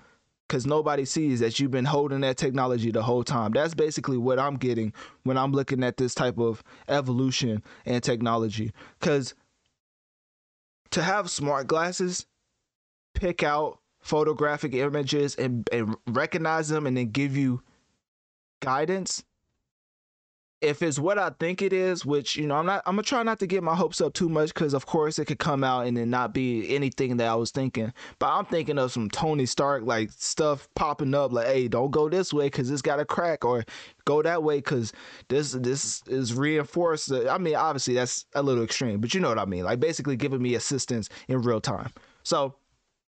because 0.47 0.67
nobody 0.67 1.05
sees 1.05 1.39
that 1.39 1.59
you've 1.59 1.71
been 1.71 1.85
holding 1.85 2.21
that 2.21 2.37
technology 2.37 2.91
the 2.91 3.01
whole 3.01 3.23
time. 3.23 3.53
That's 3.53 3.73
basically 3.73 4.17
what 4.17 4.37
I'm 4.37 4.57
getting 4.57 4.93
when 5.23 5.37
I'm 5.37 5.51
looking 5.51 5.83
at 5.83 5.97
this 5.97 6.13
type 6.13 6.37
of 6.37 6.63
evolution 6.87 7.63
and 7.85 8.03
technology. 8.03 8.71
Because 8.99 9.33
to 10.91 11.01
have 11.01 11.29
smart 11.29 11.65
glasses, 11.65 12.27
pick 13.15 13.41
out 13.41 13.79
photographic 14.01 14.75
images 14.75 15.33
and, 15.35 15.67
and 15.71 15.95
recognize 16.07 16.69
them 16.69 16.85
and 16.85 16.97
then 16.97 17.09
give 17.09 17.35
you 17.35 17.63
guidance 18.61 19.23
if 20.63 20.81
it's 20.81 20.97
what 20.97 21.19
I 21.19 21.29
think 21.39 21.61
it 21.61 21.73
is, 21.73 22.05
which 22.05 22.37
you 22.37 22.47
know, 22.47 22.55
I'm 22.55 22.65
not. 22.65 22.81
I'm 22.85 22.95
gonna 22.95 23.03
try 23.03 23.21
not 23.21 23.39
to 23.39 23.47
get 23.47 23.61
my 23.63 23.75
hopes 23.75 23.99
up 23.99 24.13
too 24.13 24.29
much 24.29 24.53
because, 24.53 24.73
of 24.73 24.85
course, 24.85 25.19
it 25.19 25.25
could 25.25 25.39
come 25.39 25.63
out 25.63 25.85
and 25.85 25.97
then 25.97 26.09
not 26.09 26.33
be 26.33 26.73
anything 26.73 27.17
that 27.17 27.27
I 27.27 27.35
was 27.35 27.51
thinking. 27.51 27.93
But 28.17 28.31
I'm 28.31 28.45
thinking 28.45 28.79
of 28.79 28.91
some 28.91 29.09
Tony 29.09 29.45
Stark 29.45 29.83
like 29.85 30.11
stuff 30.11 30.69
popping 30.75 31.13
up, 31.13 31.33
like, 31.33 31.47
"Hey, 31.47 31.67
don't 31.67 31.91
go 31.91 32.07
this 32.07 32.33
way 32.33 32.45
because 32.45 32.71
it's 32.71 32.81
got 32.81 32.99
a 32.99 33.05
crack," 33.05 33.43
or 33.43 33.65
"Go 34.05 34.21
that 34.21 34.41
way 34.41 34.57
because 34.57 34.93
this 35.27 35.51
this 35.51 36.01
is 36.07 36.33
reinforced." 36.33 37.11
Uh, 37.11 37.29
I 37.29 37.37
mean, 37.37 37.55
obviously 37.55 37.95
that's 37.95 38.25
a 38.33 38.41
little 38.41 38.63
extreme, 38.63 39.01
but 39.01 39.13
you 39.13 39.19
know 39.19 39.29
what 39.29 39.39
I 39.39 39.45
mean. 39.45 39.65
Like 39.65 39.81
basically 39.81 40.15
giving 40.15 40.41
me 40.41 40.55
assistance 40.55 41.09
in 41.27 41.41
real 41.41 41.61
time. 41.61 41.91
So, 42.23 42.55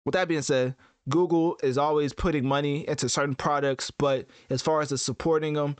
with 0.05 0.15
that 0.15 0.27
being 0.27 0.43
said, 0.43 0.75
Google 1.09 1.57
is 1.63 1.79
always 1.79 2.13
putting 2.13 2.45
money 2.45 2.89
into 2.89 3.09
certain 3.09 3.37
products, 3.37 3.93
but 3.93 4.27
as 4.51 4.63
far 4.63 4.81
as 4.81 4.89
the 4.89 4.99
supporting 4.99 5.55
them 5.55 5.77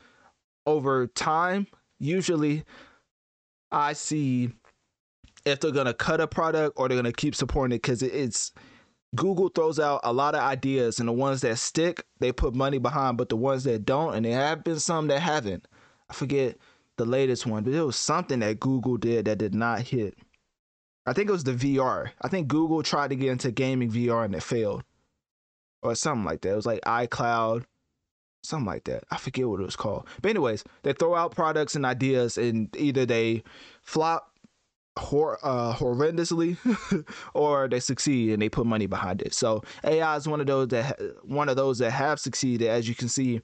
over 0.67 1.07
time, 1.07 1.67
usually 1.99 2.65
I 3.71 3.93
see 3.93 4.51
if 5.45 5.61
they're 5.61 5.71
gonna 5.71 5.95
cut 5.95 6.21
a 6.21 6.27
product 6.27 6.75
or 6.77 6.89
they're 6.89 6.99
gonna 6.99 7.13
keep 7.13 7.35
supporting 7.35 7.75
it 7.75 7.83
because 7.83 8.03
it's 8.03 8.53
Google 9.15 9.49
throws 9.49 9.79
out 9.79 10.01
a 10.05 10.13
lot 10.13 10.35
of 10.35 10.41
ideas 10.41 10.99
and 10.99 11.09
the 11.09 11.13
ones 11.13 11.41
that 11.43 11.59
stick 11.59 12.05
they 12.19 12.33
put 12.33 12.55
money 12.55 12.79
behind, 12.79 13.17
but 13.17 13.29
the 13.29 13.37
ones 13.37 13.65
that 13.65 13.85
don't, 13.85 14.15
and 14.15 14.25
there 14.25 14.39
have 14.39 14.65
been 14.65 14.81
some 14.81 15.07
that 15.07 15.21
haven't. 15.21 15.67
I 16.11 16.15
forget 16.15 16.57
the 16.97 17.05
latest 17.05 17.47
one, 17.47 17.63
but 17.63 17.73
it 17.73 17.83
was 17.83 17.97
something 17.97 18.41
that 18.41 18.61
Google 18.61 18.97
did 18.97 19.27
that 19.27 19.39
did 19.39 19.55
not 19.55 19.81
hit. 19.81 20.15
I 21.07 21.13
think 21.13 21.29
it 21.29 21.33
was 21.33 21.45
the 21.45 21.53
VR. 21.53 22.11
I 22.21 22.29
think 22.29 22.49
Google 22.49 22.83
tried 22.83 23.11
to 23.11 23.17
get 23.17 23.31
into 23.31 23.53
gaming 23.53 23.91
VR 23.91 24.25
and 24.25 24.35
it 24.35 24.43
failed. 24.43 24.83
Or 25.83 25.95
something 25.95 26.25
like 26.25 26.41
that. 26.41 26.53
It 26.53 26.57
was 26.57 26.67
like 26.67 26.81
iCloud 26.81 27.65
something 28.47 28.67
like 28.67 28.85
that. 28.85 29.05
I 29.11 29.17
forget 29.19 29.49
what 29.49 29.61
it 29.61 29.65
was 29.65 29.77
called. 29.77 30.07
But 30.23 30.31
anyways, 30.31 30.65
they 30.83 30.93
throw 30.93 31.15
out 31.15 31.35
products 31.35 31.75
and 31.75 31.85
ideas, 31.85 32.39
and 32.39 32.75
either 32.77 33.07
they 33.07 33.43
flop 33.83 34.33
hor- 34.99 35.39
uh, 35.43 35.75
horrendously, 35.75 36.57
or 37.35 37.69
they 37.69 37.81
succeed 37.81 38.33
and 38.33 38.41
they 38.43 38.49
put 38.49 38.67
money 38.67 38.87
behind 38.87 39.23
it. 39.23 39.35
So 39.35 39.63
AI 39.85 40.17
is 40.17 40.29
one 40.29 40.41
of 40.41 40.47
those 40.47 40.69
that 40.69 41.01
one 41.25 41.49
of 41.49 41.57
those 41.57 41.79
that 41.79 41.91
have 41.91 42.21
succeeded, 42.21 42.69
as 42.69 42.89
you 42.89 42.95
can 42.95 43.09
see, 43.09 43.43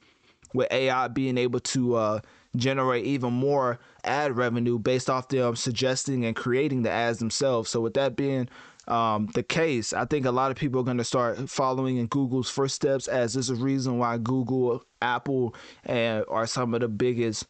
with 0.55 0.71
AI 0.71 1.09
being 1.09 1.39
able 1.39 1.61
to 1.61 1.95
uh, 1.97 2.21
generate 2.57 3.05
even 3.05 3.33
more 3.33 3.79
ad 4.05 4.37
revenue 4.37 4.79
based 4.79 5.09
off 5.09 5.29
them 5.29 5.57
suggesting 5.57 6.25
and 6.25 6.37
creating 6.37 6.83
the 6.83 6.91
ads 6.91 7.19
themselves. 7.19 7.71
So 7.71 7.81
with 7.81 7.95
that 7.95 8.17
being 8.17 8.49
um, 8.89 9.29
the 9.35 9.43
case, 9.43 9.93
I 9.93 10.05
think 10.05 10.27
a 10.27 10.31
lot 10.33 10.51
of 10.51 10.57
people 10.57 10.81
are 10.81 10.85
going 10.85 10.99
to 10.99 11.05
start 11.05 11.49
following 11.49 11.99
in 11.99 12.07
Google's 12.07 12.51
footsteps, 12.51 13.07
as 13.07 13.35
there's 13.35 13.51
a 13.51 13.55
reason 13.55 13.99
why 13.99 14.19
Google, 14.19 14.85
Apple, 15.01 15.55
and 15.85 16.25
are 16.29 16.47
some 16.47 16.75
of 16.75 16.81
the 16.81 16.89
biggest 16.89 17.47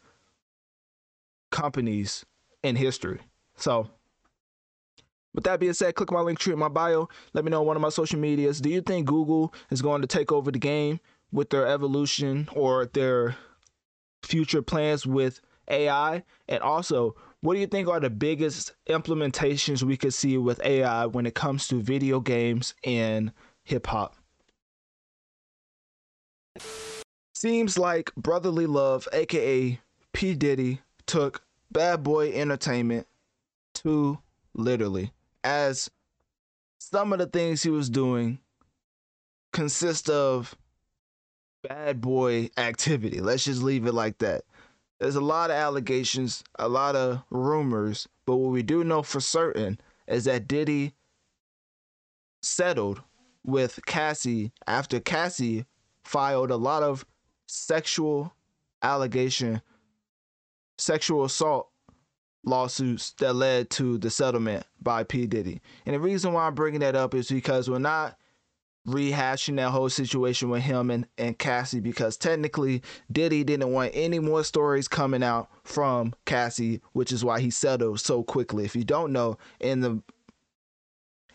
companies 1.51 2.25
in 2.61 2.75
history. 2.75 3.19
So, 3.57 3.89
with 5.33 5.43
that 5.45 5.59
being 5.59 5.73
said, 5.73 5.95
click 5.95 6.11
my 6.11 6.19
Linktree 6.19 6.53
in 6.53 6.59
my 6.59 6.67
bio. 6.67 7.09
Let 7.33 7.43
me 7.43 7.49
know 7.49 7.61
on 7.61 7.67
one 7.67 7.75
of 7.75 7.81
my 7.81 7.89
social 7.89 8.19
medias. 8.19 8.61
Do 8.61 8.69
you 8.69 8.81
think 8.81 9.07
Google 9.07 9.53
is 9.71 9.81
going 9.81 10.01
to 10.01 10.07
take 10.07 10.31
over 10.31 10.51
the 10.51 10.59
game 10.59 10.99
with 11.31 11.49
their 11.49 11.65
evolution 11.65 12.47
or 12.53 12.85
their 12.85 13.35
future 14.21 14.61
plans 14.61 15.07
with 15.07 15.41
AI? 15.67 16.23
And 16.47 16.61
also, 16.61 17.15
what 17.43 17.55
do 17.55 17.59
you 17.59 17.67
think 17.67 17.89
are 17.89 17.99
the 17.99 18.09
biggest 18.09 18.71
implementations 18.87 19.83
we 19.83 19.97
could 19.97 20.13
see 20.13 20.37
with 20.37 20.63
AI 20.63 21.05
when 21.07 21.25
it 21.25 21.35
comes 21.35 21.67
to 21.67 21.81
video 21.81 22.21
games 22.21 22.73
and 22.85 23.33
hip 23.63 23.85
hop? 23.85 24.15
Seems 27.35 27.77
like 27.77 28.15
Brotherly 28.15 28.65
Love, 28.65 29.09
aka 29.11 29.77
P. 30.13 30.35
Diddy, 30.35 30.79
took 31.05 31.43
Bad 31.69 32.01
Boy 32.01 32.31
Entertainment 32.31 33.07
too 33.73 34.19
literally, 34.53 35.11
as 35.43 35.91
some 36.79 37.11
of 37.11 37.19
the 37.19 37.25
things 37.25 37.61
he 37.61 37.69
was 37.69 37.89
doing 37.89 38.39
consist 39.51 40.09
of 40.09 40.55
bad 41.61 41.99
boy 41.99 42.49
activity. 42.55 43.19
Let's 43.19 43.43
just 43.43 43.61
leave 43.61 43.85
it 43.85 43.93
like 43.93 44.19
that. 44.19 44.43
There's 45.03 45.17
a 45.17 45.21
lot 45.21 45.49
of 45.51 45.57
allegations, 45.57 46.45
a 46.57 46.69
lot 46.69 46.95
of 46.95 47.23
rumors, 47.29 48.07
but 48.25 48.37
what 48.37 48.53
we 48.53 48.63
do 48.63 48.85
know 48.85 49.03
for 49.03 49.19
certain 49.19 49.77
is 50.07 50.23
that 50.23 50.47
Diddy 50.47 50.93
settled 52.41 53.01
with 53.43 53.81
Cassie 53.85 54.53
after 54.65 55.01
Cassie 55.01 55.65
filed 56.05 56.51
a 56.51 56.55
lot 56.55 56.83
of 56.83 57.05
sexual 57.47 58.33
allegation, 58.81 59.61
sexual 60.77 61.25
assault 61.25 61.67
lawsuits 62.45 63.11
that 63.19 63.35
led 63.35 63.69
to 63.71 63.97
the 63.97 64.09
settlement 64.09 64.65
by 64.81 65.03
P. 65.03 65.27
Diddy. 65.27 65.59
And 65.85 65.95
the 65.95 65.99
reason 65.99 66.31
why 66.31 66.47
I'm 66.47 66.55
bringing 66.55 66.79
that 66.79 66.95
up 66.95 67.13
is 67.13 67.27
because 67.27 67.69
we're 67.69 67.77
not 67.77 68.17
rehashing 68.87 69.55
that 69.55 69.69
whole 69.69 69.89
situation 69.89 70.49
with 70.49 70.61
him 70.61 70.91
and, 70.91 71.07
and 71.17 71.37
Cassie 71.37 71.79
because 71.79 72.17
technically 72.17 72.81
Diddy 73.11 73.43
didn't 73.43 73.71
want 73.71 73.91
any 73.93 74.19
more 74.19 74.43
stories 74.43 74.87
coming 74.87 75.23
out 75.23 75.49
from 75.63 76.13
Cassie, 76.25 76.81
which 76.91 77.11
is 77.11 77.23
why 77.23 77.39
he 77.39 77.49
settled 77.49 77.99
so 77.99 78.23
quickly. 78.23 78.65
If 78.65 78.75
you 78.75 78.83
don't 78.83 79.13
know, 79.13 79.37
in 79.59 79.79
the 79.79 80.01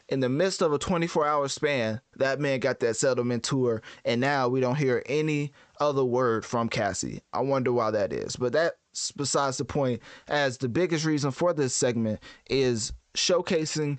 in 0.09 0.21
the 0.21 0.29
midst 0.29 0.63
of 0.63 0.73
a 0.73 0.79
24 0.79 1.27
hour 1.27 1.49
span, 1.49 2.01
that 2.17 2.41
man 2.41 2.61
got 2.61 2.81
that 2.81 2.97
settlement 2.97 3.45
tour, 3.45 3.83
and 4.05 4.21
now 4.21 4.49
we 4.49 4.61
don't 4.61 4.77
hear 4.77 5.03
any 5.07 5.53
other 5.81 6.05
word 6.05 6.45
from 6.45 6.69
Cassie. 6.69 7.21
I 7.33 7.41
wonder 7.41 7.73
why 7.73 7.91
that 7.91 8.13
is. 8.13 8.37
But 8.37 8.53
that's 8.53 9.13
besides 9.13 9.59
the 9.59 9.65
point, 9.65 10.01
as 10.27 10.59
the 10.59 10.69
biggest 10.69 11.05
reason 11.05 11.31
for 11.31 11.53
this 11.53 11.75
segment 11.75 12.21
is 12.49 12.93
showcasing 13.15 13.99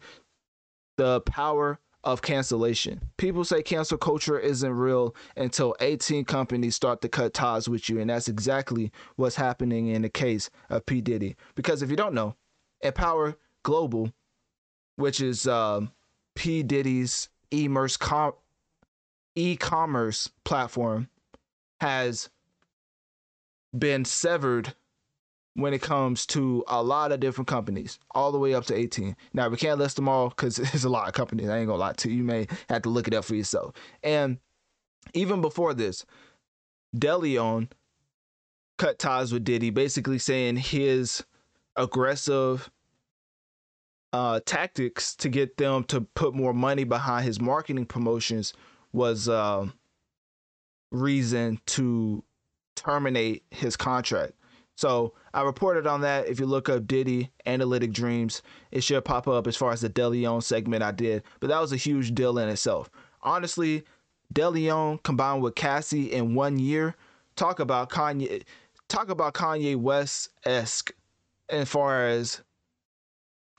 the 0.98 1.22
power 1.22 1.80
of 2.12 2.22
cancellation. 2.22 3.02
People 3.18 3.44
say 3.44 3.62
cancel 3.62 3.98
culture 3.98 4.40
isn't 4.40 4.72
real 4.72 5.16
until 5.38 5.76
18 5.80 6.26
companies 6.26 6.76
start 6.76 7.02
to 7.02 7.10
cut 7.10 7.34
ties 7.34 7.70
with 7.70 7.90
you, 7.90 8.00
and 8.00 8.10
that's 8.10 8.28
exactly 8.28 8.92
what's 9.16 9.36
happening 9.36 9.88
in 9.88 10.02
the 10.02 10.10
case 10.10 10.50
of 10.70 10.86
P. 10.86 11.02
Diddy. 11.02 11.36
Because 11.56 11.82
if 11.82 11.90
you 11.90 11.96
don't 11.96 12.14
know, 12.14 12.36
Empower 12.82 13.36
Global, 13.64 14.12
which 14.96 15.22
is 15.22 15.48
um, 15.48 15.92
P. 16.36 16.64
Diddy's 16.64 17.30
com- 18.00 18.34
e-commerce 19.36 20.30
platform, 20.44 21.10
has 21.82 22.30
been 23.78 24.04
severed 24.06 24.74
when 25.56 25.74
it 25.74 25.82
comes 25.82 26.26
to 26.28 26.64
a 26.68 26.82
lot 26.82 27.12
of 27.12 27.20
different 27.20 27.48
companies, 27.48 28.00
all 28.12 28.32
the 28.32 28.38
way 28.38 28.54
up 28.54 28.66
to 28.66 28.76
18. 28.76 29.16
Now, 29.34 29.50
we 29.50 29.58
can't 29.58 29.80
list 29.80 29.96
them 29.96 30.08
all 30.08 30.30
because 30.30 30.56
there's 30.56 30.84
a 30.86 30.90
lot 30.90 31.08
of 31.08 31.14
companies. 31.14 31.50
I 31.50 31.58
ain't 31.58 31.68
gonna 31.68 31.80
lie 31.80 31.94
to 31.94 32.10
you. 32.10 32.18
You 32.18 32.24
may 32.24 32.48
have 32.70 32.84
to 32.84 32.90
look 32.90 33.08
it 33.08 33.14
up 33.14 33.26
for 33.26 33.36
yourself. 33.36 33.76
And 34.04 34.38
even 35.14 35.42
before 35.42 35.74
this, 35.74 36.06
DeLeon 36.96 37.70
cut 38.78 39.00
ties 39.00 39.32
with 39.34 39.44
Diddy, 39.44 39.70
basically 39.70 40.20
saying 40.20 40.58
his 40.58 41.24
aggressive 41.76 42.70
uh, 44.14 44.40
tactics 44.46 45.16
to 45.18 45.30
get 45.30 45.58
them 45.58 45.84
to 45.86 46.02
put 46.02 46.34
more 46.34 46.54
money 46.54 46.84
behind 46.84 47.26
his 47.26 47.40
marketing 47.40 47.86
promotions 47.86 48.54
was 48.92 49.30
uh, 49.30 49.68
reason 50.92 51.60
to 51.68 52.24
terminate 52.76 53.44
his 53.52 53.76
contract. 53.78 54.34
So 54.80 55.12
I 55.34 55.42
reported 55.42 55.88
on 55.88 56.00
that. 56.02 56.30
If 56.30 56.40
you 56.40 56.46
look 56.46 56.70
up 56.70 56.88
Diddy 56.88 57.32
Analytic 57.46 57.92
Dreamz, 57.92 58.42
it 58.72 58.82
should 58.82 59.04
pop 59.04 59.28
up 59.28 59.46
as 59.46 59.58
far 59.58 59.74
as 59.74 59.82
the 59.82 59.90
DeLeon 59.90 60.42
segment 60.42 60.84
I 60.84 60.92
did. 60.92 61.24
But 61.42 61.48
that 61.50 61.60
was 61.60 61.74
a 61.74 61.76
huge 61.76 62.16
deal 62.16 62.38
in 62.38 62.48
itself. 62.48 62.90
Honestly, 63.22 63.84
DeLeon 64.34 65.04
combined 65.04 65.42
with 65.42 65.56
Cassie 65.56 66.14
in 66.14 66.34
one 66.34 66.60
year, 66.60 66.96
talk 67.36 67.60
about 67.60 67.90
Kanye. 67.90 68.44
talk 68.88 69.10
about 69.10 69.34
Kanye 69.34 69.76
West 69.76 70.30
esque 70.46 70.94
as 71.50 71.68
far 71.68 72.08
as 72.08 72.42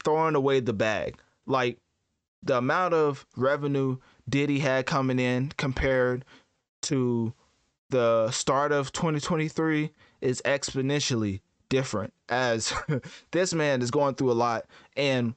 throwing 0.03 0.35
away 0.35 0.61
the 0.61 0.73
bag. 0.73 1.19
Like 1.45 1.77
the 2.43 2.57
amount 2.57 2.95
of 2.95 3.27
revenue 3.37 3.99
Diddy 4.27 4.61
had 4.61 4.87
coming 4.87 5.19
in 5.19 5.53
compared 5.59 6.25
to 6.85 7.35
the 7.91 8.31
start 8.31 8.73
of 8.73 8.91
2023 8.93 9.91
is 10.21 10.43
exponentially 10.45 11.41
different 11.69 12.13
as 12.29 12.73
this 13.31 13.55
man 13.55 13.81
is 13.81 13.91
going 13.91 14.15
through 14.15 14.31
a 14.31 14.35
lot 14.35 14.67
and 14.97 15.35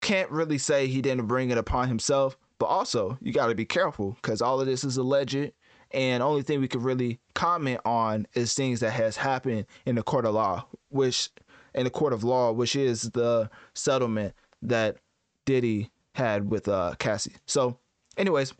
can't 0.00 0.30
really 0.30 0.58
say 0.58 0.86
he 0.86 1.00
didn't 1.00 1.26
bring 1.26 1.50
it 1.50 1.58
upon 1.58 1.88
himself 1.88 2.36
but 2.58 2.66
also 2.66 3.16
you 3.20 3.32
got 3.32 3.46
to 3.46 3.54
be 3.54 3.64
careful 3.64 4.16
because 4.22 4.42
all 4.42 4.60
of 4.60 4.66
this 4.66 4.82
is 4.82 4.96
alleged 4.96 5.52
and 5.92 6.22
only 6.22 6.42
thing 6.42 6.60
we 6.60 6.68
can 6.68 6.82
really 6.82 7.20
comment 7.34 7.80
on 7.84 8.26
is 8.34 8.54
things 8.54 8.80
that 8.80 8.92
has 8.92 9.16
happened 9.16 9.66
in 9.84 9.94
the 9.94 10.02
court 10.02 10.24
of 10.24 10.34
law 10.34 10.64
which 10.88 11.28
in 11.74 11.84
the 11.84 11.90
court 11.90 12.12
of 12.12 12.24
law 12.24 12.50
which 12.50 12.74
is 12.74 13.02
the 13.10 13.48
settlement 13.74 14.34
that 14.62 14.96
diddy 15.44 15.90
had 16.14 16.50
with 16.50 16.68
uh 16.68 16.94
cassie. 16.98 17.36
So 17.46 17.78
anyways 18.16 18.54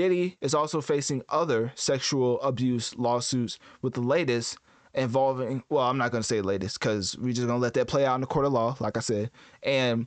diddy 0.00 0.34
is 0.40 0.54
also 0.54 0.80
facing 0.80 1.22
other 1.28 1.70
sexual 1.74 2.40
abuse 2.40 2.96
lawsuits 2.96 3.58
with 3.82 3.92
the 3.92 4.00
latest 4.00 4.56
involving 4.94 5.62
well 5.68 5.84
i'm 5.84 5.98
not 5.98 6.10
going 6.10 6.22
to 6.22 6.26
say 6.26 6.40
latest 6.40 6.80
because 6.80 7.18
we're 7.18 7.34
just 7.34 7.46
going 7.46 7.58
to 7.58 7.62
let 7.62 7.74
that 7.74 7.86
play 7.86 8.06
out 8.06 8.14
in 8.14 8.22
the 8.22 8.26
court 8.26 8.46
of 8.46 8.52
law 8.52 8.74
like 8.80 8.96
i 8.96 9.00
said. 9.00 9.30
And 9.62 10.06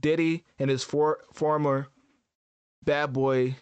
diddy 0.00 0.44
and 0.60 0.70
his 0.70 0.84
for, 0.84 1.24
former 1.32 1.88
bad 2.84 3.12
boy 3.12 3.56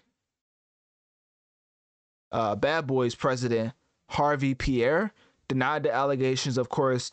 uh, 2.31 2.57
bad 2.57 2.87
boys 2.87 3.15
president 3.15 3.73
harvey 4.11 4.55
pierre 4.55 5.15
denied 5.49 5.85
the 5.85 5.93
allegations 5.93 6.59
of 6.59 6.69
course 6.69 7.13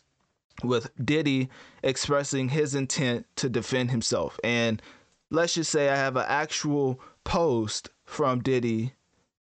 with 0.62 0.90
diddy 1.02 1.48
expressing 1.82 2.50
his 2.50 2.74
intent 2.74 3.24
to 3.36 3.48
defend 3.48 3.90
himself. 3.92 4.38
And 4.44 4.82
let's 5.30 5.54
just 5.54 5.70
say 5.70 5.88
i 5.88 5.96
have 5.96 6.16
an 6.16 6.26
actual 6.28 7.00
post 7.24 7.88
from 8.08 8.40
diddy 8.40 8.92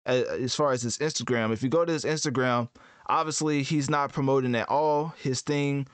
as 0.05 0.55
far 0.55 0.71
as 0.71 0.81
his 0.81 0.97
instagram 0.97 1.53
if 1.53 1.61
you 1.61 1.69
go 1.69 1.85
to 1.85 1.93
his 1.93 2.03
instagram 2.03 2.67
obviously 3.09 3.63
he's 3.63 3.89
not 3.89 4.13
promoting 4.13 4.55
at 4.55 4.69
all. 4.69 5.13
His 5.21 5.41
thing, 5.41 5.87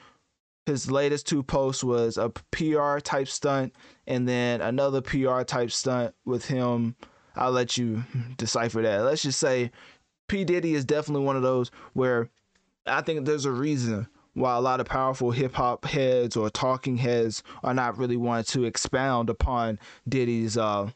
his 0.65 0.91
latest 0.91 1.25
two 1.25 1.41
posts 1.41 1.83
was 1.83 2.17
a 2.17 2.29
PR 2.51 2.99
type 2.99 3.27
stunt 3.27 3.73
and 4.05 4.27
then 4.27 4.61
another 4.61 5.01
PR 5.01 5.41
type 5.41 5.71
stunt 5.71 6.13
with 6.25 6.45
him. 6.45 6.95
I'll 7.35 7.51
let 7.51 7.77
you 7.77 8.03
decipher 8.37 8.81
that. 8.81 8.99
Let's 8.99 9.23
just 9.23 9.39
say 9.39 9.71
P. 10.27 10.43
Diddy 10.43 10.75
is 10.75 10.85
definitely 10.85 11.25
one 11.25 11.37
of 11.37 11.41
those 11.41 11.71
where 11.93 12.29
I 12.85 13.01
think 13.01 13.25
there's 13.25 13.45
a 13.45 13.51
reason 13.51 14.07
why 14.33 14.55
a 14.55 14.61
lot 14.61 14.81
of 14.81 14.85
powerful 14.85 15.31
hip 15.31 15.53
hop 15.53 15.85
heads 15.85 16.35
or 16.35 16.49
talking 16.49 16.97
heads 16.97 17.41
are 17.63 17.73
not 17.73 17.97
really 17.97 18.17
wanting 18.17 18.45
to 18.45 18.65
expound 18.65 19.29
upon 19.29 19.79
Diddy's 20.09 20.57
uh, 20.57 20.89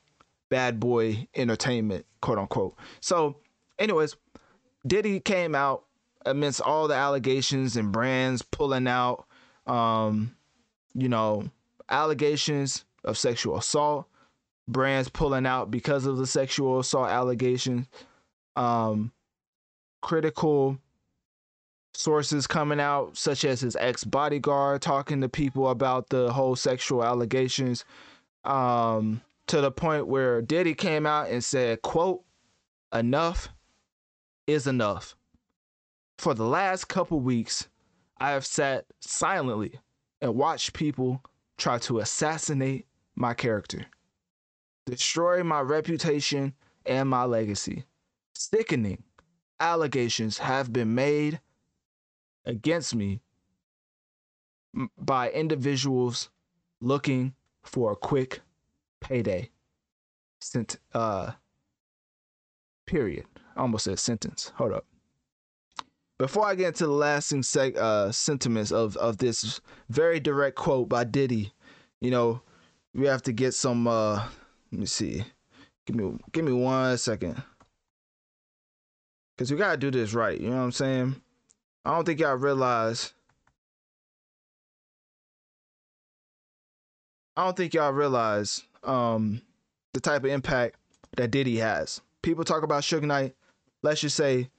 bad 0.49 0.79
boy 0.79 1.27
entertainment, 1.35 2.05
quote 2.21 2.37
unquote. 2.37 2.75
So, 2.99 3.37
anyways, 3.77 4.15
Diddy 4.85 5.19
came 5.19 5.55
out 5.55 5.85
amidst 6.25 6.61
all 6.61 6.87
the 6.87 6.95
allegations 6.95 7.77
and 7.77 7.91
brands 7.91 8.41
pulling 8.41 8.87
out, 8.87 9.25
um, 9.67 10.35
you 10.93 11.09
know, 11.09 11.49
allegations 11.89 12.85
of 13.03 13.17
sexual 13.17 13.57
assault, 13.57 14.07
brands 14.67 15.09
pulling 15.09 15.45
out 15.45 15.71
because 15.71 16.05
of 16.05 16.17
the 16.17 16.27
sexual 16.27 16.79
assault 16.79 17.09
allegations, 17.09 17.87
um, 18.55 19.11
critical 20.01 20.77
sources 21.93 22.47
coming 22.47 22.79
out, 22.79 23.17
such 23.17 23.43
as 23.45 23.61
his 23.61 23.75
ex 23.75 24.03
bodyguard 24.03 24.81
talking 24.81 25.21
to 25.21 25.29
people 25.29 25.69
about 25.69 26.09
the 26.09 26.31
whole 26.31 26.55
sexual 26.55 27.03
allegations, 27.03 27.83
um, 28.45 29.21
to 29.49 29.61
the 29.61 29.71
point 29.71 30.05
where 30.05 30.43
Diddy 30.43 30.75
came 30.75 31.07
out 31.07 31.31
and 31.31 31.43
said, 31.43 31.81
quote, 31.81 32.21
enough 32.93 33.49
is 34.45 34.67
enough. 34.67 35.15
For 36.19 36.35
the 36.35 36.45
last 36.45 36.87
couple 36.87 37.19
weeks, 37.19 37.67
I 38.19 38.29
have 38.29 38.45
sat 38.45 38.85
silently 38.99 39.79
and 40.21 40.35
watched 40.35 40.73
people 40.73 41.23
try 41.57 41.79
to 41.79 41.97
assassinate 41.97 42.85
my 43.15 43.33
character, 43.33 43.87
destroy 44.85 45.43
my 45.43 45.61
reputation 45.61 46.53
and 46.85 47.09
my 47.09 47.23
legacy. 47.23 47.85
Sickening 48.35 49.01
allegations 49.59 50.37
have 50.37 50.71
been 50.71 50.93
made 50.93 51.39
against 52.45 52.93
me 52.93 53.19
by 54.95 55.31
individuals 55.31 56.29
looking 56.81 57.33
for 57.63 57.91
a 57.91 57.95
quick 57.95 58.41
payday. 59.01 59.49
Sent 60.41 60.77
uh 60.93 61.31
period. 62.85 63.25
I 63.55 63.61
almost 63.61 63.83
said 63.85 63.99
sentence. 63.99 64.51
Hold 64.55 64.73
up 64.73 64.85
before 66.19 66.45
I 66.45 66.53
get 66.53 66.67
into 66.67 66.85
the 66.85 66.91
lasting 66.91 67.41
seg- 67.41 67.77
uh, 67.77 68.11
sentiments 68.11 68.71
of, 68.71 68.95
of 68.97 69.17
this 69.17 69.61
very 69.89 70.19
direct 70.19 70.57
quote 70.57 70.89
by 70.89 71.05
Diddy, 71.05 71.53
you 72.01 72.11
know, 72.11 72.41
we 72.93 73.07
have 73.07 73.23
to 73.23 73.31
get 73.31 73.53
some. 73.53 73.87
Uh, 73.87 74.25
let 74.71 74.79
me 74.79 74.85
see. 74.85 75.23
Give 75.87 75.95
me 75.95 76.17
give 76.31 76.45
me 76.45 76.51
one 76.51 76.97
second, 76.97 77.41
cause 79.37 79.49
we 79.49 79.57
gotta 79.57 79.77
do 79.77 79.89
this 79.89 80.13
right. 80.13 80.39
You 80.39 80.49
know 80.49 80.57
what 80.57 80.63
I'm 80.63 80.71
saying? 80.71 81.15
I 81.85 81.95
don't 81.95 82.05
think 82.05 82.19
y'all 82.19 82.35
realize. 82.35 83.13
I 87.35 87.45
don't 87.45 87.55
think 87.55 87.73
y'all 87.73 87.93
realize 87.93 88.63
um, 88.83 89.41
the 89.93 89.99
type 89.99 90.23
of 90.23 90.29
impact 90.29 90.75
that 91.17 91.31
Diddy 91.31 91.57
has. 91.57 92.01
People 92.21 92.43
talk 92.43 92.63
about 92.63 92.83
Suge 92.83 93.03
Knight. 93.03 93.35
Let's 93.81 94.01
just 94.01 94.15
say 94.15 94.49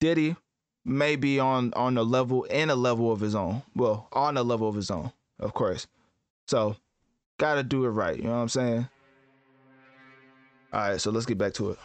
Diddy 0.00 0.36
may 0.84 1.16
be 1.16 1.38
on 1.40 1.72
on 1.74 1.96
a 1.96 2.02
level 2.02 2.46
and 2.50 2.70
a 2.70 2.74
level 2.74 3.12
of 3.12 3.20
his 3.20 3.34
own. 3.34 3.62
Well, 3.74 4.08
on 4.12 4.36
a 4.36 4.42
level 4.42 4.68
of 4.68 4.74
his 4.74 4.90
own, 4.90 5.12
of 5.38 5.54
course. 5.54 5.86
So, 6.46 6.76
gotta 7.38 7.62
do 7.62 7.84
it 7.84 7.90
right. 7.90 8.16
You 8.16 8.24
know 8.24 8.30
what 8.30 8.36
I'm 8.36 8.48
saying? 8.48 8.88
All 10.72 10.80
right, 10.80 11.00
so 11.00 11.10
let's 11.10 11.26
get 11.26 11.38
back 11.38 11.54
to 11.54 11.70
it. 11.70 11.78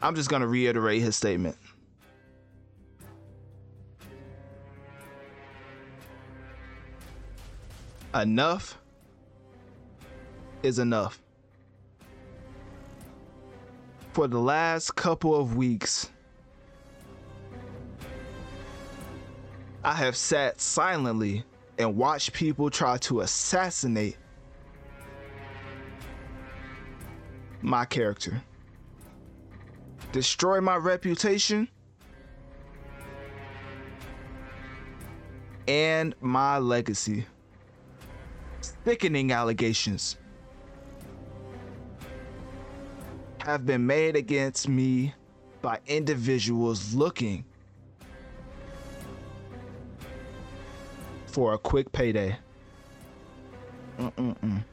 I'm 0.00 0.14
just 0.14 0.28
gonna 0.28 0.46
reiterate 0.46 1.02
his 1.02 1.16
statement. 1.16 1.56
Enough 8.18 8.76
is 10.64 10.80
enough. 10.80 11.22
For 14.12 14.26
the 14.26 14.40
last 14.40 14.96
couple 14.96 15.36
of 15.36 15.56
weeks, 15.56 16.10
I 19.84 19.94
have 19.94 20.16
sat 20.16 20.60
silently 20.60 21.44
and 21.78 21.96
watched 21.96 22.32
people 22.32 22.70
try 22.70 22.96
to 22.98 23.20
assassinate 23.20 24.16
my 27.62 27.84
character, 27.84 28.42
destroy 30.10 30.60
my 30.60 30.74
reputation, 30.74 31.68
and 35.68 36.16
my 36.20 36.58
legacy. 36.58 37.24
Sickening 38.88 39.32
allegations 39.32 40.16
have 43.44 43.66
been 43.66 43.86
made 43.86 44.16
against 44.16 44.66
me 44.66 45.12
by 45.60 45.78
individuals 45.86 46.94
looking 46.94 47.44
for 51.26 51.52
a 51.52 51.58
quick 51.58 51.92
payday. 51.92 52.34
Mm-mm-mm. 53.98 54.64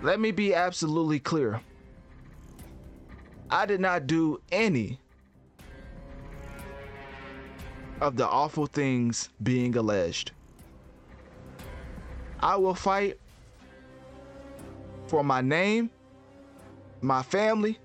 Let 0.00 0.20
me 0.20 0.30
be 0.30 0.54
absolutely 0.54 1.18
clear. 1.18 1.60
I 3.50 3.66
did 3.66 3.80
not 3.80 4.06
do 4.06 4.40
any 4.52 5.00
of 8.00 8.16
the 8.16 8.26
awful 8.26 8.66
things 8.66 9.30
being 9.42 9.76
alleged. 9.76 10.32
I 12.40 12.56
will 12.56 12.74
fight 12.74 13.18
for 15.06 15.24
my 15.24 15.40
name, 15.40 15.90
my 17.00 17.22
family, 17.22 17.78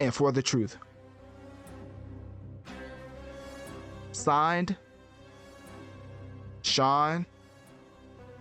and 0.00 0.14
for 0.14 0.32
the 0.32 0.42
truth. 0.42 0.76
Signed, 4.12 4.76
Sean 6.62 7.26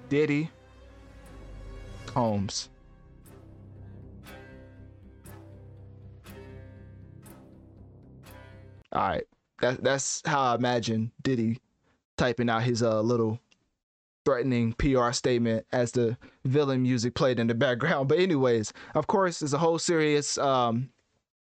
Diddy 0.10 0.50
Combs. 2.06 2.70
All 8.92 9.02
right, 9.02 9.24
that 9.64 9.84
that's 9.84 10.22
how 10.26 10.42
I 10.42 10.56
imagine 10.56 11.12
Diddy 11.22 11.60
typing 12.18 12.50
out 12.50 12.64
his 12.64 12.84
uh 12.84 13.02
little 13.02 13.40
threatening 14.26 14.74
PR 14.74 15.12
statement 15.12 15.66
as 15.72 15.92
the 15.92 16.18
villain 16.46 16.84
music 16.84 17.14
played 17.14 17.40
in 17.40 17.48
the 17.48 17.54
background. 17.66 18.08
But 18.08 18.20
anyways, 18.20 18.74
of 18.96 19.08
course, 19.08 19.42
it's 19.42 19.54
a 19.54 19.58
whole 19.58 19.80
serious 19.80 20.38
um 20.38 20.90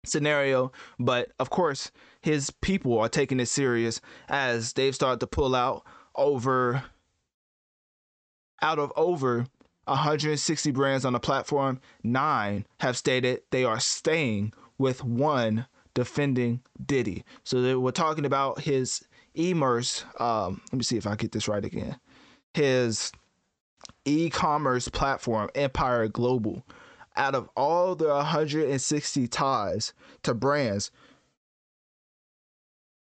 scenario, 0.05 0.71
but 0.99 1.31
of 1.39 1.49
course, 1.49 1.91
his 2.21 2.49
people 2.49 2.99
are 2.99 3.09
taking 3.09 3.39
it 3.39 3.47
serious 3.47 4.01
as 4.27 4.73
they've 4.73 4.95
started 4.95 5.19
to 5.21 5.27
pull 5.27 5.55
out 5.55 5.85
over 6.15 6.83
out 8.61 8.79
of 8.79 8.91
over 8.97 9.45
160 9.85 10.71
brands 10.71 11.05
on 11.05 11.13
the 11.13 11.19
platform, 11.19 11.79
nine 12.03 12.65
have 12.81 12.97
stated 12.97 13.41
they 13.51 13.63
are 13.63 13.79
staying 13.79 14.51
with 14.77 15.03
one 15.03 15.65
defending 15.99 16.61
Diddy. 16.85 17.25
So 17.43 17.77
we're 17.77 17.91
talking 17.91 18.23
about 18.23 18.61
his 18.61 19.05
Emerce. 19.35 20.05
Um, 20.17 20.61
let 20.71 20.77
me 20.77 20.83
see 20.83 20.95
if 20.95 21.05
I 21.05 21.15
get 21.15 21.33
this 21.33 21.49
right 21.49 21.65
again. 21.65 21.99
His 22.53 23.11
e-commerce 24.05 24.87
platform, 24.87 25.49
Empire 25.55 26.07
Global. 26.07 26.65
Out 27.17 27.35
of 27.35 27.49
all 27.57 27.95
the 27.95 28.07
160 28.07 29.27
ties 29.27 29.93
to 30.23 30.33
brands 30.33 30.89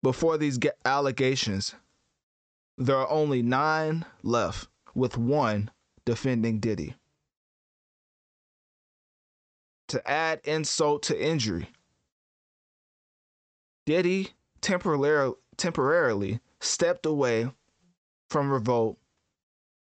before 0.02 0.38
these 0.38 0.58
allegations, 0.86 1.76
there 2.78 2.96
are 2.96 3.10
only 3.10 3.42
nine 3.42 4.06
left, 4.24 4.70
with 4.96 5.18
one 5.18 5.70
defending 6.06 6.62
Diddy. 6.62 6.96
To 9.90 10.10
add 10.10 10.40
insult 10.46 11.04
to 11.04 11.22
injury, 11.22 11.68
Diddy 13.90 14.34
temporarily 14.62 15.34
temporarily 15.58 16.42
stepped 16.60 17.08
away 17.08 17.50
from 18.30 18.52
Revolt. 18.52 19.00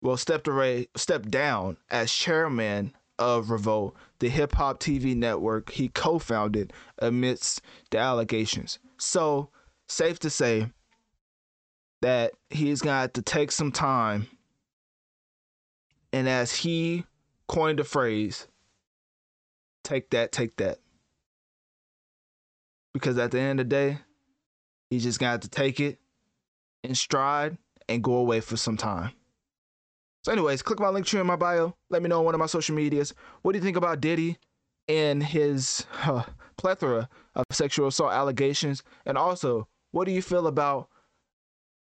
Well, 0.01 0.17
stepped 0.17 0.47
away, 0.47 0.87
stepped 0.95 1.29
down 1.29 1.77
as 1.91 2.11
chairman 2.11 2.95
of 3.19 3.51
Revolt, 3.51 3.95
the 4.17 4.29
hip 4.29 4.55
hop 4.55 4.79
TV 4.79 5.15
network 5.15 5.69
he 5.69 5.89
co-founded 5.89 6.73
amidst 6.97 7.61
the 7.91 7.99
allegations. 7.99 8.79
So, 8.97 9.49
safe 9.87 10.17
to 10.21 10.31
say 10.31 10.71
that 12.01 12.31
he's 12.49 12.81
gonna 12.81 13.01
have 13.01 13.13
to 13.13 13.21
take 13.21 13.51
some 13.51 13.71
time. 13.71 14.25
And 16.11 16.27
as 16.27 16.55
he 16.55 17.05
coined 17.47 17.77
the 17.77 17.83
phrase, 17.83 18.47
take 19.83 20.09
that, 20.09 20.31
take 20.31 20.55
that 20.55 20.79
because 22.93 23.17
at 23.17 23.31
the 23.31 23.39
end 23.39 23.59
of 23.59 23.69
the 23.69 23.75
day, 23.75 23.97
he's 24.89 25.03
just 25.03 25.21
have 25.21 25.41
to 25.41 25.49
take 25.49 25.79
it 25.79 25.99
in 26.83 26.95
stride 26.95 27.57
and 27.89 28.03
go 28.03 28.15
away 28.15 28.39
for 28.39 28.57
some 28.57 28.77
time. 28.77 29.11
So, 30.23 30.31
anyways, 30.31 30.61
click 30.61 30.79
my 30.79 30.87
Linktree 30.87 31.19
in 31.19 31.27
my 31.27 31.35
bio. 31.35 31.75
Let 31.89 32.01
me 32.01 32.07
know 32.07 32.19
on 32.19 32.25
one 32.25 32.33
of 32.33 32.39
my 32.39 32.45
social 32.45 32.75
medias. 32.75 33.13
What 33.41 33.51
do 33.51 33.57
you 33.57 33.63
think 33.63 33.75
about 33.75 33.99
Diddy 33.99 34.37
and 34.87 35.21
his 35.21 35.85
uh, 36.03 36.23
plethora 36.57 37.09
of 37.35 37.43
sexual 37.51 37.87
assault 37.87 38.13
allegations? 38.13 38.83
And 39.05 39.17
also, 39.17 39.67
what 39.91 40.05
do 40.05 40.11
you 40.11 40.21
feel 40.21 40.47
about 40.47 40.87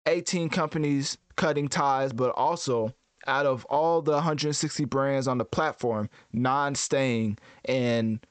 18 0.08 0.50
companies 0.50 1.18
cutting 1.36 1.68
ties, 1.68 2.14
but 2.14 2.32
also 2.32 2.94
out 3.28 3.46
of 3.46 3.66
all 3.66 4.02
the 4.02 4.14
160 4.14 4.86
brands 4.86 5.28
on 5.28 5.38
the 5.38 5.46
platform, 5.46 6.10
non 6.32 6.76
staying 6.76 7.38
and 7.66 8.26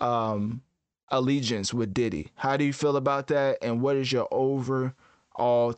um 0.00 0.60
allegiance 1.08 1.72
with 1.72 1.94
Diddy. 1.94 2.30
How 2.34 2.56
do 2.56 2.64
you 2.64 2.72
feel 2.72 2.96
about 2.96 3.28
that? 3.28 3.58
And 3.62 3.80
what 3.80 3.96
is 3.96 4.10
your 4.12 4.28
overall 4.30 4.94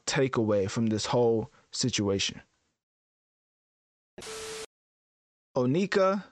takeaway 0.06 0.70
from 0.70 0.86
this 0.86 1.06
whole 1.06 1.50
situation? 1.70 2.40
Onika 5.56 6.24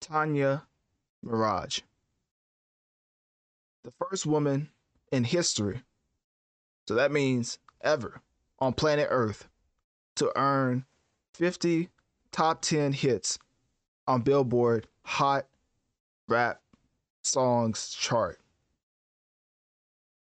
Tanya 0.00 0.62
Maraj, 1.24 1.82
the 3.84 3.92
first 3.98 4.26
woman 4.26 4.70
in 5.12 5.24
history, 5.24 5.82
so 6.86 6.94
that 6.94 7.12
means 7.12 7.58
ever, 7.80 8.22
on 8.58 8.72
planet 8.72 9.08
Earth 9.10 9.48
to 10.16 10.32
earn 10.38 10.84
50 11.34 11.88
top 12.32 12.62
10 12.62 12.92
hits 12.92 13.38
on 14.06 14.22
Billboard 14.22 14.86
Hot 15.02 15.46
Rap 16.28 16.60
songs 17.22 17.90
chart. 17.90 18.38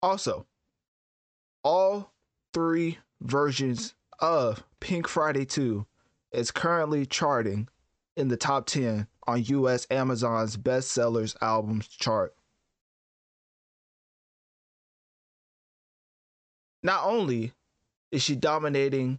Also, 0.02 0.46
all 1.64 2.12
three 2.52 2.98
versions 3.20 3.94
of 4.20 4.62
Pink 4.80 5.08
Friday 5.08 5.44
2 5.44 5.86
is 6.32 6.50
currently 6.50 7.06
charting 7.06 7.68
in 8.16 8.28
the 8.28 8.36
top 8.36 8.66
10 8.66 9.06
on 9.26 9.44
US 9.44 9.86
Amazon's 9.90 10.56
bestsellers 10.56 11.36
albums 11.40 11.88
chart. 11.88 12.34
Not 16.82 17.04
only 17.04 17.52
is 18.10 18.22
she 18.22 18.36
dominating 18.36 19.18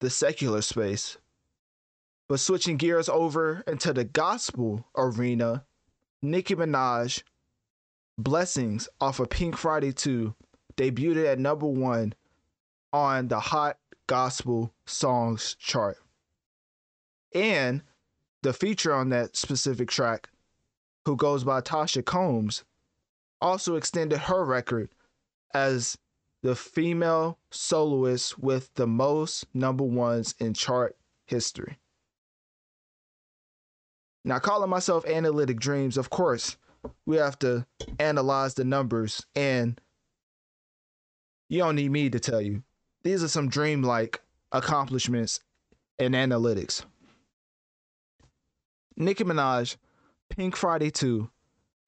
the 0.00 0.10
secular 0.10 0.62
space, 0.62 1.18
but 2.28 2.40
switching 2.40 2.76
gears 2.76 3.08
over 3.08 3.62
into 3.66 3.92
the 3.92 4.04
gospel 4.04 4.86
arena 4.96 5.64
Nicki 6.22 6.54
Minaj, 6.54 7.22
Blessings 8.18 8.88
off 9.00 9.20
of 9.20 9.30
Pink 9.30 9.56
Friday 9.56 9.92
2 9.92 10.34
debuted 10.76 11.24
at 11.26 11.38
number 11.38 11.66
one 11.66 12.12
on 12.92 13.28
the 13.28 13.40
Hot 13.40 13.78
Gospel 14.06 14.74
Songs 14.84 15.56
chart. 15.58 15.96
And 17.34 17.82
the 18.42 18.52
feature 18.52 18.92
on 18.92 19.08
that 19.10 19.36
specific 19.36 19.88
track, 19.88 20.28
who 21.06 21.16
goes 21.16 21.44
by 21.44 21.62
Tasha 21.62 22.04
Cobbs, 22.04 22.64
also 23.40 23.76
extended 23.76 24.18
her 24.18 24.44
record 24.44 24.90
as 25.54 25.96
the 26.42 26.54
female 26.54 27.38
soloist 27.50 28.38
with 28.38 28.74
the 28.74 28.86
most 28.86 29.46
number 29.54 29.84
ones 29.84 30.34
in 30.38 30.52
chart 30.52 30.96
history. 31.24 31.78
Now, 34.24 34.38
calling 34.38 34.70
myself 34.70 35.06
Analytic 35.06 35.58
Dreamz, 35.58 35.96
of 35.96 36.10
course, 36.10 36.56
we 37.06 37.16
have 37.16 37.38
to 37.40 37.66
analyze 37.98 38.54
the 38.54 38.64
numbers, 38.64 39.24
and 39.34 39.80
you 41.48 41.58
don't 41.58 41.76
need 41.76 41.90
me 41.90 42.10
to 42.10 42.20
tell 42.20 42.40
you. 42.40 42.62
These 43.02 43.22
are 43.24 43.28
some 43.28 43.48
dreamlike 43.48 44.20
accomplishments 44.52 45.40
in 45.98 46.12
analytics. 46.12 46.84
Nicki 48.96 49.24
Minaj, 49.24 49.76
Pink 50.28 50.54
Friday 50.54 50.90
2 50.90 51.30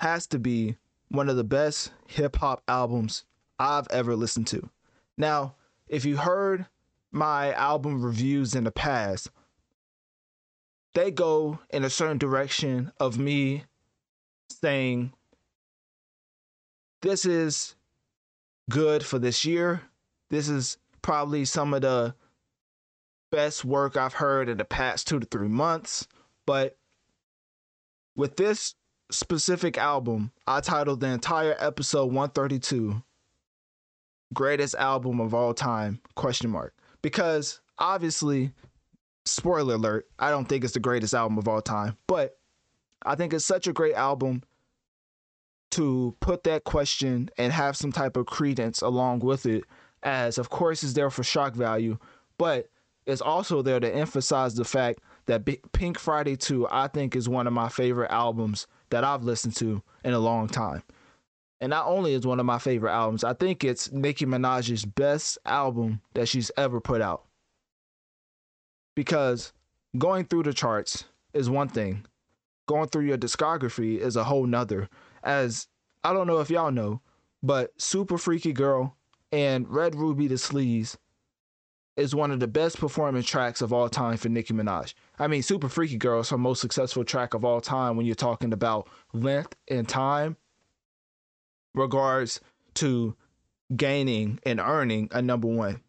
has 0.01 0.27
to 0.29 0.39
be 0.39 0.77
one 1.09 1.29
of 1.29 1.37
the 1.37 1.45
best 1.45 1.93
hip 2.09 2.37
hop 2.37 2.63
albums 2.67 3.25
I've 3.59 3.87
ever 3.91 4.17
listened 4.17 4.47
to. 4.49 4.71
Now, 5.19 5.55
if 5.87 6.07
you 6.07 6.17
heard 6.17 6.67
my 7.11 7.53
album 7.53 8.03
reviews 8.03 8.55
in 8.55 8.65
the 8.65 8.73
past, 8.73 9.31
they 10.95 11.11
go 11.11 11.59
in 11.71 11.85
a 11.85 11.91
certain 11.91 12.19
direction 12.19 12.93
of 13.01 13.19
me 13.19 13.65
saying 14.51 15.13
this 17.01 17.25
is 17.25 17.75
good 18.71 19.05
for 19.05 19.19
this 19.19 19.45
year. 19.45 19.83
This 20.31 20.49
is 20.49 20.79
probably 21.03 21.45
some 21.45 21.75
of 21.75 21.83
the 21.83 22.15
best 23.31 23.65
work 23.65 23.97
I've 23.97 24.15
heard 24.15 24.49
in 24.49 24.59
the 24.59 24.65
past 24.65 25.09
two 25.09 25.19
to 25.19 25.27
three 25.27 25.49
months. 25.49 26.07
But 26.47 26.77
with 28.15 28.37
this 28.37 28.75
specific 29.11 29.79
album, 29.79 30.33
I 30.47 30.61
titled 30.61 31.01
the 31.01 31.09
entire 31.09 31.57
episode 31.59 32.07
132 32.07 33.03
greatest 34.33 34.75
album 34.77 35.21
of 35.21 35.35
all 35.35 35.53
time 35.53 36.01
question 36.15 36.51
mark 36.51 36.75
because 37.03 37.61
obviously 37.79 38.51
spoiler 39.25 39.75
alert, 39.75 40.09
I 40.19 40.31
don't 40.31 40.49
think 40.49 40.65
it's 40.65 40.75
the 40.75 40.81
greatest 40.81 41.15
album 41.15 41.39
of 41.39 41.49
all 41.49 41.63
time, 41.63 41.97
but 42.07 42.39
I 43.05 43.15
think 43.15 43.33
it's 43.33 43.45
such 43.45 43.67
a 43.67 43.73
great 43.73 43.95
album 43.95 44.43
to 45.73 46.15
put 46.21 46.45
that 46.45 46.65
question 46.65 47.31
and 47.39 47.53
have 47.53 47.77
some 47.77 47.93
type 47.93 48.17
of 48.17 48.27
credence 48.27 48.83
along 48.83 49.21
with 49.21 49.47
it, 49.47 49.65
as 50.03 50.39
of 50.39 50.51
course 50.51 50.83
is 50.83 50.95
there 50.95 51.11
for 51.11 51.23
shock 51.23 51.55
value, 51.55 51.99
but 52.39 52.69
it's 53.07 53.23
also 53.23 53.63
there 53.63 53.81
to 53.81 53.95
emphasize 53.95 54.55
the 54.55 54.65
fact 54.65 55.01
that 55.27 55.45
Pink 55.73 55.99
Friday 55.99 56.37
2, 56.37 56.69
I 56.71 56.89
think, 56.89 57.17
is 57.17 57.29
one 57.29 57.47
of 57.47 57.53
my 57.53 57.69
favorite 57.69 58.11
albums 58.11 58.67
that 58.91 59.05
I've 59.05 59.25
listened 59.25 59.57
to 59.57 59.83
in 60.05 60.13
a 60.13 60.19
long 60.19 60.49
time. 60.49 60.83
And 61.61 61.71
not 61.71 61.87
only 61.87 62.15
is 62.15 62.27
one 62.27 62.41
of 62.41 62.47
my 62.47 62.59
favorite 62.59 62.93
albums, 62.93 63.25
I 63.25 63.35
think 63.35 63.63
it's 63.65 63.91
Nicki 63.93 64.27
Minaj's 64.27 64.85
best 64.85 65.39
album 65.47 66.01
that 66.15 66.29
she's 66.29 66.51
ever 66.57 66.81
put 66.81 67.01
out. 67.01 67.25
Because 68.95 69.53
going 69.99 70.27
through 70.27 70.45
the 70.45 70.53
charts 70.53 71.05
is 71.33 71.49
one 71.49 71.69
thing, 71.69 72.05
going 72.67 72.89
through 72.89 73.07
your 73.07 73.19
discography 73.19 73.99
is 73.99 74.17
a 74.17 74.25
whole 74.25 74.47
nother. 74.47 74.89
As 75.23 75.69
I 76.05 76.13
don't 76.13 76.27
know 76.27 76.41
if 76.41 76.51
y'all 76.51 76.71
know, 76.71 77.01
but 77.43 77.73
Super 77.81 78.19
Freaky 78.19 78.53
Girl 78.53 78.97
and 79.31 79.69
Red 79.69 79.95
Ruby 79.95 80.29
Da 80.29 80.37
Sleeze 80.37 80.97
is 81.97 82.15
one 82.15 82.31
of 82.31 82.41
the 82.41 82.47
best 82.47 82.79
performing 82.79 83.23
tracks 83.23 83.61
of 83.61 83.73
all 83.73 83.89
time 83.89 84.17
for 84.17 84.29
Nicki 84.29 84.55
Minaj. 84.55 84.95
I 85.19 85.27
mean, 85.27 85.43
Super 85.43 85.69
Freaky 85.69 85.99
Girl 85.99 86.21
is 86.21 86.31
her 86.31 86.39
most 86.39 86.61
successful 86.61 87.05
track 87.05 87.35
of 87.35 87.45
all 87.45 87.61
time 87.61 87.97
when 87.97 88.07
you're 88.07 88.15
talking 88.15 88.53
about 88.53 88.89
length 89.13 89.55
and 89.69 89.89
time, 89.89 90.37
regards 91.75 92.41
to 92.75 93.15
gaining 93.77 94.39
and 94.45 94.61
earning 94.61 95.09
a 95.13 95.21
number 95.21 95.49
one. 95.49 95.83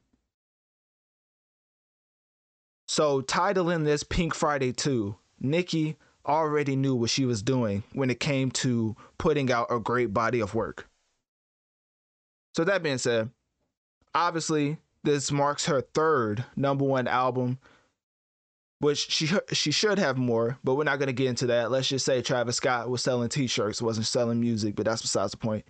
So, 2.93 3.23
titling 3.23 3.85
this 3.85 4.03
Pink 4.03 4.35
Friday 4.35 4.71
2, 4.71 5.15
Nicki 5.39 5.97
already 6.27 6.75
knew 6.75 6.93
what 6.93 7.09
she 7.09 7.25
was 7.25 7.41
doing 7.41 7.81
when 7.93 8.11
it 8.11 8.19
came 8.19 8.51
to 8.51 8.95
putting 9.17 9.51
out 9.51 9.71
a 9.71 9.79
great 9.79 10.13
body 10.13 10.39
of 10.39 10.53
work. 10.53 10.87
So, 12.55 12.63
that 12.63 12.83
being 12.83 12.99
said, 12.99 13.31
obviously, 14.13 14.77
this 15.03 15.31
marks 15.31 15.65
her 15.65 15.81
third 15.81 16.45
number 16.55 16.85
one 16.85 17.07
album, 17.07 17.57
which 18.77 19.09
she 19.09 19.27
she 19.51 19.71
should 19.71 19.97
have 19.97 20.19
more, 20.19 20.59
but 20.63 20.75
we're 20.75 20.83
not 20.83 20.99
going 20.99 21.07
to 21.07 21.13
get 21.13 21.29
into 21.29 21.47
that. 21.47 21.71
Let's 21.71 21.87
just 21.87 22.05
say 22.05 22.21
Travis 22.21 22.57
Scott 22.57 22.91
was 22.91 23.01
selling 23.01 23.29
T-shirts, 23.29 23.81
wasn't 23.81 24.05
selling 24.05 24.39
music, 24.39 24.75
but 24.75 24.85
that's 24.85 25.01
besides 25.01 25.31
the 25.31 25.37
point. 25.37 25.65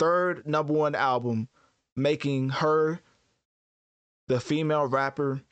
Third 0.00 0.48
number 0.48 0.72
one 0.72 0.96
album, 0.96 1.48
making 1.94 2.48
her 2.48 3.02
the 4.26 4.40
female 4.40 4.86
rapper 4.88 5.42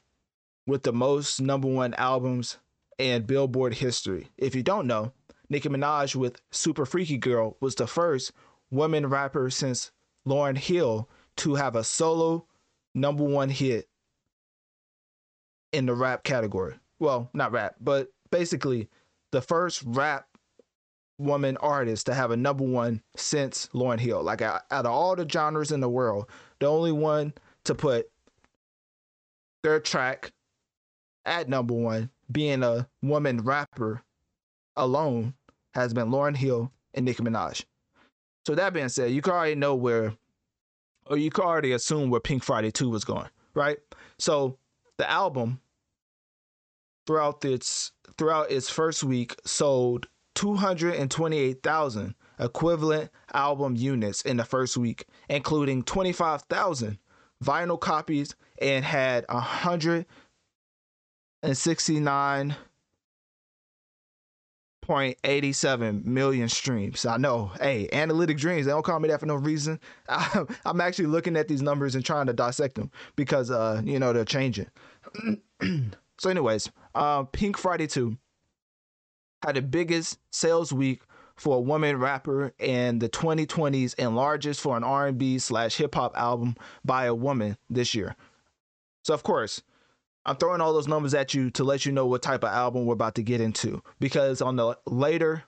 with 0.66 0.82
the 0.82 0.92
most 0.92 1.40
number 1.40 1.68
one 1.68 1.94
albums 1.94 2.58
in 2.98 3.22
Billboard 3.22 3.74
history. 3.74 4.28
If 4.36 4.54
you 4.54 4.62
don't 4.62 4.86
know, 4.86 5.12
Nicki 5.48 5.68
Minaj 5.68 6.16
with 6.16 6.40
Super 6.50 6.84
Freaky 6.84 7.18
Girl 7.18 7.56
was 7.60 7.74
the 7.74 7.86
first 7.86 8.32
woman 8.70 9.06
rapper 9.06 9.50
since 9.50 9.92
Lauryn 10.26 10.58
Hill 10.58 11.08
to 11.36 11.54
have 11.54 11.76
a 11.76 11.84
solo 11.84 12.46
number 12.94 13.22
one 13.22 13.48
hit 13.48 13.88
in 15.72 15.86
the 15.86 15.94
rap 15.94 16.24
category. 16.24 16.74
Well, 16.98 17.30
not 17.32 17.52
rap, 17.52 17.76
but 17.80 18.08
basically 18.30 18.88
the 19.30 19.42
first 19.42 19.82
rap 19.86 20.26
woman 21.18 21.56
artist 21.58 22.06
to 22.06 22.14
have 22.14 22.30
a 22.30 22.36
number 22.36 22.64
one 22.64 23.02
since 23.16 23.68
Lauryn 23.72 24.00
Hill. 24.00 24.22
Like 24.22 24.42
out 24.42 24.64
of 24.70 24.86
all 24.86 25.14
the 25.14 25.28
genres 25.28 25.72
in 25.72 25.80
the 25.80 25.88
world, 25.88 26.26
the 26.58 26.66
only 26.66 26.92
one 26.92 27.34
to 27.64 27.74
put 27.74 28.10
their 29.62 29.80
track 29.80 30.32
at 31.26 31.48
number 31.48 31.74
one, 31.74 32.10
being 32.30 32.62
a 32.62 32.88
woman 33.02 33.42
rapper 33.42 34.02
alone, 34.76 35.34
has 35.74 35.92
been 35.92 36.08
Lauryn 36.08 36.36
Hill 36.36 36.72
and 36.94 37.04
Nicki 37.04 37.22
Minaj. 37.22 37.64
So 38.46 38.54
that 38.54 38.72
being 38.72 38.88
said, 38.88 39.10
you 39.10 39.20
can 39.20 39.32
already 39.32 39.54
know 39.54 39.74
where 39.74 40.14
or 41.08 41.16
you 41.16 41.30
could 41.30 41.44
already 41.44 41.72
assume 41.72 42.10
where 42.10 42.20
Pink 42.20 42.42
Friday 42.42 42.70
2 42.70 42.88
was 42.88 43.04
going, 43.04 43.28
right? 43.54 43.78
So 44.18 44.58
the 44.98 45.08
album 45.10 45.60
throughout 47.06 47.44
its 47.44 47.92
throughout 48.18 48.50
its 48.50 48.70
first 48.70 49.04
week 49.04 49.36
sold 49.44 50.08
228,000 50.34 52.14
equivalent 52.38 53.10
album 53.32 53.76
units 53.76 54.22
in 54.22 54.36
the 54.36 54.44
first 54.44 54.76
week, 54.76 55.06
including 55.28 55.82
25,000 55.82 56.98
vinyl 57.44 57.80
copies 57.80 58.34
and 58.60 58.84
had 58.84 59.24
169 61.42 62.56
0.87 64.86 66.04
million 66.04 66.48
streams. 66.48 67.04
I 67.04 67.16
know, 67.16 67.50
hey, 67.60 67.88
analytic 67.92 68.38
dreamz, 68.38 68.64
they 68.64 68.70
don't 68.70 68.84
call 68.84 69.00
me 69.00 69.08
that 69.08 69.20
for 69.20 69.26
no 69.26 69.34
reason. 69.34 69.80
I'm 70.08 70.80
actually 70.80 71.06
looking 71.06 71.36
at 71.36 71.48
these 71.48 71.62
numbers 71.62 71.94
and 71.94 72.04
trying 72.04 72.26
to 72.26 72.32
dissect 72.32 72.76
them 72.76 72.90
because, 73.16 73.50
uh, 73.50 73.82
you 73.84 73.98
know, 73.98 74.12
they're 74.12 74.24
changing. 74.24 74.68
so, 76.18 76.30
anyways, 76.30 76.70
uh, 76.94 77.24
Pink 77.24 77.58
Friday 77.58 77.86
2 77.86 78.16
had 79.44 79.56
the 79.56 79.62
biggest 79.62 80.18
sales 80.30 80.72
week 80.72 81.02
for 81.34 81.56
a 81.56 81.60
woman 81.60 81.96
rapper 81.98 82.54
in 82.58 82.98
the 82.98 83.08
2020s 83.08 83.94
and 83.98 84.16
largest 84.16 84.60
for 84.60 84.76
an 84.76 84.84
R&B 84.84 85.38
slash 85.38 85.76
hip 85.76 85.94
hop 85.94 86.16
album 86.16 86.54
by 86.84 87.06
a 87.06 87.14
woman 87.14 87.58
this 87.68 87.94
year. 87.94 88.14
So, 89.02 89.14
of 89.14 89.22
course, 89.22 89.62
I'm 90.26 90.36
throwing 90.36 90.60
all 90.60 90.72
those 90.72 90.88
numbers 90.88 91.14
at 91.14 91.34
you 91.34 91.50
to 91.50 91.62
let 91.62 91.86
you 91.86 91.92
know 91.92 92.06
what 92.06 92.20
type 92.20 92.42
of 92.42 92.50
album 92.50 92.84
we're 92.84 92.94
about 92.94 93.14
to 93.14 93.22
get 93.22 93.40
into 93.40 93.80
because 94.00 94.42
on 94.42 94.56
the 94.56 94.76
later 94.84 95.44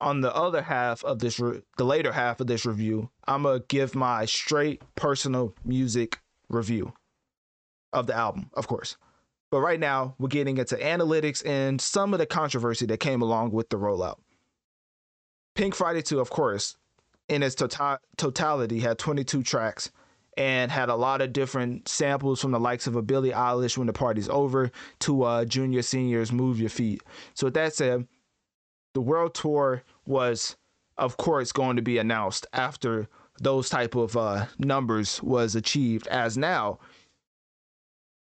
on 0.00 0.20
the 0.20 0.34
other 0.34 0.62
half 0.62 1.04
of 1.04 1.18
this 1.18 1.40
re- 1.40 1.62
the 1.76 1.84
later 1.84 2.12
half 2.12 2.40
of 2.40 2.46
this 2.46 2.64
review, 2.64 3.10
I'm 3.26 3.42
to 3.42 3.64
give 3.66 3.96
my 3.96 4.24
straight 4.24 4.82
personal 4.94 5.52
music 5.64 6.20
review 6.48 6.92
of 7.92 8.06
the 8.06 8.14
album, 8.14 8.50
of 8.54 8.68
course. 8.68 8.96
But 9.50 9.60
right 9.60 9.80
now, 9.80 10.14
we're 10.18 10.28
getting 10.28 10.58
into 10.58 10.76
analytics 10.76 11.44
and 11.44 11.80
some 11.80 12.12
of 12.12 12.18
the 12.18 12.26
controversy 12.26 12.86
that 12.86 13.00
came 13.00 13.22
along 13.22 13.50
with 13.50 13.68
the 13.68 13.78
rollout. 13.78 14.18
Pink 15.54 15.74
Friday 15.74 16.02
2, 16.02 16.20
of 16.20 16.30
course, 16.30 16.76
in 17.28 17.42
its 17.42 17.54
tota-, 17.54 18.00
totality 18.16 18.80
had 18.80 18.98
22 18.98 19.42
tracks 19.42 19.90
and 20.36 20.70
had 20.70 20.88
a 20.88 20.96
lot 20.96 21.20
of 21.20 21.32
different 21.32 21.88
samples 21.88 22.40
from 22.40 22.50
the 22.50 22.60
likes 22.60 22.86
of 22.86 22.96
a 22.96 23.02
Billie 23.02 23.30
Eilish 23.30 23.78
when 23.78 23.86
the 23.86 23.92
party's 23.92 24.28
over 24.28 24.70
to 25.00 25.22
uh, 25.22 25.44
Junior 25.44 25.82
Senior's 25.82 26.32
Move 26.32 26.58
Your 26.60 26.70
Feet. 26.70 27.02
So 27.34 27.46
with 27.46 27.54
that 27.54 27.74
said, 27.74 28.06
the 28.94 29.00
world 29.00 29.34
tour 29.34 29.82
was, 30.06 30.56
of 30.98 31.16
course, 31.16 31.52
going 31.52 31.76
to 31.76 31.82
be 31.82 31.98
announced 31.98 32.46
after 32.52 33.08
those 33.40 33.68
type 33.68 33.94
of 33.94 34.16
uh, 34.16 34.46
numbers 34.58 35.22
was 35.22 35.54
achieved. 35.54 36.06
As 36.08 36.38
now, 36.38 36.78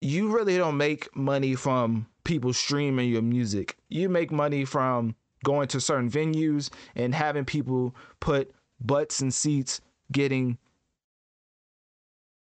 you 0.01 0.35
really 0.35 0.57
don't 0.57 0.77
make 0.77 1.15
money 1.15 1.55
from 1.55 2.07
people 2.23 2.53
streaming 2.53 3.09
your 3.09 3.21
music. 3.21 3.77
You 3.89 4.09
make 4.09 4.31
money 4.31 4.65
from 4.65 5.15
going 5.43 5.67
to 5.69 5.81
certain 5.81 6.09
venues 6.09 6.69
and 6.95 7.13
having 7.13 7.45
people 7.45 7.95
put 8.19 8.51
butts 8.79 9.21
and 9.21 9.33
seats 9.33 9.81
getting 10.11 10.57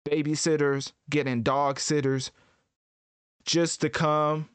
babysitters, 0.06 0.94
getting 1.10 1.44
dog 1.44 1.80
sitters 1.80 2.32
just 3.46 3.82
to 3.82 3.90
come 3.90 4.50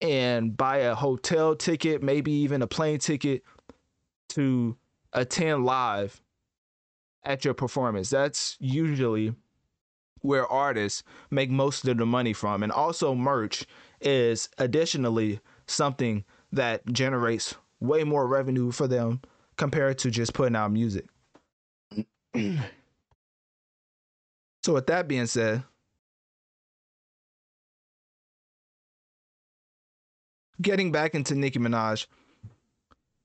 and 0.00 0.56
buy 0.56 0.78
a 0.78 0.94
hotel 0.94 1.56
ticket, 1.56 2.02
maybe 2.02 2.32
even 2.32 2.62
a 2.62 2.66
plane 2.66 2.98
ticket 2.98 3.42
to 4.30 4.76
attend 5.12 5.64
live 5.64 6.20
at 7.24 7.44
your 7.44 7.54
performance. 7.54 8.10
That's 8.10 8.56
usually 8.60 9.34
where 10.20 10.46
artists 10.46 11.02
make 11.30 11.50
most 11.50 11.86
of 11.86 11.96
the 11.96 12.06
money 12.06 12.32
from. 12.32 12.62
And 12.62 12.72
also, 12.72 13.14
merch 13.14 13.66
is 14.00 14.48
additionally 14.58 15.40
something 15.66 16.24
that 16.52 16.86
generates 16.92 17.54
way 17.80 18.04
more 18.04 18.26
revenue 18.26 18.70
for 18.70 18.88
them 18.88 19.20
compared 19.56 19.98
to 19.98 20.10
just 20.10 20.34
putting 20.34 20.56
out 20.56 20.72
music. 20.72 21.06
So, 24.68 24.74
with 24.74 24.88
that 24.88 25.08
being 25.08 25.24
said, 25.24 25.62
getting 30.60 30.92
back 30.92 31.14
into 31.14 31.34
Nicki 31.34 31.58
Minaj, 31.58 32.06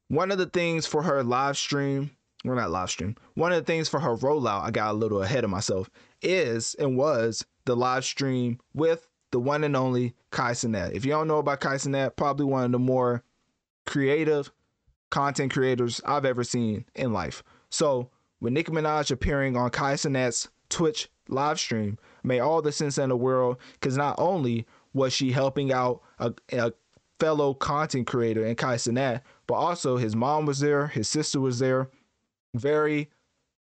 one 0.07 0.31
of 0.31 0.37
the 0.37 0.45
things 0.45 0.85
for 0.85 1.03
her 1.03 1.21
live 1.21 1.57
stream, 1.57 2.11
well, 2.45 2.55
not 2.55 2.71
live 2.71 2.89
stream, 2.89 3.17
one 3.33 3.51
of 3.51 3.57
the 3.57 3.65
things 3.65 3.89
for 3.89 3.99
her 3.99 4.15
rollout, 4.15 4.63
I 4.63 4.71
got 4.71 4.91
a 4.91 4.97
little 4.97 5.21
ahead 5.21 5.43
of 5.43 5.49
myself, 5.49 5.89
is 6.21 6.75
and 6.75 6.95
was 6.95 7.45
the 7.65 7.75
live 7.75 8.05
stream 8.05 8.61
with 8.73 9.09
the 9.33 9.39
one 9.41 9.65
and 9.65 9.75
only 9.75 10.13
Kai 10.31 10.53
Cenat. 10.53 10.93
If 10.93 11.03
you 11.03 11.11
don't 11.11 11.27
know 11.27 11.39
about 11.39 11.59
Kai 11.59 11.75
Cenat, 11.75 12.15
probably 12.15 12.45
one 12.45 12.63
of 12.63 12.71
the 12.71 12.79
more 12.79 13.21
creative 13.85 14.49
content 15.11 15.51
creators 15.51 15.99
I've 16.05 16.23
ever 16.23 16.45
seen 16.45 16.85
in 16.95 17.11
life. 17.11 17.43
So, 17.69 18.11
with 18.39 18.53
Nicki 18.53 18.71
Minaj 18.71 19.11
appearing 19.11 19.57
on 19.57 19.71
Kai 19.71 19.95
Cenat's 19.95 20.47
Twitch 20.69 21.09
live 21.27 21.59
stream 21.59 21.97
made 22.23 22.39
all 22.39 22.61
the 22.61 22.71
sense 22.71 22.97
in 22.97 23.09
the 23.09 23.17
world 23.17 23.57
because 23.73 23.97
not 23.97 24.15
only 24.17 24.65
was 24.93 25.13
she 25.13 25.31
helping 25.31 25.71
out 25.71 26.01
a, 26.19 26.33
a 26.51 26.73
fellow 27.19 27.53
content 27.53 28.07
creator 28.07 28.45
in 28.45 28.55
Kai 28.55 28.75
Cenat, 28.75 29.21
but 29.47 29.55
also 29.55 29.97
his 29.97 30.15
mom 30.15 30.45
was 30.45 30.59
there, 30.59 30.87
his 30.87 31.07
sister 31.07 31.39
was 31.39 31.59
there. 31.59 31.89
Very 32.53 33.09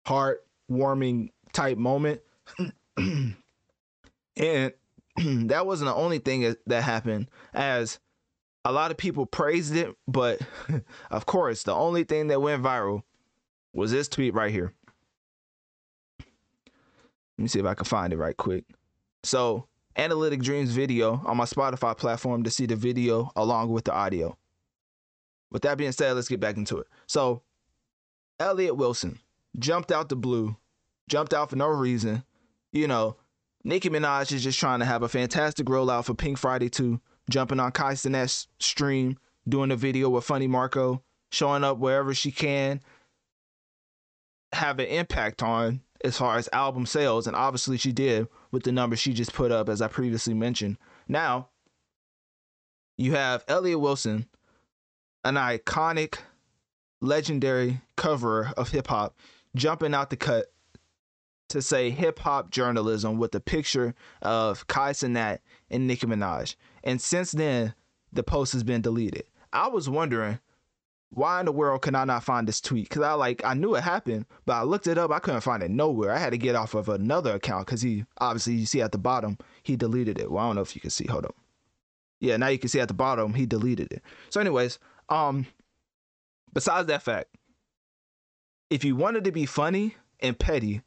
heartwarming 0.05 1.29
type 1.53 1.77
moment. 1.77 2.21
and 2.97 3.35
that 5.17 5.65
wasn't 5.65 5.89
the 5.89 5.95
only 5.95 6.19
thing 6.19 6.55
that 6.67 6.83
happened, 6.83 7.29
as 7.53 7.99
a 8.65 8.71
lot 8.71 8.91
of 8.91 8.97
people 8.97 9.25
praised 9.25 9.75
it, 9.75 9.95
but 10.07 10.39
of 11.11 11.25
course, 11.25 11.63
the 11.63 11.73
only 11.73 12.03
thing 12.03 12.27
that 12.27 12.41
went 12.41 12.63
viral 12.63 13.03
was 13.73 13.91
this 13.91 14.07
tweet 14.07 14.33
right 14.33 14.51
here. 14.51 14.73
Let 17.39 17.43
me 17.43 17.47
see 17.47 17.59
if 17.59 17.65
I 17.65 17.73
can 17.73 17.85
find 17.85 18.11
it 18.11 18.17
right 18.17 18.35
quick. 18.35 18.65
So 19.23 19.65
Analytic 19.95 20.41
Dreamz 20.41 20.67
video 20.67 21.21
on 21.25 21.37
my 21.37 21.45
Spotify 21.45 21.97
platform 21.97 22.43
to 22.43 22.51
see 22.51 22.65
the 22.65 22.75
video 22.75 23.31
along 23.37 23.69
with 23.69 23.85
the 23.85 23.93
audio. 23.93 24.37
With 25.49 25.61
that 25.61 25.77
being 25.77 25.93
said, 25.93 26.17
let's 26.17 26.27
get 26.27 26.41
back 26.41 26.57
into 26.57 26.79
it. 26.79 26.87
So, 27.07 27.41
Elliott 28.41 28.75
Wilson 28.75 29.19
jumped 29.57 29.89
out 29.89 30.09
the 30.09 30.17
blue, 30.17 30.57
jumped 31.07 31.33
out 31.33 31.49
for 31.49 31.55
no 31.55 31.67
reason. 31.67 32.23
You 32.73 32.89
know, 32.89 33.15
Nicki 33.63 33.89
Minaj 33.89 34.33
is 34.33 34.43
just 34.43 34.59
trying 34.59 34.79
to 34.79 34.85
have 34.85 35.03
a 35.03 35.07
fantastic 35.07 35.67
rollout 35.67 36.03
for 36.03 36.15
Pink 36.15 36.37
Friday 36.37 36.67
2, 36.67 36.99
jumping 37.29 37.61
on 37.61 37.71
Kai 37.71 37.93
Cenat's 37.93 38.49
stream, 38.59 39.17
doing 39.47 39.71
a 39.71 39.77
video 39.77 40.09
with 40.09 40.25
Funny 40.25 40.47
Marco, 40.47 41.03
showing 41.31 41.63
up 41.63 41.77
wherever 41.77 42.13
she 42.13 42.33
can, 42.33 42.81
have 44.51 44.79
an 44.79 44.87
impact 44.87 45.41
on 45.41 45.79
as 46.03 46.17
far 46.17 46.38
as 46.38 46.49
album 46.53 46.85
sales. 46.85 47.27
And 47.27 47.35
obviously 47.35 47.77
she 47.77 47.91
did 47.91 48.27
with 48.51 48.63
the 48.63 48.71
numbers 48.71 48.99
she 48.99 49.13
just 49.13 49.34
put 49.34 49.51
up, 49.51 49.69
as 49.69 49.81
I 49.81 49.88
previously 49.88 50.34
mentioned. 50.34 50.77
Now, 51.07 51.49
you 52.97 53.13
have 53.13 53.45
Elliott 53.47 53.80
Wilson, 53.80 54.27
an 55.23 55.35
iconic, 55.35 56.19
legendary 57.01 57.81
cover 57.95 58.51
of 58.57 58.69
hip 58.69 58.88
hop, 58.88 59.17
jumping 59.55 59.93
out 59.93 60.09
the 60.09 60.17
cut 60.17 60.47
to 61.49 61.61
say 61.61 61.89
hip 61.89 62.19
hop 62.19 62.51
journalism 62.51 63.17
with 63.17 63.34
a 63.35 63.39
picture 63.39 63.95
of 64.21 64.67
Kai 64.67 64.91
Cenat 64.91 65.39
and 65.69 65.88
Nicki 65.88 66.07
Minaj. 66.07 66.55
And 66.84 67.01
since 67.01 67.31
then, 67.31 67.73
the 68.13 68.23
post 68.23 68.53
has 68.53 68.63
been 68.63 68.81
deleted. 68.81 69.23
I 69.51 69.67
was 69.67 69.89
wondering 69.89 70.39
why 71.11 71.40
in 71.40 71.45
the 71.45 71.52
world 71.52 71.81
can 71.81 71.95
I 71.95 72.06
not 72.06 72.23
find 72.23 72.48
this 72.48 72.61
tweet? 72.61 72.88
Because 72.90 73.02
I 73.02 73.14
like 73.14 73.44
I 73.44 73.53
knew 73.53 73.76
it 73.76 73.84
happened, 73.84 74.26
but 74.45 74.53
I 74.53 74.64
looked 74.64 74.88
it 74.88 74.98
up. 74.98 75.11
I 75.11 75.19
couldn't 75.19 75.41
find 75.41 75.64
it 75.64 75.72
nowhere. 75.72 76.11
I 76.11 76.19
had 76.19 76.31
to 76.31 76.38
get 76.38 76.56
off 76.56 76.76
of 76.76 76.88
another 76.90 77.34
account 77.34 77.65
because 77.65 77.81
he 77.81 78.06
obviously 78.19 78.53
you 78.53 78.65
see 78.65 78.81
at 78.81 78.91
the 78.91 78.98
bottom 78.98 79.38
he 79.64 79.76
deleted 79.76 80.19
it. 80.19 80.31
Well, 80.31 80.44
I 80.44 80.49
don't 80.49 80.56
know 80.56 80.61
if 80.61 80.76
you 80.76 80.81
can 80.81 80.91
see. 80.91 81.07
Hold 81.07 81.26
up. 81.26 81.36
Yeah, 82.19 82.38
now 82.38 82.48
you 82.48 82.60
can 82.60 82.69
see 82.69 82.80
at 82.80 82.88
the 82.88 82.94
bottom 82.94 83.34
he 83.34 83.45
deleted 83.45 83.91
it. 83.91 84.03
So, 84.30 84.40
anyways, 84.40 84.77
um, 85.07 85.48
besides 86.53 86.88
that 86.88 87.02
fact, 87.02 87.30
if 88.69 88.84
you 88.84 88.95
wanted 88.95 89.23
to 89.23 89.31
be 89.31 89.45
funny 89.45 89.95
and 90.19 90.38
petty, 90.38 90.81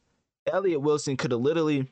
Elliott 0.46 0.82
Wilson 0.82 1.16
could 1.16 1.32
have 1.32 1.40
literally 1.40 1.88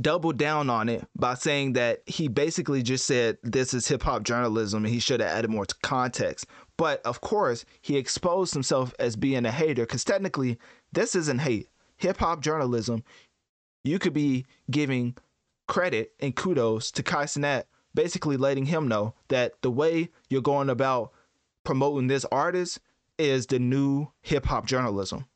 doubled 0.00 0.36
down 0.36 0.70
on 0.70 0.88
it 0.88 1.06
by 1.16 1.34
saying 1.34 1.74
that 1.74 2.02
he 2.06 2.28
basically 2.28 2.82
just 2.82 3.06
said 3.06 3.38
this 3.42 3.74
is 3.74 3.88
hip 3.88 4.02
hop 4.02 4.22
journalism 4.22 4.84
and 4.84 4.92
he 4.92 5.00
should 5.00 5.20
have 5.20 5.30
added 5.30 5.50
more 5.50 5.66
context. 5.82 6.46
But 6.76 7.04
of 7.04 7.20
course, 7.20 7.64
he 7.82 7.96
exposed 7.96 8.54
himself 8.54 8.94
as 8.98 9.16
being 9.16 9.44
a 9.44 9.50
hater 9.50 9.82
because 9.82 10.04
technically, 10.04 10.58
this 10.92 11.14
isn't 11.14 11.40
hate. 11.40 11.68
Hip 11.98 12.18
hop 12.18 12.40
journalism, 12.40 13.04
you 13.84 13.98
could 13.98 14.14
be 14.14 14.46
giving 14.70 15.16
credit 15.68 16.12
and 16.20 16.34
kudos 16.34 16.90
to 16.92 17.02
Kai 17.02 17.26
basically 17.94 18.36
letting 18.36 18.66
him 18.66 18.88
know 18.88 19.14
that 19.28 19.60
the 19.62 19.70
way 19.70 20.08
you're 20.28 20.42
going 20.42 20.70
about 20.70 21.12
promoting 21.64 22.06
this 22.06 22.24
artist 22.32 22.80
is 23.18 23.46
the 23.46 23.58
new 23.58 24.08
hip 24.22 24.46
hop 24.46 24.66
journalism. 24.66 25.26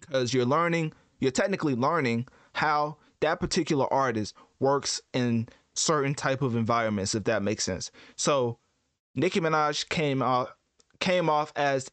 Because 0.00 0.34
you're 0.34 0.44
learning, 0.44 0.92
you're 1.20 1.30
technically 1.30 1.74
learning 1.74 2.26
how 2.54 2.96
that 3.24 3.40
particular 3.40 3.92
artist 3.92 4.34
works 4.60 5.00
in 5.12 5.48
certain 5.74 6.14
type 6.14 6.42
of 6.42 6.56
environments, 6.56 7.14
if 7.14 7.24
that 7.24 7.42
makes 7.42 7.64
sense. 7.64 7.90
So 8.16 8.58
Nicki 9.14 9.40
Minaj 9.40 9.88
came 9.88 10.22
out 10.22 10.50
came 11.00 11.28
off 11.28 11.52
as 11.56 11.90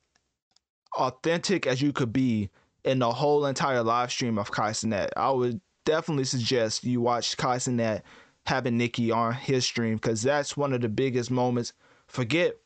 authentic 0.97 1.65
as 1.65 1.81
you 1.81 1.93
could 1.93 2.13
be 2.13 2.49
in 2.83 2.99
the 2.99 3.11
whole 3.11 3.45
entire 3.45 3.81
live 3.81 4.11
stream 4.11 4.37
of 4.37 4.51
Kai 4.51 4.71
Cenat. 4.71 5.09
I 5.15 5.31
would 5.31 5.61
definitely 5.85 6.25
suggest 6.25 6.83
you 6.83 7.01
watch 7.01 7.37
Kai 7.37 7.57
Cenat 7.57 8.01
having 8.45 8.77
Nicki 8.77 9.11
on 9.11 9.33
his 9.33 9.65
stream 9.65 9.95
because 9.95 10.21
that's 10.21 10.57
one 10.57 10.73
of 10.73 10.81
the 10.81 10.89
biggest 10.89 11.31
moments. 11.31 11.73
Forget 12.07 12.57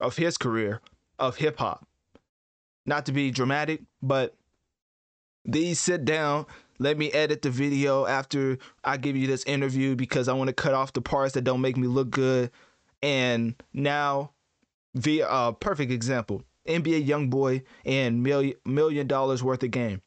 of 0.00 0.16
his 0.16 0.38
career 0.38 0.80
of 1.18 1.36
hip 1.36 1.58
hop. 1.58 1.86
Not 2.86 3.06
to 3.06 3.12
be 3.12 3.30
dramatic, 3.30 3.82
but 4.02 4.34
these 5.44 5.78
sit 5.78 6.04
down 6.04 6.46
let 6.80 6.96
me 6.96 7.12
edit 7.12 7.42
the 7.42 7.50
video 7.50 8.06
after 8.06 8.58
I 8.82 8.96
give 8.96 9.14
you 9.14 9.26
this 9.26 9.44
interview 9.44 9.94
because 9.94 10.28
I 10.28 10.32
want 10.32 10.48
to 10.48 10.54
cut 10.54 10.72
off 10.72 10.94
the 10.94 11.02
parts 11.02 11.34
that 11.34 11.44
don't 11.44 11.60
make 11.60 11.76
me 11.76 11.86
look 11.86 12.10
good. 12.10 12.50
And 13.02 13.54
now, 13.74 14.32
via 14.94 15.28
uh, 15.28 15.52
perfect 15.52 15.92
example, 15.92 16.42
NBA 16.66 17.06
YoungBoy 17.06 17.62
and 17.84 18.22
million 18.22 18.54
million 18.64 19.06
dollars 19.06 19.42
worth 19.42 19.62
of 19.62 19.70
game. 19.70 20.00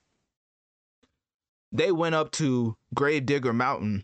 They 1.71 1.91
went 1.91 2.15
up 2.15 2.31
to 2.33 2.75
Gravedigger 2.93 3.53
Mountain 3.53 4.03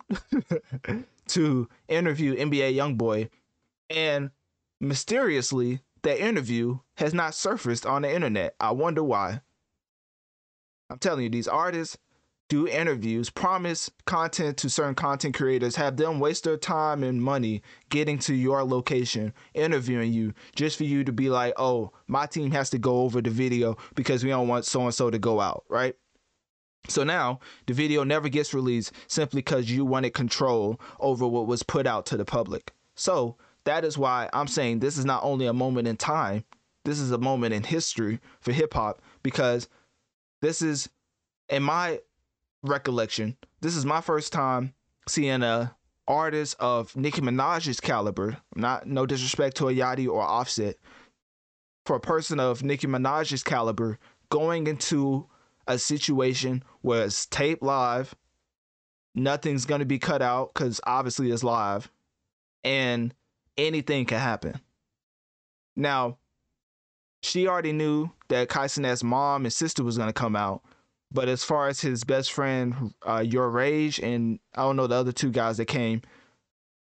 to 1.29 1.67
interview 1.87 2.35
NBA 2.35 2.75
YoungBoy, 2.75 3.29
and 3.89 4.29
mysteriously, 4.79 5.81
that 6.03 6.19
interview 6.19 6.79
has 6.97 7.15
not 7.15 7.33
surfaced 7.33 7.85
on 7.85 8.03
the 8.03 8.13
internet. 8.13 8.55
I 8.59 8.71
wonder 8.71 9.03
why. 9.03 9.41
I'm 10.89 10.97
telling 10.97 11.23
you, 11.23 11.29
these 11.29 11.47
artists 11.47 11.97
do 12.49 12.67
interviews, 12.67 13.29
promise 13.29 13.89
content 14.05 14.57
to 14.57 14.69
certain 14.69 14.95
content 14.95 15.35
creators, 15.35 15.75
have 15.75 15.97
them 15.97 16.19
waste 16.19 16.43
their 16.43 16.57
time 16.57 17.03
and 17.03 17.21
money 17.21 17.61
getting 17.89 18.17
to 18.17 18.33
your 18.33 18.63
location, 18.63 19.33
interviewing 19.53 20.11
you, 20.11 20.33
just 20.55 20.75
for 20.75 20.83
you 20.83 21.03
to 21.03 21.11
be 21.11 21.29
like, 21.29 21.53
oh, 21.57 21.91
my 22.07 22.25
team 22.25 22.51
has 22.51 22.71
to 22.71 22.79
go 22.79 23.01
over 23.01 23.21
the 23.21 23.29
video 23.29 23.77
because 23.95 24.23
we 24.23 24.31
don't 24.31 24.47
want 24.47 24.65
so 24.65 24.81
and 24.81 24.93
so 24.93 25.11
to 25.11 25.19
go 25.19 25.39
out, 25.39 25.63
right? 25.69 25.95
So 26.87 27.03
now 27.03 27.39
the 27.67 27.73
video 27.73 28.03
never 28.03 28.29
gets 28.29 28.53
released 28.53 28.93
simply 29.07 29.39
because 29.39 29.69
you 29.69 29.85
wanted 29.85 30.15
control 30.15 30.81
over 30.99 31.27
what 31.27 31.45
was 31.45 31.61
put 31.61 31.85
out 31.85 32.07
to 32.07 32.17
the 32.17 32.25
public. 32.25 32.73
So 32.95 33.37
that 33.65 33.85
is 33.85 33.97
why 33.97 34.27
I'm 34.33 34.47
saying 34.47 34.79
this 34.79 34.97
is 34.97 35.05
not 35.05 35.23
only 35.23 35.45
a 35.45 35.53
moment 35.53 35.87
in 35.87 35.97
time, 35.97 36.45
this 36.85 36.99
is 36.99 37.11
a 37.11 37.17
moment 37.19 37.53
in 37.53 37.61
history 37.61 38.19
for 38.41 38.51
hip 38.53 38.73
hop 38.73 39.03
because 39.21 39.69
this 40.41 40.63
is, 40.63 40.89
in 41.49 41.61
my 41.61 41.99
recollection, 42.63 43.37
this 43.61 43.75
is 43.75 43.85
my 43.85 44.01
first 44.01 44.33
time 44.33 44.73
seeing 45.07 45.43
a 45.43 45.75
artist 46.07 46.55
of 46.59 46.95
Nicki 46.95 47.21
Minaj's 47.21 47.79
caliber. 47.79 48.37
Not 48.55 48.87
no 48.87 49.05
disrespect 49.05 49.57
to 49.57 49.69
a 49.69 49.73
Yachty 49.73 50.07
or 50.07 50.21
Offset. 50.21 50.75
For 51.85 51.95
a 51.95 52.01
person 52.01 52.39
of 52.39 52.63
Nicki 52.63 52.87
Minaj's 52.87 53.43
caliber, 53.43 53.99
going 54.29 54.67
into 54.67 55.27
a 55.67 55.77
situation 55.77 56.63
where 56.81 57.05
it's 57.05 57.25
taped 57.27 57.63
live, 57.63 58.15
nothing's 59.15 59.65
gonna 59.65 59.85
be 59.85 59.99
cut 59.99 60.21
out 60.21 60.53
because 60.53 60.81
obviously 60.85 61.31
it's 61.31 61.43
live, 61.43 61.91
and 62.63 63.13
anything 63.57 64.05
can 64.05 64.19
happen. 64.19 64.59
Now, 65.75 66.17
she 67.21 67.47
already 67.47 67.73
knew 67.73 68.09
that 68.29 68.49
Kai 68.49 68.67
mom 69.03 69.45
and 69.45 69.53
sister 69.53 69.83
was 69.83 69.97
gonna 69.97 70.13
come 70.13 70.35
out, 70.35 70.63
but 71.11 71.27
as 71.27 71.43
far 71.43 71.67
as 71.67 71.81
his 71.81 72.03
best 72.03 72.31
friend, 72.31 72.93
uh, 73.07 73.23
Your 73.25 73.49
Rage, 73.49 73.99
and 73.99 74.39
I 74.55 74.61
don't 74.61 74.75
know 74.75 74.87
the 74.87 74.95
other 74.95 75.11
two 75.11 75.31
guys 75.31 75.57
that 75.57 75.65
came, 75.65 76.01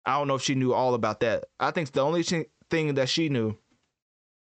I 0.05 0.17
don't 0.19 0.29
know 0.29 0.37
if 0.37 0.43
she 0.43 0.55
knew 0.55 0.73
all 0.73 0.95
about 0.95 1.21
that. 1.21 1.47
I 1.61 1.71
think 1.71 1.93
the 1.93 2.03
only 2.03 2.23
thing 2.23 2.95
that 2.95 3.09
she 3.09 3.29
knew 3.29 3.57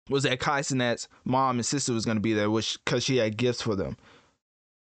was 0.09 0.23
that 0.23 0.39
Kai 0.39 0.61
Cenat's 0.61 1.09
mom 1.25 1.57
and 1.57 1.67
sister 1.67 1.93
was 1.93 2.05
going 2.05 2.17
to 2.17 2.23
be 2.23 2.35
there, 2.35 2.51
which 2.51 2.79
because 2.85 3.03
she 3.03 3.17
had 3.17 3.37
gifts 3.37 3.63
for 3.63 3.75
them. 3.75 3.97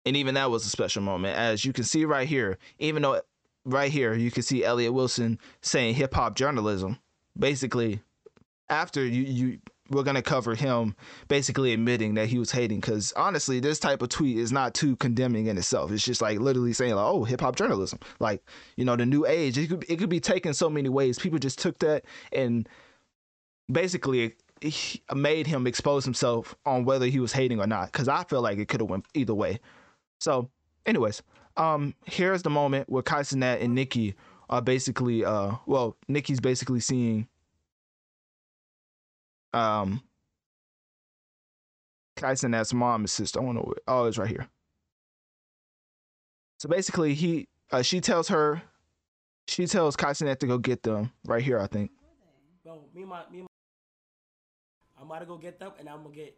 And 0.06 0.16
even 0.16 0.34
that 0.34 0.50
was 0.50 0.64
a 0.64 0.70
special 0.70 1.02
moment. 1.02 1.36
As 1.36 1.64
you 1.64 1.72
can 1.72 1.84
see 1.84 2.04
right 2.04 2.26
here, 2.26 2.58
even 2.78 3.02
though 3.02 3.20
right 3.64 3.92
here 3.92 4.14
you 4.14 4.30
can 4.30 4.42
see 4.42 4.64
Elliott 4.64 4.94
Wilson 4.94 5.38
saying 5.60 5.94
hip 5.94 6.14
hop 6.14 6.34
journalism, 6.34 6.98
basically 7.38 8.00
after 8.68 9.04
you 9.04 9.22
you 9.22 9.58
we're 9.92 10.02
gonna 10.02 10.22
cover 10.22 10.54
him 10.54 10.96
basically 11.28 11.72
admitting 11.72 12.14
that 12.14 12.28
he 12.28 12.38
was 12.38 12.50
hating 12.50 12.80
because 12.80 13.12
honestly 13.16 13.60
this 13.60 13.78
type 13.78 14.02
of 14.02 14.08
tweet 14.08 14.38
is 14.38 14.50
not 14.50 14.74
too 14.74 14.96
condemning 14.96 15.46
in 15.46 15.58
itself. 15.58 15.92
It's 15.92 16.04
just 16.04 16.22
like 16.22 16.38
literally 16.40 16.72
saying 16.72 16.94
like 16.94 17.04
oh 17.04 17.24
hip-hop 17.24 17.56
journalism. 17.56 18.00
Like 18.18 18.42
you 18.76 18.84
know 18.84 18.96
the 18.96 19.06
new 19.06 19.26
age 19.26 19.58
it 19.58 19.68
could, 19.68 19.84
it 19.88 19.98
could 19.98 20.08
be 20.08 20.20
taken 20.20 20.54
so 20.54 20.68
many 20.68 20.88
ways. 20.88 21.18
People 21.18 21.38
just 21.38 21.58
took 21.58 21.78
that 21.80 22.04
and 22.32 22.68
basically 23.70 24.34
made 25.14 25.46
him 25.46 25.66
expose 25.66 26.04
himself 26.04 26.54
on 26.64 26.84
whether 26.84 27.06
he 27.06 27.20
was 27.20 27.32
hating 27.32 27.60
or 27.60 27.66
not 27.66 27.90
because 27.90 28.06
i 28.06 28.22
feel 28.24 28.40
like 28.40 28.58
it 28.58 28.68
could 28.68 28.80
have 28.80 28.90
went 28.90 29.04
either 29.14 29.34
way. 29.34 29.60
So 30.18 30.50
anyways 30.86 31.22
um 31.56 31.94
here's 32.06 32.42
the 32.42 32.50
moment 32.50 32.88
where 32.88 33.02
Kai 33.02 33.20
Cenat 33.20 33.62
and 33.62 33.74
nicki 33.74 34.14
are 34.48 34.62
basically 34.62 35.24
uh 35.24 35.52
well 35.66 35.96
nicki's 36.08 36.40
basically 36.40 36.80
seeing 36.80 37.26
um 39.52 40.02
Kai 42.16 42.32
Cenat's 42.32 42.72
mom 42.72 43.02
and 43.02 43.10
sister. 43.10 43.40
I 43.40 43.42
want 43.42 43.58
to. 43.58 43.74
Oh, 43.88 44.04
it's 44.04 44.18
right 44.18 44.28
here. 44.28 44.48
So 46.58 46.68
basically, 46.68 47.14
he 47.14 47.48
uh, 47.72 47.82
she 47.82 48.00
tells 48.00 48.28
her, 48.28 48.62
she 49.48 49.66
tells 49.66 49.96
Kai 49.96 50.12
Cenat 50.12 50.38
to 50.38 50.46
go 50.46 50.58
get 50.58 50.82
them 50.82 51.10
right 51.26 51.42
here. 51.42 51.58
I 51.58 51.66
think. 51.66 51.90
Bro, 52.62 52.84
me 52.94 53.02
and 53.02 53.10
my 53.10 53.22
me, 53.30 53.38
and 53.40 53.42
my, 53.42 53.46
I'm 55.00 55.06
about 55.06 55.18
to 55.20 55.26
go 55.26 55.36
get 55.36 55.58
them, 55.58 55.72
and 55.80 55.88
I'm 55.88 56.04
gonna 56.04 56.14
get. 56.14 56.36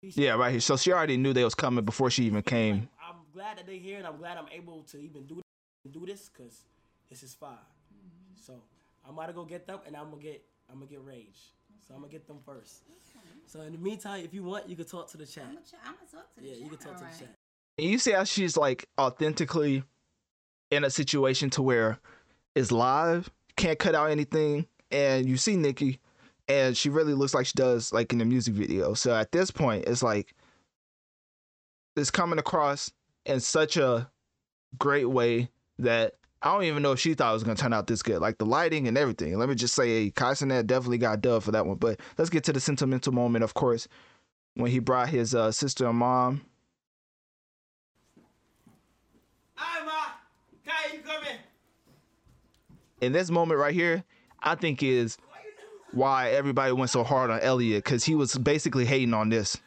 yeah, 0.00 0.32
right 0.32 0.50
here. 0.50 0.60
So 0.60 0.76
she 0.76 0.92
already 0.92 1.18
knew 1.18 1.34
they 1.34 1.44
was 1.44 1.54
coming 1.54 1.84
before 1.84 2.10
she 2.10 2.24
even 2.24 2.42
came. 2.42 2.88
I'm 3.06 3.16
glad 3.34 3.58
that 3.58 3.66
they're 3.66 3.76
here, 3.76 3.98
and 3.98 4.06
I'm 4.06 4.16
glad 4.16 4.38
I'm 4.38 4.48
able 4.50 4.82
to 4.84 4.98
even 4.98 5.26
do 5.26 5.42
do 5.90 6.06
this 6.06 6.30
because 6.30 6.62
this 7.10 7.22
is 7.22 7.34
fire. 7.34 7.58
So 8.34 8.54
I'm 9.06 9.12
about 9.14 9.26
to 9.26 9.32
go 9.34 9.44
get 9.44 9.66
them, 9.66 9.80
and 9.86 9.94
I'm 9.94 10.10
gonna 10.10 10.22
get 10.22 10.42
I'm 10.70 10.76
gonna 10.76 10.86
get 10.86 11.04
rage. 11.04 11.52
So 11.86 11.94
I'm 11.94 12.00
gonna 12.00 12.12
get 12.12 12.26
them 12.26 12.38
first. 12.44 12.82
So 13.46 13.60
in 13.62 13.72
the 13.72 13.78
meantime, 13.78 14.24
if 14.24 14.32
you 14.32 14.42
want, 14.44 14.68
you 14.68 14.76
can 14.76 14.84
talk 14.86 15.10
to 15.10 15.16
the 15.16 15.26
chat. 15.26 15.44
I'm 15.44 15.54
gonna, 15.54 15.66
I'm 15.84 15.94
gonna 15.94 16.10
talk 16.10 16.34
to 16.34 16.40
the 16.40 16.46
Yeah, 16.46 16.54
chat. 16.54 16.62
you 16.62 16.68
can 16.68 16.78
talk 16.78 16.96
to 16.96 17.04
alright. 17.04 17.12
the 17.12 17.18
chat. 17.26 17.34
And 17.78 17.86
you 17.88 17.98
see 17.98 18.12
how 18.12 18.24
she's 18.24 18.56
like 18.56 18.88
authentically 18.98 19.82
in 20.70 20.84
a 20.84 20.90
situation 20.90 21.50
to 21.50 21.62
where 21.62 21.98
it's 22.54 22.70
live, 22.72 23.30
can't 23.56 23.78
cut 23.78 23.94
out 23.94 24.10
anything, 24.10 24.66
and 24.90 25.28
you 25.28 25.36
see 25.36 25.56
Nicki, 25.56 26.00
and 26.48 26.76
she 26.76 26.88
really 26.88 27.14
looks 27.14 27.34
like 27.34 27.46
she 27.46 27.54
does 27.54 27.92
like 27.92 28.12
in 28.12 28.18
the 28.18 28.24
music 28.24 28.54
video. 28.54 28.94
So 28.94 29.14
at 29.14 29.32
this 29.32 29.50
point, 29.50 29.84
it's 29.86 30.02
like 30.02 30.34
it's 31.96 32.10
coming 32.10 32.38
across 32.38 32.90
in 33.26 33.40
such 33.40 33.76
a 33.76 34.10
great 34.78 35.08
way 35.08 35.50
that 35.78 36.14
I 36.42 36.52
don't 36.52 36.64
even 36.64 36.82
know 36.82 36.92
if 36.92 36.98
she 36.98 37.14
thought 37.14 37.30
it 37.30 37.34
was 37.34 37.44
gonna 37.44 37.56
turn 37.56 37.72
out 37.72 37.86
this 37.86 38.02
good. 38.02 38.20
Like 38.20 38.38
the 38.38 38.46
lighting 38.46 38.88
and 38.88 38.98
everything. 38.98 39.38
Let 39.38 39.48
me 39.48 39.54
just 39.54 39.74
say, 39.74 40.10
Kai 40.10 40.32
Cenat 40.32 40.66
definitely 40.66 40.98
got 40.98 41.20
dubbed 41.20 41.44
for 41.44 41.52
that 41.52 41.66
one. 41.66 41.76
But 41.76 42.00
let's 42.18 42.30
get 42.30 42.44
to 42.44 42.52
the 42.52 42.60
sentimental 42.60 43.12
moment, 43.12 43.44
of 43.44 43.54
course, 43.54 43.86
when 44.54 44.70
he 44.70 44.80
brought 44.80 45.08
his 45.08 45.34
uh, 45.34 45.52
sister 45.52 45.86
and 45.86 45.98
mom 45.98 46.42
Hi, 49.54 49.84
ma. 49.84 49.92
Kai, 50.66 50.96
you 50.96 51.00
coming? 51.02 51.38
in 53.02 53.12
this 53.12 53.30
moment 53.30 53.60
right 53.60 53.74
here, 53.74 54.04
I 54.40 54.54
think 54.54 54.82
is 54.82 55.18
why 55.92 56.30
everybody 56.30 56.72
went 56.72 56.90
so 56.90 57.04
hard 57.04 57.30
on 57.30 57.40
Elliott 57.40 57.84
because 57.84 58.04
he 58.04 58.14
was 58.14 58.36
basically 58.38 58.86
hating 58.86 59.12
on 59.12 59.28
this. 59.28 59.58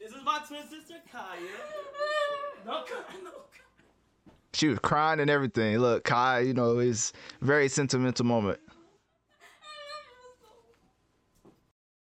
This 0.00 0.10
is 0.10 0.24
my 0.24 0.40
twin 0.48 0.62
sister, 0.62 0.96
Kaya. 1.10 1.38
No. 2.66 2.84
She 4.54 4.68
was 4.68 4.78
crying 4.80 5.20
and 5.20 5.30
everything. 5.30 5.78
Look, 5.78 6.04
Kai, 6.04 6.40
you 6.40 6.52
know, 6.52 6.78
is 6.78 7.12
very 7.40 7.68
sentimental 7.68 8.26
moment. 8.26 8.60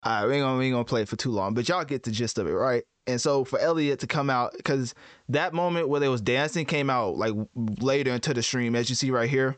All 0.03 0.21
right, 0.21 0.27
we 0.27 0.33
ain't 0.35 0.43
gonna 0.43 0.57
we 0.57 0.65
ain't 0.65 0.73
gonna 0.73 0.83
play 0.83 1.03
it 1.03 1.09
for 1.09 1.15
too 1.15 1.31
long, 1.31 1.53
but 1.53 1.69
y'all 1.69 1.85
get 1.85 2.03
the 2.03 2.11
gist 2.11 2.39
of 2.39 2.47
it, 2.47 2.53
right? 2.53 2.83
And 3.07 3.21
so 3.21 3.43
for 3.43 3.59
Elliott 3.59 3.99
to 3.99 4.07
come 4.07 4.29
out, 4.29 4.53
because 4.57 4.95
that 5.29 5.53
moment 5.53 5.89
where 5.89 5.99
they 5.99 6.09
was 6.09 6.21
dancing 6.21 6.65
came 6.65 6.89
out 6.89 7.17
like 7.17 7.33
later 7.55 8.11
into 8.11 8.33
the 8.33 8.41
stream, 8.41 8.75
as 8.75 8.89
you 8.89 8.95
see 8.95 9.11
right 9.11 9.29
here. 9.29 9.55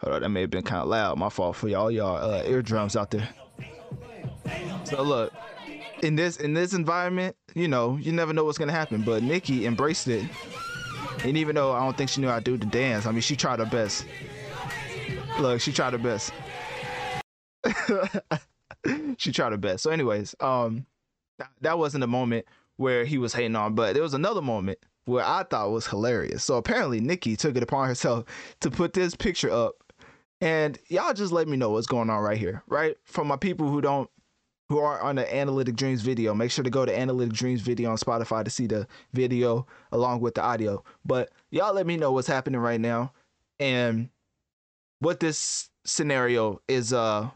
Hold 0.00 0.16
on, 0.16 0.22
that 0.22 0.28
may 0.28 0.42
have 0.42 0.50
been 0.50 0.64
kind 0.64 0.82
of 0.82 0.88
loud. 0.88 1.18
My 1.18 1.28
fault 1.28 1.56
for 1.56 1.68
y'all, 1.68 1.90
y'all 1.90 2.16
uh, 2.16 2.42
eardrums 2.42 2.96
out 2.96 3.10
there. 3.10 3.28
So 4.84 5.02
look, 5.02 5.32
in 6.04 6.16
this 6.16 6.36
in 6.36 6.54
this 6.54 6.74
environment, 6.74 7.34
you 7.54 7.66
know, 7.66 7.96
you 7.96 8.12
never 8.12 8.32
know 8.32 8.44
what's 8.44 8.58
gonna 8.58 8.72
happen. 8.72 9.02
But 9.02 9.22
Nicki 9.22 9.66
embraced 9.66 10.06
it, 10.06 10.24
and 11.24 11.36
even 11.36 11.56
though 11.56 11.72
I 11.72 11.80
don't 11.80 11.96
think 11.96 12.10
she 12.10 12.20
knew 12.20 12.28
how 12.28 12.38
to 12.38 12.44
do 12.44 12.56
the 12.56 12.66
dance, 12.66 13.06
I 13.06 13.10
mean, 13.10 13.22
she 13.22 13.34
tried 13.34 13.58
her 13.58 13.66
best. 13.66 14.04
Look, 15.40 15.60
she 15.60 15.72
tried 15.72 15.94
her 15.94 15.98
best. 15.98 16.32
she 19.16 19.32
tried 19.32 19.52
her 19.52 19.58
best. 19.58 19.82
So, 19.82 19.90
anyways, 19.90 20.34
um, 20.40 20.86
that, 21.38 21.48
that 21.62 21.78
wasn't 21.78 22.04
a 22.04 22.06
moment 22.06 22.46
where 22.76 23.04
he 23.04 23.18
was 23.18 23.32
hating 23.32 23.56
on, 23.56 23.74
but 23.74 23.94
there 23.94 24.02
was 24.02 24.14
another 24.14 24.42
moment 24.42 24.78
where 25.06 25.24
I 25.24 25.42
thought 25.44 25.70
was 25.70 25.86
hilarious. 25.86 26.44
So 26.44 26.56
apparently, 26.56 27.00
Nicki 27.00 27.36
took 27.36 27.56
it 27.56 27.62
upon 27.62 27.88
herself 27.88 28.24
to 28.60 28.70
put 28.70 28.92
this 28.92 29.16
picture 29.16 29.50
up, 29.50 29.74
and 30.40 30.78
y'all 30.88 31.14
just 31.14 31.32
let 31.32 31.48
me 31.48 31.56
know 31.56 31.70
what's 31.70 31.86
going 31.86 32.10
on 32.10 32.22
right 32.22 32.38
here, 32.38 32.62
right? 32.66 32.96
For 33.04 33.24
my 33.24 33.36
people 33.36 33.68
who 33.68 33.80
don't 33.80 34.10
who 34.68 34.78
are 34.78 35.00
on 35.00 35.16
the 35.16 35.34
Analytic 35.34 35.76
Dreamz 35.76 36.00
video. 36.00 36.34
Make 36.34 36.50
sure 36.50 36.64
to 36.64 36.70
go 36.70 36.84
to 36.84 36.98
Analytic 36.98 37.34
Dreamz 37.34 37.60
video 37.60 37.90
on 37.90 37.98
Spotify 37.98 38.44
to 38.44 38.50
see 38.50 38.66
the 38.66 38.86
video 39.12 39.66
along 39.92 40.20
with 40.20 40.34
the 40.34 40.42
audio. 40.42 40.82
But 41.04 41.30
y'all 41.50 41.74
let 41.74 41.86
me 41.86 41.96
know 41.96 42.12
what's 42.12 42.28
happening 42.28 42.60
right 42.60 42.80
now 42.80 43.12
and 43.60 44.08
what 45.00 45.20
this 45.20 45.68
scenario 45.84 46.60
is 46.66 46.92
uh 46.92 47.28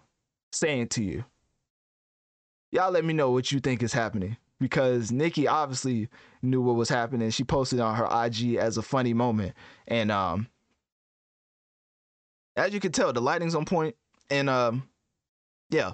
saying 0.53 0.89
to 0.89 1.05
you. 1.05 1.25
Y'all 2.73 2.91
let 2.91 3.05
me 3.05 3.13
know 3.13 3.31
what 3.31 3.53
you 3.53 3.61
think 3.61 3.83
is 3.83 3.93
happening 3.93 4.37
because 4.59 5.13
Nicki 5.13 5.47
obviously 5.47 6.09
knew 6.43 6.63
what 6.63 6.77
was 6.77 6.89
happening. 6.89 7.31
She 7.31 7.45
posted 7.45 7.81
on 7.81 7.95
her 7.95 8.09
IG 8.25 8.57
as 8.57 8.79
a 8.79 8.83
funny 8.83 9.13
moment 9.13 9.55
and 9.87 10.11
um 10.11 10.49
as 12.57 12.73
you 12.73 12.81
can 12.81 12.93
tell 12.93 13.13
the 13.13 13.21
lighting's 13.21 13.55
on 13.55 13.67
point 13.67 13.95
and 14.31 14.49
um 14.49 14.89
yeah 15.71 15.93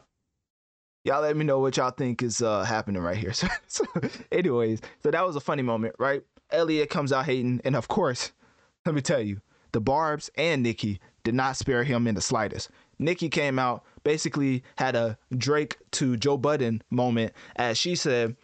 y'all 1.05 1.23
let 1.23 1.37
me 1.37 1.45
know 1.45 1.59
what 1.59 1.77
y'all 1.77 1.91
think 1.91 2.23
is 2.23 2.43
uh 2.43 2.65
happening 2.65 3.03
right 3.03 3.17
here. 3.17 3.33
So, 3.39 3.49
so 3.67 3.85
anyways 4.33 4.81
so 5.03 5.11
that 5.11 5.27
was 5.27 5.37
a 5.37 5.41
funny 5.41 5.63
moment 5.63 5.95
right? 5.99 6.23
Elliott 6.51 6.91
comes 6.91 7.13
out 7.13 7.27
hating 7.27 7.61
and 7.65 7.77
of 7.77 7.89
course 7.89 8.33
let 8.87 8.95
me 8.95 9.01
tell 9.01 9.21
you 9.21 9.41
the 9.73 9.81
barbs 9.81 10.31
and 10.37 10.63
nicki 10.63 11.01
did 11.23 11.35
not 11.35 11.57
spare 11.57 11.85
him 11.85 12.07
in 12.07 12.15
the 12.15 12.21
slightest. 12.21 12.71
Nicki 12.99 13.29
came 13.29 13.59
out 13.59 13.85
basically 14.05 14.63
had 14.77 14.95
a 14.95 15.19
drake 15.37 15.79
to 15.93 16.17
joe 16.17 16.37
budden 16.37 16.83
moment 16.91 17.33
as 17.57 17.79
she 17.79 17.95
said 17.95 18.37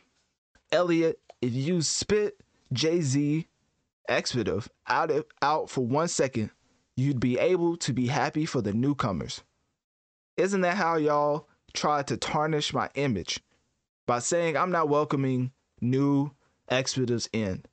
elliott 0.72 1.20
if 1.42 1.52
you 1.52 1.82
spit 1.82 2.40
jay-z 2.72 3.46
expletive 4.08 4.68
out 4.88 5.10
of, 5.10 5.24
out 5.42 5.70
for 5.70 5.86
one 5.86 6.08
second 6.08 6.50
you'd 7.00 7.20
be 7.20 7.38
able 7.38 7.76
to 7.78 7.92
be 7.92 8.06
happy 8.06 8.44
for 8.44 8.60
the 8.60 8.72
newcomers. 8.72 9.42
Isn't 10.36 10.60
that 10.60 10.76
how 10.76 10.96
y'all 10.96 11.48
tried 11.72 12.06
to 12.08 12.16
tarnish 12.16 12.72
my 12.72 12.88
image 12.94 13.40
by 14.06 14.18
saying 14.18 14.56
I'm 14.56 14.70
not 14.70 14.88
welcoming 14.88 15.52
new 15.80 16.30
expletives 16.68 17.28
in. 17.32 17.64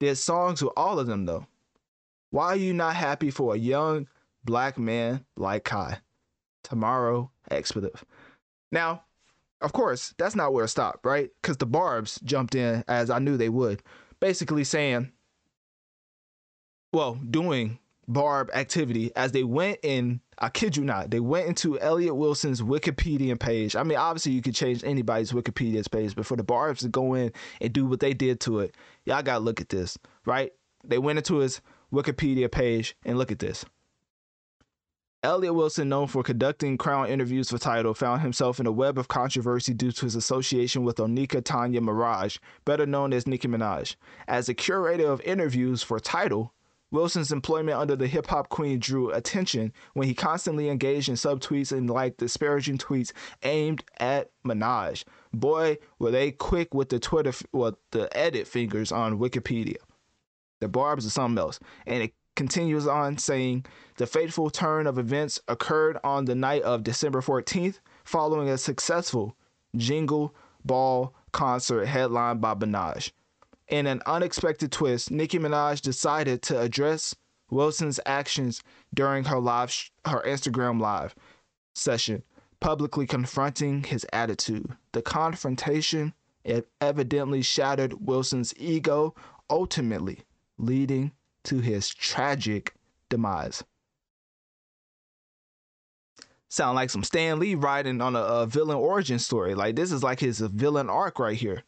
There's 0.00 0.22
songs 0.22 0.62
with 0.62 0.72
all 0.76 0.98
of 0.98 1.06
them 1.06 1.26
though. 1.26 1.46
Why 2.30 2.46
are 2.48 2.56
you 2.56 2.72
not 2.72 2.96
happy 2.96 3.30
for 3.30 3.54
a 3.54 3.58
young 3.58 4.08
black 4.44 4.78
man 4.78 5.24
like 5.36 5.64
Kai? 5.64 5.98
Tomorrow 6.62 7.30
expletive. 7.50 8.04
Now, 8.70 9.02
of 9.60 9.72
course, 9.72 10.14
that's 10.18 10.34
not 10.34 10.52
where 10.52 10.64
it 10.64 10.68
stopped, 10.68 11.04
right? 11.04 11.30
Because 11.40 11.58
the 11.58 11.66
Barbs 11.66 12.20
jumped 12.24 12.54
in 12.54 12.84
as 12.88 13.10
I 13.10 13.18
knew 13.18 13.36
they 13.36 13.48
would, 13.48 13.82
basically 14.18 14.64
saying, 14.64 15.12
well, 16.92 17.14
doing 17.14 17.78
Barb 18.08 18.50
activity 18.54 19.12
as 19.16 19.32
they 19.32 19.44
went 19.44 19.78
in. 19.82 20.20
I 20.42 20.48
kid 20.48 20.76
you 20.76 20.84
not, 20.84 21.12
they 21.12 21.20
went 21.20 21.46
into 21.46 21.78
Elliott 21.78 22.16
Wilson's 22.16 22.62
Wikipedia 22.62 23.38
page. 23.38 23.76
I 23.76 23.84
mean, 23.84 23.96
obviously 23.96 24.32
you 24.32 24.42
could 24.42 24.56
change 24.56 24.82
anybody's 24.82 25.30
Wikipedia 25.30 25.88
page, 25.88 26.16
but 26.16 26.26
for 26.26 26.36
the 26.36 26.42
Barbs 26.42 26.80
to 26.80 26.88
go 26.88 27.14
in 27.14 27.32
and 27.60 27.72
do 27.72 27.86
what 27.86 28.00
they 28.00 28.12
did 28.12 28.40
to 28.40 28.58
it, 28.58 28.74
y'all 29.04 29.22
gotta 29.22 29.38
look 29.38 29.60
at 29.60 29.68
this, 29.68 29.96
right? 30.26 30.52
They 30.82 30.98
went 30.98 31.18
into 31.18 31.36
his 31.36 31.60
Wikipedia 31.92 32.50
page 32.50 32.96
and 33.04 33.18
look 33.18 33.30
at 33.30 33.38
this. 33.38 33.64
Elliott 35.22 35.54
Wilson, 35.54 35.88
known 35.88 36.08
for 36.08 36.24
conducting 36.24 36.76
CRWN 36.76 37.08
interviews 37.08 37.48
for 37.48 37.58
Tidal, 37.58 37.94
found 37.94 38.22
himself 38.22 38.58
in 38.58 38.66
a 38.66 38.72
web 38.72 38.98
of 38.98 39.06
controversy 39.06 39.72
due 39.72 39.92
to 39.92 40.06
his 40.06 40.16
association 40.16 40.82
with 40.82 40.96
Onika 40.96 41.44
Tanya 41.44 41.80
Maraj, 41.80 42.40
better 42.64 42.86
known 42.86 43.12
as 43.12 43.28
Nicki 43.28 43.46
Minaj. 43.46 43.94
As 44.26 44.48
a 44.48 44.54
curator 44.54 45.06
of 45.06 45.20
interviews 45.20 45.84
for 45.84 46.00
Tidal, 46.00 46.52
Wilson's 46.92 47.32
employment 47.32 47.78
under 47.78 47.96
the 47.96 48.06
hip 48.06 48.28
hop 48.28 48.50
queen 48.50 48.78
drew 48.78 49.10
attention 49.10 49.72
when 49.94 50.06
he 50.06 50.14
constantly 50.14 50.68
engaged 50.68 51.08
in 51.08 51.16
subtweets 51.16 51.72
and 51.72 51.90
liked 51.90 52.18
disparaging 52.18 52.78
tweets 52.78 53.12
aimed 53.42 53.82
at 53.98 54.30
Minaj. 54.44 55.04
Boy, 55.32 55.78
were 55.98 56.10
they 56.10 56.30
quick 56.30 56.74
with 56.74 56.90
the 56.90 57.00
Twitter, 57.00 57.32
well, 57.52 57.76
the 57.90 58.14
edit 58.16 58.46
fingers 58.46 58.92
on 58.92 59.18
Wikipedia. 59.18 59.78
The 60.60 60.68
Barbs 60.68 61.06
are 61.06 61.10
something 61.10 61.38
else. 61.38 61.58
And 61.86 62.04
it 62.04 62.14
continues 62.36 62.86
on 62.86 63.16
saying 63.18 63.64
the 63.96 64.06
fateful 64.06 64.50
turn 64.50 64.86
of 64.86 64.98
events 64.98 65.40
occurred 65.48 65.98
on 66.04 66.26
the 66.26 66.34
night 66.34 66.62
of 66.62 66.84
December 66.84 67.22
14th, 67.22 67.78
following 68.04 68.48
a 68.48 68.58
successful 68.58 69.34
Jingle 69.76 70.34
Ball 70.64 71.14
concert 71.32 71.86
headlined 71.86 72.40
by 72.42 72.54
Minaj. 72.54 73.10
In 73.72 73.86
an 73.86 74.02
unexpected 74.04 74.70
twist, 74.70 75.10
Nicki 75.10 75.38
Minaj 75.38 75.80
decided 75.80 76.42
to 76.42 76.60
address 76.60 77.16
Wilson's 77.48 77.98
actions 78.04 78.62
during 78.92 79.24
her 79.24 79.40
live 79.40 79.70
sh- 79.70 79.88
her 80.04 80.22
Instagram 80.26 80.78
live 80.78 81.14
session, 81.74 82.22
publicly 82.60 83.06
confronting 83.06 83.84
his 83.84 84.04
attitude. 84.12 84.76
The 84.92 85.00
confrontation 85.00 86.12
evidently 86.82 87.40
shattered 87.40 88.06
Wilson's 88.06 88.52
ego, 88.58 89.14
ultimately 89.48 90.20
leading 90.58 91.12
to 91.44 91.60
his 91.60 91.88
tragic 91.88 92.74
demise. 93.08 93.64
Sound 96.50 96.74
like 96.76 96.90
some 96.90 97.04
Stan 97.04 97.38
Lee 97.38 97.54
writing 97.54 98.02
on 98.02 98.16
a, 98.16 98.20
a 98.20 98.46
villain 98.46 98.76
origin 98.76 99.18
story. 99.18 99.54
Like 99.54 99.76
this 99.76 99.92
is 99.92 100.02
like 100.02 100.20
his 100.20 100.40
villain 100.40 100.90
arc 100.90 101.18
right 101.18 101.38
here. 101.38 101.62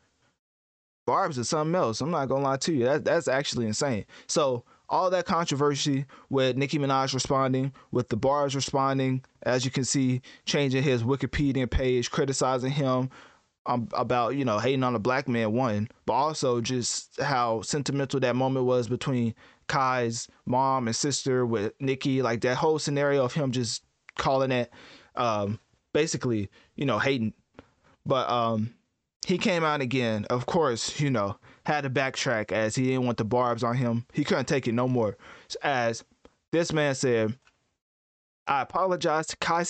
Barb's 1.06 1.39
is 1.39 1.48
something 1.48 1.74
else. 1.74 2.01
I'm 2.01 2.10
not 2.10 2.28
gonna 2.28 2.44
lie 2.44 2.56
to 2.59 2.72
you. 2.72 2.85
That, 2.85 3.05
that's 3.05 3.28
actually 3.28 3.66
insane. 3.66 4.06
So 4.26 4.64
all 4.89 5.10
that 5.10 5.26
controversy 5.26 6.06
with 6.31 6.56
Nicki 6.56 6.78
Minaj 6.78 7.14
responding, 7.14 7.72
with 7.90 8.09
the 8.09 8.16
Barbs 8.16 8.55
responding, 8.55 9.24
as 9.43 9.64
you 9.64 9.70
can 9.70 9.85
see, 9.85 10.20
changing 10.47 10.82
his 10.82 11.02
Wikipedia 11.02 11.68
page, 11.70 12.10
criticizing 12.10 12.70
him, 12.70 13.10
um, 13.66 13.89
about 13.94 14.36
you 14.36 14.44
know 14.44 14.59
hating 14.59 14.82
on 14.85 14.94
a 14.94 14.98
black 14.98 15.28
man 15.28 15.52
one, 15.52 15.89
but 16.06 16.12
also 16.12 16.60
just 16.60 17.20
how 17.20 17.62
sentimental 17.62 18.20
that 18.20 18.36
moment 18.36 18.66
was 18.66 18.89
between 18.89 19.35
Kai's 19.68 20.28
mom 20.47 20.86
and 20.86 20.97
sister 20.97 21.47
with 21.47 21.72
Nicki, 21.81 22.22
like 22.22 22.43
that 22.43 22.56
whole 22.56 22.78
scenario 22.78 23.24
of 23.24 23.32
him 23.32 23.52
just 23.52 23.82
calling 24.16 24.52
it 24.52 24.70
um, 25.16 25.59
basically, 25.93 26.51
you 26.76 26.85
know, 26.85 26.98
hating. 26.98 27.32
But 28.05 28.28
um, 28.28 28.74
he 29.24 29.38
came 29.38 29.64
out 29.64 29.80
again, 29.80 30.26
of 30.30 30.46
course, 30.46 31.01
you 31.01 31.10
know, 31.10 31.36
had 31.64 31.82
to 31.82 31.90
backtrack 31.90 32.52
as 32.52 32.74
he 32.76 32.88
didn't 32.88 33.06
want 33.06 33.18
the 33.18 33.24
barbs 33.24 33.64
on 33.64 33.76
him. 33.76 34.06
He 34.12 34.24
couldn't 34.24 34.46
take 34.46 34.68
it 34.68 34.72
no 34.72 34.86
more. 34.86 35.16
As 35.62 36.05
this 36.52 36.72
man 36.72 36.94
said, 36.94 37.38
I 38.46 38.60
apologize 38.62 39.26
to 39.28 39.36
Kai 39.38 39.64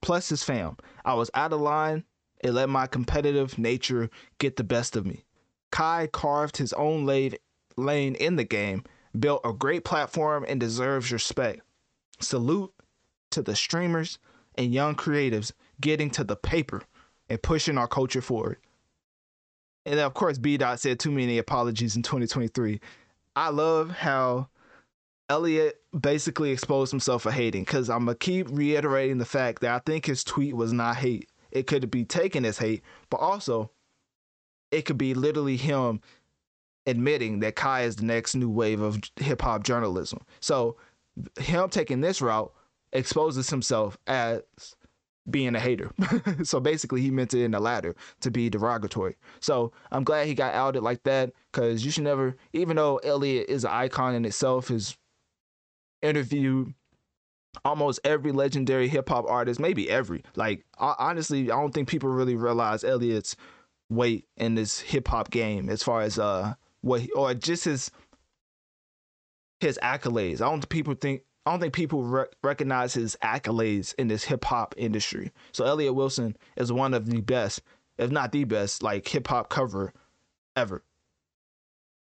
plus 0.00 0.28
his 0.30 0.42
fam. 0.42 0.76
I 1.04 1.14
was 1.14 1.30
out 1.34 1.52
of 1.52 1.60
line 1.60 2.04
and 2.42 2.54
let 2.54 2.68
my 2.68 2.86
competitive 2.86 3.58
nature 3.58 4.08
get 4.38 4.56
the 4.56 4.64
best 4.64 4.96
of 4.96 5.04
me. 5.04 5.24
Kai 5.70 6.08
carved 6.12 6.56
his 6.56 6.72
own 6.72 7.04
lane 7.04 8.14
in 8.14 8.36
the 8.36 8.44
game, 8.44 8.84
built 9.18 9.42
a 9.44 9.52
great 9.52 9.84
platform, 9.84 10.46
and 10.48 10.58
deserves 10.58 11.12
respect. 11.12 11.60
Salute 12.20 12.72
to 13.30 13.42
the 13.42 13.54
streamers 13.54 14.18
and 14.54 14.72
young 14.72 14.94
creatives 14.94 15.52
getting 15.80 16.10
to 16.10 16.24
the 16.24 16.36
paper 16.36 16.82
and 17.28 17.42
pushing 17.42 17.76
our 17.76 17.88
culture 17.88 18.22
forward. 18.22 18.58
And 19.88 20.00
of 20.00 20.12
course, 20.12 20.36
B 20.36 20.58
Dot 20.58 20.78
said 20.80 21.00
too 21.00 21.10
many 21.10 21.38
apologies 21.38 21.96
in 21.96 22.02
2023. 22.02 22.78
I 23.34 23.48
love 23.48 23.90
how 23.90 24.48
Elliott 25.30 25.80
basically 25.98 26.50
exposed 26.50 26.90
himself 26.90 27.22
for 27.22 27.30
hating 27.30 27.62
because 27.62 27.88
I'm 27.88 28.04
gonna 28.04 28.14
keep 28.14 28.48
reiterating 28.50 29.16
the 29.16 29.24
fact 29.24 29.62
that 29.62 29.74
I 29.74 29.78
think 29.78 30.04
his 30.04 30.24
tweet 30.24 30.54
was 30.54 30.74
not 30.74 30.96
hate. 30.96 31.30
It 31.50 31.66
could 31.66 31.90
be 31.90 32.04
taken 32.04 32.44
as 32.44 32.58
hate, 32.58 32.82
but 33.08 33.16
also 33.16 33.70
it 34.70 34.82
could 34.82 34.98
be 34.98 35.14
literally 35.14 35.56
him 35.56 36.02
admitting 36.86 37.40
that 37.40 37.56
Kai 37.56 37.82
is 37.82 37.96
the 37.96 38.04
next 38.04 38.34
new 38.34 38.50
wave 38.50 38.82
of 38.82 39.00
hip 39.16 39.40
hop 39.40 39.64
journalism. 39.64 40.20
So 40.40 40.76
him 41.40 41.70
taking 41.70 42.02
this 42.02 42.20
route 42.20 42.52
exposes 42.92 43.48
himself 43.48 43.96
as 44.06 44.42
being 45.30 45.54
a 45.54 45.60
hater. 45.60 45.90
so 46.42 46.60
basically, 46.60 47.00
he 47.00 47.10
meant 47.10 47.34
it 47.34 47.44
in 47.44 47.52
the 47.52 47.60
latter 47.60 47.94
to 48.20 48.30
be 48.30 48.48
derogatory. 48.48 49.16
So 49.40 49.72
I'm 49.90 50.04
glad 50.04 50.26
he 50.26 50.34
got 50.34 50.54
outed 50.54 50.82
like 50.82 51.02
that 51.04 51.32
because 51.52 51.84
you 51.84 51.90
should 51.90 52.04
never, 52.04 52.36
even 52.52 52.76
though 52.76 52.98
Elliott 52.98 53.48
is 53.48 53.64
an 53.64 53.70
icon 53.70 54.14
in 54.14 54.24
itself, 54.24 54.68
his 54.68 54.96
interview 56.02 56.66
almost 57.64 58.00
every 58.04 58.32
legendary 58.32 58.88
hip 58.88 59.08
hop 59.08 59.26
artist, 59.28 59.60
maybe 59.60 59.90
every. 59.90 60.22
Like 60.36 60.64
honestly, 60.78 61.50
I 61.50 61.56
don't 61.56 61.72
think 61.72 61.88
people 61.88 62.10
really 62.10 62.36
realize 62.36 62.84
Elliott's 62.84 63.36
weight 63.90 64.26
in 64.36 64.54
this 64.54 64.80
hip 64.80 65.08
hop 65.08 65.30
game 65.30 65.70
as 65.70 65.82
far 65.82 66.02
as 66.02 66.18
uh 66.18 66.52
what 66.82 67.02
or 67.16 67.34
just 67.34 67.64
his 67.64 67.90
his 69.60 69.78
accolades. 69.82 70.36
I 70.36 70.48
don't 70.48 70.60
think 70.60 70.68
people 70.68 70.94
think 70.94 71.22
I 71.48 71.50
don't 71.50 71.60
think 71.60 71.72
people 71.72 72.02
re- 72.02 72.26
recognize 72.42 72.92
his 72.92 73.16
accolades 73.22 73.94
in 73.94 74.08
this 74.08 74.22
hip 74.22 74.44
hop 74.44 74.74
industry. 74.76 75.32
So 75.52 75.64
Elliott 75.64 75.94
Wilson 75.94 76.36
is 76.58 76.70
one 76.70 76.92
of 76.92 77.06
the 77.06 77.22
best, 77.22 77.62
if 77.96 78.10
not 78.10 78.32
the 78.32 78.44
best, 78.44 78.82
like 78.82 79.08
hip 79.08 79.28
hop 79.28 79.48
cover 79.48 79.94
ever. 80.56 80.82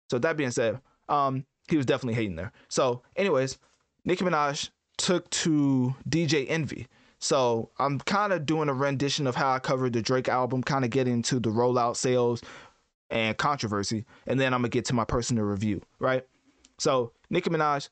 So 0.09 0.19
that 0.19 0.35
being 0.35 0.51
said, 0.51 0.81
um, 1.07 1.45
he 1.69 1.77
was 1.77 1.85
definitely 1.85 2.15
hating 2.15 2.35
there. 2.35 2.51
So, 2.67 3.01
anyways, 3.15 3.57
Nicki 4.03 4.25
Minaj 4.25 4.71
took 4.97 5.29
to 5.29 5.95
DJ 6.09 6.45
Envy. 6.49 6.87
So 7.19 7.69
I'm 7.79 7.99
kind 7.99 8.33
of 8.33 8.45
doing 8.45 8.67
a 8.67 8.73
rendition 8.73 9.25
of 9.25 9.35
how 9.35 9.51
I 9.51 9.59
covered 9.59 9.93
the 9.93 10.01
Drake 10.01 10.27
album, 10.27 10.63
kind 10.63 10.83
of 10.83 10.91
getting 10.91 11.13
into 11.13 11.39
the 11.39 11.49
rollout 11.49 11.95
sales 11.95 12.41
and 13.09 13.37
controversy, 13.37 14.03
and 14.27 14.37
then 14.37 14.53
I'm 14.53 14.59
gonna 14.59 14.69
get 14.69 14.83
to 14.85 14.93
my 14.93 15.05
personal 15.05 15.45
review, 15.45 15.81
right? 15.97 16.27
So 16.77 17.13
Nicki 17.29 17.49
Minaj 17.49 17.87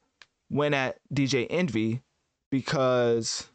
went 0.49 0.75
at 0.75 0.97
DJ 1.13 1.47
Envy 1.49 2.01
because 2.51 3.47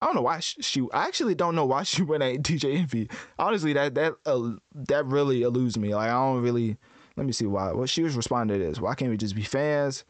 I 0.00 0.06
don't 0.06 0.14
know 0.14 0.22
why 0.22 0.40
she, 0.40 0.86
I 0.92 1.06
actually 1.06 1.34
don't 1.34 1.54
know 1.54 1.66
why 1.66 1.82
she 1.84 2.02
went 2.02 2.22
at 2.22 2.42
DJ 2.42 2.76
Envy. 2.76 3.08
Honestly, 3.38 3.72
that 3.74 3.94
that 3.94 4.14
uh, 4.24 4.52
that 4.74 5.06
really 5.06 5.42
eludes 5.42 5.78
me. 5.78 5.94
Like 5.94 6.10
I 6.10 6.14
don't 6.14 6.42
really. 6.42 6.76
Let 7.16 7.24
me 7.24 7.32
see 7.32 7.46
why. 7.46 7.72
What 7.72 7.88
she 7.88 8.02
was 8.02 8.14
responding 8.14 8.58
to 8.58 8.66
this. 8.66 8.78
Why 8.78 8.94
can't 8.94 9.10
we 9.10 9.16
just 9.16 9.34
be 9.34 9.42
fans? 9.42 10.04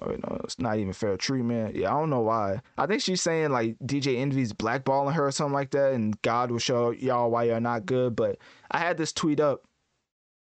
or 0.00 0.12
you 0.12 0.18
know, 0.18 0.40
it's 0.44 0.58
not 0.58 0.78
even 0.78 0.92
fair 0.92 1.16
treatment. 1.16 1.76
Yeah, 1.76 1.94
I 1.94 1.98
don't 1.98 2.10
know 2.10 2.20
why. 2.20 2.60
I 2.76 2.86
think 2.86 3.02
she's 3.02 3.22
saying 3.22 3.50
like 3.50 3.78
DJ 3.80 4.18
Envy's 4.18 4.52
blackballing 4.52 5.14
her 5.14 5.26
or 5.26 5.32
something 5.32 5.54
like 5.54 5.70
that, 5.70 5.92
and 5.92 6.20
God 6.22 6.50
will 6.50 6.58
show 6.58 6.90
y'all 6.90 7.30
why 7.30 7.44
you're 7.44 7.60
not 7.60 7.86
good. 7.86 8.16
But 8.16 8.38
I 8.70 8.78
had 8.78 8.96
this 8.96 9.12
tweet 9.12 9.40
up 9.40 9.64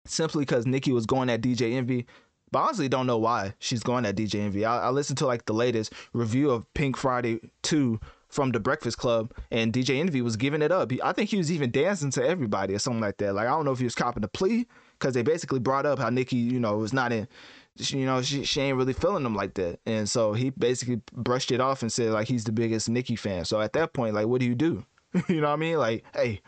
simply 0.05 0.43
because 0.43 0.65
Nicki 0.65 0.91
was 0.91 1.05
going 1.05 1.29
at 1.29 1.41
DJ 1.41 1.73
Envy. 1.73 2.05
But 2.53 2.59
honestly, 2.59 2.87
don't 2.87 3.07
know 3.07 3.17
why 3.17 3.55
she's 3.57 3.81
going 3.81 4.05
at 4.05 4.15
DJ 4.15 4.41
Envy. 4.41 4.63
I, 4.63 4.87
I 4.87 4.89
listened 4.91 5.17
to 5.17 5.25
like 5.25 5.47
the 5.47 5.53
latest 5.53 5.91
review 6.13 6.51
of 6.51 6.71
Pink 6.75 6.95
Friday 6.95 7.39
2 7.63 7.99
from 8.29 8.51
the 8.51 8.59
Breakfast 8.59 8.99
Club, 8.99 9.33
and 9.49 9.73
DJ 9.73 9.99
Envy 9.99 10.21
was 10.21 10.37
giving 10.37 10.61
it 10.61 10.71
up. 10.71 10.91
I 11.03 11.13
think 11.13 11.31
he 11.31 11.37
was 11.37 11.51
even 11.51 11.71
dancing 11.71 12.11
to 12.11 12.23
everybody 12.23 12.75
or 12.75 12.79
something 12.79 13.01
like 13.01 13.17
that. 13.17 13.33
Like 13.33 13.47
I 13.47 13.49
don't 13.49 13.65
know 13.65 13.71
if 13.71 13.79
he 13.79 13.85
was 13.85 13.95
copping 13.95 14.21
the 14.21 14.27
plea 14.27 14.67
because 14.99 15.15
they 15.15 15.23
basically 15.23 15.59
brought 15.59 15.87
up 15.87 15.97
how 15.97 16.11
Nicki, 16.11 16.37
you 16.37 16.59
know, 16.59 16.77
was 16.77 16.93
not 16.93 17.11
in 17.11 17.27
you 17.75 18.05
know, 18.05 18.21
she, 18.21 18.43
she 18.43 18.61
ain't 18.61 18.77
really 18.77 18.93
feeling 18.93 19.25
him 19.25 19.35
like 19.35 19.55
that. 19.55 19.79
And 19.87 20.07
so 20.07 20.33
he 20.33 20.51
basically 20.51 21.01
brushed 21.11 21.51
it 21.51 21.59
off 21.59 21.81
and 21.81 21.91
said 21.91 22.11
like 22.11 22.27
he's 22.27 22.43
the 22.43 22.51
biggest 22.51 22.87
Nicki 22.87 23.15
fan. 23.15 23.45
So 23.45 23.61
at 23.61 23.73
that 23.73 23.93
point, 23.93 24.13
like, 24.13 24.27
what 24.27 24.39
do 24.39 24.45
you 24.45 24.53
do? 24.53 24.85
you 25.27 25.41
know 25.41 25.47
what 25.47 25.53
I 25.53 25.55
mean? 25.55 25.77
Like, 25.77 26.05
hey, 26.13 26.41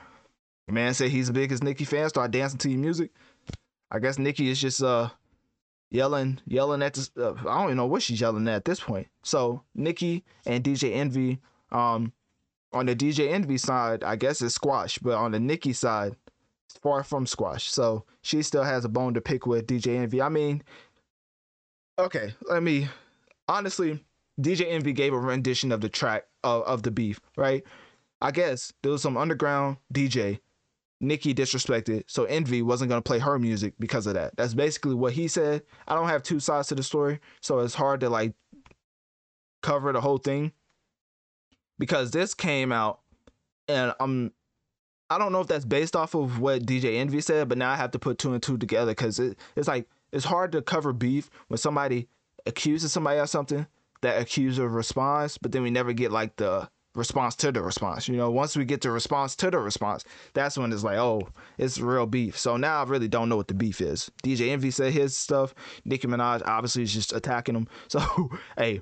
man 0.67 0.93
said 0.93 1.09
he's 1.09 1.27
the 1.27 1.33
biggest 1.33 1.63
Nicki 1.63 1.83
fan, 1.83 2.07
start 2.09 2.29
dancing 2.29 2.59
to 2.59 2.69
your 2.69 2.79
music. 2.79 3.09
I 3.89 3.97
guess 3.97 4.19
Nicki 4.19 4.49
is 4.49 4.61
just 4.61 4.83
uh 4.83 5.09
yelling, 5.91 6.39
yelling 6.45 6.81
at 6.81 6.93
this. 6.93 7.11
Uh, 7.17 7.33
I 7.33 7.43
don't 7.43 7.65
even 7.65 7.77
know 7.77 7.85
what 7.85 8.01
she's 8.01 8.21
yelling 8.21 8.47
at 8.47 8.55
at 8.55 8.65
this 8.65 8.79
point. 8.79 9.07
So 9.23 9.63
Nicki 9.73 10.23
and 10.45 10.63
DJ 10.63 10.95
Envy, 10.95 11.39
um, 11.71 12.13
on 12.73 12.85
the 12.85 12.95
DJ 12.95 13.31
Envy 13.31 13.57
side, 13.57 14.03
I 14.03 14.15
guess 14.15 14.41
it's 14.41 14.55
squash, 14.55 14.97
but 14.97 15.15
on 15.15 15.31
the 15.31 15.39
Nicki 15.39 15.73
side, 15.73 16.15
it's 16.67 16.77
far 16.79 17.03
from 17.03 17.25
squash. 17.25 17.69
So 17.69 18.05
she 18.21 18.41
still 18.41 18.63
has 18.63 18.85
a 18.85 18.89
bone 18.89 19.13
to 19.13 19.21
pick 19.21 19.45
with 19.45 19.67
DJ 19.67 19.97
Envy. 19.97 20.21
I 20.21 20.29
mean, 20.29 20.61
okay, 21.97 22.33
let 22.49 22.63
me 22.63 22.87
honestly, 23.47 24.03
DJ 24.39 24.71
Envy 24.71 24.93
gave 24.93 25.13
a 25.13 25.19
rendition 25.19 25.71
of 25.71 25.81
the 25.81 25.89
track 25.89 26.25
of, 26.43 26.63
of 26.63 26.83
the 26.83 26.91
beef, 26.91 27.19
right? 27.37 27.63
I 28.21 28.31
guess 28.31 28.73
there 28.81 28.91
was 28.91 29.01
some 29.01 29.17
underground 29.17 29.77
DJ 29.93 30.39
Nicki 31.01 31.33
disrespected, 31.33 32.03
so 32.07 32.23
Envy 32.25 32.61
wasn't 32.61 32.89
gonna 32.89 33.01
play 33.01 33.19
her 33.19 33.37
music 33.37 33.73
because 33.79 34.07
of 34.07 34.13
that. 34.13 34.35
That's 34.37 34.53
basically 34.53 34.95
what 34.95 35.13
he 35.13 35.27
said. 35.27 35.63
I 35.87 35.95
don't 35.95 36.07
have 36.07 36.23
two 36.23 36.39
sides 36.39 36.69
to 36.69 36.75
the 36.75 36.83
story, 36.83 37.19
so 37.41 37.59
it's 37.59 37.75
hard 37.75 37.99
to 37.99 38.09
like 38.09 38.33
cover 39.61 39.91
the 39.91 40.01
whole 40.01 40.17
thing 40.17 40.51
because 41.79 42.11
this 42.11 42.33
came 42.33 42.71
out 42.71 42.99
and 43.67 43.93
I'm 43.99 44.31
I 45.09 45.17
don't 45.17 45.31
know 45.31 45.41
if 45.41 45.47
that's 45.47 45.65
based 45.65 45.95
off 45.95 46.15
of 46.15 46.39
what 46.39 46.65
DJ 46.65 46.97
Envy 46.97 47.21
said, 47.21 47.47
but 47.47 47.57
now 47.57 47.71
I 47.71 47.75
have 47.75 47.91
to 47.91 47.99
put 47.99 48.17
two 48.17 48.33
and 48.33 48.41
two 48.41 48.57
together 48.57 48.91
because 48.91 49.19
it, 49.19 49.37
it's 49.55 49.67
like 49.67 49.87
it's 50.11 50.25
hard 50.25 50.51
to 50.53 50.61
cover 50.61 50.93
beef 50.93 51.29
when 51.47 51.57
somebody 51.57 52.07
accuses 52.45 52.91
somebody 52.91 53.19
of 53.19 53.29
something 53.29 53.67
that 54.01 54.19
accuser 54.19 54.67
responds, 54.67 55.37
but 55.37 55.51
then 55.51 55.63
we 55.63 55.69
never 55.69 55.93
get 55.93 56.11
like 56.11 56.35
the 56.37 56.69
response 56.95 57.35
to 57.37 57.51
the 57.51 57.61
response. 57.61 58.07
You 58.07 58.17
know, 58.17 58.31
once 58.31 58.55
we 58.55 58.65
get 58.65 58.81
the 58.81 58.91
response 58.91 59.35
to 59.37 59.51
the 59.51 59.59
response, 59.59 60.03
that's 60.33 60.57
when 60.57 60.71
it's 60.71 60.83
like, 60.83 60.97
oh, 60.97 61.27
it's 61.57 61.79
real 61.79 62.05
beef. 62.05 62.37
So 62.37 62.57
now 62.57 62.81
I 62.81 62.83
really 62.83 63.07
don't 63.07 63.29
know 63.29 63.37
what 63.37 63.47
the 63.47 63.53
beef 63.53 63.81
is. 63.81 64.09
DJ 64.23 64.49
Envy 64.49 64.71
said 64.71 64.93
his 64.93 65.17
stuff. 65.17 65.53
Nicki 65.83 66.07
Minaj 66.07 66.41
obviously 66.45 66.83
is 66.83 66.93
just 66.93 67.13
attacking 67.13 67.55
him. 67.55 67.67
So 67.87 68.29
hey, 68.57 68.81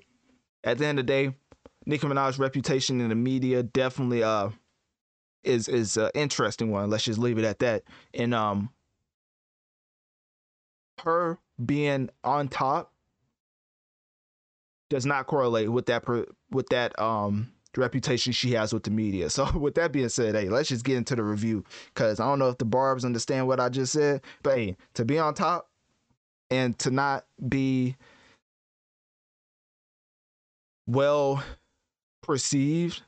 at 0.63 0.77
the 0.77 0.85
end 0.85 0.99
of 0.99 1.05
the 1.05 1.11
day, 1.11 1.33
Nicki 1.85 2.07
Minaj's 2.07 2.39
reputation 2.39 3.01
in 3.01 3.09
the 3.09 3.15
media 3.15 3.63
definitely 3.63 4.23
uh 4.23 4.49
is 5.43 5.67
is 5.67 5.97
an 5.97 6.09
interesting 6.15 6.71
one. 6.71 6.89
Let's 6.89 7.03
just 7.03 7.19
leave 7.19 7.37
it 7.37 7.45
at 7.45 7.59
that. 7.59 7.83
And 8.13 8.33
um 8.33 8.69
her 11.03 11.37
being 11.63 12.09
on 12.23 12.47
top 12.47 12.93
does 14.89 15.05
not 15.05 15.27
correlate 15.27 15.71
with 15.71 15.87
that 15.87 16.03
with 16.51 16.69
that 16.69 16.97
um 16.99 17.51
reputation 17.77 18.33
she 18.33 18.51
has 18.51 18.73
with 18.73 18.83
the 18.83 18.91
media. 18.91 19.29
So 19.33 19.49
with 19.57 19.75
that 19.75 19.91
being 19.91 20.09
said, 20.09 20.35
hey, 20.35 20.49
let's 20.49 20.69
just 20.69 20.85
get 20.85 20.97
into 20.97 21.15
the 21.15 21.23
review 21.23 21.63
because 21.93 22.19
I 22.19 22.25
don't 22.25 22.39
know 22.39 22.49
if 22.49 22.57
the 22.57 22.65
Barbs 22.65 23.05
understand 23.05 23.47
what 23.47 23.59
I 23.59 23.69
just 23.69 23.93
said, 23.93 24.21
but 24.43 24.57
hey, 24.57 24.77
to 24.93 25.05
be 25.05 25.17
on 25.17 25.33
top 25.33 25.69
and 26.51 26.77
to 26.79 26.91
not 26.91 27.25
be 27.49 27.95
well 30.85 31.43
perceived 32.21 33.01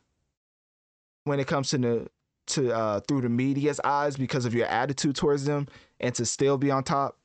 when 1.25 1.39
it 1.39 1.47
comes 1.47 1.69
to 1.69 1.77
the 1.77 2.07
to 2.47 2.71
uh 2.71 2.99
through 3.01 3.21
the 3.21 3.29
media's 3.29 3.79
eyes 3.83 4.15
because 4.15 4.45
of 4.45 4.53
your 4.53 4.67
attitude 4.67 5.15
towards 5.15 5.45
them 5.45 5.67
and 5.99 6.13
to 6.13 6.25
still 6.25 6.57
be 6.57 6.69
on 6.69 6.83
top 6.83 7.17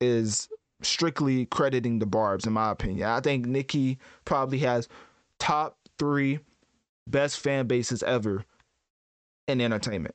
is 0.00 0.48
strictly 0.82 1.46
crediting 1.46 1.98
the 1.98 2.06
Barbs, 2.06 2.46
in 2.46 2.52
my 2.52 2.70
opinion. 2.70 3.08
I 3.08 3.20
think 3.20 3.46
Nicki 3.46 3.98
probably 4.24 4.58
has 4.58 4.88
top 5.38 5.76
three 5.98 6.38
best 7.10 7.40
fan 7.40 7.66
bases 7.66 8.02
ever 8.02 8.44
in 9.46 9.60
entertainment. 9.60 10.14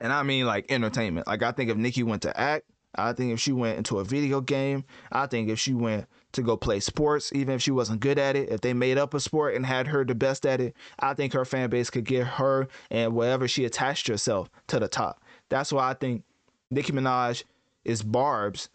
And 0.00 0.12
I 0.12 0.22
mean 0.22 0.46
like 0.46 0.70
entertainment. 0.70 1.26
Like 1.26 1.42
I 1.42 1.52
think 1.52 1.70
if 1.70 1.76
Nicki 1.76 2.02
went 2.02 2.22
to 2.22 2.38
act, 2.38 2.64
I 2.94 3.12
think 3.12 3.32
if 3.32 3.40
she 3.40 3.52
went 3.52 3.78
into 3.78 3.98
a 3.98 4.04
video 4.04 4.40
game, 4.40 4.84
I 5.12 5.26
think 5.26 5.48
if 5.48 5.60
she 5.60 5.74
went 5.74 6.06
to 6.32 6.42
go 6.42 6.56
play 6.56 6.80
sports, 6.80 7.32
even 7.32 7.54
if 7.54 7.62
she 7.62 7.70
wasn't 7.70 8.00
good 8.00 8.18
at 8.18 8.34
it, 8.34 8.48
if 8.50 8.62
they 8.62 8.72
made 8.72 8.98
up 8.98 9.14
a 9.14 9.20
sport 9.20 9.54
and 9.54 9.64
had 9.64 9.86
her 9.88 10.04
the 10.04 10.14
best 10.14 10.44
at 10.44 10.60
it, 10.60 10.74
I 10.98 11.14
think 11.14 11.32
her 11.32 11.44
fan 11.44 11.70
base 11.70 11.90
could 11.90 12.04
get 12.04 12.26
her 12.26 12.68
and 12.90 13.14
wherever 13.14 13.46
she 13.46 13.64
attached 13.64 14.08
herself 14.08 14.50
to 14.68 14.80
the 14.80 14.88
top. 14.88 15.22
That's 15.50 15.72
why 15.72 15.90
I 15.90 15.94
think 15.94 16.24
Nicki 16.70 16.92
Minaj 16.92 17.44
is 17.84 18.02
Barb's 18.02 18.68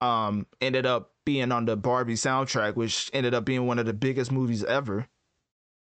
um 0.00 0.46
ended 0.60 0.84
up 0.84 1.12
being 1.24 1.52
on 1.52 1.64
the 1.64 1.76
Barbie 1.76 2.14
soundtrack, 2.14 2.76
which 2.76 3.10
ended 3.12 3.34
up 3.34 3.44
being 3.44 3.66
one 3.66 3.78
of 3.78 3.86
the 3.86 3.94
biggest 3.94 4.32
movies 4.32 4.64
ever. 4.64 5.06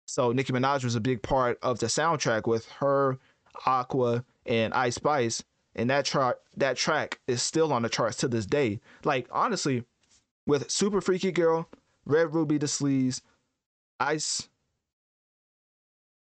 So 0.08 0.32
Nicki 0.32 0.54
Minaj 0.54 0.84
was 0.86 0.96
a 0.96 1.02
big 1.02 1.22
part 1.22 1.60
of 1.62 1.80
the 1.80 1.88
soundtrack 1.88 2.48
with 2.48 2.68
her, 2.80 3.20
Aqua, 3.66 4.24
and 4.46 4.74
Ice 4.74 4.96
Spice, 4.96 5.44
and 5.76 5.90
that 5.90 6.06
track 6.06 6.38
that 6.56 6.78
track 6.78 7.20
is 7.28 7.44
still 7.44 7.74
on 7.74 7.82
the 7.82 7.90
charts 7.90 8.18
to 8.18 8.30
this 8.30 8.46
day. 8.46 8.80
Like 9.04 9.28
honestly, 9.32 9.84
with 10.46 10.72
Super 10.72 11.02
Freaky 11.02 11.32
Girl, 11.34 11.70
Red 12.06 12.34
Ruby 12.34 12.58
Da 12.58 12.68
Sleeze, 12.68 13.22
Ice 14.00 14.48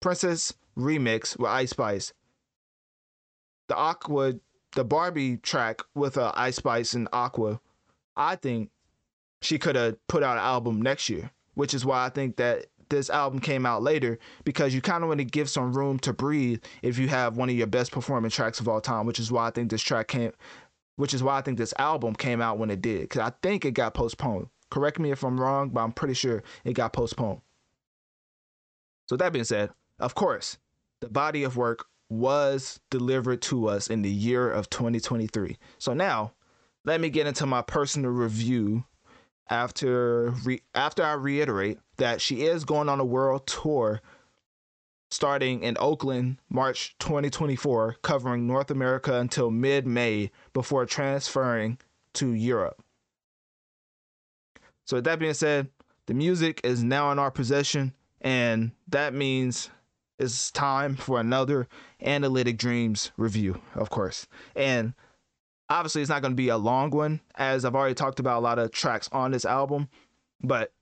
Princess 0.02 0.54
remix 0.78 1.40
with 1.40 1.50
Ice 1.50 1.70
Spice, 1.70 2.14
the 3.70 3.78
Aqua, 3.78 4.34
the 4.76 4.84
Barbie 4.84 5.38
track 5.38 5.82
with 5.96 6.18
uh, 6.18 6.34
Ice 6.36 6.58
Spice 6.58 6.94
and 6.94 7.08
Aqua, 7.14 7.62
I 8.18 8.36
think 8.36 8.72
she 9.42 9.58
could 9.58 9.78
have 9.78 10.06
put 10.08 10.22
out 10.22 10.38
an 10.38 10.44
album 10.44 10.82
next 10.82 11.10
year, 11.10 11.32
which 11.54 11.74
is 11.74 11.86
why 11.86 12.06
I 12.06 12.10
think 12.10 12.36
that 12.36 12.66
this 12.90 13.10
album 13.10 13.40
came 13.40 13.66
out 13.66 13.84
later 13.84 14.20
because 14.44 14.74
you 14.74 14.82
kind 14.82 15.03
of 15.03 15.07
want 15.07 15.20
to 15.20 15.26
give 15.26 15.49
some 15.49 15.74
room 15.74 15.99
to 15.99 16.14
breathe 16.14 16.61
if 16.82 16.98
you 16.98 17.07
have 17.07 17.38
one 17.38 17.49
of 17.49 17.56
your 17.56 17.68
best 17.68 17.91
performing 17.91 18.32
tracks 18.32 18.60
of 18.60 18.68
all 18.68 18.82
time, 18.82 19.06
which 19.06 19.20
is 19.20 19.32
why 19.32 19.48
I 19.48 19.52
think 19.52 19.70
this 19.70 19.82
track 19.82 20.07
came, 20.07 20.32
which 20.95 21.14
is 21.14 21.24
why 21.24 21.38
I 21.38 21.41
think 21.41 21.57
this 21.57 21.74
album 21.78 22.16
came 22.16 22.41
out 22.41 22.57
when 22.57 22.70
it 22.70 22.82
did 22.82 23.02
because 23.02 23.22
I 23.22 23.32
think 23.41 23.66
it 23.66 23.72
got 23.72 23.94
postponed. 23.94 24.48
Correct 24.70 24.99
me 24.99 25.11
if 25.11 25.24
I'm 25.24 25.40
wrong, 25.40 25.70
but 25.70 25.82
I'm 25.82 25.91
pretty 25.91 26.14
sure 26.14 26.44
it 26.64 26.74
got 26.74 26.94
postponed. 26.94 27.41
So 29.07 29.18
that 29.18 29.34
being 29.34 29.45
said, 29.45 29.72
of 29.99 30.14
course, 30.14 30.57
the 31.02 31.10
body 31.10 31.44
of 31.44 31.57
work 31.57 31.86
was 32.10 32.80
delivered 32.90 33.41
to 33.44 33.68
us 33.68 33.90
in 33.90 34.02
the 34.02 34.10
year 34.10 34.49
of 34.49 34.70
2023. 34.70 35.57
So 35.78 35.94
now, 35.94 36.34
let 36.86 37.02
me 37.02 37.10
get 37.10 37.28
into 37.28 37.45
my 37.45 37.61
personal 37.61 38.11
review 38.11 38.86
after 39.49 40.30
re- 40.44 40.61
after 40.76 41.03
I 41.03 41.14
reiterate 41.14 41.80
that 42.00 42.22
she 42.22 42.42
is 42.42 42.66
going 42.66 42.90
on 42.90 43.00
a 43.00 43.06
world 43.06 43.46
tour 43.48 44.02
starting 45.12 45.64
in 45.64 45.78
Oakland 45.80 46.38
March 46.50 46.96
2024 47.00 47.98
covering 48.02 48.48
North 48.48 48.72
America 48.72 49.20
until 49.20 49.50
mid-May 49.50 50.32
before 50.54 50.86
transferring 50.86 51.78
to 52.14 52.34
Europe. 52.34 52.84
So 54.86 54.98
with 54.98 55.06
that 55.06 55.20
being 55.20 55.34
said, 55.34 55.70
the 56.08 56.14
music 56.14 56.62
is 56.64 56.84
now 56.84 57.12
in 57.12 57.20
our 57.20 57.32
possession 57.32 57.94
and 58.22 58.72
that 58.88 59.14
means 59.14 59.70
it's 60.18 60.52
time 60.52 60.96
for 60.96 61.20
another 61.20 61.68
Analytic 62.02 62.58
Dreamz 62.58 63.12
review, 63.16 63.62
of 63.76 63.90
course. 63.90 64.28
And 64.56 64.94
obviously 65.70 66.02
it's 66.02 66.10
not 66.10 66.22
going 66.22 66.34
to 66.34 66.38
be 66.38 66.50
a 66.50 66.58
long 66.58 66.90
one 66.90 67.20
as 67.36 67.64
i've 67.64 67.76
already 67.76 67.94
talked 67.94 68.20
about 68.20 68.40
a 68.40 68.42
lot 68.42 68.60
of 68.60 68.72
tracks 68.72 69.10
on 69.12 69.32
this 69.32 69.46
album 69.46 69.88
but 70.42 70.74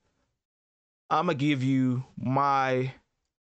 i'm 1.10 1.26
going 1.28 1.38
to 1.38 1.46
give 1.46 1.64
you 1.64 2.04
my 2.18 2.92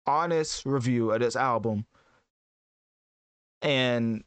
honest 0.06 0.64
review 0.66 1.12
of 1.12 1.20
this 1.20 1.36
album. 1.36 1.86
And 3.62 4.24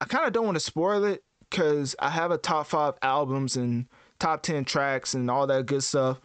i 0.00 0.04
kind 0.06 0.26
of 0.26 0.32
don't 0.32 0.46
want 0.46 0.56
to 0.56 0.60
spoil 0.60 1.04
it 1.04 1.22
because 1.48 1.94
i 1.98 2.08
have 2.08 2.30
a 2.30 2.38
top 2.38 2.66
five 2.66 2.94
albums 3.02 3.56
and 3.56 3.86
top 4.18 4.42
10 4.42 4.64
tracks 4.64 5.14
and 5.14 5.30
all 5.30 5.46
that 5.46 5.66
good 5.66 5.82
stuff. 5.82 6.20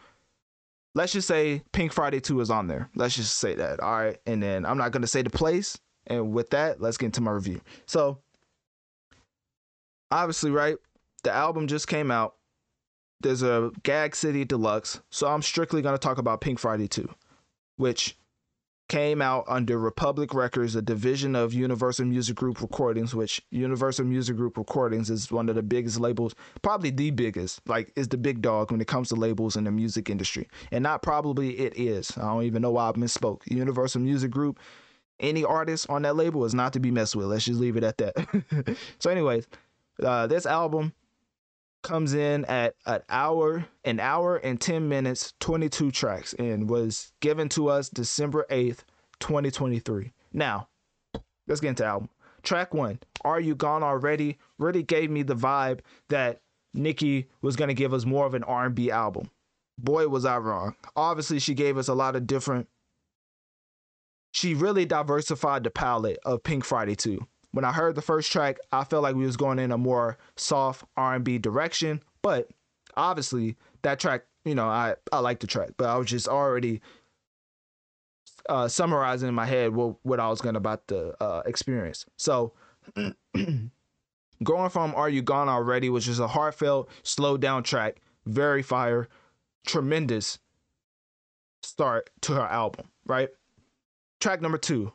Let's 0.93 1.11
just 1.11 1.27
say 1.27 1.61
pink 1.73 1.91
friday 1.91 2.19
2 2.19 2.39
is 2.39 2.49
on 2.49 2.67
there. 2.67 2.89
Let's 2.95 3.15
just 3.15 3.37
say 3.37 3.55
that 3.55 3.79
all 3.79 3.91
right? 3.91 4.17
And 4.25 4.41
then 4.41 4.65
i'm 4.65 4.77
not 4.77 4.91
going 4.91 5.01
to 5.01 5.07
say 5.07 5.21
the 5.21 5.29
place. 5.29 5.77
And 6.07 6.31
with 6.31 6.51
that 6.51 6.79
let's 6.81 6.97
get 6.97 7.07
into 7.07 7.21
my 7.21 7.31
review. 7.31 7.61
So 7.85 8.19
obviously, 10.11 10.51
right? 10.51 10.77
The 11.23 11.31
album 11.31 11.67
just 11.67 11.87
came 11.87 12.11
out. 12.11 12.34
There's 13.21 13.43
a 13.43 13.71
Gag 13.83 14.15
City 14.15 14.45
Deluxe, 14.45 15.01
so 15.09 15.27
I'm 15.27 15.41
strictly 15.41 15.81
going 15.81 15.95
to 15.95 15.99
talk 15.99 16.17
about 16.17 16.41
Pink 16.41 16.59
Friday 16.59 16.87
2, 16.87 17.09
which 17.77 18.17
came 18.87 19.21
out 19.21 19.45
under 19.47 19.79
Republic 19.79 20.33
Records, 20.33 20.75
a 20.75 20.81
division 20.81 21.35
of 21.35 21.53
Universal 21.53 22.05
Music 22.05 22.35
Group 22.35 22.61
Recordings, 22.61 23.15
which 23.15 23.41
Universal 23.49 24.05
Music 24.05 24.35
Group 24.35 24.57
Recordings 24.57 25.09
is 25.09 25.31
one 25.31 25.49
of 25.49 25.55
the 25.55 25.63
biggest 25.63 25.99
labels, 25.99 26.35
probably 26.61 26.91
the 26.91 27.09
biggest, 27.11 27.61
like 27.67 27.91
is 27.95 28.07
the 28.07 28.17
big 28.17 28.41
dog 28.41 28.71
when 28.71 28.81
it 28.81 28.87
comes 28.87 29.09
to 29.09 29.15
labels 29.15 29.55
in 29.55 29.63
the 29.63 29.71
music 29.71 30.09
industry. 30.09 30.47
And 30.71 30.83
not 30.83 31.01
probably 31.01 31.57
it 31.57 31.77
is. 31.77 32.15
I 32.17 32.21
don't 32.21 32.43
even 32.43 32.61
know 32.61 32.71
why 32.71 32.89
I 32.89 32.91
misspoke. 32.93 33.41
Universal 33.45 34.01
Music 34.01 34.29
Group, 34.29 34.59
any 35.19 35.43
artist 35.43 35.89
on 35.89 36.03
that 36.03 36.15
label 36.15 36.45
is 36.45 36.53
not 36.53 36.73
to 36.73 36.79
be 36.79 36.91
messed 36.91 37.15
with. 37.15 37.27
Let's 37.27 37.45
just 37.45 37.59
leave 37.59 37.77
it 37.77 37.83
at 37.83 37.97
that. 37.97 38.77
so, 38.99 39.09
anyways, 39.09 39.47
uh, 40.03 40.27
this 40.27 40.45
album 40.45 40.93
comes 41.85 42.15
in 42.15 42.43
at 42.45 42.75
an 42.87 43.01
hour, 43.09 43.65
an 43.83 43.99
hour 43.99 44.37
and 44.37 44.59
10 44.59 44.89
minutes, 44.89 45.33
22 45.39 45.91
tracks, 45.91 46.33
and 46.33 46.69
was 46.69 47.13
given 47.21 47.47
to 47.49 47.69
us 47.69 47.89
December 47.89 48.45
8th, 48.49 48.79
2023. 49.19 50.11
Now, 50.33 50.67
let's 51.47 51.61
get 51.61 51.69
into 51.69 51.85
album. 51.85 52.09
Track 52.41 52.73
one, 52.73 52.99
Are 53.23 53.39
You 53.39 53.55
Gone 53.55 53.83
Already? 53.83 54.37
really 54.57 54.83
gave 54.83 55.11
me 55.11 55.23
the 55.23 55.35
vibe 55.35 55.79
that 56.09 56.41
Nicki 56.73 57.27
was 57.41 57.55
to 57.55 57.73
give 57.73 57.93
us 57.93 58.05
more 58.05 58.25
of 58.25 58.33
an 58.33 58.43
R&B 58.43 58.89
album. 58.91 59.29
Boy, 59.77 60.07
was 60.07 60.25
I 60.25 60.37
wrong. 60.37 60.75
Obviously, 60.95 61.39
she 61.39 61.53
gave 61.53 61.77
us 61.77 61.87
a 61.87 61.93
lot 61.93 62.15
of 62.15 62.25
different. 62.25 62.67
She 64.31 64.53
really 64.53 64.85
diversified 64.85 65.63
the 65.63 65.69
palette 65.69 66.19
of 66.25 66.43
Pink 66.43 66.65
Friday 66.65 66.95
2 66.95 67.25
when 67.55 67.63
I 67.63 67.71
heard 67.71 67.95
the 67.95 68.01
first 68.01 68.33
track, 68.33 68.57
I 68.73 68.83
felt 68.83 69.01
like 69.01 69.15
we 69.15 69.25
was 69.25 69.37
going 69.37 69.59
in 69.59 69.71
a 69.71 69.77
more 69.77 70.17
soft 70.35 70.83
R&B 70.97 71.37
direction, 71.37 72.03
but 72.21 72.49
obviously 72.97 73.55
that 73.81 73.97
track, 73.97 74.23
you 74.43 74.55
know, 74.55 74.67
I 74.67 74.95
I 75.13 75.19
like 75.19 75.39
the 75.39 75.47
track, 75.47 75.69
but 75.77 75.87
I 75.87 75.95
was 75.95 76.07
just 76.07 76.27
already 76.27 76.81
uh, 78.49 78.67
summarizing 78.67 79.29
in 79.29 79.35
my 79.35 79.45
head 79.45 79.73
what 79.73 79.95
what 80.03 80.19
I 80.19 80.27
was 80.27 80.41
going 80.41 80.55
to 80.55 80.57
about 80.57 80.85
the 80.87 81.15
uh, 81.23 81.43
experience. 81.45 82.05
So 82.17 82.51
going 84.43 84.69
from 84.69 84.93
Are 84.93 85.09
You 85.09 85.21
Gone 85.21 85.47
Already, 85.47 85.89
which 85.89 86.09
is 86.09 86.19
a 86.19 86.27
heartfelt, 86.27 86.89
slowed 87.03 87.39
down 87.39 87.63
track, 87.63 88.01
very 88.25 88.63
fire, 88.63 89.07
tremendous 89.65 90.39
start 91.63 92.09
to 92.23 92.33
her 92.33 92.41
album, 92.41 92.87
right? 93.05 93.29
Track 94.19 94.41
number 94.41 94.57
two, 94.57 94.91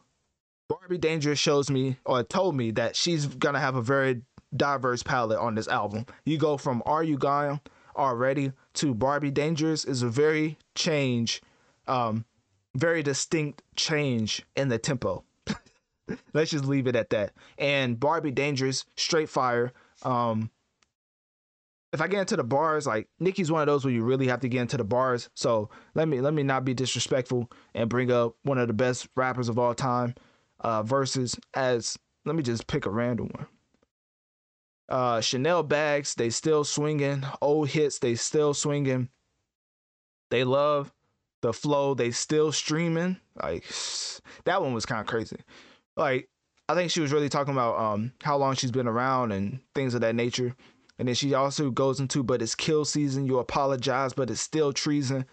Barbie 0.70 0.98
Dangerous 0.98 1.40
shows 1.40 1.68
me 1.68 1.96
or 2.06 2.22
told 2.22 2.54
me 2.54 2.70
that 2.70 2.94
she's 2.94 3.26
gonna 3.26 3.58
have 3.58 3.74
a 3.74 3.82
very 3.82 4.22
diverse 4.56 5.02
palette 5.02 5.40
on 5.40 5.56
this 5.56 5.66
album. 5.66 6.06
You 6.24 6.38
go 6.38 6.56
from 6.56 6.80
Are 6.86 7.02
You 7.02 7.18
Gone 7.18 7.60
already 7.96 8.52
to 8.74 8.94
Barbie 8.94 9.32
Dangerous 9.32 9.84
is 9.84 10.02
a 10.02 10.08
very 10.08 10.58
change, 10.76 11.42
um, 11.88 12.24
very 12.76 13.02
distinct 13.02 13.62
change 13.74 14.46
in 14.54 14.68
the 14.68 14.78
tempo. 14.78 15.24
Let's 16.34 16.52
just 16.52 16.64
leave 16.64 16.86
it 16.86 16.94
at 16.94 17.10
that. 17.10 17.32
And 17.58 17.98
Barbie 17.98 18.30
Dangerous, 18.30 18.84
straight 18.96 19.28
fire. 19.28 19.72
Um, 20.04 20.52
if 21.92 22.00
I 22.00 22.06
get 22.06 22.20
into 22.20 22.36
the 22.36 22.44
bars, 22.44 22.86
like 22.86 23.08
Nicki's 23.18 23.50
one 23.50 23.60
of 23.60 23.66
those 23.66 23.84
where 23.84 23.92
you 23.92 24.04
really 24.04 24.28
have 24.28 24.40
to 24.42 24.48
get 24.48 24.60
into 24.60 24.76
the 24.76 24.84
bars. 24.84 25.30
So 25.34 25.68
let 25.96 26.06
me 26.06 26.20
let 26.20 26.32
me 26.32 26.44
not 26.44 26.64
be 26.64 26.74
disrespectful 26.74 27.50
and 27.74 27.90
bring 27.90 28.12
up 28.12 28.36
one 28.44 28.58
of 28.58 28.68
the 28.68 28.72
best 28.72 29.08
rappers 29.16 29.48
of 29.48 29.58
all 29.58 29.74
time 29.74 30.14
uh, 30.60 30.82
versus 30.82 31.38
as 31.54 31.98
let 32.24 32.36
me 32.36 32.42
just 32.42 32.66
pick 32.66 32.86
a 32.86 32.90
random 32.90 33.30
one. 33.34 33.46
Uh, 34.88 35.20
Chanel 35.20 35.62
bags, 35.62 36.14
they 36.14 36.30
still 36.30 36.64
swinging. 36.64 37.24
Old 37.40 37.68
hits, 37.68 37.98
they 37.98 38.16
still 38.16 38.54
swinging. 38.54 39.08
They 40.30 40.44
love 40.44 40.92
the 41.42 41.52
flow, 41.52 41.94
they 41.94 42.10
still 42.10 42.52
streaming. 42.52 43.18
Like 43.40 43.64
that 44.44 44.62
one 44.62 44.74
was 44.74 44.86
kind 44.86 45.00
of 45.00 45.06
crazy. 45.06 45.38
Like 45.96 46.28
I 46.68 46.74
think 46.74 46.90
she 46.90 47.00
was 47.00 47.12
really 47.12 47.28
talking 47.28 47.54
about 47.54 47.78
um 47.78 48.12
how 48.22 48.36
long 48.36 48.54
she's 48.54 48.70
been 48.70 48.88
around 48.88 49.32
and 49.32 49.60
things 49.74 49.94
of 49.94 50.00
that 50.02 50.14
nature. 50.14 50.54
And 50.98 51.08
then 51.08 51.14
she 51.14 51.32
also 51.32 51.70
goes 51.70 51.98
into, 51.98 52.22
but 52.22 52.42
it's 52.42 52.54
kill 52.54 52.84
season. 52.84 53.24
You 53.24 53.38
apologize, 53.38 54.12
but 54.12 54.28
it's 54.28 54.42
still 54.42 54.70
treason. 54.70 55.24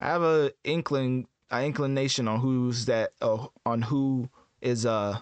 I 0.00 0.06
have 0.06 0.22
a 0.22 0.52
inkling 0.64 1.26
an 1.52 1.64
inclination 1.64 2.26
on 2.26 2.40
who's 2.40 2.86
that 2.86 3.12
uh, 3.20 3.46
on 3.64 3.82
who 3.82 4.28
is 4.60 4.86
uh 4.86 5.18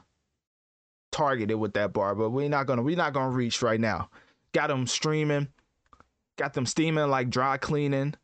targeted 1.12 1.58
with 1.58 1.74
that 1.74 1.92
bar, 1.92 2.14
but 2.14 2.30
we're 2.30 2.48
not 2.48 2.66
gonna 2.66 2.82
we're 2.82 2.96
not 2.96 3.12
gonna 3.12 3.30
reach 3.30 3.60
right 3.62 3.80
now. 3.80 4.08
Got 4.52 4.68
them 4.68 4.86
streaming, 4.86 5.48
got 6.36 6.54
them 6.54 6.66
steaming 6.66 7.08
like 7.08 7.30
dry 7.30 7.56
cleaning. 7.58 8.14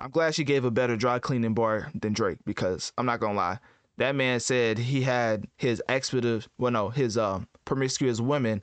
I'm 0.00 0.10
glad 0.10 0.34
she 0.34 0.44
gave 0.44 0.64
a 0.64 0.70
better 0.70 0.96
dry 0.96 1.18
cleaning 1.18 1.54
bar 1.54 1.90
than 1.94 2.12
Drake 2.12 2.38
because 2.44 2.92
I'm 2.96 3.06
not 3.06 3.20
gonna 3.20 3.34
lie, 3.34 3.58
that 3.96 4.14
man 4.14 4.38
said 4.38 4.78
he 4.78 5.02
had 5.02 5.46
his 5.56 5.82
expletive, 5.88 6.48
well, 6.58 6.70
no, 6.70 6.88
his 6.88 7.18
um 7.18 7.48
promiscuous 7.64 8.20
women 8.20 8.62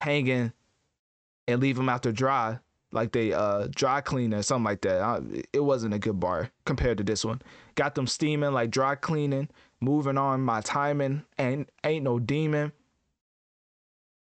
hanging 0.00 0.52
and 1.46 1.60
leave 1.60 1.76
them 1.76 1.88
out 1.88 2.02
to 2.02 2.12
dry, 2.12 2.58
like 2.92 3.12
they 3.12 3.32
uh 3.32 3.68
dry 3.74 4.00
clean 4.00 4.32
or 4.34 4.42
something 4.42 4.64
like 4.64 4.80
that. 4.82 5.00
I, 5.00 5.20
it 5.52 5.60
wasn't 5.60 5.94
a 5.94 5.98
good 5.98 6.18
bar 6.20 6.50
compared 6.64 6.98
to 6.98 7.04
this 7.04 7.24
one. 7.24 7.42
Got 7.74 7.94
them 7.94 8.06
steaming 8.06 8.52
like 8.52 8.70
dry 8.70 8.94
cleaning, 8.94 9.48
moving 9.80 10.18
on. 10.18 10.40
My 10.40 10.60
timing 10.60 11.24
and 11.36 11.66
ain't 11.84 12.04
no 12.04 12.18
demon. 12.18 12.72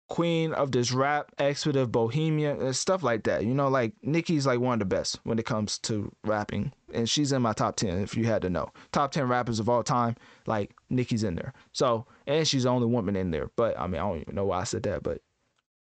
Queen 0.09 0.53
of 0.53 0.71
this 0.71 0.91
rap, 0.91 1.31
expletive 1.39 1.91
bohemian, 1.91 2.61
and 2.61 2.75
stuff 2.75 3.01
like 3.01 3.23
that. 3.23 3.45
You 3.45 3.55
know, 3.55 3.67
like 3.67 3.93
Nicki's 4.03 4.45
like 4.45 4.59
one 4.59 4.73
of 4.73 4.79
the 4.79 4.85
best 4.85 5.19
when 5.23 5.39
it 5.39 5.45
comes 5.45 5.79
to 5.79 6.11
rapping, 6.23 6.71
and 6.93 7.09
she's 7.09 7.31
in 7.31 7.41
my 7.41 7.53
top 7.53 7.77
ten. 7.77 7.99
If 7.99 8.15
you 8.15 8.25
had 8.25 8.43
to 8.43 8.49
know, 8.49 8.69
top 8.91 9.11
ten 9.11 9.27
rappers 9.27 9.59
of 9.59 9.69
all 9.69 9.81
time, 9.81 10.15
like 10.45 10.75
Nicki's 10.89 11.23
in 11.23 11.33
there. 11.35 11.53
So, 11.71 12.05
and 12.27 12.47
she's 12.47 12.63
the 12.63 12.69
only 12.69 12.85
woman 12.85 13.15
in 13.15 13.31
there. 13.31 13.49
But 13.55 13.79
I 13.79 13.87
mean, 13.87 14.01
I 14.01 14.07
don't 14.07 14.21
even 14.21 14.35
know 14.35 14.45
why 14.45 14.59
I 14.59 14.65
said 14.65 14.83
that, 14.83 15.01
but 15.01 15.21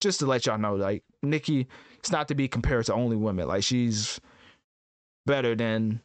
just 0.02 0.20
to 0.20 0.26
let 0.26 0.46
y'all 0.46 0.58
know, 0.58 0.76
like 0.76 1.04
Nicki, 1.24 1.68
it's 2.08 2.12
not 2.14 2.30
to 2.30 2.36
be 2.36 2.48
compared 2.48 2.86
to 2.86 2.94
only 2.94 3.18
women. 3.18 3.50
Like 3.50 3.64
she's 3.64 4.22
better 5.26 5.56
than 5.56 6.00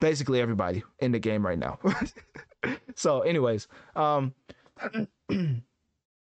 basically 0.00 0.40
everybody 0.40 0.82
in 1.00 1.12
the 1.12 1.18
game 1.18 1.44
right 1.44 1.58
now. 1.58 1.78
so, 2.96 3.20
anyways, 3.20 3.68
um. 3.94 4.34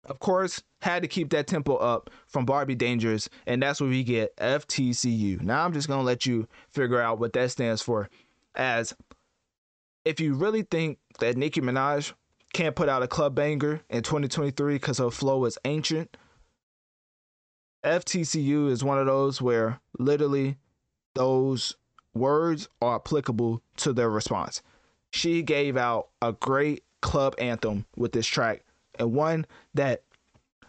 of 0.06 0.20
course, 0.20 0.64
had 0.82 1.04
to 1.04 1.10
keep 1.10 1.30
that 1.32 1.46
tempo 1.46 1.76
up 1.76 2.10
from 2.28 2.46
Barbie 2.46 2.74
Dangerous, 2.74 3.30
and 3.46 3.62
that's 3.62 3.82
where 3.82 3.90
we 3.90 4.02
get 4.04 4.36
FTCU. 4.38 5.42
Now 5.42 5.66
I'm 5.66 5.74
just 5.74 5.90
gonna 5.90 6.02
let 6.04 6.26
you 6.26 6.48
figure 6.70 7.02
out 7.02 7.20
what 7.20 7.34
that 7.34 7.52
stands 7.52 7.82
for. 7.82 8.10
As 8.56 8.96
if 10.06 10.22
you 10.22 10.36
really 10.36 10.64
think 10.64 11.00
that 11.20 11.36
Nicki 11.36 11.60
Minaj 11.60 12.14
can't 12.54 12.78
put 12.78 12.88
out 12.88 13.04
a 13.04 13.08
club 13.08 13.36
banger 13.36 13.82
in 13.90 14.04
2023 14.04 14.76
because 14.76 15.00
her 15.00 15.12
flow 15.12 15.44
is 15.44 15.58
ancient, 15.66 16.16
FTCU 17.84 18.70
is 18.70 18.84
one 18.84 19.00
of 19.00 19.06
those 19.06 19.42
where 19.42 19.80
literally 19.98 20.58
those 21.16 21.76
words 22.14 22.68
are 22.82 22.96
applicable 22.96 23.62
to 23.78 23.94
their 23.94 24.10
response. 24.10 24.62
She 25.12 25.42
gave 25.42 25.78
out 25.78 26.10
a 26.22 26.34
great 26.34 26.84
club 27.02 27.36
anthem 27.40 27.86
with 27.96 28.12
this 28.12 28.28
track 28.28 28.64
and 29.00 29.14
one 29.14 29.46
that 29.74 30.04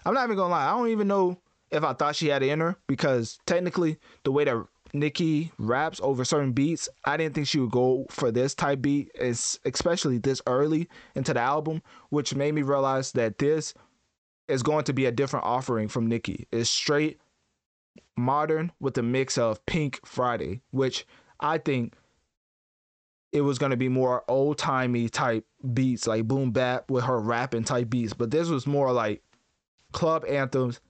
I'm 0.04 0.14
not 0.14 0.24
even 0.24 0.36
gonna 0.36 0.50
lie, 0.50 0.66
I 0.66 0.76
don't 0.76 0.88
even 0.88 1.08
know 1.08 1.38
if 1.70 1.84
I 1.84 1.92
thought 1.92 2.16
she 2.16 2.28
had 2.28 2.42
it 2.42 2.48
in 2.48 2.60
her 2.60 2.76
because 2.86 3.38
technically 3.46 3.98
the 4.24 4.32
way 4.32 4.44
that 4.44 4.66
Nicki 4.92 5.52
raps 5.58 6.00
over 6.02 6.24
certain 6.24 6.52
beats, 6.52 6.88
I 7.04 7.16
didn't 7.16 7.34
think 7.34 7.46
she 7.46 7.60
would 7.60 7.70
go 7.70 8.06
for 8.10 8.32
this 8.32 8.54
type 8.54 8.82
beat, 8.82 9.10
especially 9.18 10.18
this 10.18 10.42
early 10.46 10.88
into 11.14 11.34
the 11.34 11.40
album, 11.40 11.82
which 12.08 12.34
made 12.34 12.54
me 12.54 12.62
realize 12.62 13.12
that 13.12 13.38
this 13.38 13.74
is 14.50 14.62
going 14.62 14.84
to 14.84 14.92
be 14.92 15.06
a 15.06 15.12
different 15.12 15.46
offering 15.46 15.88
from 15.88 16.06
Nicki. 16.06 16.46
It's 16.52 16.70
straight 16.70 17.20
modern 18.16 18.72
with 18.80 18.98
a 18.98 19.02
mix 19.02 19.38
of 19.38 19.64
Pink 19.66 20.00
Friday, 20.04 20.62
which 20.70 21.06
I 21.40 21.58
think 21.58 21.94
it 23.32 23.42
was 23.42 23.58
going 23.58 23.70
to 23.70 23.76
be 23.76 23.88
more 23.88 24.24
old 24.28 24.58
timey 24.58 25.08
type 25.08 25.44
beats, 25.72 26.06
like 26.06 26.26
boom 26.26 26.50
bap 26.50 26.90
with 26.90 27.04
her 27.04 27.18
rapping 27.20 27.64
type 27.64 27.90
beats. 27.90 28.12
But 28.12 28.30
this 28.30 28.48
was 28.48 28.66
more 28.66 28.92
like 28.92 29.22
club 29.92 30.24
anthems. 30.28 30.80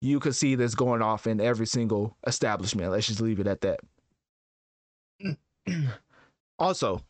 You 0.00 0.18
could 0.18 0.34
see 0.34 0.54
this 0.54 0.74
going 0.74 1.02
off 1.02 1.26
in 1.26 1.40
every 1.40 1.66
single 1.66 2.16
establishment. 2.26 2.90
Let's 2.90 3.06
just 3.06 3.20
leave 3.20 3.38
it 3.38 3.46
at 3.46 3.60
that. 3.60 3.80
also, 6.58 7.02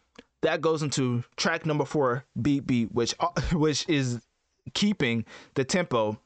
that 0.43 0.61
goes 0.61 0.83
into 0.83 1.23
track 1.37 1.67
number 1.67 1.85
four, 1.85 2.25
Beep 2.41 2.67
Beep, 2.67 2.91
which 2.91 3.15
uh, 3.21 3.29
which 3.53 3.89
is 3.89 4.21
keeping 4.75 5.25
the 5.55 5.65
tempo 5.65 6.19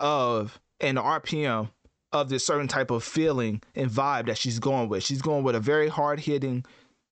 of 0.00 0.60
and 0.80 0.96
the 0.96 1.02
RPM 1.02 1.70
of 2.12 2.28
this 2.28 2.46
certain 2.46 2.68
type 2.68 2.90
of 2.90 3.02
feeling 3.02 3.62
and 3.74 3.90
vibe 3.90 4.26
that 4.26 4.38
she's 4.38 4.58
going 4.58 4.88
with. 4.88 5.02
She's 5.02 5.22
going 5.22 5.44
with 5.44 5.54
a 5.54 5.60
very 5.60 5.88
hard 5.88 6.20
hitting 6.20 6.64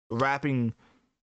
rapping 0.10 0.74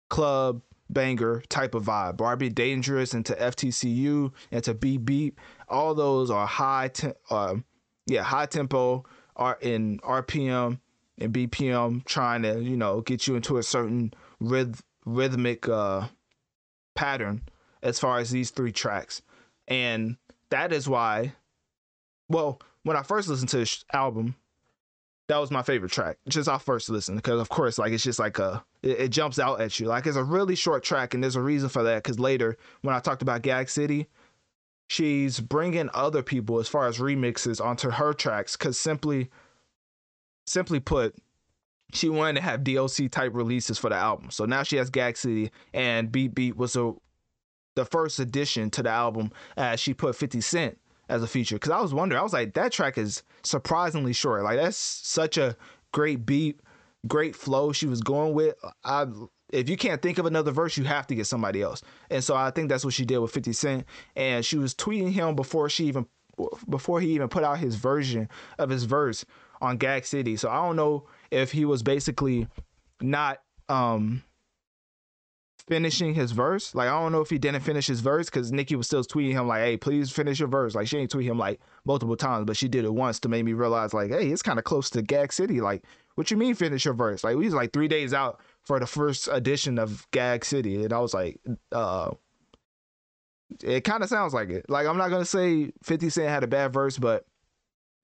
club 0.10 0.62
banger 0.90 1.44
type 1.50 1.76
of 1.76 1.86
vibe. 1.86 2.18
Barbie 2.18 2.50
Dangerous 2.50 3.14
into 3.14 3.34
FTCU 3.34 4.32
into 4.52 4.74
Beep 4.74 5.06
Beep. 5.06 5.40
All 5.68 5.94
those 5.96 6.30
are 6.32 6.48
high, 6.48 6.90
te- 6.90 7.12
uh, 7.30 7.56
yeah, 8.06 8.24
high 8.24 8.46
tempo 8.46 9.04
are 9.36 9.58
in 9.62 10.00
RPM 10.00 10.80
and 11.20 11.34
BPM, 11.34 12.06
trying 12.06 12.44
to 12.44 12.62
you 12.62 12.78
know 12.78 13.02
get 13.02 13.28
you 13.28 13.36
into 13.36 13.58
a 13.58 13.64
certain 13.64 14.14
ryth- 14.42 14.82
rhythmic 15.06 15.68
uh, 15.68 16.08
pattern 16.96 17.42
as 17.82 18.00
far 18.00 18.20
as 18.20 18.30
these 18.30 18.52
three 18.52 18.72
tracks, 18.72 19.22
and 19.68 20.18
that 20.50 20.72
is 20.72 20.88
why. 20.88 21.34
Well, 22.30 22.60
when 22.84 22.98
I 22.98 23.04
first 23.04 23.30
listened 23.30 23.50
to 23.50 23.58
this 23.58 23.86
album, 23.94 24.36
that 25.28 25.38
was 25.38 25.52
my 25.52 25.62
favorite 25.62 25.92
track 25.92 26.18
just 26.28 26.50
off 26.50 26.64
first 26.64 26.90
listen 26.90 27.16
because 27.16 27.40
of 27.40 27.50
course 27.50 27.78
like 27.78 27.92
it's 27.92 28.04
just 28.04 28.20
like 28.20 28.40
a 28.40 28.64
it, 28.82 29.00
it, 29.00 29.08
jumps 29.10 29.40
out 29.40 29.60
at 29.62 29.80
you 29.80 29.88
like 29.88 30.06
it's 30.06 30.16
a 30.16 30.24
really 30.24 30.56
short 30.56 30.84
track 30.84 31.14
and 31.14 31.22
there's 31.22 31.36
a 31.36 31.42
reason 31.42 31.70
for 31.70 31.84
that 31.84 32.04
because 32.04 32.20
later 32.20 32.58
when 32.82 32.96
i 32.96 33.00
talked 33.00 33.22
about 33.22 33.42
gag 33.42 33.70
city 33.70 34.08
she's 34.88 35.40
bringing 35.40 35.90
other 35.94 36.24
people 36.24 36.60
as 36.60 36.68
far 36.68 36.88
as 36.88 36.98
remixes 36.98 37.64
onto 37.64 37.90
her 37.90 38.14
tracks 38.14 38.56
because 38.56 38.80
simply 38.80 39.30
simply 40.46 40.80
put 40.80 41.16
she 41.94 42.10
wanted 42.10 42.36
to 42.36 42.42
have 42.42 42.62
dlc 42.62 43.12
type 43.12 43.34
releases 43.34 43.78
for 43.78 43.90
the 43.90 43.96
album 43.96 44.32
so 44.32 44.46
now 44.46 44.64
she 44.64 44.78
has 44.78 44.90
gag 44.90 45.18
city 45.18 45.52
and 45.74 46.12
beep 46.12 46.34
beep 46.34 46.56
was 46.56 46.76
a, 46.76 46.94
the 47.78 47.86
first 47.86 48.20
addition 48.20 48.70
to 48.72 48.84
the 48.84 48.90
album 48.90 49.32
as 49.56 49.80
she 49.80 49.94
put 49.94 50.16
50 50.16 50.42
cent 50.42 50.78
as 51.10 51.24
a 51.24 51.28
feature 51.28 51.56
because 51.56 51.72
I 51.72 51.80
was 51.80 51.94
wondering, 51.94 52.20
I 52.20 52.24
was 52.24 52.34
like, 52.34 52.56
that 52.56 52.72
track 52.72 52.98
is 52.98 53.24
surprisingly 53.44 54.14
short. 54.14 54.44
Like 54.44 54.58
that's 54.58 54.76
such 54.76 55.38
a 55.38 55.56
great 55.94 56.26
beat, 56.26 56.60
great 57.08 57.36
flow 57.36 57.72
she 57.72 57.86
was 57.86 58.02
going 58.02 58.34
with. 58.34 58.56
I 58.84 59.06
if 59.54 59.70
you 59.70 59.78
can't 59.78 60.02
think 60.02 60.18
of 60.18 60.26
another 60.26 60.52
verse, 60.52 60.76
you 60.76 60.84
have 60.84 61.08
to 61.08 61.16
get 61.16 61.28
somebody 61.28 61.62
else. 61.62 61.82
And 62.10 62.22
so 62.22 62.36
I 62.36 62.52
think 62.52 62.68
that's 62.68 62.84
what 62.84 62.96
she 62.96 63.06
did 63.06 63.20
with 63.20 63.32
50 63.32 63.54
Cent. 63.54 63.86
And 64.16 64.44
she 64.44 64.58
was 64.58 64.74
tweeting 64.74 65.12
him 65.12 65.36
before 65.36 65.70
she 65.70 65.86
even 65.86 66.06
before 66.68 67.00
he 67.00 67.12
even 67.12 67.30
put 67.30 67.44
out 67.44 67.60
his 67.60 67.76
version 67.76 68.28
of 68.58 68.70
his 68.70 68.84
verse 68.86 69.24
on 69.62 69.78
Gag 69.78 70.06
City. 70.06 70.36
So 70.36 70.50
I 70.50 70.66
don't 70.66 70.76
know 70.76 71.06
if 71.32 71.52
he 71.52 71.64
was 71.64 71.84
basically 71.84 72.48
not 73.02 73.40
um 73.70 74.24
finishing 75.68 76.14
his 76.14 76.32
verse. 76.32 76.74
Like 76.74 76.88
I 76.88 77.00
don't 77.00 77.12
know 77.12 77.22
if 77.22 77.30
he 77.30 77.38
didn't 77.38 77.62
finish 77.62 77.88
his 77.88 78.00
verse 78.00 78.28
because 78.28 78.52
Nicki 78.52 78.76
was 78.76 78.88
still 78.88 79.04
tweeting 79.04 79.34
him 79.34 79.48
like, 79.48 79.62
"Hey, 79.62 79.78
please 79.78 80.12
finish 80.12 80.40
your 80.40 80.48
verse." 80.48 80.76
Like 80.76 80.88
she 80.88 80.98
ain't 80.98 81.12
tweet 81.12 81.28
him 81.28 81.38
like 81.38 81.60
multiple 81.86 82.16
times, 82.16 82.46
but 82.46 82.58
she 82.58 82.68
did 82.68 82.86
it 82.86 82.94
once 82.94 83.20
to 83.22 83.30
make 83.30 83.46
me 83.46 83.54
realize 83.54 83.94
like, 83.94 84.10
"Hey, 84.10 84.30
it's 84.30 84.42
kind 84.42 84.60
of 84.60 84.66
close 84.66 84.90
to 84.92 85.02
Gag 85.02 85.32
City." 85.34 85.62
Like, 85.62 85.84
what 86.16 86.32
you 86.32 86.38
mean 86.38 86.56
finish 86.56 86.86
your 86.86 86.94
verse? 86.94 87.24
Like 87.24 87.36
we 87.36 87.46
was 87.46 87.54
like 87.54 87.74
three 87.74 87.88
days 87.88 88.14
out 88.14 88.42
for 88.64 88.80
the 88.80 88.88
first 88.88 89.30
edition 89.32 89.78
of 89.78 90.08
Gag 90.12 90.46
City, 90.46 90.84
and 90.84 90.94
I 90.94 91.00
was 91.00 91.14
like, 91.14 91.40
uh. 91.72 92.12
It 93.64 93.86
kind 93.86 94.04
of 94.04 94.10
sounds 94.10 94.34
like 94.34 94.50
it. 94.50 94.70
Like 94.70 94.88
I'm 94.88 94.98
not 94.98 95.10
gonna 95.10 95.24
say 95.24 95.72
50 95.84 96.10
Cent 96.10 96.28
had 96.28 96.44
a 96.44 96.48
bad 96.48 96.74
verse, 96.74 96.98
but 96.98 97.26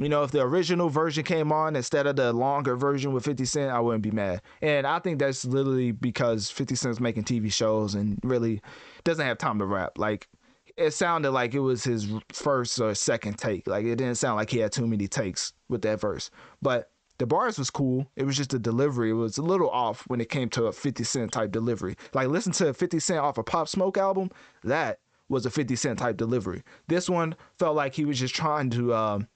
you 0.04 0.10
know, 0.10 0.24
if 0.24 0.32
the 0.32 0.42
original 0.42 0.90
version 0.90 1.24
came 1.24 1.52
on 1.52 1.76
instead 1.76 2.08
of 2.08 2.16
the 2.16 2.34
longer 2.34 2.76
version 2.76 3.14
with 3.14 3.26
50 3.26 3.46
Cent, 3.46 3.72
I 3.72 3.80
wouldn't 3.80 4.04
be 4.04 4.12
mad. 4.12 4.42
And 4.62 4.88
I 4.88 5.00
think 5.00 5.20
that's 5.20 5.46
literally 5.46 5.92
because 5.92 6.50
50 6.50 6.76
Cent's 6.76 7.00
making 7.00 7.24
TV 7.24 7.52
shows 7.52 7.96
and 7.96 8.20
really 8.24 8.62
doesn't 9.04 9.26
have 9.26 9.38
time 9.38 9.60
to 9.60 9.66
rap. 9.66 9.98
Like, 9.98 10.28
it 10.78 10.92
sounded 10.92 11.32
like 11.32 11.54
it 11.54 11.60
was 11.60 11.84
his 11.84 12.08
first 12.32 12.80
or 12.80 12.96
second 12.96 13.38
take. 13.38 13.68
Like, 13.68 13.86
it 13.86 13.96
didn't 13.96 14.16
sound 14.16 14.38
like 14.38 14.50
he 14.50 14.60
had 14.60 14.72
too 14.72 14.88
many 14.88 15.08
takes 15.08 15.54
with 15.70 15.82
that 15.84 16.00
verse. 16.00 16.32
But 16.62 16.90
the 17.20 17.28
bars 17.28 17.60
was 17.60 17.70
cool. 17.70 18.08
It 18.16 18.26
was 18.26 18.36
just 18.36 18.50
the 18.50 18.60
delivery. 18.60 19.12
It 19.12 19.14
was 19.14 19.38
a 19.38 19.44
little 19.44 19.70
off 19.70 20.04
when 20.08 20.20
it 20.20 20.30
came 20.30 20.50
to 20.50 20.66
a 20.66 20.72
50 20.72 21.04
Cent 21.04 21.32
type 21.32 21.52
delivery. 21.52 21.96
Like, 22.14 22.30
listen 22.30 22.52
to 22.54 22.74
50 22.74 23.00
Cent 23.00 23.20
off 23.20 23.38
a 23.38 23.44
Pop 23.44 23.68
Smoke 23.68 23.98
album. 23.98 24.32
That 24.64 25.00
was 25.30 25.46
a 25.46 25.52
50 25.52 25.76
Cent 25.76 26.00
type 26.00 26.18
delivery. 26.18 26.64
This 26.88 27.10
one 27.10 27.36
felt 27.60 27.76
like 27.76 27.94
he 27.94 28.06
was 28.06 28.20
just 28.20 28.36
trying 28.36 28.70
to. 28.72 28.94
Um, 28.94 29.28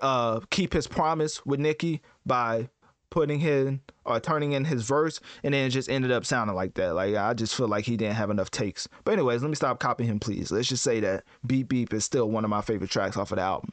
uh, 0.00 0.40
keep 0.50 0.72
his 0.72 0.86
promise 0.86 1.44
with 1.44 1.60
Nicki 1.60 2.02
by 2.26 2.68
putting 3.10 3.40
him 3.40 3.80
or 4.04 4.20
turning 4.20 4.52
in 4.52 4.64
his 4.64 4.82
verse, 4.82 5.20
and 5.42 5.52
then 5.52 5.66
it 5.66 5.70
just 5.70 5.90
ended 5.90 6.12
up 6.12 6.24
sounding 6.24 6.54
like 6.54 6.74
that. 6.74 6.94
Like 6.94 7.16
I 7.16 7.34
just 7.34 7.54
feel 7.54 7.68
like 7.68 7.84
he 7.84 7.96
didn't 7.96 8.16
have 8.16 8.30
enough 8.30 8.50
takes. 8.50 8.88
But 9.04 9.12
anyways, 9.12 9.42
let 9.42 9.48
me 9.48 9.54
stop 9.54 9.80
copying 9.80 10.08
him, 10.08 10.20
please. 10.20 10.50
Let's 10.50 10.68
just 10.68 10.84
say 10.84 11.00
that 11.00 11.24
Beep 11.46 11.68
Beep 11.68 11.92
is 11.92 12.04
still 12.04 12.30
one 12.30 12.44
of 12.44 12.50
my 12.50 12.62
favorite 12.62 12.90
tracks 12.90 13.16
off 13.16 13.32
of 13.32 13.36
the 13.36 13.42
album. 13.42 13.72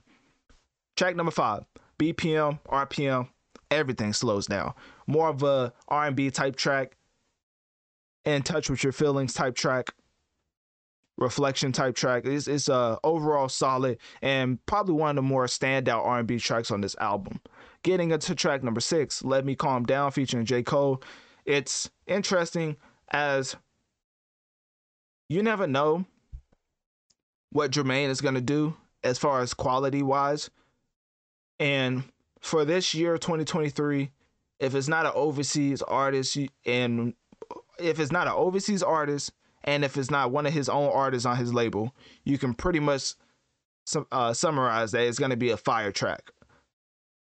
Track 0.95 1.15
number 1.15 1.31
five, 1.31 1.64
BPM, 1.99 2.60
RPM, 2.68 3.30
everything 3.69 4.14
slows 4.14 4.48
down. 4.48 4.73
More 5.06 5.30
of 5.30 5.44
a 5.44 5.72
R&B 5.88 6.31
type 6.31 6.56
track, 6.56 6.98
in 8.26 8.41
touch 8.41 8.69
with 8.69 8.84
your 8.84 8.91
feelings 8.91 9.34
type 9.34 9.56
track 9.56 9.94
reflection 11.18 11.72
type 11.72 11.95
track. 11.95 12.26
It's 12.26 12.48
it's 12.48 12.69
uh 12.69 12.98
overall 13.03 13.49
solid 13.49 13.98
and 14.22 14.64
probably 14.65 14.94
one 14.94 15.11
of 15.11 15.15
the 15.15 15.22
more 15.23 15.45
standout 15.45 16.06
R&B 16.06 16.39
tracks 16.39 16.72
on 16.72 16.81
this 16.81 16.95
album. 16.99 17.39
Getting 17.84 18.11
into 18.11 18.35
track 18.35 18.64
number 18.64 18.81
six, 18.81 19.23
"Let 19.23 19.45
Me 19.45 19.56
Calm 19.56 19.84
Down" 19.85 20.11
featuring 20.11 20.45
J 20.45 20.64
Cole. 20.64 21.02
It's 21.45 21.89
interesting. 22.06 22.77
as 23.10 23.56
you 25.30 25.41
never 25.41 25.65
know 25.68 26.06
what 27.52 27.72
Jermaine 27.72 28.10
is 28.10 28.22
gonna 28.22 28.41
do 28.41 28.76
as 29.03 29.18
far 29.18 29.41
as 29.41 29.53
quality 29.53 30.03
wise. 30.03 30.49
And 31.60 32.03
for 32.41 32.65
this 32.65 32.94
year, 32.94 33.18
2023, 33.18 34.11
if 34.60 34.76
it's 34.76 34.88
not 34.88 35.06
an 35.06 35.11
overseas 35.15 35.81
artist 35.81 36.38
and 36.65 37.14
if 37.80 37.99
it's 37.99 38.11
not 38.11 38.27
an 38.27 38.34
overseas 38.34 38.84
artist 38.84 39.31
and 39.68 39.84
if 39.84 39.98
it's 39.98 40.10
not 40.10 40.31
one 40.31 40.45
of 40.45 40.53
his 40.53 40.69
own 40.69 40.89
artists 40.91 41.26
on 41.26 41.35
his 41.35 41.53
label, 41.53 41.94
you 42.23 42.38
can 42.38 42.53
pretty 42.53 42.80
much 42.80 43.14
uh, 44.11 44.34
summarize 44.34 44.91
that 44.94 45.06
it's 45.06 45.19
going 45.19 45.31
to 45.31 45.38
be 45.38 45.52
a 45.52 45.57
fire 45.57 45.91
track 45.91 46.31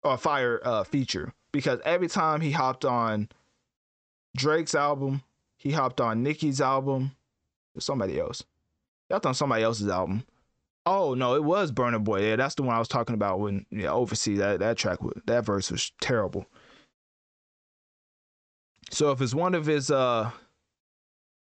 or 0.05 0.15
a 0.15 0.19
fire 0.19 0.61
uh, 0.65 0.85
feature 0.85 1.35
because 1.53 1.81
every 1.85 2.09
time 2.09 2.41
he 2.41 2.53
hopped 2.53 2.85
on 2.85 3.29
Drake's 4.37 4.77
album, 4.77 5.23
he 5.59 5.73
hopped 5.73 6.01
on 6.01 6.23
Nicki's 6.23 6.61
album, 6.61 7.17
somebody 7.79 8.19
else. 8.19 8.45
Hopped 9.11 9.27
on 9.27 9.35
somebody 9.35 9.65
else's 9.65 9.89
album. 9.89 10.23
Oh 10.87 11.15
no, 11.15 11.35
it 11.35 11.43
was 11.43 11.73
Burna 11.73 12.03
Boy. 12.03 12.23
Yeah, 12.23 12.37
that's 12.37 12.55
the 12.55 12.63
one 12.63 12.77
I 12.77 12.79
was 12.79 12.89
talking 12.89 13.15
about 13.15 13.41
when 13.41 13.67
yeah, 13.71 13.91
overseas 13.91 14.39
that 14.39 14.61
that 14.61 14.79
track 14.79 15.03
was, 15.03 15.21
that 15.27 15.45
verse 15.45 15.71
was 15.71 15.91
terrible. 16.01 16.47
So 18.91 19.11
if 19.11 19.21
it's 19.21 19.35
one 19.35 19.55
of 19.55 19.67
his 19.67 19.91
uh 19.91 20.31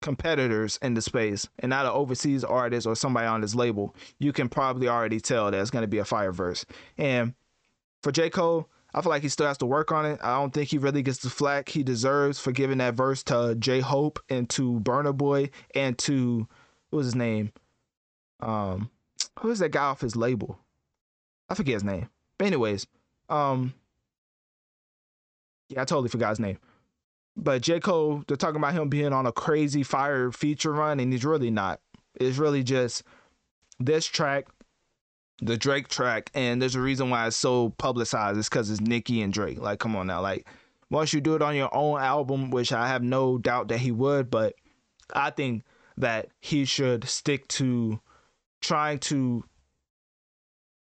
competitors 0.02 0.78
in 0.82 0.94
the 0.94 1.02
space 1.02 1.48
and 1.60 1.70
not 1.70 1.86
an 1.86 1.92
overseas 1.92 2.44
artist 2.44 2.86
or 2.86 2.96
somebody 2.96 3.28
on 3.28 3.42
his 3.42 3.56
label, 3.56 3.96
you 4.20 4.32
can 4.32 4.50
probably 4.50 4.88
already 4.88 5.20
tell 5.20 5.50
that 5.50 5.60
it's 5.60 5.72
going 5.72 5.84
to 5.84 5.88
be 5.88 5.98
a 5.98 6.06
fire 6.06 6.32
verse. 6.32 6.66
And 6.98 7.34
for 8.04 8.12
J. 8.12 8.30
Cole, 8.30 8.70
I 8.94 9.02
feel 9.02 9.10
like 9.10 9.22
he 9.22 9.30
still 9.30 9.48
has 9.48 9.58
to 9.60 9.66
work 9.66 9.92
on 9.92 10.06
it. 10.06 10.20
I 10.24 10.36
don't 10.36 10.54
think 10.54 10.70
he 10.70 10.78
really 10.78 11.02
gets 11.02 11.20
the 11.20 11.30
flack 11.30 11.70
he 11.70 11.84
deserves 11.84 12.40
for 12.40 12.52
giving 12.52 12.78
that 12.80 12.96
verse 12.96 13.22
to 13.24 13.56
J 13.60 13.80
Hope 13.80 14.20
and 14.30 14.50
to 14.52 14.80
Burna 14.80 15.16
Boy 15.16 15.50
and 15.76 15.98
to 16.00 16.48
what 16.90 16.98
was 16.98 17.08
his 17.08 17.16
name? 17.16 17.52
Um, 18.40 18.90
who 19.40 19.52
is 19.52 19.60
that 19.60 19.72
guy 19.72 19.84
off 19.84 20.02
his 20.02 20.16
label? 20.16 20.60
I 21.50 21.56
forget 21.56 21.76
his 21.76 21.84
name. 21.84 22.10
But 22.38 22.48
anyways, 22.48 22.88
um, 23.30 23.74
yeah, 25.70 25.82
I 25.82 25.86
totally 25.86 26.10
forgot 26.10 26.30
his 26.30 26.40
name. 26.40 26.58
But 27.38 27.62
J. 27.62 27.80
Cole, 27.80 28.24
they're 28.28 28.36
talking 28.36 28.58
about 28.58 28.74
him 28.74 28.90
being 28.90 29.14
on 29.14 29.28
a 29.28 29.32
crazy 29.32 29.84
fire 29.84 30.32
feature 30.32 30.74
run, 30.74 31.00
and 31.00 31.14
he's 31.14 31.24
really 31.24 31.52
not. 31.52 31.80
It's 32.16 32.38
really 32.38 32.64
just 32.64 33.04
this 33.80 34.08
track, 34.08 34.48
the 35.40 35.56
Drake 35.56 35.88
track, 35.88 36.32
and 36.34 36.60
there's 36.60 36.76
a 36.76 36.82
reason 36.82 37.12
why 37.12 37.28
it's 37.28 37.38
so 37.38 37.70
publicized. 37.78 38.40
It's 38.40 38.50
because 38.50 38.72
it's 38.72 38.82
Nicki 38.82 39.22
and 39.22 39.32
Drake. 39.32 39.62
Like, 39.62 39.80
come 39.80 39.96
on 39.96 40.08
now. 40.08 40.20
Like, 40.20 40.48
once 40.90 41.14
you 41.14 41.22
do 41.22 41.36
it 41.36 41.44
on 41.44 41.56
your 41.56 41.74
own 41.76 42.00
album, 42.00 42.50
which 42.50 42.74
I 42.74 42.88
have 42.88 43.04
no 43.04 43.38
doubt 43.38 43.68
that 43.68 43.80
he 43.80 43.92
would, 43.92 44.32
but 44.32 44.56
I 45.14 45.30
think 45.30 45.64
that 45.98 46.30
he 46.40 46.66
should 46.66 47.08
stick 47.08 47.48
to 47.50 48.00
trying 48.62 48.98
to 49.00 49.44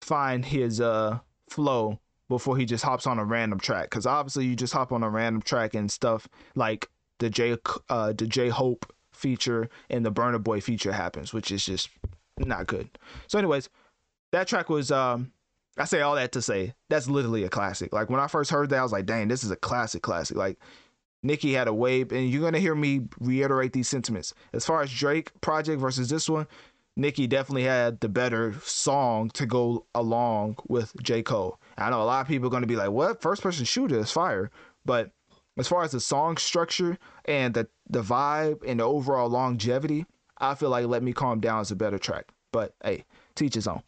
find 0.02 0.46
his 0.46 0.80
uh 0.80 1.20
flow 1.50 2.00
before 2.30 2.58
he 2.58 2.66
just 2.66 2.84
hops 2.84 3.08
on 3.08 3.20
a 3.20 3.26
random 3.26 3.60
track. 3.60 3.90
Because 3.90 4.06
obviously, 4.06 4.46
you 4.46 4.56
just 4.56 4.74
hop 4.74 4.92
on 4.92 5.04
a 5.04 5.10
random 5.10 5.42
track 5.42 5.74
and 5.74 5.92
stuff 5.92 6.28
like 6.56 6.90
the 7.20 7.30
J 7.30 7.58
uh, 7.90 8.14
the 8.14 8.28
J 8.28 8.50
Hope 8.50 8.92
feature 9.12 9.70
and 9.90 10.06
the 10.06 10.12
Burna 10.12 10.42
Boy 10.42 10.62
feature 10.62 10.92
happens, 10.92 11.34
which 11.34 11.52
is 11.52 11.66
just 11.66 11.90
not 12.38 12.68
good. 12.68 12.90
So, 13.28 13.40
anyways, 13.40 13.70
that 14.32 14.48
track 14.48 14.70
was 14.70 14.92
um 14.92 15.32
I 15.78 15.86
say 15.86 16.02
all 16.02 16.16
that 16.16 16.32
to 16.34 16.42
say 16.42 16.74
that's 16.90 17.08
literally 17.08 17.44
a 17.44 17.50
classic. 17.50 17.94
Like 17.94 18.10
when 18.10 18.20
I 18.20 18.28
first 18.28 18.50
heard 18.50 18.70
that, 18.70 18.80
I 18.80 18.84
was 18.84 18.92
like, 18.92 19.06
dang, 19.06 19.28
this 19.28 19.44
is 19.44 19.52
a 19.52 19.56
classic, 19.56 20.02
classic. 20.02 20.38
Like 20.38 20.58
Nicki 21.24 21.54
had 21.54 21.68
a 21.68 21.74
wave, 21.74 22.12
and 22.12 22.30
you're 22.30 22.42
gonna 22.44 22.60
hear 22.60 22.76
me 22.76 23.02
reiterate 23.20 23.74
these 23.74 23.88
sentiments. 23.88 24.34
As 24.54 24.66
far 24.66 24.82
as 24.82 24.92
Drake 24.92 25.40
project 25.42 25.80
versus 25.80 26.10
this 26.10 26.30
one, 26.30 26.48
Nicki 26.98 27.28
definitely 27.28 27.64
had 27.64 28.00
the 28.00 28.10
better 28.10 28.56
song 28.64 29.30
to 29.30 29.46
go 29.46 29.86
along 29.94 30.58
with 30.68 30.92
J. 31.04 31.22
Cole. 31.22 31.60
I 31.78 31.92
know 31.92 32.02
a 32.02 32.04
lot 32.04 32.22
of 32.22 32.28
people 32.28 32.48
are 32.48 32.50
going 32.50 32.64
to 32.64 32.68
be 32.68 32.76
like, 32.76 32.90
what? 32.90 33.22
First 33.22 33.44
person 33.44 33.66
shooter 33.66 34.00
is 34.00 34.12
fire. 34.12 34.50
But 34.84 35.12
as 35.60 35.68
far 35.68 35.84
as 35.84 35.92
the 35.92 36.00
song 36.00 36.38
structure 36.38 36.98
and 37.26 37.54
the, 37.54 37.68
the 37.88 38.02
vibe 38.02 38.64
and 38.66 38.80
the 38.80 38.84
overall 38.84 39.30
longevity, 39.30 40.08
I 40.40 40.56
feel 40.56 40.72
like 40.72 40.88
Let 40.88 41.04
Me 41.04 41.14
Calm 41.14 41.40
Down 41.40 41.62
is 41.62 41.70
a 41.70 41.76
better 41.76 42.00
track. 42.00 42.32
But 42.52 42.74
hey, 42.84 43.06
teach 43.36 43.54
his 43.54 43.68
own. 43.68 43.84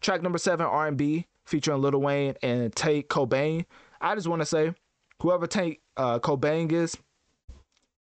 Track 0.00 0.22
number 0.22 0.38
seven, 0.38 0.64
R&B, 0.64 1.26
featuring 1.44 1.82
Lil 1.82 2.00
Wayne 2.00 2.34
and 2.44 2.74
Tate 2.76 3.08
Kobang. 3.08 3.64
I 4.00 4.14
just 4.14 4.28
want 4.28 4.40
to 4.40 4.46
say, 4.46 4.72
whoever 5.20 5.48
Tate 5.48 5.80
uh, 5.96 6.20
Kobang 6.20 6.70
is, 6.70 6.96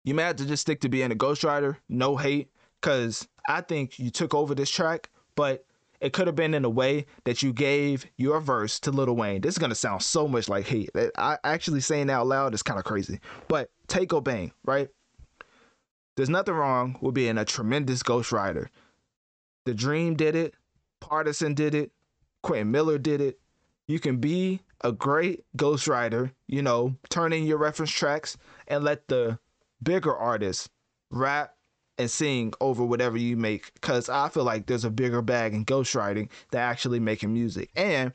you 0.04 0.14
may 0.14 0.24
have 0.24 0.36
to 0.36 0.46
just 0.46 0.64
stick 0.64 0.82
to 0.82 0.90
being 0.90 1.14
a 1.14 1.16
ghostwriter. 1.16 1.78
No 1.88 2.18
hate, 2.18 2.50
because 2.82 3.26
I 3.48 3.62
think 3.62 4.00
you 4.00 4.10
took 4.10 4.34
over 4.34 4.56
this 4.56 4.70
track, 4.70 5.10
but 5.36 5.66
it 6.02 6.12
could 6.12 6.28
have 6.28 6.36
been 6.36 6.54
in 6.54 6.66
a 6.66 6.70
way 6.70 7.06
that 7.24 7.42
you 7.42 7.54
gave 7.54 8.06
your 8.18 8.42
verse 8.42 8.80
to 8.82 8.92
Lil 8.92 9.16
Wayne. 9.16 9.42
This 9.42 9.54
is 9.56 9.58
gonna 9.58 9.76
sound 9.76 10.02
so 10.02 10.28
much 10.28 10.50
like 10.50 10.68
hate. 10.68 10.90
I 11.18 11.38
actually 11.44 11.80
saying 11.80 12.10
out 12.10 12.28
loud 12.28 12.54
is 12.54 12.64
kind 12.64 12.78
of 12.78 12.86
crazy. 12.86 13.20
But 13.48 13.72
Tate 13.88 14.10
Kobang, 14.10 14.52
right? 14.66 14.90
There's 16.16 16.30
nothing 16.30 16.56
wrong 16.56 16.98
with 17.02 17.16
being 17.16 17.38
a 17.38 17.46
tremendous 17.46 18.04
ghost 18.04 18.32
ghostwriter. 18.32 18.68
The 19.66 19.74
Dream 19.74 20.16
did 20.16 20.36
it, 20.36 20.56
Partisan 21.00 21.54
did 21.54 21.74
it, 21.74 21.92
Quentin 22.42 22.72
Miller 22.72 22.98
did 22.98 23.22
it. 23.22 23.40
You 23.88 24.00
can 24.00 24.18
be 24.18 24.62
a 24.82 24.92
great 24.92 25.46
ghost 25.56 25.88
ghostwriter, 25.88 26.32
you 26.48 26.62
know, 26.62 26.96
turn 27.10 27.34
in 27.34 27.46
your 27.46 27.58
reference 27.58 27.92
tracks 27.92 28.38
and 28.68 28.84
let 28.84 29.08
the 29.08 29.40
bigger 29.82 30.16
artists 30.16 30.70
rap 31.10 31.56
and 31.98 32.10
sing 32.10 32.54
over 32.60 32.84
whatever 32.84 33.18
you 33.18 33.38
make 33.38 33.74
because 33.76 34.10
I 34.10 34.30
feel 34.30 34.44
like 34.44 34.66
there's 34.66 34.86
a 34.86 34.90
bigger 34.90 35.22
bag 35.22 35.54
in 35.54 35.66
ghostwriting 35.66 36.30
than 36.52 36.62
actually 36.62 37.00
making 37.00 37.34
music. 37.34 37.70
And 37.76 38.14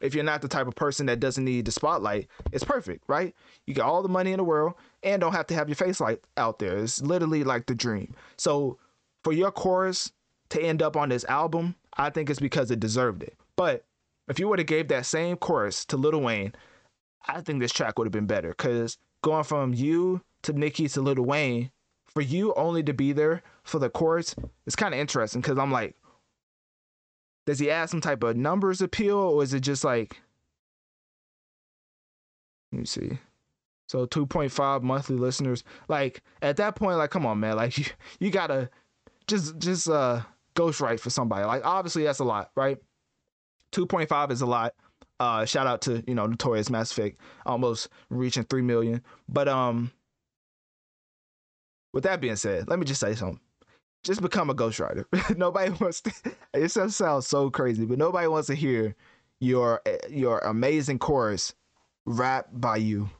if 0.00 0.14
you're 0.14 0.24
not 0.24 0.42
the 0.42 0.48
type 0.48 0.66
of 0.66 0.74
person 0.74 1.06
that 1.06 1.20
doesn't 1.20 1.44
need 1.44 1.66
the 1.66 1.72
spotlight, 1.72 2.28
it's 2.52 2.64
perfect, 2.64 3.04
right? 3.06 3.34
You 3.66 3.74
got 3.74 3.88
all 3.88 4.02
the 4.02 4.08
money 4.08 4.32
in 4.32 4.38
the 4.38 4.44
world 4.44 4.74
and 5.02 5.20
don't 5.20 5.32
have 5.32 5.46
to 5.48 5.54
have 5.54 5.68
your 5.68 5.76
face 5.76 6.00
light 6.00 6.20
out 6.36 6.58
there. 6.58 6.78
It's 6.78 7.02
literally 7.02 7.44
like 7.44 7.66
the 7.66 7.74
dream. 7.74 8.14
So 8.36 8.78
for 9.22 9.32
your 9.32 9.52
chorus 9.52 10.10
to 10.50 10.62
end 10.62 10.82
up 10.82 10.96
on 10.96 11.10
this 11.10 11.24
album, 11.26 11.74
I 11.96 12.10
think 12.10 12.30
it's 12.30 12.40
because 12.40 12.70
it 12.70 12.80
deserved 12.80 13.22
it. 13.22 13.36
But 13.56 13.84
if 14.28 14.38
you 14.38 14.48
would 14.48 14.58
have 14.58 14.66
gave 14.66 14.88
that 14.88 15.06
same 15.06 15.36
chorus 15.36 15.84
to 15.86 15.96
Lil 15.96 16.20
Wayne, 16.20 16.54
I 17.28 17.42
think 17.42 17.60
this 17.60 17.72
track 17.72 17.98
would 17.98 18.06
have 18.06 18.12
been 18.12 18.26
better 18.26 18.50
because 18.50 18.96
going 19.22 19.44
from 19.44 19.74
you 19.74 20.22
to 20.42 20.52
Nicki 20.52 20.88
to 20.88 21.02
Lil 21.02 21.22
Wayne 21.22 21.70
for 22.12 22.20
you 22.20 22.52
only 22.54 22.82
to 22.82 22.92
be 22.92 23.12
there 23.12 23.42
for 23.62 23.78
the 23.78 23.88
chorus 23.90 24.34
it's 24.66 24.76
kind 24.76 24.94
of 24.94 25.00
interesting 25.00 25.40
because 25.40 25.58
I'm 25.58 25.72
like, 25.72 25.96
does 27.46 27.58
he 27.58 27.70
add 27.70 27.90
some 27.90 28.00
type 28.00 28.22
of 28.22 28.36
numbers 28.36 28.80
appeal 28.80 29.16
or 29.16 29.42
is 29.42 29.54
it 29.54 29.60
just 29.60 29.82
like, 29.82 30.20
let 32.70 32.78
me 32.78 32.86
see. 32.86 33.18
So 33.88 34.06
2.5 34.06 34.82
monthly 34.82 35.16
listeners. 35.16 35.64
Like 35.88 36.22
at 36.42 36.56
that 36.58 36.76
point, 36.76 36.98
like, 36.98 37.10
come 37.10 37.26
on, 37.26 37.40
man. 37.40 37.56
Like 37.56 37.76
you, 37.78 37.84
you 38.20 38.30
gotta 38.30 38.70
just 39.26 39.58
just 39.58 39.88
uh 39.88 40.20
ghostwrite 40.54 41.00
for 41.00 41.10
somebody. 41.10 41.44
Like 41.44 41.64
obviously 41.64 42.04
that's 42.04 42.20
a 42.20 42.24
lot, 42.24 42.52
right? 42.54 42.78
2.5 43.72 44.30
is 44.30 44.42
a 44.42 44.46
lot. 44.46 44.74
Uh 45.18 45.44
shout 45.44 45.66
out 45.66 45.80
to, 45.82 46.04
you 46.06 46.14
know, 46.14 46.26
Notorious 46.26 46.70
Mass 46.70 46.92
Effect 46.92 47.20
almost 47.44 47.88
reaching 48.10 48.44
3 48.44 48.62
million. 48.62 49.02
But 49.28 49.48
um 49.48 49.90
with 51.92 52.04
that 52.04 52.20
being 52.20 52.36
said, 52.36 52.68
let 52.68 52.78
me 52.78 52.84
just 52.84 53.00
say 53.00 53.14
something. 53.14 53.40
Just 54.02 54.22
become 54.22 54.48
a 54.48 54.54
ghostwriter. 54.54 55.04
nobody 55.36 55.70
wants 55.72 56.00
to. 56.02 56.12
It 56.54 56.70
sounds 56.70 57.26
so 57.26 57.50
crazy, 57.50 57.84
but 57.84 57.98
nobody 57.98 58.28
wants 58.28 58.46
to 58.46 58.54
hear 58.54 58.94
your 59.40 59.82
eh, 59.84 59.98
your 60.08 60.38
amazing 60.38 60.98
chorus 60.98 61.54
rap 62.06 62.48
by 62.52 62.76
you. 62.76 63.10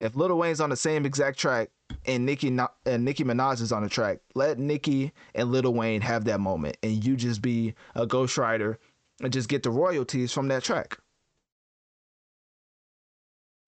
If 0.00 0.16
Lil 0.16 0.38
Wayne's 0.38 0.60
on 0.60 0.70
the 0.70 0.76
same 0.76 1.04
exact 1.04 1.38
track 1.38 1.68
and 2.06 2.24
Nicki 2.24 2.48
and 2.48 3.04
Nicki 3.04 3.24
Minaj 3.24 3.60
is 3.60 3.72
on 3.72 3.82
the 3.82 3.90
track, 3.90 4.20
let 4.34 4.58
Nicki 4.58 5.12
and 5.34 5.52
Lil 5.52 5.74
Wayne 5.74 6.00
have 6.00 6.24
that 6.24 6.40
moment, 6.40 6.78
and 6.82 7.04
you 7.04 7.16
just 7.16 7.42
be 7.42 7.74
a 7.94 8.06
ghostwriter 8.06 8.76
and 9.22 9.32
just 9.32 9.50
get 9.50 9.62
the 9.62 9.70
royalties 9.70 10.32
from 10.32 10.48
that 10.48 10.62
track. 10.62 10.98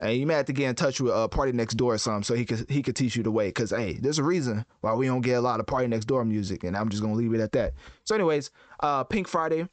And 0.03 0.19
you 0.19 0.27
may 0.27 0.35
have 0.35 0.47
to 0.47 0.53
get 0.53 0.69
in 0.69 0.74
touch 0.74 1.01
with 1.01 1.12
a 1.12 1.15
uh, 1.15 1.66
door 1.77 1.95
or 1.95 1.99
something 1.99 2.24
so 2.24 2.35
he 2.35 2.45
could 2.45 2.69
he 2.69 2.83
could 2.83 2.97
teach 2.97 3.15
you 3.15 3.23
the 3.23 3.31
way. 3.31 3.53
Cause 3.53 3.70
hey, 3.70 3.95
there's 3.95 4.19
a 4.19 4.24
reason 4.24 4.66
why 4.81 4.93
we 4.95 5.07
don't 5.07 5.20
get 5.20 5.35
a 5.35 5.41
lot 5.41 5.61
of 5.61 5.66
party 5.66 5.87
next 5.87 6.07
door 6.07 6.24
music, 6.24 6.65
and 6.65 6.77
I'm 6.77 6.89
just 6.89 7.03
gonna 7.03 7.15
leave 7.15 7.33
it 7.35 7.41
at 7.41 7.53
that. 7.53 7.74
So, 8.05 8.16
anyways, 8.16 8.51
uh, 8.81 9.05
Pink 9.05 9.29
Friday, 9.29 9.69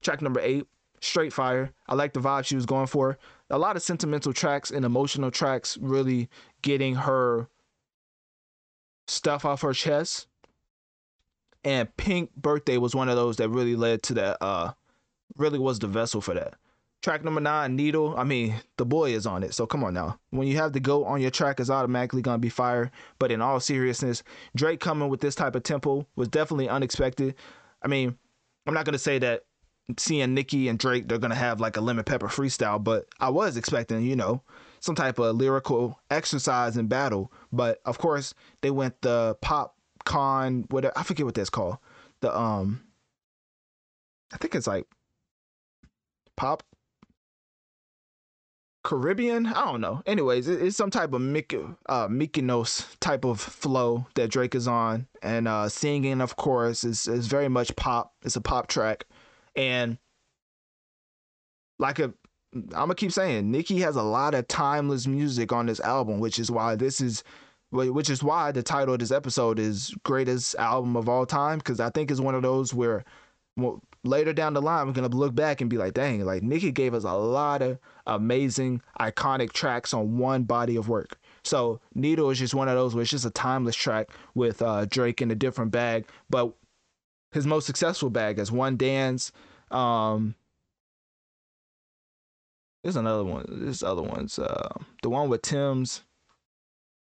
track 0.00 0.22
number 0.22 0.40
eight, 0.40 0.66
straight 1.00 1.34
fire. 1.34 1.70
I 1.86 1.94
like 1.94 2.14
the 2.14 2.20
vibe 2.20 2.46
she 2.46 2.56
was 2.56 2.64
going 2.64 2.86
for. 2.86 3.18
A 3.50 3.58
lot 3.58 3.76
of 3.76 3.82
sentimental 3.82 4.32
tracks 4.32 4.70
and 4.70 4.86
emotional 4.86 5.30
tracks, 5.30 5.76
really 5.76 6.30
getting 6.62 6.94
her 6.94 7.48
stuff 9.06 9.44
off 9.44 9.60
her 9.60 9.74
chest. 9.74 10.28
And 11.62 11.94
Pink 11.98 12.34
Birthday 12.36 12.78
was 12.78 12.94
one 12.94 13.10
of 13.10 13.16
those 13.16 13.36
that 13.36 13.50
really 13.50 13.76
led 13.76 14.02
to 14.04 14.14
that. 14.14 14.38
Uh, 14.40 14.72
really 15.36 15.58
was 15.58 15.78
the 15.78 15.88
vessel 15.88 16.22
for 16.22 16.32
that. 16.34 16.54
Track 17.04 17.22
number 17.22 17.42
nine, 17.42 17.76
Needle. 17.76 18.16
I 18.16 18.24
mean, 18.24 18.54
the 18.78 18.86
boy 18.86 19.10
is 19.10 19.26
on 19.26 19.42
it. 19.42 19.52
So 19.52 19.66
come 19.66 19.84
on 19.84 19.92
now. 19.92 20.18
When 20.30 20.48
you 20.48 20.56
have 20.56 20.72
the 20.72 20.80
GOAT 20.80 21.04
on 21.04 21.20
your 21.20 21.30
track, 21.30 21.60
it's 21.60 21.68
automatically 21.68 22.22
going 22.22 22.36
to 22.36 22.40
be 22.40 22.48
fire. 22.48 22.90
But 23.18 23.30
in 23.30 23.42
all 23.42 23.60
seriousness, 23.60 24.22
Drake 24.56 24.80
coming 24.80 25.10
with 25.10 25.20
this 25.20 25.34
type 25.34 25.54
of 25.54 25.64
tempo 25.64 26.06
was 26.16 26.28
definitely 26.28 26.66
unexpected. 26.66 27.34
I 27.82 27.88
mean, 27.88 28.16
I'm 28.66 28.72
not 28.72 28.86
going 28.86 28.94
to 28.94 28.98
say 28.98 29.18
that 29.18 29.42
seeing 29.98 30.32
Nicki 30.32 30.66
and 30.66 30.78
Drake, 30.78 31.06
they're 31.06 31.18
going 31.18 31.28
to 31.28 31.36
have 31.36 31.60
like 31.60 31.76
a 31.76 31.82
lemon 31.82 32.04
pepper 32.04 32.28
freestyle, 32.28 32.82
but 32.82 33.04
I 33.20 33.28
was 33.28 33.58
expecting, 33.58 34.00
you 34.00 34.16
know, 34.16 34.42
some 34.80 34.94
type 34.94 35.18
of 35.18 35.36
lyrical 35.36 36.00
exercise 36.10 36.78
and 36.78 36.88
battle. 36.88 37.30
But 37.52 37.82
of 37.84 37.98
course, 37.98 38.32
they 38.62 38.70
went 38.70 39.02
the 39.02 39.36
pop 39.42 39.76
con, 40.06 40.64
whatever. 40.70 40.96
I 40.96 41.02
forget 41.02 41.26
what 41.26 41.34
that's 41.34 41.50
called. 41.50 41.76
The, 42.22 42.34
um, 42.34 42.82
I 44.32 44.38
think 44.38 44.54
it's 44.54 44.66
like 44.66 44.86
pop 46.34 46.62
Caribbean. 48.84 49.46
I 49.46 49.64
don't 49.64 49.80
know. 49.80 50.02
Anyways, 50.06 50.46
it's 50.46 50.76
some 50.76 50.90
type 50.90 51.14
of 51.14 51.20
Mik- 51.22 51.56
uh, 51.88 52.06
Mykonos 52.06 52.96
type 53.00 53.24
of 53.24 53.40
flow 53.40 54.06
that 54.14 54.30
Drake 54.30 54.54
is 54.54 54.68
on, 54.68 55.08
and 55.22 55.48
uh, 55.48 55.68
singing, 55.68 56.20
of 56.20 56.36
course, 56.36 56.84
is 56.84 57.08
is 57.08 57.26
very 57.26 57.48
much 57.48 57.74
pop. 57.76 58.12
It's 58.22 58.36
a 58.36 58.40
pop 58.40 58.68
track, 58.68 59.06
and 59.56 59.98
like 61.78 61.98
a, 61.98 62.12
I'm 62.54 62.68
gonna 62.70 62.94
keep 62.94 63.10
saying, 63.10 63.50
Nicki 63.50 63.80
has 63.80 63.96
a 63.96 64.02
lot 64.02 64.34
of 64.34 64.46
timeless 64.48 65.06
music 65.06 65.50
on 65.50 65.66
this 65.66 65.80
album, 65.80 66.20
which 66.20 66.38
is 66.38 66.50
why 66.50 66.76
this 66.76 67.00
is, 67.00 67.24
which 67.70 68.10
is 68.10 68.22
why 68.22 68.52
the 68.52 68.62
title 68.62 68.94
of 68.94 69.00
this 69.00 69.10
episode 69.10 69.58
is 69.58 69.94
greatest 70.04 70.54
album 70.56 70.94
of 70.94 71.08
all 71.08 71.26
time, 71.26 71.58
because 71.58 71.80
I 71.80 71.90
think 71.90 72.10
it's 72.10 72.20
one 72.20 72.34
of 72.34 72.42
those 72.42 72.72
where 72.74 73.04
later 74.04 74.32
down 74.32 74.54
the 74.54 74.62
line, 74.62 74.86
we're 74.86 74.92
gonna 74.92 75.08
look 75.08 75.34
back 75.34 75.60
and 75.60 75.70
be 75.70 75.78
like, 75.78 75.94
dang, 75.94 76.24
like 76.24 76.42
Nicki 76.42 76.72
gave 76.72 76.94
us 76.94 77.04
a 77.04 77.12
lot 77.12 77.62
of 77.62 77.78
amazing, 78.06 78.82
iconic 79.00 79.52
tracks 79.52 79.94
on 79.94 80.18
one 80.18 80.44
body 80.44 80.76
of 80.76 80.88
work. 80.88 81.18
So 81.42 81.80
Needle 81.94 82.30
is 82.30 82.38
just 82.38 82.54
one 82.54 82.68
of 82.68 82.74
those 82.74 82.94
where 82.94 83.02
it's 83.02 83.10
just 83.10 83.26
a 83.26 83.30
timeless 83.30 83.76
track 83.76 84.08
with 84.34 84.62
uh, 84.62 84.86
Drake 84.86 85.20
in 85.20 85.30
a 85.30 85.34
different 85.34 85.70
bag, 85.70 86.06
but 86.30 86.54
his 87.32 87.46
most 87.46 87.66
successful 87.66 88.10
bag 88.10 88.38
is 88.38 88.52
One 88.52 88.76
Dance. 88.76 89.32
Um, 89.70 90.36
there's 92.82 92.96
another 92.96 93.24
one. 93.24 93.44
There's 93.48 93.82
other 93.82 94.02
ones. 94.02 94.38
Uh, 94.38 94.68
the 95.02 95.10
one 95.10 95.28
with 95.28 95.42
Tim's. 95.42 96.02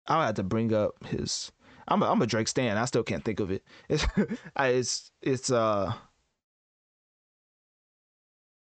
I'll 0.06 0.22
have 0.22 0.36
to 0.36 0.42
bring 0.42 0.72
up 0.72 1.04
his. 1.04 1.52
I'm 1.86 2.02
a, 2.02 2.10
I'm 2.10 2.22
a 2.22 2.26
Drake 2.26 2.48
stan. 2.48 2.78
I 2.78 2.84
still 2.86 3.02
can't 3.02 3.24
think 3.24 3.40
of 3.40 3.50
it. 3.50 3.62
It's 3.88 4.06
it's 4.56 5.10
it's 5.20 5.50
uh 5.50 5.92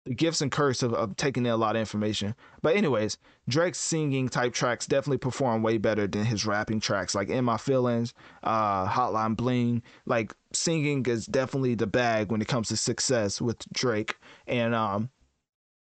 the 0.04 0.14
gifts 0.14 0.40
and 0.40 0.50
curse 0.50 0.82
of, 0.82 0.92
of 0.94 1.16
taking 1.16 1.46
in 1.46 1.52
a 1.52 1.56
lot 1.56 1.76
of 1.76 1.80
information. 1.80 2.34
But 2.60 2.76
anyways, 2.76 3.18
Drake's 3.48 3.78
singing 3.78 4.28
type 4.28 4.52
tracks 4.52 4.86
definitely 4.86 5.18
perform 5.18 5.62
way 5.62 5.78
better 5.78 6.06
than 6.06 6.24
his 6.24 6.44
rapping 6.44 6.80
tracks, 6.80 7.14
like 7.14 7.28
"In 7.28 7.44
My 7.44 7.56
Feelings," 7.56 8.14
uh, 8.42 8.86
"Hotline 8.88 9.36
Bling." 9.36 9.82
Like 10.06 10.34
singing 10.52 11.06
is 11.06 11.26
definitely 11.26 11.74
the 11.74 11.86
bag 11.86 12.30
when 12.30 12.40
it 12.42 12.48
comes 12.48 12.68
to 12.68 12.76
success 12.76 13.40
with 13.40 13.58
Drake, 13.72 14.16
and 14.46 14.74
um, 14.74 15.10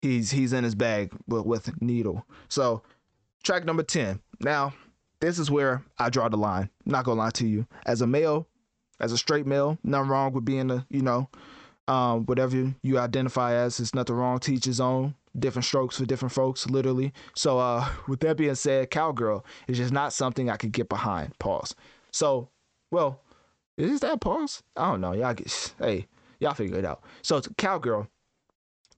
he's 0.03 0.31
he's 0.31 0.53
in 0.53 0.65
his 0.65 0.75
bag 0.75 1.13
with, 1.27 1.47
with 1.47 1.83
Needle. 1.83 2.27
So, 2.49 2.83
track 3.43 3.65
number 3.65 3.83
ten. 3.83 4.21
Now, 4.41 4.75
this 5.21 5.39
is 5.39 5.51
where 5.51 5.83
I 5.99 6.11
draw 6.11 6.29
the 6.29 6.37
line. 6.37 6.71
not 6.85 7.05
gonna 7.05 7.21
lie 7.21 7.31
to 7.31 7.47
you, 7.47 7.67
as 7.87 8.03
a 8.03 8.07
male, 8.07 8.49
as 8.99 9.13
a 9.13 9.19
straight 9.19 9.47
male, 9.47 9.79
nothing 9.83 10.11
wrong 10.11 10.33
with 10.33 10.45
being 10.45 10.71
a 10.71 10.87
you 10.91 11.03
know 11.03 11.29
um, 11.91 12.25
whatever 12.27 12.73
you 12.83 12.99
identify 12.99 13.55
as. 13.55 13.79
There's 13.79 13.95
nothing 13.97 14.15
wrong. 14.15 14.39
Teach 14.39 14.65
his 14.65 14.81
own. 14.81 15.17
Different 15.37 15.65
strokes 15.65 15.99
for 15.99 16.07
different 16.07 16.33
folks, 16.33 16.69
literally. 16.71 17.13
So, 17.35 17.59
uh, 17.59 17.89
with 18.09 18.21
that 18.21 18.37
being 18.37 18.55
said, 18.55 18.91
Cowgirl 18.91 19.45
is 19.67 19.77
just 19.77 19.93
not 19.93 20.13
something 20.13 20.49
I 20.49 20.57
could 20.57 20.73
get 20.73 20.89
behind. 20.89 21.37
Pause. 21.41 21.75
So, 22.13 22.49
well, 22.93 23.21
is 23.77 24.01
that 24.01 24.21
pause? 24.21 24.63
I 24.77 24.91
don't 24.91 25.01
know. 25.01 25.13
Y'all 25.13 25.35
get, 25.35 25.75
hey, 25.79 26.07
y'all 26.39 26.55
figure 26.55 26.79
it 26.79 26.85
out. 26.85 27.03
So, 27.23 27.39
it's 27.39 27.49
Cowgirl. 27.59 28.09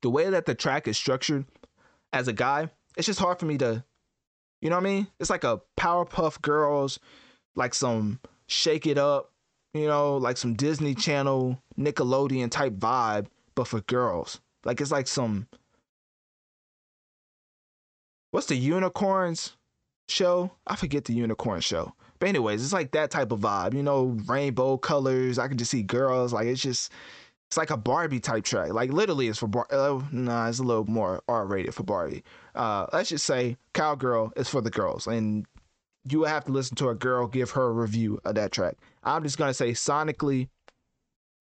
The 0.03 0.11
way 0.11 0.29
that 0.29 0.45
the 0.45 0.55
track 0.55 0.87
is 0.87 0.99
structured, 0.99 1.47
as 2.13 2.29
a 2.29 2.33
guy, 2.33 2.69
it's 2.97 3.07
just 3.07 3.21
hard 3.21 3.39
for 3.39 3.47
me 3.47 3.57
to, 3.59 3.85
you 4.61 4.69
know 4.69 4.77
what 4.77 4.83
I 4.87 4.91
mean? 4.91 5.07
It's 5.19 5.31
like 5.31 5.45
a 5.45 5.63
Powerpuff 5.79 6.43
Girls, 6.43 6.99
like 7.55 7.73
some 7.73 8.21
Shake 8.49 8.87
It 8.87 8.99
Up, 8.99 9.33
you 9.73 9.87
know, 9.87 10.17
like 10.19 10.37
some 10.37 10.55
Disney 10.55 10.95
Channel, 10.95 11.59
Nickelodeon 11.79 12.51
type 12.51 12.75
vibe, 12.75 13.27
but 13.55 13.69
for 13.69 13.81
girls. 13.83 14.41
Like 14.65 14.81
it's 14.81 14.93
like 14.93 15.07
some 15.07 15.47
what's 18.31 18.47
the 18.47 18.57
unicorns 18.57 19.57
show? 20.09 20.53
I 20.67 20.77
forget 20.77 21.05
the 21.05 21.15
unicorn 21.15 21.61
show. 21.61 21.95
But 22.19 22.29
anyways, 22.29 22.63
it's 22.63 22.73
like 22.73 22.93
that 22.93 23.11
type 23.11 23.33
of 23.33 23.41
vibe, 23.41 23.75
you 23.75 23.83
know, 23.83 24.17
rainbow 24.27 24.77
colors. 24.77 25.39
I 25.39 25.49
can 25.49 25.59
just 25.59 25.71
see 25.71 25.83
girls. 25.83 26.33
Like 26.33 26.47
it's 26.47 26.63
just 26.63 26.93
it's 27.49 27.57
like 27.57 27.71
a 27.71 27.77
Barbie 27.77 28.21
type 28.21 28.45
track. 28.45 28.73
Like 28.73 28.93
literally, 28.93 29.29
it's 29.29 29.39
for 29.39 29.47
Bar. 29.47 29.67
Uh, 29.71 30.01
nah, 30.11 30.49
it's 30.49 30.59
a 30.59 30.63
little 30.63 30.87
more 30.87 31.23
R 31.29 31.45
rated 31.47 31.75
for 31.75 31.83
Barbie. 31.83 32.25
Uh, 32.55 32.87
let's 32.93 33.11
just 33.11 33.27
say 33.27 33.57
Cowgirl 33.75 34.33
is 34.37 34.49
for 34.49 34.61
the 34.61 34.71
girls, 34.71 35.07
and 35.07 35.47
you 36.09 36.25
have 36.25 36.45
to 36.47 36.53
listen 36.53 36.77
to 36.77 36.89
a 36.89 36.95
girl 36.95 37.27
give 37.27 37.51
her 37.51 37.67
a 37.67 37.73
review 37.73 38.21
of 38.25 38.37
that 38.37 38.53
track. 38.53 38.77
I'm 39.05 39.23
just 39.23 39.37
gonna 39.37 39.53
say 39.53 39.73
sonically, 39.73 40.49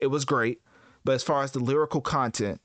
it 0.01 0.07
was 0.07 0.25
great, 0.25 0.61
but 1.05 1.13
as 1.13 1.23
far 1.23 1.43
as 1.43 1.51
the 1.51 1.59
lyrical 1.59 2.01
content, 2.01 2.59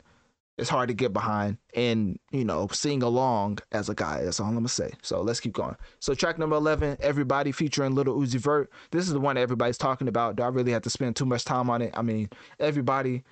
it's 0.58 0.70
hard 0.70 0.88
to 0.88 0.94
get 0.94 1.12
behind 1.12 1.58
and 1.74 2.18
you 2.32 2.44
know 2.44 2.66
sing 2.72 3.02
along 3.02 3.58
as 3.72 3.88
a 3.88 3.94
guy. 3.94 4.24
That's 4.24 4.40
all 4.40 4.46
I'm 4.46 4.54
gonna 4.54 4.68
say. 4.68 4.90
So 5.02 5.20
let's 5.20 5.40
keep 5.40 5.52
going. 5.52 5.76
So 6.00 6.14
track 6.14 6.38
number 6.38 6.56
eleven, 6.56 6.96
everybody 7.00 7.52
featuring 7.52 7.94
Lil 7.94 8.06
Uzi 8.06 8.40
Vert. 8.40 8.70
This 8.90 9.06
is 9.06 9.12
the 9.12 9.20
one 9.20 9.36
everybody's 9.36 9.78
talking 9.78 10.08
about. 10.08 10.36
Do 10.36 10.42
I 10.42 10.48
really 10.48 10.72
have 10.72 10.82
to 10.82 10.90
spend 10.90 11.14
too 11.14 11.26
much 11.26 11.44
time 11.44 11.68
on 11.68 11.82
it? 11.82 11.90
I 11.94 12.02
mean, 12.02 12.30
everybody 12.58 13.22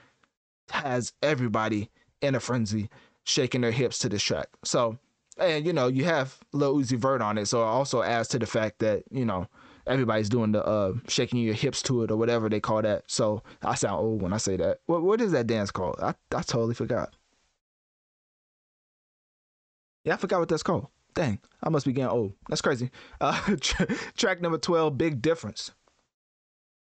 has 0.71 1.13
everybody 1.23 1.91
in 2.21 2.35
a 2.35 2.41
frenzy 2.41 2.91
shaking 3.25 3.63
their 3.63 3.71
hips 3.71 3.99
to 4.01 4.09
this 4.09 4.23
track. 4.23 4.49
So 4.65 4.99
and 5.39 5.65
you 5.65 5.73
know 5.73 5.89
you 5.89 6.05
have 6.05 6.39
Lil 6.53 6.77
Uzi 6.77 6.99
Vert 6.99 7.23
on 7.23 7.39
it, 7.39 7.47
so 7.47 7.63
it 7.63 7.67
also 7.67 8.03
adds 8.03 8.29
to 8.29 8.39
the 8.39 8.47
fact 8.47 8.81
that 8.81 9.05
you 9.11 9.25
know 9.25 9.47
everybody's 9.87 10.29
doing 10.29 10.53
the 10.53 10.65
uh, 10.65 10.95
shaking 11.09 11.41
your 11.41 11.55
hips 11.55 11.83
to 11.83 12.03
it 12.03 12.11
or 12.11 12.17
whatever 12.17 12.49
they 12.49 12.61
call 12.61 12.83
that. 12.83 13.05
So 13.07 13.43
I 13.63 13.75
sound 13.75 14.01
old 14.01 14.23
when 14.23 14.33
I 14.33 14.39
say 14.39 14.57
that. 14.57 14.79
What 14.87 15.03
what 15.03 15.21
is 15.21 15.33
that 15.33 15.47
dance 15.47 15.71
called? 15.71 15.97
I 16.01 16.15
I 16.35 16.43
totally 16.43 16.75
forgot. 16.75 17.15
Yeah, 20.05 20.15
I 20.15 20.17
forgot 20.17 20.41
what 20.41 20.49
that's 20.49 20.63
called. 20.63 20.89
Dang, 21.15 21.39
I 21.63 21.69
must 21.69 21.87
be 21.87 21.93
getting 21.93 22.11
old. 22.11 22.35
That's 22.49 22.61
crazy. 22.61 22.91
Uh, 23.21 23.57
track 24.17 24.41
number 24.41 24.59
twelve, 24.59 24.99
big 24.99 25.23
difference. 25.23 25.71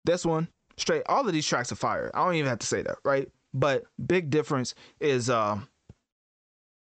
This 0.05 0.25
one 0.25 0.49
straight. 0.77 1.03
All 1.07 1.27
of 1.27 1.33
these 1.33 1.47
tracks 1.47 1.73
are 1.73 1.77
fire. 1.77 2.11
I 2.15 2.25
don't 2.25 2.35
even 2.35 2.49
have 2.49 2.59
to 2.61 2.67
say 2.67 2.83
that, 2.83 2.97
right? 3.05 3.29
But 3.55 3.85
big 4.05 4.31
difference 4.31 4.75
is, 5.01 5.31
uh, 5.31 5.59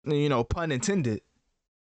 you 0.05 0.29
know, 0.29 0.45
pun 0.45 0.73
intended 0.73 1.23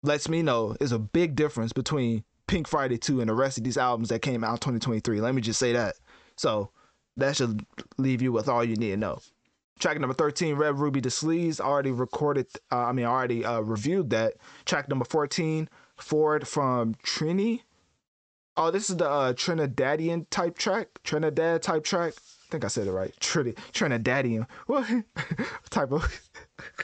lets 0.03 0.29
me 0.29 0.43
know 0.43 0.77
is 0.81 0.93
a 0.93 0.99
big 0.99 1.35
difference 1.35 1.73
between 1.73 2.25
Pink 2.53 2.69
Friday 2.69 2.99
2 2.99 3.21
and 3.21 3.31
the 3.31 3.35
rest 3.35 3.57
of 3.57 3.65
these 3.65 3.79
albums 3.79 4.11
that 4.11 4.21
came 4.21 4.45
out 4.45 4.67
in 4.67 4.79
2023. 4.79 5.23
Let 5.23 5.35
me 5.35 5.41
just 5.41 5.59
say 5.59 5.73
that. 5.73 5.95
So 6.37 6.69
that 7.17 7.35
should 7.35 7.65
leave 7.97 8.21
you 8.21 8.31
with 8.31 8.47
all 8.47 8.63
you 8.63 8.77
need 8.77 8.91
to 8.91 8.99
know. 8.99 9.21
Track 9.79 9.99
number 9.99 10.13
13, 10.13 10.57
Red 10.57 10.79
Ruby 10.79 11.01
Da 11.01 11.09
Sleeze, 11.09 11.61
already 11.61 11.91
recorded, 11.91 12.49
uh, 12.71 12.77
I 12.77 12.93
mean, 12.93 13.07
already 13.07 13.43
uh, 13.43 13.61
reviewed 13.61 14.11
that. 14.11 14.35
Track 14.67 14.91
number 14.91 15.07
14, 15.07 15.67
Ford 15.97 16.47
from 16.47 16.95
Trini. 16.97 17.63
Oh, 18.59 18.71
this 18.71 18.91
is 18.91 18.99
the 18.99 19.09
uh, 19.09 19.33
Trinidadian 19.33 20.27
type 20.29 20.59
track, 20.59 20.89
Trinidad 21.05 21.63
type 21.63 21.85
track. 21.85 22.13
I 22.19 22.51
think 22.51 22.67
I 22.67 22.69
said 22.69 22.87
it 22.87 22.93
right. 22.93 23.15
Trini, 23.19 23.57
Trinidadian. 23.73 24.47
What 24.67 24.87
type 25.71 25.91
of 25.91 26.21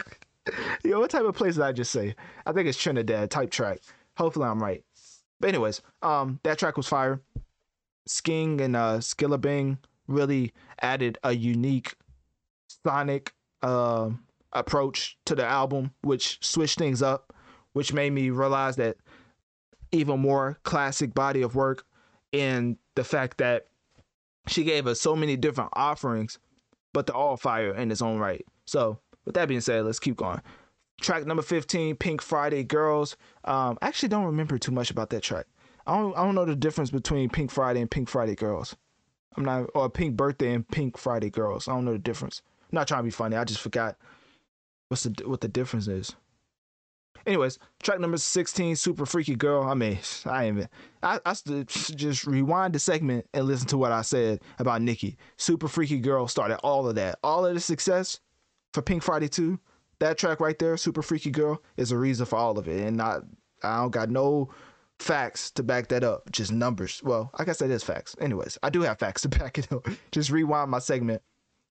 Yo, 0.82 0.98
what 0.98 1.10
type 1.10 1.26
of 1.26 1.36
place 1.36 1.56
did 1.56 1.64
I 1.64 1.72
just 1.72 1.92
say? 1.92 2.16
I 2.46 2.52
think 2.52 2.68
it's 2.68 2.78
Trinidad 2.78 3.30
type 3.30 3.50
track. 3.50 3.80
Hopefully 4.16 4.46
I'm 4.46 4.62
right. 4.62 4.82
But 5.40 5.48
anyways, 5.48 5.82
um, 6.02 6.40
that 6.42 6.58
track 6.58 6.76
was 6.76 6.88
fire. 6.88 7.20
Sking 8.06 8.60
and 8.60 8.74
uh 8.74 8.98
Skillibeng 8.98 9.78
really 10.06 10.52
added 10.80 11.18
a 11.22 11.32
unique 11.32 11.94
sonic 12.84 13.32
uh, 13.62 14.10
approach 14.52 15.18
to 15.26 15.34
the 15.34 15.44
album, 15.44 15.92
which 16.02 16.38
switched 16.44 16.78
things 16.78 17.02
up, 17.02 17.34
which 17.74 17.92
made 17.92 18.10
me 18.10 18.30
realize 18.30 18.76
that 18.76 18.96
even 19.92 20.20
more 20.20 20.58
classic 20.64 21.14
body 21.14 21.42
of 21.42 21.54
work 21.54 21.84
and 22.32 22.76
the 22.94 23.04
fact 23.04 23.38
that 23.38 23.66
she 24.48 24.64
gave 24.64 24.86
us 24.86 25.00
so 25.00 25.14
many 25.14 25.36
different 25.36 25.70
offerings, 25.74 26.38
but 26.92 27.06
they're 27.06 27.16
all 27.16 27.36
fire 27.36 27.74
in 27.74 27.90
its 27.90 28.02
own 28.02 28.18
right. 28.18 28.44
So 28.66 28.98
with 29.24 29.34
that 29.34 29.48
being 29.48 29.60
said, 29.60 29.84
let's 29.84 29.98
keep 30.00 30.16
going. 30.16 30.40
Track 31.00 31.26
number 31.26 31.42
15, 31.42 31.96
Pink 31.96 32.20
Friday 32.20 32.64
Girls. 32.64 33.16
Um, 33.44 33.78
I 33.80 33.88
actually 33.88 34.08
don't 34.08 34.24
remember 34.24 34.58
too 34.58 34.72
much 34.72 34.90
about 34.90 35.10
that 35.10 35.22
track. 35.22 35.46
I 35.86 35.96
don't, 35.96 36.16
I 36.16 36.24
don't 36.24 36.34
know 36.34 36.44
the 36.44 36.56
difference 36.56 36.90
between 36.90 37.30
Pink 37.30 37.50
Friday 37.50 37.80
and 37.80 37.90
Pink 37.90 38.08
Friday 38.08 38.34
Girls. 38.34 38.76
I'm 39.36 39.44
not, 39.44 39.70
or 39.74 39.88
Pink 39.88 40.16
Birthday 40.16 40.52
and 40.52 40.68
Pink 40.68 40.98
Friday 40.98 41.30
Girls. 41.30 41.68
I 41.68 41.72
don't 41.72 41.84
know 41.84 41.92
the 41.92 41.98
difference. 41.98 42.42
I'm 42.62 42.76
not 42.76 42.88
trying 42.88 43.00
to 43.00 43.04
be 43.04 43.10
funny. 43.10 43.36
I 43.36 43.44
just 43.44 43.60
forgot 43.60 43.96
what's 44.88 45.04
the 45.04 45.14
what 45.26 45.40
the 45.40 45.48
difference 45.48 45.86
is. 45.86 46.14
Anyways, 47.26 47.58
track 47.82 48.00
number 48.00 48.16
16, 48.16 48.76
Super 48.76 49.04
Freaky 49.04 49.36
Girl. 49.36 49.62
I 49.62 49.74
mean, 49.74 49.98
I 50.26 50.48
even 50.48 50.68
I, 51.02 51.20
I 51.24 51.34
just 51.64 52.26
rewind 52.26 52.74
the 52.74 52.78
segment 52.78 53.26
and 53.32 53.46
listen 53.46 53.68
to 53.68 53.78
what 53.78 53.92
I 53.92 54.02
said 54.02 54.40
about 54.58 54.82
Nicki. 54.82 55.16
Super 55.36 55.68
Freaky 55.68 55.98
Girl 55.98 56.26
started 56.26 56.58
all 56.58 56.88
of 56.88 56.96
that. 56.96 57.18
All 57.22 57.46
of 57.46 57.54
the 57.54 57.60
success 57.60 58.20
for 58.72 58.82
Pink 58.82 59.02
Friday 59.02 59.28
2. 59.28 59.58
That 60.00 60.18
track 60.18 60.40
right 60.40 60.58
there, 60.58 60.76
Super 60.76 61.02
Freaky 61.02 61.30
Girl, 61.30 61.62
is 61.76 61.90
a 61.90 61.98
reason 61.98 62.26
for 62.26 62.36
all 62.36 62.58
of 62.58 62.68
it. 62.68 62.86
And 62.86 62.96
not 62.96 63.22
I 63.62 63.78
don't 63.78 63.90
got 63.90 64.10
no 64.10 64.50
facts 64.98 65.50
to 65.52 65.62
back 65.62 65.88
that 65.88 66.04
up, 66.04 66.30
just 66.30 66.52
numbers. 66.52 67.00
Well, 67.04 67.30
I 67.34 67.44
guess 67.44 67.58
that 67.58 67.70
is 67.70 67.84
facts. 67.84 68.16
Anyways, 68.20 68.58
I 68.62 68.70
do 68.70 68.82
have 68.82 68.98
facts 68.98 69.22
to 69.22 69.28
back 69.38 69.58
it 69.58 69.72
up. 69.72 69.86
Just 70.12 70.30
rewind 70.30 70.70
my 70.70 70.78
segment. 70.78 71.22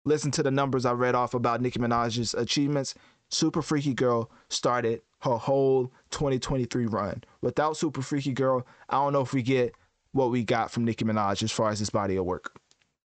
Listen 0.05 0.31
to 0.33 0.43
the 0.43 0.51
numbers 0.51 0.85
I 0.85 0.93
read 0.93 1.15
off 1.15 1.35
about 1.35 1.63
Nicki 1.63 1.79
Minaj's 1.79 2.35
achievements. 2.35 2.95
Super 3.31 3.63
Freaky 3.63 3.95
Girl 3.95 4.31
started 4.51 5.01
her 5.21 5.37
whole 5.37 5.91
2023 6.11 6.87
run. 6.87 7.25
Without 7.41 7.77
Super 7.77 8.03
Freaky 8.03 8.33
Girl, 8.33 8.67
I 8.91 8.97
don't 8.97 9.15
know 9.15 9.23
if 9.23 9.33
we 9.33 9.43
get 9.43 9.75
what 10.13 10.31
we 10.31 10.45
got 10.45 10.71
from 10.71 10.85
Nicki 10.85 11.05
Minaj 11.05 11.43
as 11.43 11.51
far 11.51 11.71
as 11.71 11.79
this 11.81 11.91
body 11.91 12.17
of 12.17 12.25
work. 12.27 12.59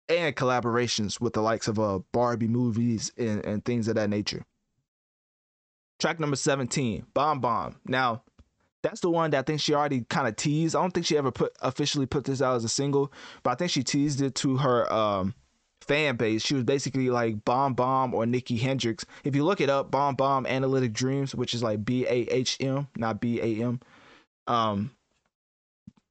And 0.10 0.36
collaborations 0.36 1.22
with 1.22 1.34
the 1.34 1.42
likes 1.42 1.68
of 1.68 1.80
uh, 1.80 2.00
Barbie 2.12 2.48
movies 2.48 3.12
and, 3.18 3.46
and 3.46 3.64
things 3.64 3.88
of 3.88 3.96
that 3.96 4.10
nature. 4.10 4.44
Track 6.00 6.20
number 6.20 6.36
17, 6.36 7.08
Bahm 7.16 7.42
Bahm. 7.42 7.76
Now, 7.86 8.24
that's 8.84 9.02
the 9.02 9.10
one 9.10 9.32
that 9.32 9.40
I 9.40 9.42
think 9.42 9.60
she 9.60 9.74
already 9.74 10.02
kind 10.02 10.28
of 10.28 10.36
teased. 10.36 10.76
I 10.76 10.82
don't 10.82 10.94
think 10.94 11.06
she 11.06 11.18
ever 11.18 11.32
put 11.32 11.54
officially 11.62 12.06
put 12.06 12.26
this 12.26 12.42
out 12.42 12.56
as 12.56 12.64
a 12.64 12.70
single, 12.70 13.12
but 13.44 13.52
I 13.52 13.56
think 13.56 13.72
she 13.72 13.84
teased 13.84 14.22
it 14.22 14.36
to 14.36 14.58
her 14.58 14.92
um, 14.94 15.34
fan 15.82 16.16
base. 16.16 16.44
She 16.44 16.54
was 16.54 16.64
basically 16.64 17.10
like 17.10 17.44
Bahm 17.44 17.76
Bahm 17.76 18.14
or 18.14 18.26
Nicki 18.26 18.58
Hendrix. 18.58 19.06
If 19.24 19.36
you 19.36 19.44
look 19.44 19.60
it 19.60 19.70
up, 19.70 19.92
Bahm 19.92 20.16
Bahm 20.16 20.46
Analytic 20.46 20.94
Dreamz, 20.94 21.34
which 21.34 21.54
is 21.54 21.64
like 21.64 21.84
B 21.84 22.06
A 22.06 22.28
H 22.30 22.58
M, 22.60 22.88
not 22.96 23.20
B 23.20 23.42
A 23.42 23.66
M. 23.66 23.80
Um, 24.46 24.92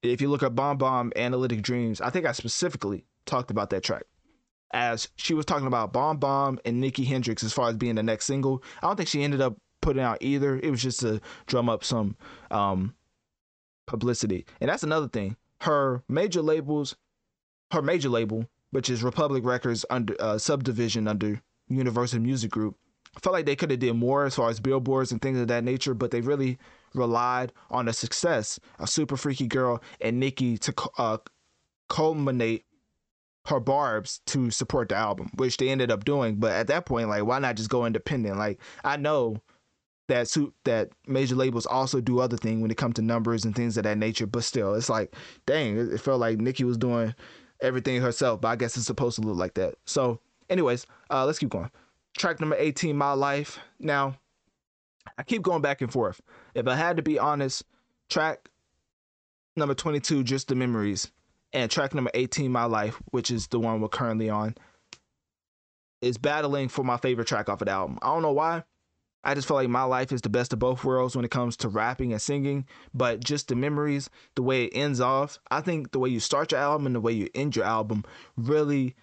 if 0.02 0.20
you 0.20 0.28
look 0.28 0.42
up 0.42 0.54
Bahm 0.54 0.78
Bahm 0.78 1.12
Analytic 1.16 1.62
Dreamz, 1.62 2.00
I 2.00 2.10
think 2.10 2.26
I 2.26 2.32
specifically 2.32 3.04
talked 3.24 3.50
about 3.50 3.70
that 3.70 3.82
track 3.82 4.04
as 4.72 5.08
she 5.16 5.32
was 5.32 5.46
talking 5.46 5.66
about 5.66 5.92
Bahm 5.92 6.18
Bahm 6.18 6.58
and 6.64 6.80
Nicki 6.80 7.04
Hendrix 7.04 7.44
as 7.44 7.52
far 7.52 7.68
as 7.70 7.76
being 7.76 7.94
the 7.94 8.02
next 8.02 8.26
single. 8.26 8.62
I 8.82 8.88
don't 8.88 8.96
think 8.96 9.08
she 9.08 9.22
ended 9.22 9.40
up 9.40 9.56
putting 9.86 10.02
out 10.02 10.18
either. 10.20 10.58
It 10.58 10.68
was 10.68 10.82
just 10.82 10.98
to 11.00 11.20
drum 11.46 11.68
up 11.68 11.84
some 11.84 12.16
um, 12.50 12.92
publicity. 13.86 14.44
And 14.60 14.68
that's 14.68 14.82
another 14.82 15.06
thing. 15.06 15.36
Her 15.60 16.02
major 16.08 16.42
labels, 16.42 16.96
her 17.70 17.82
major 17.82 18.08
label, 18.08 18.46
which 18.72 18.90
is 18.90 19.04
Republic 19.04 19.44
Records 19.44 19.84
under 19.88 20.16
uh, 20.18 20.38
subdivision 20.38 21.06
under 21.06 21.40
Universal 21.68 22.18
Music 22.18 22.50
Group, 22.50 22.76
felt 23.22 23.32
like 23.32 23.46
they 23.46 23.54
could 23.54 23.70
have 23.70 23.78
did 23.78 23.94
more 23.94 24.24
as 24.24 24.34
far 24.34 24.50
as 24.50 24.58
billboards 24.58 25.12
and 25.12 25.22
things 25.22 25.38
of 25.38 25.46
that 25.46 25.62
nature, 25.62 25.94
but 25.94 26.10
they 26.10 26.20
really 26.20 26.58
relied 26.92 27.52
on 27.70 27.86
the 27.86 27.92
success 27.92 28.58
of 28.80 28.90
Super 28.90 29.16
Freaky 29.16 29.46
Girl 29.46 29.80
and 30.00 30.18
Nicki 30.18 30.58
to 30.58 30.74
uh, 30.98 31.18
culminate 31.88 32.64
her 33.46 33.60
Barbz 33.60 34.18
to 34.26 34.50
support 34.50 34.88
the 34.88 34.96
album, 34.96 35.30
which 35.36 35.58
they 35.58 35.68
ended 35.68 35.92
up 35.92 36.04
doing. 36.04 36.34
But 36.34 36.52
at 36.54 36.66
that 36.66 36.86
point, 36.86 37.08
like, 37.08 37.24
why 37.24 37.38
not 37.38 37.54
just 37.54 37.70
go 37.70 37.86
independent? 37.86 38.36
Like, 38.36 38.58
I 38.82 38.96
know 38.96 39.40
that 40.08 40.28
suit 40.28 40.54
that 40.64 40.90
major 41.06 41.34
labels 41.34 41.66
also 41.66 42.00
do 42.00 42.20
other 42.20 42.36
things 42.36 42.62
when 42.62 42.70
it 42.70 42.76
comes 42.76 42.94
to 42.94 43.02
numbers 43.02 43.44
and 43.44 43.54
things 43.54 43.76
of 43.76 43.84
that 43.84 43.98
nature. 43.98 44.26
But 44.26 44.44
still, 44.44 44.74
it's 44.74 44.88
like, 44.88 45.14
dang, 45.46 45.76
it 45.76 46.00
felt 46.00 46.20
like 46.20 46.38
Nicki 46.38 46.64
was 46.64 46.78
doing 46.78 47.14
everything 47.60 48.00
herself. 48.00 48.40
But 48.40 48.48
I 48.48 48.56
guess 48.56 48.76
it's 48.76 48.86
supposed 48.86 49.16
to 49.16 49.26
look 49.26 49.36
like 49.36 49.54
that. 49.54 49.74
So, 49.84 50.20
anyways, 50.48 50.86
uh, 51.10 51.24
let's 51.26 51.38
keep 51.38 51.50
going. 51.50 51.70
Track 52.16 52.40
number 52.40 52.56
18, 52.56 52.96
My 52.96 53.12
Life. 53.12 53.58
Now, 53.78 54.16
I 55.18 55.22
keep 55.22 55.42
going 55.42 55.62
back 55.62 55.82
and 55.82 55.92
forth. 55.92 56.20
If 56.54 56.66
I 56.66 56.74
had 56.74 56.96
to 56.96 57.02
be 57.02 57.18
honest, 57.18 57.64
track 58.08 58.48
number 59.56 59.74
22, 59.74 60.22
Just 60.22 60.48
the 60.48 60.54
Memories, 60.54 61.10
and 61.52 61.70
track 61.70 61.94
number 61.94 62.10
18, 62.14 62.50
My 62.50 62.64
Life, 62.64 63.00
which 63.10 63.30
is 63.30 63.48
the 63.48 63.60
one 63.60 63.80
we're 63.80 63.88
currently 63.88 64.30
on, 64.30 64.54
is 66.00 66.18
battling 66.18 66.68
for 66.68 66.84
my 66.84 66.96
favorite 66.96 67.26
track 67.26 67.48
off 67.48 67.60
of 67.60 67.66
the 67.66 67.72
album. 67.72 67.98
I 68.02 68.08
don't 68.08 68.22
know 68.22 68.32
why. 68.32 68.64
I 69.27 69.35
just 69.35 69.48
feel 69.48 69.57
like 69.57 69.69
my 69.69 69.82
life 69.82 70.12
is 70.12 70.20
the 70.20 70.28
best 70.28 70.53
of 70.53 70.61
both 70.61 70.85
worlds 70.85 71.16
when 71.16 71.24
it 71.24 71.32
comes 71.32 71.57
to 71.59 71.69
rapping 71.69 72.12
and 72.12 72.23
singing. 72.23 72.65
But 72.94 73.24
just 73.24 73.48
the 73.48 73.57
memories, 73.57 74.09
the 74.36 74.43
way 74.43 74.66
it 74.66 74.73
ends 74.73 75.01
off, 75.01 75.40
I 75.51 75.61
think 75.61 75.90
the 75.90 75.98
way 75.98 76.09
you 76.09 76.20
start 76.20 76.53
your 76.53 76.61
album 76.61 76.86
and 76.86 76.94
the 76.94 77.01
way 77.01 77.12
you 77.12 77.28
end 77.35 77.57
your 77.57 77.65
album 77.65 78.05
really 78.36 78.94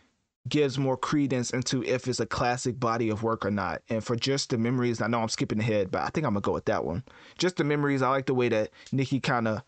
gives 0.48 0.78
more 0.78 0.96
credence 0.96 1.52
into 1.52 1.84
if 1.84 2.08
it's 2.08 2.22
a 2.22 2.26
classic 2.26 2.80
body 2.80 3.10
of 3.10 3.22
work 3.22 3.46
or 3.46 3.52
not. 3.52 3.82
And 3.90 4.02
for 4.02 4.16
just 4.16 4.50
the 4.50 4.58
memories, 4.58 5.02
I 5.02 5.08
know 5.08 5.22
I'm 5.22 5.28
skipping 5.28 5.60
ahead, 5.60 5.92
but 5.92 6.04
I 6.04 6.08
think 6.08 6.26
I'm 6.26 6.34
gonna 6.34 6.42
go 6.42 6.54
with 6.54 6.66
that 6.66 6.86
one. 6.86 7.04
Just 7.38 7.58
the 7.58 7.66
memories, 7.66 8.02
I 8.02 8.10
like 8.10 8.26
the 8.26 8.34
way 8.34 8.48
that 8.48 8.70
Nicki 8.94 9.20
kind 9.20 9.48
of 9.48 9.62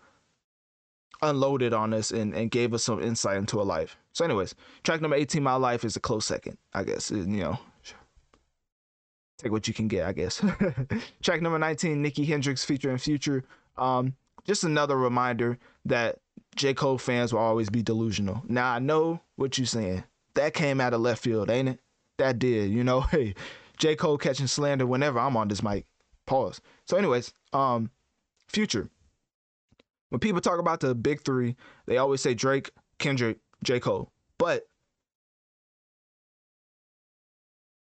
unloaded 1.22 1.74
on 1.74 1.94
us 1.94 2.12
and, 2.12 2.34
and 2.34 2.50
gave 2.50 2.74
us 2.74 2.86
some 2.86 3.02
insight 3.02 3.38
into 3.38 3.58
her 3.58 3.66
life. 3.66 3.98
So, 4.14 4.24
anyways, 4.24 4.56
track 4.84 5.02
number 5.02 5.18
18, 5.18 5.44
My 5.44 5.56
Life, 5.56 5.84
is 5.84 5.98
a 5.98 6.00
close 6.00 6.26
second, 6.26 6.58
I 6.74 6.84
guess. 6.84 7.12
You 7.12 7.26
know, 7.26 7.60
take 9.38 9.52
what 9.52 9.68
you 9.68 9.74
can 9.74 9.88
get, 9.88 10.06
I 10.06 10.14
guess. 10.14 10.44
Track 11.24 11.42
number 11.42 11.60
19, 11.60 12.02
Nicki 12.02 12.26
Hendrix 12.26 12.64
featuring 12.64 12.98
Future. 12.98 13.44
Um, 13.78 14.16
just 14.46 14.64
another 14.64 14.98
reminder 14.98 15.58
that 15.86 16.20
J. 16.56 16.74
Cole 16.74 16.98
fans 16.98 17.34
will 17.34 17.42
always 17.42 17.70
be 17.70 17.82
delusional. 17.82 18.44
Now 18.48 18.72
I 18.74 18.80
know 18.80 19.20
what 19.36 19.58
you're 19.58 19.68
saying. 19.68 20.04
That 20.36 20.54
came 20.54 20.80
out 20.80 20.94
of 20.94 21.02
left 21.02 21.24
field, 21.24 21.50
ain't 21.50 21.70
it? 21.70 21.80
That 22.18 22.40
did, 22.40 22.72
you 22.72 22.84
know. 22.84 23.02
Hey, 23.12 23.36
J. 23.78 23.96
Cole 23.96 24.18
catching 24.18 24.48
slander 24.48 24.86
whenever 24.86 25.20
I'm 25.20 25.36
on 25.36 25.50
this 25.50 25.62
mic. 25.62 25.86
Pause. 26.26 26.62
So, 26.86 26.96
anyways, 26.96 27.34
um, 27.52 27.92
Future. 28.48 28.90
When 30.10 30.20
people 30.20 30.40
talk 30.40 30.60
about 30.60 30.80
the 30.80 30.96
big 30.96 31.24
three, 31.24 31.58
they 31.88 31.98
always 31.98 32.22
say 32.22 32.34
Drake, 32.34 32.72
Kendrick, 33.00 33.40
J. 33.64 33.82
Cole. 33.82 34.12
But 34.38 34.64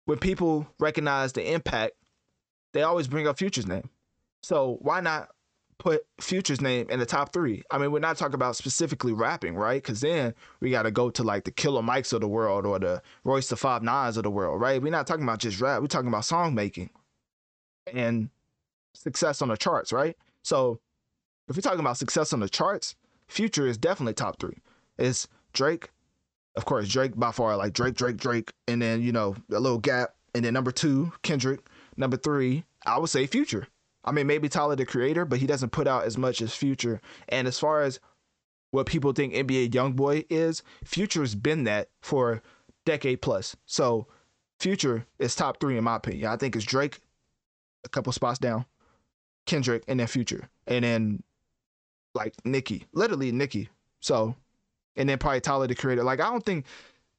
when 0.07 0.19
people 0.19 0.67
recognize 0.79 1.33
the 1.33 1.53
impact, 1.53 1.95
they 2.73 2.83
always 2.83 3.09
bring 3.09 3.29
up 3.29 3.39
Future's 3.39 3.67
name. 3.67 3.91
So 4.43 4.79
why 4.81 5.01
not 5.01 5.29
put 5.79 6.07
Future's 6.21 6.61
name 6.61 6.89
in 6.89 6.99
the 6.99 7.07
top 7.07 7.33
three? 7.33 7.63
I 7.71 7.79
mean, 7.79 7.93
we're 7.93 7.99
not 7.99 8.17
talking 8.17 8.35
about 8.35 8.57
specifically 8.57 9.13
rapping, 9.13 9.57
right? 9.57 9.83
Because 9.83 10.01
then 10.01 10.35
we 10.61 10.71
got 10.71 10.83
to 10.83 10.91
go 10.91 11.11
to 11.11 11.23
like 11.23 11.45
the 11.45 11.51
Killer 11.51 11.83
Mikes 11.83 12.13
of 12.13 12.21
the 12.21 12.29
world 12.29 12.65
or 12.65 12.79
the 12.79 13.03
Royce 13.25 13.49
the 13.49 13.57
Five 13.57 13.83
Nines 13.83 14.17
of 14.17 14.23
the 14.23 14.31
world, 14.31 14.61
right? 14.61 14.81
We're 14.81 14.91
not 14.91 15.07
talking 15.07 15.25
about 15.25 15.41
just 15.41 15.61
rap. 15.61 15.81
We're 15.81 15.89
talking 15.89 16.09
about 16.09 16.25
song 16.25 16.55
making 16.55 16.91
and 17.93 18.31
success 18.95 19.43
on 19.43 19.49
the 19.49 19.57
charts, 19.57 19.93
right? 19.93 20.17
So 20.43 20.81
if 21.49 21.57
we're 21.57 21.63
talking 21.63 21.81
about 21.81 21.99
success 21.99 22.33
on 22.33 22.41
the 22.41 22.49
charts, 22.49 22.95
Future 23.29 23.67
is 23.67 23.77
definitely 23.77 24.15
top 24.15 24.39
three. 24.39 24.59
It's 24.99 25.27
Drake, 25.53 25.91
of 26.57 26.65
course, 26.65 26.89
Drake 26.89 27.17
by 27.17 27.33
far, 27.33 27.57
like 27.57 27.73
Drake, 27.73 27.95
Drake, 27.95 28.17
Drake, 28.17 28.53
and 28.67 28.81
then 28.81 29.03
you 29.03 29.13
know 29.13 29.37
a 29.51 29.61
little 29.61 29.79
gap, 29.79 30.15
and 30.35 30.45
then 30.45 30.55
number 30.55 30.73
two, 30.73 31.13
Kendrick. 31.23 31.61
Number 31.97 32.17
three, 32.17 32.65
I 32.85 32.99
would 32.99 33.11
say 33.11 33.27
Future. 33.27 33.69
I 34.05 34.13
mean, 34.13 34.27
maybe 34.27 34.49
Tyler 34.49 34.77
the 34.77 34.87
Creator, 34.87 35.25
but 35.25 35.39
he 35.39 35.47
doesn't 35.47 35.73
put 35.73 35.89
out 35.89 36.05
as 36.05 36.17
much 36.17 36.41
as 36.41 36.55
Future. 36.55 37.01
And 37.29 37.49
as 37.49 37.59
far 37.59 37.83
as 37.83 37.99
what 38.71 38.87
people 38.87 39.13
think 39.13 39.35
NBA 39.35 39.71
YoungBoy 39.71 40.27
is, 40.31 40.63
Future's 40.85 41.35
been 41.35 41.65
that 41.65 41.89
for 42.03 42.43
decade 42.85 43.23
plus. 43.23 43.57
So 43.67 44.07
Future 44.61 45.07
is 45.19 45.35
top 45.35 45.61
three 45.61 45.77
in 45.77 45.85
my 45.85 45.97
opinion. 45.97 46.29
I 46.29 46.37
think 46.37 46.55
it's 46.55 46.65
Drake, 46.65 47.01
a 47.85 47.89
couple 47.89 48.13
spots 48.13 48.39
down, 48.39 48.65
Kendrick, 49.47 49.83
and 49.89 50.01
then 50.01 50.07
Future, 50.07 50.49
and 50.67 50.85
then 50.85 51.23
like 52.15 52.35
Nicki, 52.45 52.87
literally 52.93 53.33
Nicki. 53.33 53.69
So 54.01 54.37
and 54.97 55.09
then 55.09 55.19
probably 55.19 55.41
Tyler 55.41 55.67
the 55.67 55.75
Creator. 55.75 56.05
Like 56.05 56.21
I 56.21 56.31
don't 56.31 56.45
think 56.45 56.67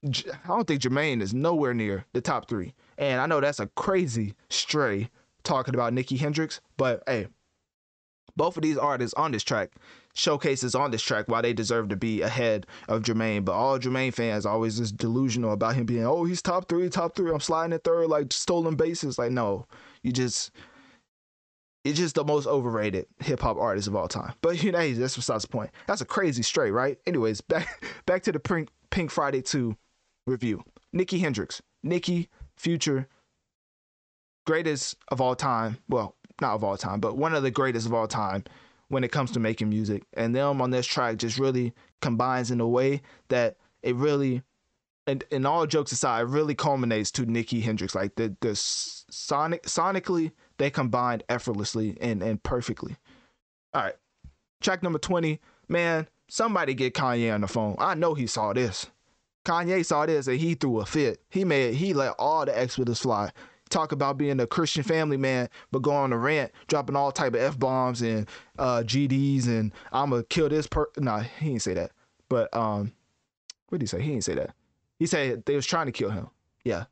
I 0.03 0.47
don't 0.47 0.67
think 0.67 0.81
Jermaine 0.81 1.21
is 1.21 1.33
nowhere 1.33 1.73
near 1.73 2.05
the 2.13 2.21
top 2.21 2.47
three. 2.47 2.73
And 2.97 3.19
I 3.19 3.25
know 3.25 3.39
that's 3.39 3.59
a 3.59 3.67
crazy 3.67 4.33
stray 4.49 5.09
talking 5.43 5.73
about 5.73 5.93
Nicki 5.93 6.17
Hendrix, 6.17 6.61
but 6.77 7.03
hey, 7.07 7.27
both 8.35 8.57
of 8.57 8.63
these 8.63 8.77
artists 8.77 9.13
on 9.15 9.31
this 9.31 9.43
track 9.43 9.71
showcases 10.13 10.75
on 10.75 10.91
this 10.91 11.01
track 11.01 11.27
why 11.27 11.41
they 11.41 11.53
deserve 11.53 11.89
to 11.89 11.95
be 11.95 12.21
ahead 12.21 12.65
of 12.87 13.03
Jermaine. 13.03 13.45
But 13.45 13.53
all 13.53 13.79
Jermaine 13.79 14.13
fans 14.13 14.45
always 14.45 14.77
just 14.77 14.97
delusional 14.97 15.53
about 15.53 15.75
him 15.75 15.85
being, 15.85 16.05
oh, 16.05 16.25
he's 16.25 16.41
top 16.41 16.67
three, 16.67 16.89
top 16.89 17.15
three. 17.15 17.31
I'm 17.31 17.39
sliding 17.39 17.73
at 17.73 17.83
third, 17.83 18.07
like 18.07 18.31
stolen 18.31 18.75
bases. 18.75 19.17
Like, 19.17 19.31
no, 19.31 19.67
you 20.01 20.11
just 20.11 20.51
He's 21.83 21.97
just 21.97 22.15
the 22.15 22.23
most 22.23 22.47
overrated 22.47 23.07
hip 23.19 23.39
hop 23.39 23.57
artist 23.57 23.87
of 23.87 23.95
all 23.95 24.07
time. 24.07 24.33
But 24.41 24.63
you 24.63 24.71
know, 24.73 24.79
hey, 24.79 24.93
that's 24.93 25.15
besides 25.15 25.43
the 25.43 25.49
point. 25.49 25.71
That's 25.87 26.01
a 26.01 26.05
crazy 26.05 26.43
straight, 26.43 26.71
right? 26.71 26.97
Anyways, 27.07 27.41
back 27.49 27.83
back 28.05 28.23
to 28.23 28.31
the 28.31 28.39
Pink, 28.39 28.69
Pink 28.89 29.11
Friday 29.11 29.41
2 29.41 29.75
review. 30.25 30.63
Nicki 30.93 31.19
Hendrix. 31.19 31.61
Nicki, 31.83 32.29
Future, 32.57 33.07
greatest 34.45 34.95
of 35.09 35.21
all 35.21 35.35
time. 35.35 35.77
Well, 35.87 36.15
not 36.41 36.55
of 36.55 36.63
all 36.63 36.75
time, 36.75 36.99
but 36.99 37.17
one 37.17 37.35
of 37.35 37.43
the 37.43 37.51
greatest 37.51 37.85
of 37.85 37.93
all 37.93 38.07
time 38.07 38.43
when 38.89 39.03
it 39.03 39.11
comes 39.11 39.31
to 39.31 39.39
making 39.39 39.69
music. 39.69 40.03
And 40.13 40.35
them 40.35 40.61
on 40.61 40.71
this 40.71 40.85
track 40.85 41.17
just 41.17 41.37
really 41.37 41.73
combines 42.01 42.51
in 42.51 42.59
a 42.59 42.67
way 42.67 43.01
that 43.29 43.57
it 43.83 43.95
really 43.95 44.41
and, 45.05 45.23
and 45.31 45.47
all 45.47 45.65
jokes 45.65 45.93
aside, 45.93 46.21
really 46.23 46.53
culminates 46.53 47.11
to 47.11 47.25
Nicki 47.25 47.61
Hendrix. 47.61 47.95
Like 47.95 48.15
the 48.15 48.35
the 48.41 48.55
sonic 48.55 49.63
sonically 49.63 50.31
they 50.57 50.69
combined 50.69 51.23
effortlessly 51.29 51.97
and, 52.01 52.21
and 52.21 52.41
perfectly. 52.43 52.95
All 53.73 53.83
right. 53.83 53.95
Track 54.61 54.83
number 54.83 54.99
20. 54.99 55.39
Man, 55.67 56.07
somebody 56.27 56.73
get 56.73 56.93
Kanye 56.93 57.33
on 57.33 57.41
the 57.41 57.47
phone. 57.47 57.75
I 57.79 57.93
know 57.95 58.13
he 58.13 58.27
saw 58.27 58.53
this. 58.53 58.87
Kanye 59.45 59.85
saw 59.85 60.05
this 60.05 60.27
and 60.27 60.37
he 60.37 60.55
threw 60.55 60.79
a 60.79 60.85
fit. 60.85 61.21
He 61.29 61.45
made 61.45 61.75
he 61.75 61.93
let 61.93 62.15
all 62.19 62.45
the 62.45 62.57
expletives 62.57 62.99
fly. 62.99 63.31
Talk 63.69 63.91
about 63.91 64.17
being 64.17 64.39
a 64.39 64.47
Christian 64.47 64.83
family 64.83 65.17
man, 65.17 65.49
but 65.71 65.81
go 65.81 65.91
on 65.91 66.13
a 66.13 66.17
rant, 66.17 66.51
dropping 66.67 66.95
all 66.95 67.11
type 67.11 67.33
of 67.33 67.41
f 67.41 67.59
bombs 67.59 68.01
and 68.01 68.27
uh, 68.57 68.81
GDs, 68.85 69.47
and 69.47 69.73
I'ma 69.91 70.21
kill 70.29 70.47
this 70.47 70.67
per. 70.67 70.87
Nah, 70.97 71.19
he 71.19 71.47
didn't 71.49 71.61
say 71.61 71.73
that. 71.73 71.91
But 72.29 72.53
um, 72.55 72.93
what 73.67 73.79
did 73.79 73.83
he 73.83 73.87
say? 73.87 74.01
He 74.01 74.11
didn't 74.11 74.23
say 74.23 74.35
that. 74.35 74.53
He 74.99 75.05
said 75.05 75.45
they 75.45 75.55
was 75.55 75.65
trying 75.65 75.87
to 75.87 75.91
kill 75.91 76.11
him. 76.11 76.29
Yeah, 76.63 76.85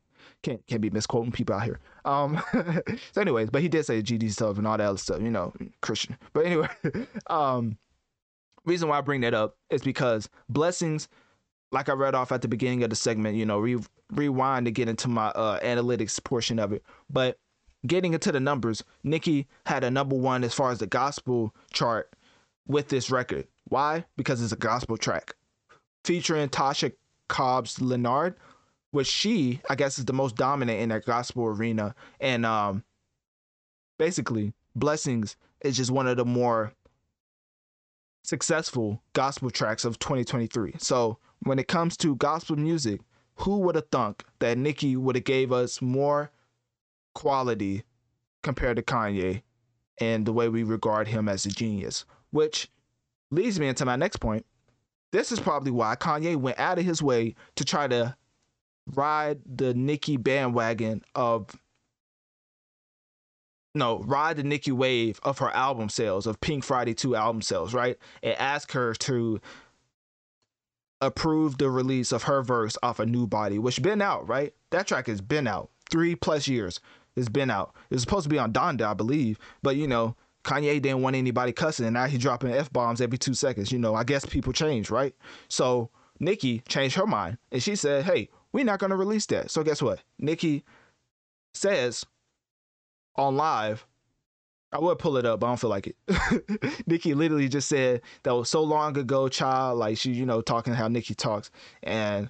can't 0.45 0.67
can't 0.67 0.81
be 0.81 0.89
misquoting 0.89 1.31
people 1.31 1.55
out 1.55 1.63
here. 1.63 1.79
Um, 2.05 2.41
so 3.11 3.21
anyways, 3.21 3.49
but 3.49 3.61
he 3.61 3.67
did 3.67 3.85
say 3.85 4.01
GD 4.01 4.31
stuff 4.31 4.57
and 4.57 4.67
all 4.67 4.77
that 4.77 4.85
other 4.85 4.97
stuff. 4.97 5.21
You 5.21 5.31
know, 5.31 5.53
Christian. 5.81 6.17
But 6.33 6.45
anyway, 6.45 6.69
um, 7.27 7.77
reason 8.65 8.87
why 8.87 8.99
I 8.99 9.01
bring 9.01 9.21
that 9.21 9.33
up 9.33 9.57
is 9.69 9.81
because 9.81 10.29
blessings 10.49 11.07
like 11.71 11.89
I 11.89 11.93
read 11.93 12.15
off 12.15 12.31
at 12.31 12.41
the 12.41 12.47
beginning 12.47 12.83
of 12.83 12.89
the 12.89 12.95
segment, 12.95 13.35
you 13.35 13.45
know, 13.45 13.59
re- 13.59 13.83
rewind 14.11 14.67
to 14.67 14.71
get 14.71 14.87
into 14.87 15.07
my 15.07 15.27
uh, 15.29 15.59
analytics 15.61 16.23
portion 16.23 16.59
of 16.59 16.71
it. 16.71 16.83
But 17.09 17.37
getting 17.87 18.13
into 18.13 18.31
the 18.31 18.39
numbers, 18.39 18.83
Nicki 19.03 19.47
had 19.65 19.83
a 19.83 19.91
number 19.91 20.15
one 20.15 20.43
as 20.43 20.53
far 20.53 20.71
as 20.71 20.79
the 20.79 20.87
gospel 20.87 21.53
chart 21.73 22.13
with 22.67 22.89
this 22.89 23.09
record. 23.09 23.47
Why? 23.65 24.05
Because 24.15 24.41
it's 24.41 24.53
a 24.53 24.57
gospel 24.57 24.95
track 24.95 25.35
featuring 26.03 26.47
Tasha 26.49 26.93
Cobbs 27.27 27.81
Leonard, 27.81 28.35
which 28.95 29.07
she, 29.07 29.59
I 29.69 29.75
guess, 29.75 29.99
is 29.99 30.05
the 30.05 30.13
most 30.13 30.37
dominant 30.37 30.79
in 30.79 30.87
that 30.87 31.03
gospel 31.03 31.47
arena. 31.47 31.93
And 32.21 32.45
um, 32.45 32.85
basically, 33.99 34.53
Blessings 34.73 35.35
is 35.59 35.75
just 35.75 35.91
one 35.91 36.07
of 36.07 36.15
the 36.15 36.23
more 36.23 36.71
successful 38.23 39.01
gospel 39.11 39.51
tracks 39.51 39.83
of 39.83 39.99
2023. 39.99 40.75
So 40.77 41.17
when 41.41 41.59
it 41.59 41.67
comes 41.67 41.97
to 41.97 42.15
gospel 42.15 42.55
music, 42.55 43.01
who 43.35 43.59
would 43.59 43.75
have 43.75 43.89
thunk 43.91 44.23
that 44.39 44.57
Nicki 44.57 44.95
would 44.95 45.17
have 45.17 45.25
gave 45.25 45.51
us 45.51 45.81
more 45.81 46.31
quality 47.15 47.83
compared 48.43 48.77
to 48.77 48.81
Kanye 48.81 49.41
and 49.99 50.25
the 50.25 50.31
way 50.31 50.47
we 50.47 50.63
regard 50.63 51.09
him 51.09 51.27
as 51.27 51.45
a 51.45 51.49
genius? 51.49 52.05
Which 52.31 52.71
leads 53.29 53.59
me 53.59 53.67
into 53.67 53.83
my 53.83 53.97
next 53.97 54.21
point. 54.21 54.45
This 55.11 55.33
is 55.33 55.39
probably 55.41 55.71
why 55.71 55.97
Kanye 55.97 56.37
went 56.37 56.59
out 56.59 56.79
of 56.79 56.85
his 56.85 57.03
way 57.03 57.35
to 57.55 57.65
try 57.65 57.89
to 57.89 58.15
ride 58.93 59.39
the 59.45 59.73
Nicki 59.73 60.17
bandwagon 60.17 61.03
of 61.15 61.49
no, 63.73 63.99
ride 64.03 64.37
the 64.37 64.43
Nicki 64.43 64.71
wave 64.71 65.19
of 65.23 65.39
her 65.39 65.51
album 65.51 65.89
sales, 65.89 66.25
of 66.25 66.39
Pink 66.39 66.63
Friday 66.63 66.93
2 66.93 67.13
album 67.15 67.41
sales, 67.41 67.73
right? 67.73 67.97
And 68.23 68.33
ask 68.37 68.71
her 68.71 68.93
to 68.93 69.41
approved 71.01 71.59
the 71.59 71.69
release 71.69 72.13
of 72.13 72.23
her 72.23 72.41
verse 72.41 72.77
off 72.81 72.99
a 72.99 73.05
new 73.05 73.27
body, 73.27 73.59
which 73.59 73.81
been 73.81 74.01
out, 74.01 74.27
right? 74.27 74.53
That 74.71 74.87
track 74.87 75.07
has 75.07 75.19
been 75.19 75.45
out 75.45 75.69
three 75.89 76.15
plus 76.15 76.47
years. 76.47 76.79
It's 77.15 77.29
been 77.29 77.49
out. 77.49 77.75
It's 77.91 78.01
supposed 78.01 78.23
to 78.23 78.29
be 78.29 78.39
on 78.39 78.53
Donda, 78.53 78.83
I 78.83 78.93
believe, 78.93 79.39
but 79.61 79.75
you 79.75 79.87
know, 79.87 80.15
Kanye 80.43 80.81
didn't 80.81 81.01
want 81.01 81.15
anybody 81.15 81.51
cussing, 81.51 81.85
and 81.85 81.93
now 81.95 82.05
he's 82.05 82.19
dropping 82.19 82.51
f 82.51 82.71
bombs 82.71 83.01
every 83.01 83.17
two 83.17 83.33
seconds. 83.33 83.71
You 83.71 83.79
know, 83.79 83.95
I 83.95 84.03
guess 84.03 84.25
people 84.25 84.53
change, 84.53 84.89
right? 84.89 85.15
So 85.47 85.89
Nicki 86.19 86.61
changed 86.67 86.95
her 86.95 87.07
mind, 87.07 87.39
and 87.51 87.63
she 87.63 87.75
said, 87.75 88.05
"Hey, 88.05 88.29
we're 88.55 88.65
not 88.65 88.79
gonna 88.79 88.97
release 88.97 89.25
that." 89.27 89.51
So 89.51 89.63
guess 89.63 89.81
what? 89.81 90.01
Nicki 90.17 90.63
says 91.53 92.05
on 93.15 93.37
live 93.37 93.85
I 94.75 94.79
would 94.79 94.99
pull 94.99 95.15
it 95.15 95.25
up, 95.25 95.39
but 95.39 95.47
I 95.47 95.49
don't 95.51 95.59
feel 95.59 95.69
like 95.69 95.87
it. 95.87 96.83
Nicki 96.87 97.13
literally 97.13 97.47
just 97.47 97.69
said 97.69 98.01
that 98.23 98.35
was 98.35 98.49
so 98.49 98.61
long 98.61 98.97
ago, 98.97 99.29
child. 99.29 99.79
Like 99.79 99.97
she, 99.97 100.11
you 100.11 100.25
know, 100.25 100.41
talking 100.41 100.73
how 100.73 100.89
Nicki 100.89 101.15
talks, 101.15 101.49
and 101.81 102.29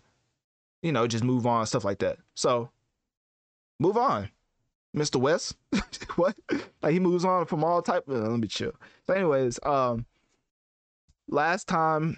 you 0.83 0.91
know, 0.91 1.07
just 1.07 1.23
move 1.23 1.47
on, 1.47 1.65
stuff 1.65 1.83
like 1.83 1.99
that. 1.99 2.17
So, 2.35 2.69
move 3.79 3.97
on, 3.97 4.29
Mr. 4.95 5.15
West. 5.15 5.55
what? 6.17 6.35
Like 6.83 6.93
he 6.93 6.99
moves 6.99 7.25
on 7.25 7.47
from 7.47 7.63
all 7.63 7.81
type. 7.81 8.07
Of, 8.07 8.15
let 8.15 8.39
me 8.39 8.47
chill. 8.47 8.73
So, 9.07 9.13
anyways, 9.13 9.59
um, 9.63 10.05
last 11.27 11.67
time 11.67 12.17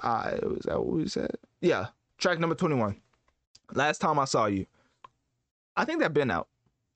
I 0.00 0.38
was 0.42 0.62
that 0.66 0.78
what 0.78 0.94
we 0.94 1.08
said. 1.08 1.32
Yeah, 1.60 1.86
track 2.18 2.38
number 2.38 2.54
twenty 2.54 2.76
one. 2.76 3.00
Last 3.72 3.98
time 4.00 4.18
I 4.18 4.24
saw 4.24 4.46
you, 4.46 4.66
I 5.76 5.84
think 5.84 6.00
that 6.00 6.14
been 6.14 6.30
out. 6.30 6.48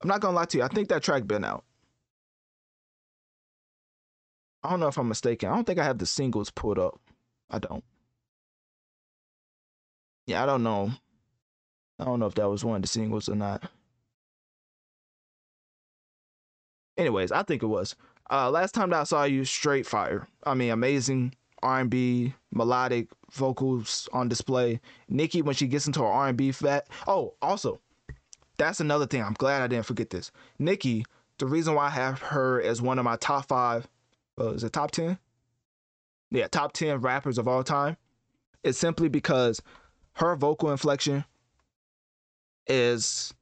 I'm 0.02 0.08
not 0.08 0.20
gonna 0.20 0.36
lie 0.36 0.44
to 0.47 0.58
you. 0.58 0.64
I 0.64 0.68
think 0.68 0.88
that 0.88 1.02
track 1.02 1.26
been 1.26 1.44
out. 1.44 1.64
I 4.62 4.70
don't 4.70 4.80
know 4.80 4.88
if 4.88 4.98
I'm 4.98 5.08
mistaken. 5.08 5.48
I 5.48 5.55
don't 5.55 5.64
think 5.64 5.78
I 5.78 5.84
have 5.84 5.98
the 5.98 6.06
singles 6.06 6.50
pulled 6.50 6.78
up. 6.78 7.00
I 7.50 7.58
don't. 7.58 7.84
Yeah, 10.26 10.42
I 10.42 10.47
don't 10.47 10.62
know. 10.62 10.92
I 11.98 12.05
don't 12.05 12.20
know 12.20 12.26
if 12.26 12.34
that 12.34 12.48
was 12.48 12.64
one 12.64 12.76
of 12.76 12.82
the 12.82 12.88
singles 12.88 13.28
or 13.28 13.34
not. 13.34 13.70
Anyways, 16.97 17.32
I 17.32 17.42
think 17.42 17.62
it 17.62 17.66
was. 17.66 17.97
Uh, 18.30 18.50
last 18.50 18.74
time 18.74 18.90
that 18.90 19.00
I 19.00 19.05
saw 19.05 19.24
you, 19.24 19.44
straight 19.44 19.86
fire. 19.86 20.28
I 20.44 20.55
mean, 20.55 20.70
amazing 20.70 21.34
R&B, 21.62 22.35
melodic 22.53 23.09
vocals 23.31 24.09
on 24.12 24.28
display. 24.28 24.81
Nicki, 25.09 25.43
when 25.43 25.55
she 25.55 25.67
gets 25.67 25.87
into 25.87 26.01
her 26.01 26.07
R&B 26.07 26.53
fat. 26.53 26.87
Oh, 27.07 27.35
also, 27.43 27.81
that's 28.57 28.81
another 28.81 29.07
thing. 29.07 29.23
I'm 29.23 29.35
glad 29.35 29.62
I 29.62 29.67
didn't 29.67 29.87
forget 29.87 30.11
this. 30.11 30.31
Nicki, 30.59 31.05
the 31.39 31.47
reason 31.47 31.75
why 31.75 31.87
I 31.87 31.91
have 31.91 32.20
her 32.20 32.61
as 32.61 32.83
one 32.83 32.99
of 32.99 33.05
my 33.05 33.17
top 33.17 33.47
five 33.47 33.89
uh, 34.41 34.51
is 34.53 34.65
it 34.65 34.73
top 34.73 34.91
10? 34.91 35.19
Yeah, 36.31 36.47
top 36.49 36.73
10 36.73 37.01
rappers 37.01 37.39
of 37.39 37.49
all 37.49 37.65
time. 37.65 37.97
is 38.62 38.78
simply 38.78 39.09
because 39.09 39.61
her 40.15 40.37
vocal 40.37 40.70
inflection 40.70 41.25
is 42.67 43.33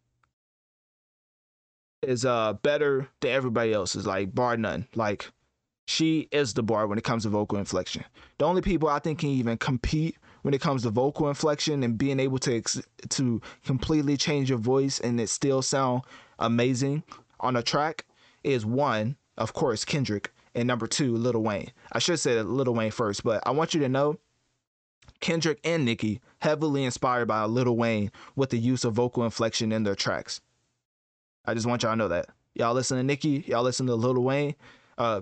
is 2.03 2.25
uh 2.25 2.53
better 2.62 3.09
than 3.20 3.33
everybody 3.33 3.73
else's, 3.73 4.07
like 4.07 4.35
bar 4.35 4.57
none. 4.57 4.86
Like 4.95 5.31
she 5.86 6.28
is 6.32 6.55
the 6.55 6.62
bar 6.62 6.86
when 6.86 6.98
it 6.98 7.05
comes 7.05 7.23
to 7.23 7.28
vocal 7.28 7.58
inflection. 7.58 8.05
The 8.39 8.44
only 8.44 8.60
people 8.60 8.89
I 8.89 8.98
think 8.98 9.20
can 9.20 9.31
even 9.31 9.56
compete 9.56 10.16
when 10.42 10.52
it 10.52 10.60
comes 10.60 10.82
to 10.82 10.90
vocal 10.90 11.28
inflection 11.28 11.82
and 11.82 11.97
being 11.97 12.20
able 12.20 12.39
to 12.40 12.56
ex- 12.56 12.82
to 13.08 13.40
completely 13.65 14.16
change 14.16 14.50
your 14.50 14.58
voice 14.58 15.00
and 15.00 15.20
it 15.20 15.28
still 15.28 15.62
sound 15.62 16.02
amazing 16.39 17.02
on 17.40 17.56
a 17.56 17.62
track 17.62 18.05
is 18.44 18.66
one, 18.66 19.16
of 19.36 19.52
course, 19.52 19.84
Kendrick, 19.84 20.32
and 20.55 20.66
number 20.66 20.86
two, 20.86 21.16
Lil 21.16 21.42
Wayne. 21.42 21.70
I 21.92 21.98
should 21.98 22.18
say 22.18 22.40
Lil 22.42 22.74
Wayne 22.74 22.90
first, 22.90 23.23
but 23.23 23.42
I 23.47 23.50
want 23.50 23.74
you 23.74 23.81
to 23.81 23.89
know 23.89 24.18
Kendrick 25.20 25.60
and 25.65 25.84
Nicki 25.84 26.20
heavily 26.40 26.84
inspired 26.84 27.26
by 27.26 27.44
Lil 27.44 27.76
Wayne 27.76 28.10
with 28.34 28.50
the 28.50 28.58
use 28.58 28.84
of 28.84 28.94
vocal 28.94 29.24
inflection 29.24 29.73
in 29.73 29.84
their 29.84 29.94
tracks. 29.94 30.40
I 31.44 31.55
just 31.55 31.66
want 31.66 31.82
y'all 31.82 31.92
to 31.92 31.97
know 31.97 32.08
that. 32.08 32.26
Y'all 32.55 32.74
listen 32.74 32.97
to 32.97 33.02
Nicki, 33.02 33.44
y'all 33.47 33.62
listen 33.62 33.86
to 33.86 33.94
Lil 33.94 34.23
Wayne, 34.23 34.55
uh, 34.98 35.20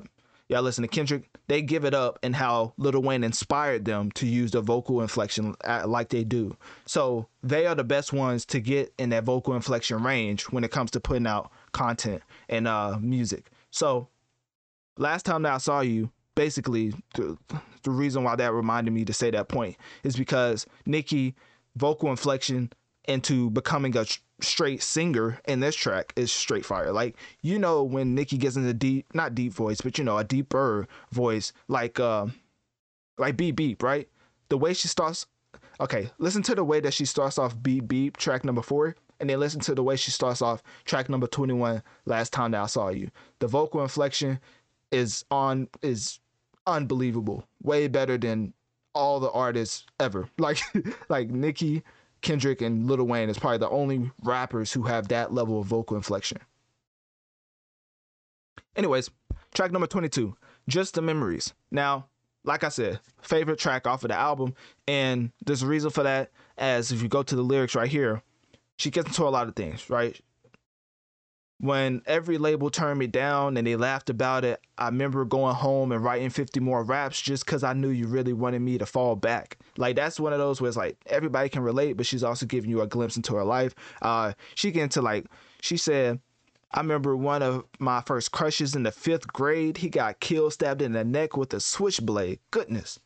y'all 0.49 0.63
listen 0.63 0.83
to 0.83 0.89
Kendrick. 0.89 1.29
They 1.47 1.63
give 1.63 1.85
it 1.85 1.95
up 1.95 2.19
and 2.23 2.35
how 2.35 2.75
Lil 2.77 3.03
Wayne 3.03 3.25
inspired 3.25 3.85
them 3.85 4.11
to 4.13 4.27
use 4.27 4.51
the 4.51 4.61
vocal 4.61 5.01
inflection 5.01 5.55
like 5.85 6.09
they 6.09 6.25
do. 6.25 6.57
So 6.87 7.29
they 7.43 7.67
are 7.67 7.75
the 7.75 7.85
best 7.85 8.13
ones 8.13 8.45
to 8.47 8.61
get 8.61 8.93
in 8.99 9.11
that 9.11 9.25
vocal 9.25 9.55
inflection 9.55 10.03
range 10.03 10.45
when 10.45 10.65
it 10.65 10.71
comes 10.71 10.91
to 10.93 11.01
putting 11.01 11.27
out 11.27 11.51
content 11.73 12.23
and 12.49 12.67
uh, 12.67 12.99
music. 13.01 13.51
So 13.71 14.09
last 14.97 15.25
time 15.27 15.43
that 15.43 15.53
I 15.53 15.59
saw 15.59 15.81
you, 15.81 16.11
basically 16.35 16.95
the, 17.15 17.37
the 17.83 17.91
reason 17.91 18.25
why 18.25 18.37
that 18.37 18.53
reminded 18.53 18.93
me 18.93 19.05
to 19.05 19.13
say 19.13 19.31
that 19.31 19.49
point 19.49 19.77
is 20.03 20.17
because 20.17 20.67
Nicki 20.87 21.35
vocal 21.77 22.11
inflection 22.11 22.73
into 23.07 23.51
becoming 23.51 23.97
a 23.97 24.05
straight 24.41 24.83
singer 24.83 25.41
in 25.47 25.61
this 25.61 25.77
track 25.77 26.13
is 26.17 26.33
straight 26.33 26.65
fire. 26.65 26.93
Like 26.93 27.17
you 27.43 27.59
know 27.59 27.83
when 27.83 28.15
Nicki 28.15 28.39
gets 28.39 28.57
into 28.57 28.75
deep, 28.75 29.07
not 29.15 29.35
deep 29.35 29.53
voice, 29.53 29.81
but 29.81 29.99
you 29.99 30.05
know 30.05 30.19
a 30.19 30.25
deeper 30.25 30.87
voice, 31.13 31.53
like 31.69 32.01
uh, 32.01 32.27
like 33.19 33.37
beep 33.37 33.57
beep, 33.57 33.83
right? 33.83 34.09
The 34.49 34.59
way 34.59 34.75
she 34.75 34.89
starts. 34.89 35.27
Okay, 35.81 36.11
listen 36.19 36.43
to 36.45 36.55
the 36.55 36.65
way 36.65 36.81
that 36.81 36.95
she 36.95 37.05
starts 37.05 37.39
off 37.39 37.61
beep 37.63 37.89
beep 37.89 38.17
track 38.17 38.45
number 38.45 38.63
four, 38.63 38.95
and 39.21 39.29
then 39.29 39.41
listen 39.41 39.61
to 39.63 39.75
the 39.75 39.83
way 39.83 39.97
she 39.97 40.11
starts 40.11 40.43
off 40.43 40.63
track 40.85 41.09
number 41.09 41.27
twenty 41.27 41.55
one. 41.55 41.83
Last 42.07 42.33
time 42.33 42.53
that 42.53 42.63
I 42.63 42.67
saw 42.67 42.91
you, 42.91 43.11
the 43.41 43.49
vocal 43.49 43.83
inflection 43.83 44.41
is 44.91 45.25
on 45.31 45.69
is 45.83 46.21
unbelievable. 46.67 47.47
Way 47.63 47.89
better 47.89 48.17
than 48.19 48.53
all 48.95 49.21
the 49.21 49.31
artists 49.31 49.85
ever. 50.01 50.29
Like 50.39 50.59
like 51.09 51.31
Nicki, 51.31 51.83
Kendrick, 52.25 52.61
and 52.63 52.89
Lil 52.89 53.05
Wayne 53.05 53.29
is 53.29 53.39
probably 53.39 53.59
the 53.59 53.71
only 53.71 54.11
rappers 54.23 54.73
who 54.73 54.83
have 54.83 55.09
that 55.09 55.33
level 55.33 55.61
of 55.61 55.67
vocal 55.67 55.97
inflection. 55.97 56.39
Anyways, 58.75 59.11
track 59.55 59.71
number 59.71 59.87
22, 59.87 60.37
Just 60.69 60.95
the 60.95 61.03
Memories. 61.03 61.55
Now, 61.71 62.07
like 62.43 62.65
I 62.65 62.71
said, 62.71 62.99
favorite 63.23 63.61
track 63.61 63.87
off 63.87 64.03
of 64.03 64.09
the 64.09 64.17
album, 64.17 64.55
and 64.89 65.31
there's 65.45 65.63
a 65.63 65.67
reason 65.67 65.91
for 65.91 66.03
that. 66.03 66.33
As 66.57 66.93
if 66.93 67.03
you 67.03 67.09
go 67.09 67.23
to 67.23 67.37
the 67.37 67.43
lyrics 67.43 67.75
right 67.75 67.91
here, 67.91 68.23
she 68.77 68.91
gets 68.91 69.09
into 69.09 69.25
a 69.25 69.31
lot 69.31 69.49
of 69.49 69.55
things, 69.55 69.89
right? 69.91 70.21
When 71.61 72.03
every 72.07 72.37
label 72.37 72.69
turned 72.69 72.99
me 72.99 73.07
down 73.07 73.57
and 73.57 73.67
they 73.67 73.77
laughed 73.77 74.11
about 74.11 74.45
it, 74.45 74.61
I 74.77 74.87
remember 74.87 75.25
going 75.25 75.55
home 75.55 75.93
and 75.93 76.03
writing 76.03 76.31
50 76.31 76.61
more 76.61 76.83
raps 76.83 77.21
just 77.21 77.47
because 77.47 77.63
I 77.63 77.73
knew 77.73 77.91
you 77.91 78.07
really 78.07 78.33
wanted 78.33 78.61
me 78.61 78.77
to 78.79 78.87
fall 78.87 79.17
back. 79.17 79.59
Like, 79.77 79.97
that's 79.97 80.19
one 80.19 80.33
of 80.33 80.39
those 80.39 80.61
where 80.61 80.69
it's 80.69 80.77
like 80.77 80.97
everybody 81.07 81.49
can 81.49 81.63
relate, 81.63 81.97
but 81.97 82.07
she's 82.07 82.25
also 82.25 82.45
giving 82.45 82.71
you 82.71 82.81
a 82.81 82.87
glimpse 82.87 83.17
into 83.17 83.35
her 83.37 83.45
life. 83.45 83.75
Uh, 84.03 84.33
she 84.55 84.73
get 84.73 84.83
into 84.83 85.01
like, 85.01 85.27
she 85.61 85.77
said, 85.77 86.21
I 86.73 86.81
remember 86.81 87.17
one 87.17 87.43
of 87.43 87.65
my 87.79 88.01
first 88.01 88.33
crushes 88.33 88.75
in 88.75 88.83
the 88.83 88.91
fifth 88.91 89.29
grade. 89.33 89.77
He 89.77 89.89
got 89.89 90.19
killed, 90.19 90.55
stabbed 90.55 90.83
in 90.83 90.93
the 90.93 91.05
neck 91.05 91.37
with 91.37 91.55
a 91.55 91.61
switchblade. 91.61 92.41
Goodness. 92.51 92.99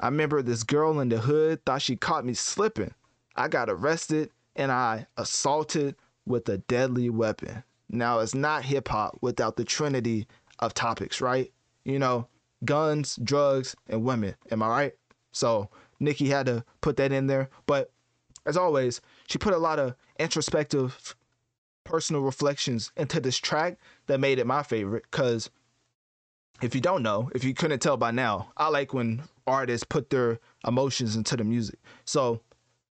I 0.00 0.06
remember 0.06 0.40
this 0.40 0.62
girl 0.62 0.98
in 0.98 1.10
the 1.10 1.18
hood 1.18 1.64
thought 1.66 1.82
she 1.82 1.94
caught 1.94 2.24
me 2.24 2.32
slipping. 2.32 2.94
I 3.36 3.48
got 3.48 3.68
arrested 3.68 4.30
and 4.56 4.72
I 4.72 5.06
assaulted 5.18 5.94
with 6.30 6.48
a 6.48 6.58
deadly 6.58 7.10
weapon. 7.10 7.62
Now, 7.88 8.20
it's 8.20 8.34
not 8.34 8.64
hip 8.64 8.88
hop 8.88 9.18
without 9.20 9.56
the 9.56 9.64
trinity 9.64 10.26
of 10.60 10.74
topics, 10.74 11.20
right? 11.20 11.52
You 11.84 11.98
know, 11.98 12.28
guns, 12.64 13.18
drugs, 13.22 13.74
and 13.88 14.04
women. 14.04 14.34
Am 14.50 14.62
I 14.62 14.68
right? 14.68 14.92
So, 15.32 15.68
Nicki 15.98 16.28
had 16.28 16.46
to 16.46 16.64
put 16.80 16.96
that 16.96 17.12
in 17.12 17.26
there. 17.26 17.50
But 17.66 17.92
as 18.46 18.56
always, 18.56 19.00
she 19.28 19.38
put 19.38 19.54
a 19.54 19.58
lot 19.58 19.78
of 19.78 19.94
introspective 20.18 21.16
personal 21.84 22.22
reflections 22.22 22.92
into 22.96 23.20
this 23.20 23.38
track 23.38 23.78
that 24.06 24.20
made 24.20 24.38
it 24.38 24.46
my 24.46 24.62
favorite. 24.62 25.04
Because 25.10 25.50
if 26.62 26.74
you 26.74 26.80
don't 26.80 27.02
know, 27.02 27.30
if 27.34 27.42
you 27.42 27.54
couldn't 27.54 27.80
tell 27.80 27.96
by 27.96 28.10
now, 28.10 28.52
I 28.56 28.68
like 28.68 28.94
when 28.94 29.22
artists 29.46 29.84
put 29.84 30.10
their 30.10 30.38
emotions 30.66 31.16
into 31.16 31.36
the 31.36 31.44
music. 31.44 31.78
So, 32.04 32.40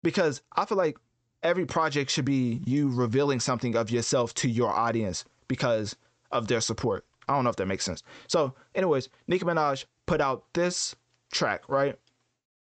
because 0.03 0.43
I 0.57 0.65
feel 0.65 0.79
like 0.79 0.99
every 1.43 1.67
project 1.67 2.11
should 2.11 2.25
be 2.25 2.61
you 2.65 2.89
revealing 2.89 3.41
something 3.41 3.77
of 3.77 3.91
yourself 3.91 4.35
to 4.35 4.49
your 4.49 4.71
audience 4.71 5.25
because 5.49 5.97
of 6.31 6.49
their 6.49 6.61
support. 6.61 7.05
I 7.29 7.35
don't 7.35 7.45
know 7.45 7.51
if 7.51 7.57
that 7.57 7.67
makes 7.67 7.85
sense. 7.85 8.03
So, 8.29 8.55
anyways, 8.75 9.09
Nicki 9.27 9.45
Minaj 9.45 9.85
put 10.07 10.21
out 10.21 10.45
this 10.55 10.95
track, 11.33 11.69
right? 11.69 11.99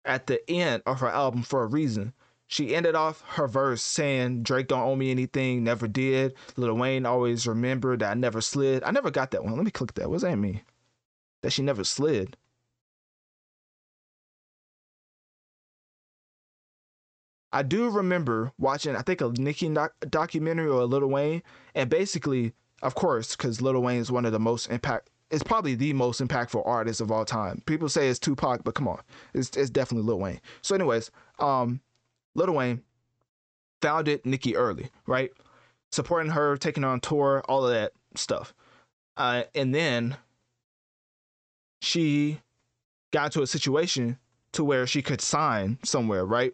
At 0.05 0.27
the 0.27 0.49
end 0.51 0.83
of 0.87 1.01
her 1.01 1.09
album 1.09 1.43
for 1.43 1.63
a 1.63 1.67
reason. 1.67 2.13
She 2.51 2.75
ended 2.75 2.95
off 2.95 3.23
her 3.33 3.47
verse 3.47 3.83
saying, 3.83 4.43
Drake 4.43 4.69
don't 4.69 4.81
owe 4.81 4.97
me 4.97 5.11
anything, 5.11 5.65
never 5.65 5.87
did. 5.87 6.35
Lil 6.57 6.75
Wayne 6.75 7.05
always 7.05 7.47
remember 7.47 7.97
that 7.97 8.11
I 8.11 8.15
never 8.15 8.41
slid. 8.41 8.83
I 8.85 8.91
never 8.91 9.11
got 9.11 9.33
that 9.33 9.45
one. 9.45 9.55
Let 9.55 9.65
me 9.67 9.71
click 9.71 9.95
that. 9.95 10.09
What 10.09 10.17
does 10.17 10.23
that 10.23 10.37
mean? 10.37 10.63
That 11.43 11.53
she 11.53 11.63
never 11.63 11.85
slid. 11.85 12.39
I 17.53 17.63
do 17.63 17.89
remember 17.89 18.53
watching, 18.59 18.95
I 18.95 19.03
think, 19.03 19.21
a 19.21 19.29
Nicki 19.29 19.69
doc- 19.69 19.95
documentary 20.11 20.69
or 20.69 20.83
a 20.83 20.85
Lil 20.85 21.07
Wayne, 21.07 21.43
and 21.75 21.89
basically, 21.89 22.53
of 22.83 22.95
course, 22.95 23.37
because 23.37 23.63
Lil 23.63 23.81
Wayne 23.81 24.01
is 24.01 24.13
one 24.13 24.27
of 24.27 24.33
the 24.33 24.39
most 24.39 24.71
impact, 24.71 25.11
it's 25.31 25.43
probably 25.43 25.75
the 25.75 25.93
most 25.93 26.21
impactful 26.21 26.67
artist 26.67 27.01
of 27.01 27.11
all 27.11 27.25
time. 27.25 27.63
People 27.67 27.89
say 27.89 28.09
it's 28.09 28.19
Tupac, 28.19 28.65
but 28.65 28.75
come 28.75 28.89
on, 28.89 29.01
it's 29.35 29.57
it's 29.57 29.71
definitely 29.71 30.07
Lil 30.07 30.19
Wayne. 30.19 30.41
So, 30.63 30.75
anyways, 30.75 31.11
um, 31.39 31.81
Lil 32.35 32.53
Wayne 32.53 32.83
founded 33.81 34.25
Nicki 34.27 34.57
early, 34.57 34.91
right? 35.07 35.31
Supporting 35.91 36.33
her, 36.33 36.57
taking 36.57 36.83
her 36.83 36.89
on 36.91 37.01
tour, 37.01 37.43
all 37.49 37.65
of 37.67 37.73
that 37.73 37.93
stuff, 38.15 38.53
uh, 39.17 39.45
and 39.55 39.75
then 39.75 40.17
she 41.81 42.41
got 43.11 43.27
into 43.27 43.43
a 43.43 43.47
situation 43.47 44.19
to 44.53 44.65
where 44.65 44.87
she 44.87 45.03
could 45.03 45.21
sign 45.21 45.79
somewhere, 45.83 46.25
right? 46.25 46.53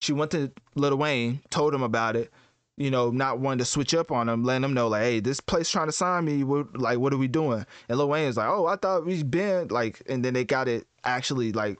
She 0.00 0.12
went 0.12 0.30
to 0.32 0.52
Lil 0.74 0.96
Wayne, 0.96 1.40
told 1.50 1.74
him 1.74 1.82
about 1.82 2.16
it, 2.16 2.32
you 2.76 2.90
know, 2.90 3.10
not 3.10 3.40
wanting 3.40 3.58
to 3.58 3.64
switch 3.64 3.92
up 3.94 4.12
on 4.12 4.28
him, 4.28 4.44
letting 4.44 4.64
him 4.64 4.74
know 4.74 4.88
like, 4.88 5.02
hey, 5.02 5.20
this 5.20 5.40
place 5.40 5.68
trying 5.68 5.88
to 5.88 5.92
sign 5.92 6.24
me. 6.24 6.44
What, 6.44 6.78
like, 6.78 6.98
what 6.98 7.12
are 7.12 7.18
we 7.18 7.26
doing? 7.26 7.66
And 7.88 7.98
Lil 7.98 8.08
Wayne 8.08 8.28
is 8.28 8.36
like, 8.36 8.48
oh, 8.48 8.66
I 8.66 8.76
thought 8.76 9.04
we've 9.04 9.28
been 9.28 9.68
like, 9.68 10.00
and 10.08 10.24
then 10.24 10.34
they 10.34 10.44
got 10.44 10.68
it 10.68 10.86
actually 11.04 11.52
like 11.52 11.78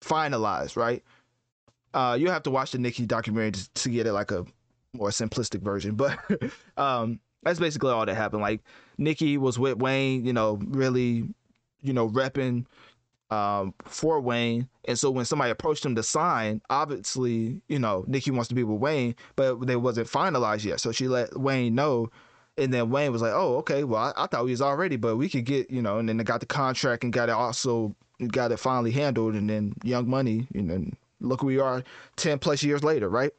finalized, 0.00 0.76
right? 0.76 1.04
Uh, 1.92 2.16
you 2.18 2.30
have 2.30 2.42
to 2.44 2.50
watch 2.50 2.72
the 2.72 2.78
Nicki 2.78 3.06
documentary 3.06 3.52
to, 3.52 3.70
to 3.74 3.90
get 3.90 4.06
it 4.06 4.12
like 4.12 4.30
a 4.30 4.44
more 4.94 5.10
simplistic 5.10 5.60
version, 5.60 5.94
but 5.94 6.18
um, 6.76 7.20
that's 7.42 7.60
basically 7.60 7.90
all 7.90 8.04
that 8.06 8.14
happened. 8.14 8.42
Like 8.42 8.62
Nicki 8.96 9.36
was 9.36 9.58
with 9.58 9.78
Wayne, 9.78 10.24
you 10.24 10.32
know, 10.32 10.58
really, 10.68 11.28
you 11.82 11.92
know, 11.92 12.08
repping 12.08 12.66
um, 13.30 13.74
for 13.84 14.20
Wayne. 14.20 14.68
And 14.86 14.98
so 14.98 15.10
when 15.10 15.24
somebody 15.24 15.50
approached 15.50 15.84
him 15.84 15.94
to 15.96 16.02
sign, 16.02 16.60
obviously, 16.70 17.60
you 17.68 17.78
know, 17.78 18.04
Nicki 18.06 18.30
wants 18.30 18.48
to 18.48 18.54
be 18.54 18.62
with 18.62 18.80
Wayne, 18.80 19.14
but 19.34 19.66
they 19.66 19.76
wasn't 19.76 20.08
finalized 20.08 20.64
yet. 20.64 20.80
So 20.80 20.92
she 20.92 21.08
let 21.08 21.38
Wayne 21.38 21.74
know. 21.74 22.10
And 22.58 22.72
then 22.72 22.90
Wayne 22.90 23.12
was 23.12 23.20
like, 23.20 23.32
oh, 23.34 23.56
okay, 23.58 23.84
well, 23.84 24.00
I, 24.16 24.24
I 24.24 24.26
thought 24.26 24.44
we 24.44 24.50
was 24.52 24.62
already, 24.62 24.96
but 24.96 25.16
we 25.16 25.28
could 25.28 25.44
get, 25.44 25.70
you 25.70 25.82
know, 25.82 25.98
and 25.98 26.08
then 26.08 26.16
they 26.16 26.24
got 26.24 26.40
the 26.40 26.46
contract 26.46 27.04
and 27.04 27.12
got 27.12 27.28
it 27.28 27.32
also, 27.32 27.94
got 28.28 28.50
it 28.50 28.58
finally 28.58 28.92
handled. 28.92 29.34
And 29.34 29.50
then 29.50 29.74
Young 29.82 30.08
Money, 30.08 30.46
and 30.54 30.70
then 30.70 30.96
look 31.20 31.42
who 31.42 31.48
we 31.48 31.58
are 31.58 31.84
10 32.16 32.38
plus 32.38 32.62
years 32.62 32.82
later, 32.82 33.10
right? 33.10 33.32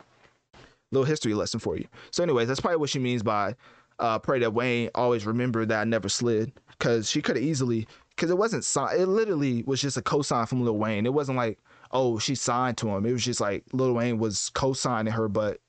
Little 0.91 1.05
history 1.05 1.33
lesson 1.33 1.59
for 1.59 1.77
you. 1.77 1.87
So, 2.11 2.23
anyways, 2.23 2.47
that's 2.47 2.59
probably 2.59 2.77
what 2.77 2.89
she 2.89 2.99
means 2.99 3.23
by 3.23 3.55
uh, 3.99 4.19
pray 4.19 4.39
that 4.39 4.53
Wayne 4.53 4.89
always 4.95 5.25
remember 5.25 5.65
that 5.65 5.81
I 5.81 5.83
never 5.83 6.09
slid. 6.09 6.51
Because 6.69 7.09
she 7.09 7.21
could 7.21 7.37
have 7.37 7.45
easily 7.45 7.87
because 8.17 8.31
it 8.31 8.37
wasn't 8.37 8.65
signed. 8.65 8.99
It 8.99 9.05
literally 9.05 9.63
was 9.63 9.79
just 9.79 9.97
a 9.97 10.01
cosign 10.01 10.47
from 10.47 10.63
Lil 10.63 10.77
Wayne. 10.77 11.05
It 11.05 11.13
wasn't 11.13 11.37
like, 11.37 11.59
oh, 11.91 12.17
she 12.17 12.35
signed 12.35 12.77
to 12.77 12.89
him. 12.89 13.05
It 13.05 13.13
was 13.13 13.23
just 13.23 13.39
like 13.39 13.63
Lil 13.73 13.93
Wayne 13.93 14.17
was 14.17 14.49
co-signing 14.49 15.13
her, 15.13 15.27
but 15.27 15.59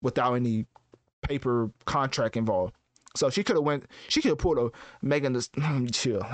without 0.00 0.34
any 0.34 0.64
paper 1.20 1.70
contract 1.84 2.36
involved. 2.36 2.74
So 3.14 3.28
she 3.28 3.44
could 3.44 3.56
have 3.56 3.64
went. 3.64 3.84
She 4.08 4.22
could 4.22 4.30
have 4.30 4.38
pulled 4.38 4.58
a 4.58 4.70
Megan. 5.02 5.34
This, 5.34 5.50
let 5.56 5.74
me 5.74 5.90
chill. 5.90 6.26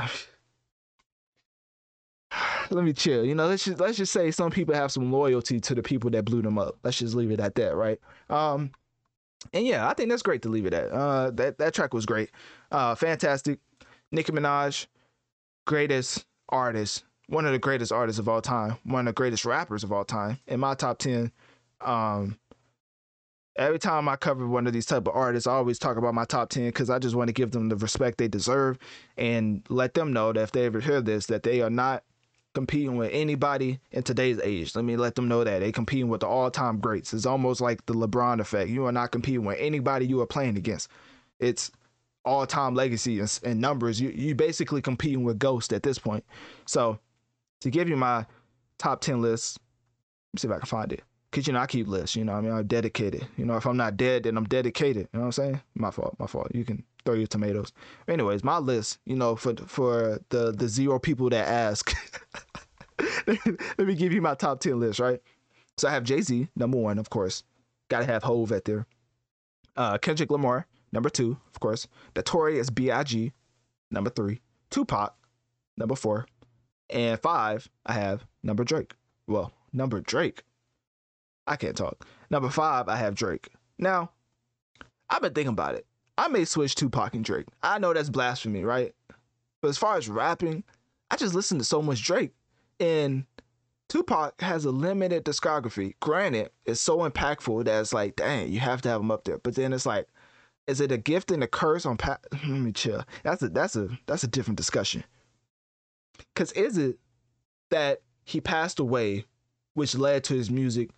Let 2.71 2.85
me 2.85 2.93
chill. 2.93 3.25
You 3.25 3.35
know, 3.35 3.47
let's 3.47 3.65
just 3.65 3.81
let's 3.81 3.97
just 3.97 4.13
say 4.13 4.31
some 4.31 4.51
people 4.51 4.75
have 4.75 4.93
some 4.93 5.11
loyalty 5.11 5.59
to 5.59 5.75
the 5.75 5.83
people 5.83 6.11
that 6.11 6.27
blew 6.27 6.43
them 6.43 6.59
up. 6.59 6.77
Let's 6.83 6.99
just 6.99 7.15
leave 7.15 7.31
it 7.31 7.41
at 7.41 7.55
that, 7.55 7.75
right? 7.75 7.99
Um, 8.29 8.73
and 9.53 9.67
yeah, 9.67 9.89
I 9.89 9.95
think 9.95 10.11
that's 10.11 10.23
great 10.23 10.43
to 10.43 10.49
leave 10.49 10.67
it 10.67 10.75
at. 10.75 10.91
Uh, 10.91 11.31
that 11.33 11.59
that 11.59 11.75
track 11.75 11.95
was 11.95 12.07
great. 12.07 12.31
Uh, 12.71 12.95
fantastic. 12.95 13.59
Nicki 14.11 14.33
Minaj, 14.33 14.87
greatest 15.67 16.25
artist, 16.49 17.05
one 17.29 17.45
of 17.47 17.53
the 17.53 17.59
greatest 17.59 17.93
artists 17.93 18.19
of 18.19 18.29
all 18.29 18.41
time, 18.41 18.77
one 18.85 19.07
of 19.07 19.15
the 19.15 19.17
greatest 19.17 19.45
rappers 19.45 19.85
of 19.85 19.93
all 19.93 20.05
time. 20.05 20.39
In 20.47 20.61
my 20.61 20.75
top 20.75 20.99
10, 20.99 21.31
um, 21.83 22.39
every 23.57 23.79
time 23.79 24.09
I 24.09 24.17
cover 24.17 24.47
one 24.47 24.67
of 24.67 24.73
these 24.73 24.87
type 24.87 25.07
of 25.07 25.15
artists, 25.15 25.47
I 25.47 25.53
always 25.53 25.79
talk 25.79 25.99
about 25.99 26.15
my 26.15 26.25
top 26.25 26.49
10 26.49 26.67
because 26.67 26.89
I 26.89 26.99
just 26.99 27.15
want 27.15 27.29
to 27.29 27.35
give 27.35 27.51
them 27.51 27.69
the 27.69 27.77
respect 27.77 28.19
they 28.19 28.29
deserve 28.29 28.79
and 29.19 29.63
let 29.69 29.95
them 29.95 30.13
know 30.13 30.33
that 30.33 30.43
if 30.43 30.53
they 30.53 30.65
ever 30.65 30.81
hear 30.81 31.03
this, 31.03 31.27
that 31.27 31.43
they 31.43 31.61
are 31.61 31.71
not 31.71 32.03
competing 32.59 32.97
with 32.97 33.11
anybody 33.13 33.79
in 33.93 34.03
today's 34.03 34.41
age. 34.43 34.75
Let 34.75 34.85
me 34.85 34.97
let 34.97 35.15
them 35.15 35.29
know 35.29 35.45
that 35.45 35.61
they 35.61 35.71
competing 35.71 36.09
with 36.09 36.23
the 36.23 36.27
all-time 36.27 36.81
greats. 36.81 37.15
It's 37.15 37.25
almost 37.25 37.61
like 37.61 37.87
the 37.87 37.95
LeBron 37.95 38.41
effect. 38.41 38.69
You 38.69 38.85
are 38.87 38.93
not 38.93 39.13
competing 39.13 39.45
with 39.45 39.59
anybody 39.61 40.07
you 40.07 40.21
are 40.23 40.27
playing 40.27 40.57
against. 40.57 40.89
It's 41.39 41.71
all 42.25 42.45
time 42.47 42.75
legacy 42.75 43.21
and, 43.21 43.41
and, 43.45 43.61
numbers, 43.61 44.01
you 44.01 44.09
you 44.11 44.35
basically 44.35 44.83
competing 44.83 45.23
with 45.23 45.39
Ghost 45.39 45.73
at 45.73 45.85
this 45.85 46.01
point. 46.01 46.25
So 46.67 46.99
to 47.61 47.71
give 47.71 47.89
you 47.89 47.97
my 47.97 48.27
top 48.77 49.01
ten 49.03 49.23
list, 49.23 49.61
let 49.61 50.35
me 50.35 50.41
see 50.41 50.49
if 50.49 50.55
I 50.55 50.59
can 50.59 50.67
find 50.67 50.93
it. 50.93 51.05
Cause 51.31 51.47
you 51.47 51.53
know 51.53 51.61
I 51.61 51.67
keep 51.67 51.87
lists. 51.87 52.17
You 52.17 52.25
know 52.25 52.33
I 52.33 52.41
mean 52.41 52.51
I'm 52.51 52.67
dedicated. 52.67 53.25
You 53.37 53.47
know 53.47 53.55
if 53.55 53.67
I'm 53.67 53.77
not 53.77 53.97
dead, 53.97 54.25
then 54.25 54.37
I'm 54.37 54.47
dedicated. 54.47 55.09
You 55.13 55.21
know 55.21 55.21
what 55.21 55.27
I'm 55.27 55.33
saying? 55.33 55.61
My 55.77 55.93
fault. 55.93 56.17
My 56.19 56.27
fault. 56.27 56.49
You 56.53 56.65
can 56.65 56.83
throw 57.09 57.15
your 57.15 57.27
tomatoes. 57.27 57.73
Anyways, 58.07 58.45
my 58.45 58.59
list. 58.59 58.99
You 59.07 59.17
know 59.17 59.35
for 59.35 59.55
for 59.67 60.21
the 60.29 60.53
the 60.53 60.69
zero 60.69 60.99
people 60.99 61.31
that 61.31 61.49
ask. 61.49 61.95
let 63.27 63.79
me 63.79 63.95
give 63.95 64.13
you 64.13 64.21
my 64.21 64.35
top 64.35 64.61
ten 64.61 64.79
list. 64.79 65.01
Right. 65.01 65.21
So 65.79 65.89
I 65.89 65.93
have 65.93 66.05
Jay 66.05 66.21
Z 66.21 66.49
number 66.55 66.77
one, 66.77 66.99
of 66.99 67.09
course. 67.09 67.45
Got 67.89 68.01
to 68.01 68.05
have 68.05 68.25
Hove 68.25 68.53
at 68.53 68.67
there. 68.67 68.87
Uh, 69.75 69.97
Kendrick 69.97 70.31
Lamar 70.31 70.67
number 70.93 71.09
two, 71.09 71.39
of 71.55 71.61
course. 71.61 71.89
Notorious 72.15 72.69
B.I.G. 72.69 73.33
number 73.91 74.11
three. 74.11 74.43
Tupac 74.71 75.15
number 75.79 75.95
four. 75.95 76.27
And 76.91 77.19
five, 77.21 77.71
I 77.87 77.95
have 77.95 78.27
number 78.43 78.65
Drake. 78.65 78.95
Well, 79.27 79.53
number 79.73 80.01
Drake. 80.01 80.43
I 81.47 81.57
can't 81.57 81.77
talk. 81.77 82.07
Number 82.29 82.51
five, 82.51 82.89
I 82.89 82.97
have 82.97 83.15
Drake. 83.15 83.49
Now, 83.79 84.11
I've 85.09 85.23
been 85.23 85.33
thinking 85.33 85.53
about 85.53 85.77
it. 85.77 85.87
I 86.19 86.29
may 86.29 86.45
switch 86.45 86.75
Tupac 86.75 87.15
and 87.15 87.25
Drake. 87.25 87.47
I 87.63 87.79
know 87.79 87.95
that's 87.95 88.11
blasphemy, 88.11 88.65
right? 88.65 88.95
But 89.63 89.69
as 89.69 89.79
far 89.79 89.97
as 89.97 90.09
rapping, 90.09 90.65
I 91.11 91.17
just 91.17 91.35
listen 91.35 91.59
to 91.59 91.65
so 91.65 91.81
much 91.81 92.03
Drake. 92.03 92.33
And 92.81 93.25
Tupac 93.89 94.41
has 94.41 94.67
a 94.67 94.71
limited 94.71 95.25
discography. 95.25 95.95
Granted, 96.01 96.51
it's 96.67 96.81
so 96.81 97.09
impactful 97.09 97.65
that 97.65 97.81
it's 97.81 97.95
like, 97.95 98.17
dang, 98.17 98.53
you 98.53 98.61
have 98.61 98.83
to 98.83 98.91
have 98.91 99.01
him 99.01 99.11
up 99.11 99.25
there. 99.25 99.39
But 99.39 99.55
then 99.55 99.73
it's 99.73 99.87
like, 99.87 100.09
is 100.69 100.81
it 100.81 100.93
a 100.93 100.99
gift 100.99 101.33
and 101.33 101.43
a 101.43 101.49
curse 101.49 101.85
on 101.85 101.97
pa- 101.97 102.19
let 102.33 102.47
me 102.47 102.71
chill 102.71 103.03
that's 103.25 103.43
a 103.43 103.49
that's 103.49 103.75
a 103.75 103.89
that's 104.07 104.23
a 104.23 104.29
different 104.29 104.59
discussion 104.59 105.03
because 106.35 106.53
is 106.53 106.79
it 106.79 106.99
that 107.71 108.03
he 108.25 108.41
passed 108.41 108.79
away 108.79 109.25
which 109.75 109.97
led 109.97 110.23
to 110.23 110.35
his 110.35 110.51
music 110.51 110.91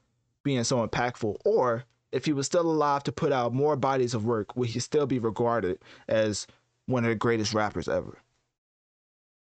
being 0.42 0.65
so 0.65 0.86
impactful 0.86 1.36
or 1.44 1.84
if 2.12 2.24
he 2.24 2.32
was 2.32 2.47
still 2.47 2.70
alive 2.70 3.05
to 3.05 3.12
put 3.12 3.32
out 3.32 3.55
more 3.55 3.76
bodies 3.76 4.14
of 4.14 4.24
work, 4.24 4.56
would 4.56 4.70
he 4.70 4.80
still 4.80 5.06
be 5.06 5.18
regarded 5.18 5.78
as 6.08 6.47
one 6.86 7.05
of 7.05 7.10
the 7.10 7.14
greatest 7.14 7.55
rappers 7.55 7.89
ever? 7.89 8.18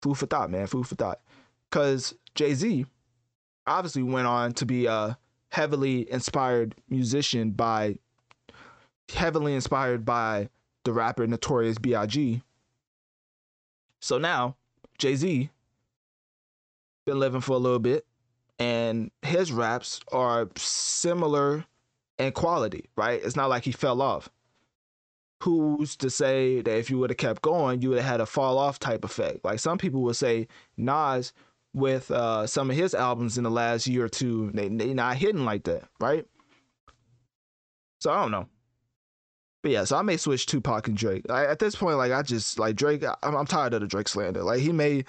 Food 0.03 0.19
for 0.19 0.27
thought, 0.27 0.51
man. 0.51 0.67
Food 0.67 0.87
for 0.87 0.95
thought. 0.95 1.21
Because 1.71 2.15
Jay 2.35 2.55
Z 2.55 2.87
obviously 3.67 4.03
went 4.03 4.27
on 4.27 4.53
to 4.55 4.67
be 4.67 4.87
a 4.87 5.19
heavily 5.51 6.11
inspired 6.11 6.75
musician 6.89 7.51
by, 7.51 7.97
heavily 9.09 9.55
inspired 9.55 10.05
by 10.05 10.49
the 10.85 10.93
rapper 10.93 11.27
Notorious 11.27 11.79
B.I.G. 11.79 12.43
So 14.01 14.19
now, 14.19 14.57
Jay 14.99 15.17
Z 15.17 15.51
been 17.07 17.19
living 17.19 17.41
for 17.41 17.55
a 17.55 17.59
little 17.59 17.79
bit, 17.79 18.07
and 18.59 19.11
his 19.23 19.51
raps 19.51 20.01
are 20.13 20.49
similar 20.57 21.65
in 22.19 22.33
quality, 22.33 22.89
right? 22.97 23.21
It's 23.23 23.37
not 23.37 23.49
like 23.49 23.65
he 23.65 23.73
fell 23.73 24.03
off. 24.03 24.29
Who's 25.43 25.97
to 25.97 26.11
say 26.11 26.61
that 26.63 26.79
if 26.79 26.91
you 26.91 26.99
would 26.99 27.11
have 27.11 27.17
kept 27.17 27.43
going, 27.43 27.81
you 27.81 27.91
would 27.91 27.99
have 27.99 28.09
had 28.09 28.21
a 28.21 28.27
fall 28.27 28.59
off 28.59 28.79
type 28.79 29.05
effect? 29.05 29.45
Like 29.45 29.61
some 29.61 29.79
people 29.79 30.03
would 30.03 30.17
say, 30.17 30.49
Nas 30.77 31.33
with 31.75 32.11
uh, 32.11 32.47
some 32.47 32.71
of 32.71 32.77
his 32.77 32.95
albums 32.95 33.39
in 33.39 33.45
the 33.45 33.51
last 33.51 33.87
year 33.87 34.07
or 34.07 34.09
two, 34.09 34.51
they 34.53 34.69
they 34.69 34.95
not 34.95 35.17
hitting 35.17 35.45
like 35.45 35.65
that, 35.65 35.85
right? 36.01 36.27
So 38.01 38.11
I 38.11 38.21
don't 38.21 38.31
know. 38.33 38.49
But 39.63 39.73
yeah, 39.73 39.85
so 39.85 39.97
I 39.97 40.03
may 40.03 40.17
switch 40.17 40.47
Tupac 40.47 40.87
and 40.89 40.97
Drake. 40.97 41.25
I, 41.31 41.47
at 41.47 41.59
this 41.59 41.75
point, 41.75 41.99
like 41.99 42.13
I 42.13 42.23
just 42.23 42.59
like 42.59 42.77
Drake. 42.77 43.05
I'm, 43.23 43.37
I'm 43.37 43.47
tired 43.47 43.75
of 43.75 43.81
the 43.81 43.87
Drake 43.87 44.09
slander. 44.09 44.43
Like 44.43 44.61
he 44.61 44.73
may 44.73 45.05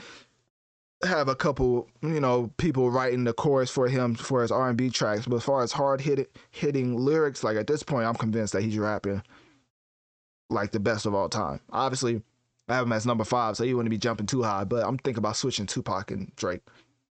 have 1.04 1.30
a 1.30 1.36
couple, 1.36 1.88
you 2.02 2.20
know, 2.20 2.52
people 2.58 2.92
writing 2.92 3.24
the 3.24 3.34
chorus 3.34 3.70
for 3.70 3.88
him 3.88 4.16
for 4.16 4.42
his 4.42 4.52
R 4.52 4.70
and 4.70 4.78
B 4.78 4.90
tracks, 4.90 5.26
but 5.26 5.38
as 5.38 5.44
far 5.44 5.64
as 5.64 5.72
hard 5.72 6.02
hitting 6.02 6.26
hitting 6.52 6.98
lyrics, 6.98 7.44
like 7.44 7.58
at 7.58 7.68
this 7.68 7.84
point, 7.84 8.06
I'm 8.06 8.16
convinced 8.16 8.54
that 8.54 8.64
he's 8.64 8.78
rapping 8.78 9.24
like 10.50 10.72
the 10.72 10.80
best 10.80 11.06
of 11.06 11.14
all 11.14 11.30
time. 11.30 11.60
Obviously, 11.72 12.22
I 12.68 12.76
have 12.76 12.86
him 12.86 12.92
as 12.92 13.06
number 13.06 13.24
five, 13.24 13.56
so 13.56 13.64
he 13.64 13.74
wouldn't 13.74 13.92
be 13.92 13.98
jumping 13.98 14.26
too 14.26 14.44
high. 14.44 14.64
But 14.64 14.86
I'm 14.86 14.98
thinking 14.98 15.20
about 15.20 15.38
switching 15.38 15.66
Tupac 15.66 16.12
and 16.12 16.36
Drake. 16.36 16.62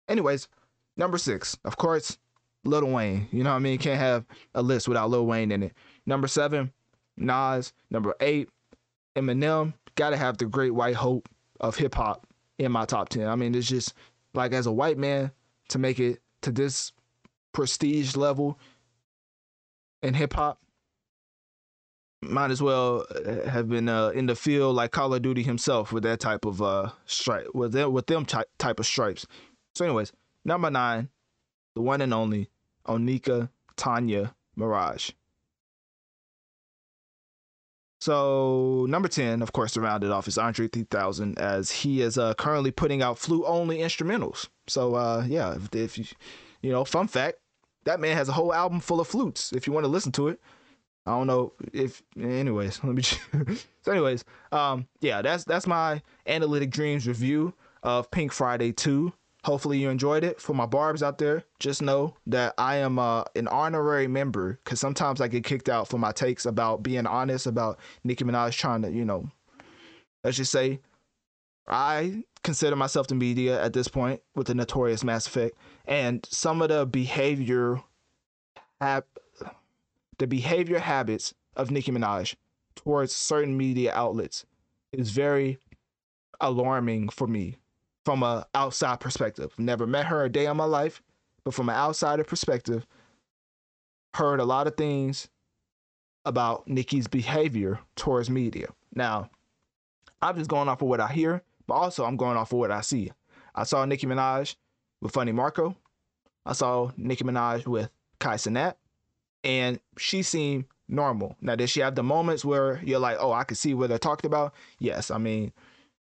Anyways, 0.09 0.49
number 0.97 1.19
six, 1.19 1.57
of 1.65 1.77
course, 1.77 2.19
Lil 2.65 2.91
Wayne. 2.91 3.29
You 3.31 3.45
know 3.45 3.51
what 3.51 3.57
I 3.57 3.61
mean? 3.61 3.79
Can't 3.79 4.01
have 4.01 4.25
a 4.55 4.63
list 4.63 4.89
without 4.89 5.11
Lil 5.11 5.27
Wayne 5.27 5.53
in 5.53 5.63
it. 5.63 5.73
Number 6.07 6.27
seven, 6.27 6.73
Nas. 7.17 7.73
Number 7.91 8.15
eight, 8.21 8.49
Eminem. 9.17 9.75
Got 9.95 10.11
to 10.11 10.17
have 10.17 10.39
the 10.39 10.45
Great 10.47 10.75
White 10.75 10.97
Hope 10.97 11.29
of 11.61 11.77
hip 11.77 11.95
hop 11.95 12.26
in 12.59 12.73
my 12.73 12.85
top 12.85 13.09
ten. 13.09 13.29
I 13.29 13.37
mean, 13.37 13.55
it's 13.55 13.69
just 13.69 13.95
like 14.35 14.53
as 14.53 14.67
a 14.67 14.73
white 14.73 14.99
man 14.99 15.33
to 15.69 15.79
make 15.79 15.99
it 15.99 16.21
to 16.43 16.53
this 16.53 16.93
prestige 17.53 18.17
level 18.17 18.59
in 20.03 20.15
hip 20.15 20.35
hop 20.35 20.61
might 22.23 22.51
as 22.51 22.63
well 22.63 23.05
uh, 23.15 23.49
have 23.49 23.69
been 23.69 23.89
uh, 23.89 24.09
in 24.09 24.27
the 24.27 24.35
field 24.37 24.75
like 24.77 24.91
Call 24.91 25.15
of 25.15 25.23
Duty 25.23 25.43
himself 25.43 25.93
with 25.93 26.03
that 26.05 26.21
type 26.21 26.45
of 26.45 26.61
uh 26.63 26.91
stripe 27.07 27.49
with 27.55 27.73
them 27.73 27.93
with 27.93 28.07
them 28.07 28.25
type 28.25 28.49
type 28.59 28.81
of 28.81 28.87
stripes. 28.87 29.27
So, 29.75 29.85
anyways, 29.85 30.13
number 30.45 30.71
nine, 30.71 31.11
the 31.75 31.83
one 31.83 32.01
and 32.01 32.15
only 32.15 32.51
Onika 32.87 33.51
Tanya 33.77 34.35
Maraj. 34.59 35.13
So 38.01 38.87
number 38.89 39.09
ten, 39.09 39.43
of 39.43 39.53
course, 39.53 39.73
to 39.73 39.81
round 39.81 40.05
it 40.05 40.11
off 40.11 40.29
is 40.29 40.39
Andre 40.39 40.69
3000, 40.69 41.39
as 41.39 41.71
he 41.71 42.03
is 42.03 42.19
uh, 42.19 42.35
currently 42.35 42.71
putting 42.71 43.03
out 43.03 43.19
flute 43.19 43.45
only 43.47 43.79
instrumentals. 43.79 44.49
So 44.67 44.95
uh, 44.95 45.25
yeah, 45.27 45.55
if, 45.55 45.75
if 45.75 45.99
you 45.99 46.05
you 46.63 46.73
know, 46.73 46.85
fun 46.85 47.07
fact, 47.07 47.39
that 47.85 48.01
man 48.01 48.17
has 48.17 48.29
a 48.29 48.33
whole 48.33 48.53
album 48.53 48.81
full 48.81 49.01
of 49.01 49.07
flutes. 49.07 49.53
If 49.53 49.67
you 49.67 49.73
want 49.73 49.85
to 49.85 49.89
listen 49.89 50.13
to 50.13 50.29
it, 50.29 50.41
I 51.07 51.13
don't 51.13 51.27
know 51.27 51.53
if 51.73 52.03
anyways, 52.21 52.81
let 52.85 52.95
me 52.95 53.03
So 53.03 53.93
anyways, 53.93 54.25
um 54.53 54.87
yeah, 55.01 55.23
that's 55.23 55.45
that's 55.45 55.67
my 55.67 56.03
analytic 56.27 56.71
dreamz 56.71 57.07
review 57.07 57.55
of 57.83 58.11
Pink 58.11 58.33
Friday 58.33 58.73
2. 58.73 59.13
Hopefully 59.47 59.79
you 59.79 59.91
enjoyed 59.91 60.25
it. 60.25 60.41
For 60.41 60.55
my 60.55 60.67
Barbz 60.67 61.05
out 61.05 61.19
there, 61.19 61.45
just 61.61 61.81
know 61.81 62.17
that 62.27 62.53
I 62.59 62.79
am 62.79 62.99
uh, 62.99 63.23
an 63.37 63.47
honorary 63.47 64.09
member 64.09 64.59
cuz 64.65 64.81
sometimes 64.81 65.21
I 65.21 65.29
get 65.29 65.45
kicked 65.45 65.69
out 65.69 65.87
for 65.87 65.99
my 65.99 66.11
takes 66.11 66.47
about 66.47 66.83
being 66.83 67.07
honest 67.07 67.47
about 67.47 67.79
Nicki 68.03 68.25
Minaj 68.25 68.59
trying 68.59 68.83
to, 68.83 68.91
you 68.91 69.05
know, 69.05 69.31
let's 70.25 70.37
just 70.37 70.51
say 70.51 70.81
I 71.69 72.25
consider 72.43 72.75
myself 72.75 73.07
the 73.07 73.15
media 73.15 73.63
at 73.63 73.73
this 73.73 73.87
point 73.87 74.21
with 74.35 74.49
the 74.49 74.55
notorious 74.57 75.05
Mass 75.05 75.29
Effect 75.29 75.57
and 75.87 76.27
some 76.29 76.61
of 76.61 76.71
the 76.71 76.85
behavior 76.85 77.81
have 78.81 79.05
the 80.19 80.27
behavior 80.27 80.81
habits 80.81 81.35
of 81.55 81.71
Nicki 81.71 81.93
Minaj 81.93 82.35
towards 82.75 83.15
certain 83.15 83.57
media 83.57 83.93
outlets 83.95 84.45
is 84.91 85.11
very 85.11 85.59
alarming 86.41 87.11
for 87.11 87.29
me 87.29 87.59
from 88.07 88.23
a 88.23 88.47
outside 88.55 89.01
perspective. 89.01 89.53
Never 89.59 89.85
met 89.85 90.07
her 90.07 90.25
a 90.25 90.31
day 90.31 90.47
in 90.47 90.57
my 90.57 90.65
life, 90.65 91.03
but 91.45 91.55
from 91.55 91.69
an 91.69 91.75
outsider 91.75 92.23
perspective, 92.23 92.87
heard 94.15 94.39
a 94.39 94.45
lot 94.45 94.69
of 94.69 94.77
things 94.77 95.29
about 96.25 96.69
Nicki's 96.69 97.09
behavior 97.09 97.81
towards 97.97 98.31
media. 98.31 98.69
Now, 98.95 99.29
I'm 100.23 100.37
just 100.37 100.49
going 100.49 100.69
off 100.69 100.83
of 100.83 100.89
what 100.89 101.01
I 101.01 101.09
hear, 101.09 101.43
but 101.67 101.75
also 101.75 102.05
I'm 102.05 102.17
going 102.17 102.37
off 102.37 102.53
of 102.53 102.61
what 102.61 102.71
I 102.71 102.81
see. 102.81 103.11
I 103.57 103.65
saw 103.65 103.85
Nicki 103.85 104.07
Minaj 104.07 104.55
with 105.03 105.13
Funny 105.13 105.33
Marco. 105.33 105.75
I 106.47 106.53
saw 106.53 106.93
Nicki 106.97 107.25
Minaj 107.25 107.67
with 107.67 107.91
Kai 108.21 108.37
Cenat 108.37 108.75
and 109.43 109.81
she 109.99 110.23
seemed 110.23 110.67
normal. 110.89 111.35
Now, 111.41 111.57
did 111.57 111.71
she 111.71 111.81
have 111.81 111.97
the 111.97 112.05
moments 112.05 112.45
where 112.45 112.81
you're 112.85 113.01
like, 113.01 113.17
oh, 113.19 113.33
I 113.33 113.43
could 113.43 113.57
see 113.57 113.75
what 113.75 113.89
they're 113.89 113.99
talking 113.99 114.29
about? 114.29 114.55
Yes. 114.79 115.11
I 115.11 115.19
mean, 115.19 115.53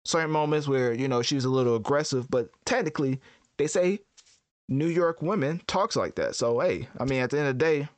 certain 0.04 0.30
moments 0.30 0.68
where, 0.68 0.92
you 0.92 1.08
know, 1.08 1.22
she 1.22 1.34
was 1.34 1.44
a 1.44 1.50
little 1.50 1.76
aggressive, 1.76 2.30
but 2.30 2.48
technically, 2.64 3.20
they 3.56 3.66
say 3.66 4.00
New 4.68 4.86
York 4.86 5.22
women 5.22 5.60
talks 5.66 5.96
like 5.96 6.14
that. 6.16 6.34
So, 6.34 6.60
hey, 6.60 6.88
I 6.98 7.04
mean, 7.04 7.22
at 7.22 7.30
the 7.30 7.38
end 7.38 7.48
of 7.48 7.58
the 7.58 7.64
day, 7.64 7.88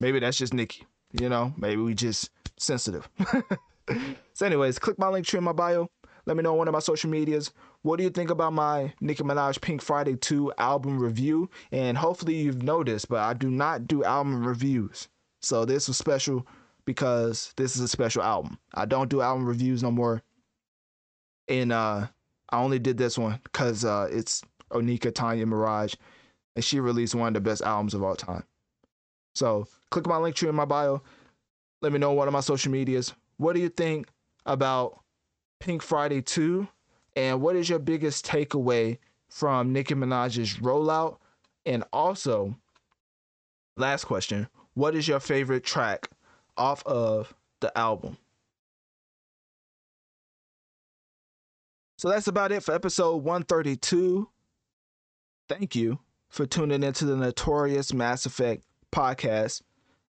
maybe 0.00 0.18
that's 0.20 0.38
just 0.38 0.54
Nicki. 0.54 0.86
You 1.12 1.28
know, 1.28 1.52
maybe 1.56 1.82
we 1.82 1.94
just 1.94 2.30
sensitive. 2.58 3.08
so, 4.34 4.46
anyways, 4.46 4.78
click 4.78 4.98
my 4.98 5.08
Linktree 5.08 5.38
in 5.38 5.44
my 5.44 5.52
bio. 5.52 5.88
Let 6.26 6.36
me 6.36 6.42
know 6.42 6.52
on 6.52 6.58
one 6.58 6.68
of 6.68 6.72
my 6.72 6.80
social 6.80 7.10
medias. 7.10 7.50
What 7.82 7.96
do 7.96 8.04
you 8.04 8.10
think 8.10 8.30
about 8.30 8.52
my 8.52 8.92
Nicki 9.00 9.22
Minaj 9.22 9.60
Pink 9.60 9.82
Friday 9.82 10.16
2 10.16 10.52
album 10.58 10.98
review? 10.98 11.50
And 11.72 11.96
hopefully 11.96 12.36
you've 12.36 12.62
noticed, 12.62 13.08
but 13.08 13.20
I 13.20 13.32
do 13.32 13.50
not 13.50 13.88
do 13.88 14.04
album 14.04 14.46
reviews. 14.46 15.08
So 15.40 15.64
this 15.64 15.88
was 15.88 15.96
special 15.96 16.46
because 16.84 17.52
this 17.56 17.74
is 17.74 17.80
a 17.80 17.88
special 17.88 18.22
album. 18.22 18.58
I 18.74 18.84
don't 18.84 19.08
do 19.08 19.22
album 19.22 19.46
reviews 19.46 19.82
no 19.82 19.90
more. 19.90 20.22
And 21.50 21.72
uh 21.72 22.06
I 22.48 22.58
only 22.58 22.78
did 22.78 22.96
this 22.96 23.18
one 23.18 23.40
because 23.42 23.84
uh 23.84 24.08
it's 24.10 24.42
Onika 24.70 25.14
Tanya 25.14 25.44
Maraj, 25.44 25.96
and 26.56 26.64
she 26.64 26.80
released 26.80 27.14
one 27.14 27.28
of 27.28 27.34
the 27.34 27.40
best 27.40 27.60
albums 27.60 27.92
of 27.92 28.02
all 28.02 28.16
time. 28.16 28.44
So 29.34 29.66
click 29.90 30.06
my 30.06 30.14
Linktree 30.14 30.48
in 30.48 30.54
my 30.54 30.64
bio. 30.64 31.02
Let 31.82 31.92
me 31.92 31.98
know 31.98 32.10
on 32.10 32.16
one 32.16 32.28
of 32.28 32.32
my 32.32 32.40
social 32.40 32.72
medias. 32.72 33.12
What 33.36 33.54
do 33.54 33.60
you 33.60 33.68
think 33.68 34.08
about 34.46 35.00
Pink 35.60 35.82
Friday 35.82 36.22
2? 36.22 36.68
And 37.16 37.40
what 37.40 37.56
is 37.56 37.68
your 37.68 37.78
biggest 37.78 38.26
takeaway 38.26 38.98
from 39.28 39.72
Nicki 39.72 39.94
Minaj's 39.94 40.58
rollout? 40.58 41.18
And 41.66 41.84
also, 41.92 42.54
last 43.76 44.04
question, 44.04 44.48
what 44.74 44.94
is 44.94 45.08
your 45.08 45.20
favorite 45.20 45.64
track 45.64 46.08
off 46.56 46.86
of 46.86 47.34
the 47.60 47.76
album? 47.76 48.18
So 52.00 52.08
that's 52.08 52.28
about 52.28 52.50
it 52.50 52.62
for 52.62 52.74
episode 52.74 53.16
132. 53.16 54.26
Thank 55.50 55.76
you 55.76 55.98
for 56.30 56.46
tuning 56.46 56.82
into 56.82 57.04
the 57.04 57.14
Notorious 57.14 57.92
Mass 57.92 58.24
Effect 58.24 58.64
podcast. 58.90 59.60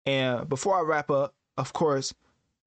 And 0.07 0.49
before 0.49 0.79
I 0.79 0.81
wrap 0.81 1.11
up, 1.11 1.35
of 1.59 1.75
course, 1.75 2.15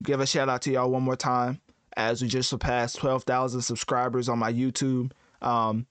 give 0.03 0.19
a 0.19 0.27
shout 0.27 0.49
out 0.49 0.61
to 0.61 0.71
y'all 0.71 0.91
one 0.91 1.01
more 1.01 1.15
time 1.15 1.59
as 1.95 2.21
we 2.21 2.27
just 2.27 2.47
surpassed 2.47 2.97
12,000 2.97 3.63
subscribers 3.63 4.29
on 4.29 4.37
my 4.37 4.53
YouTube. 4.53 5.13
Um, 5.41 5.87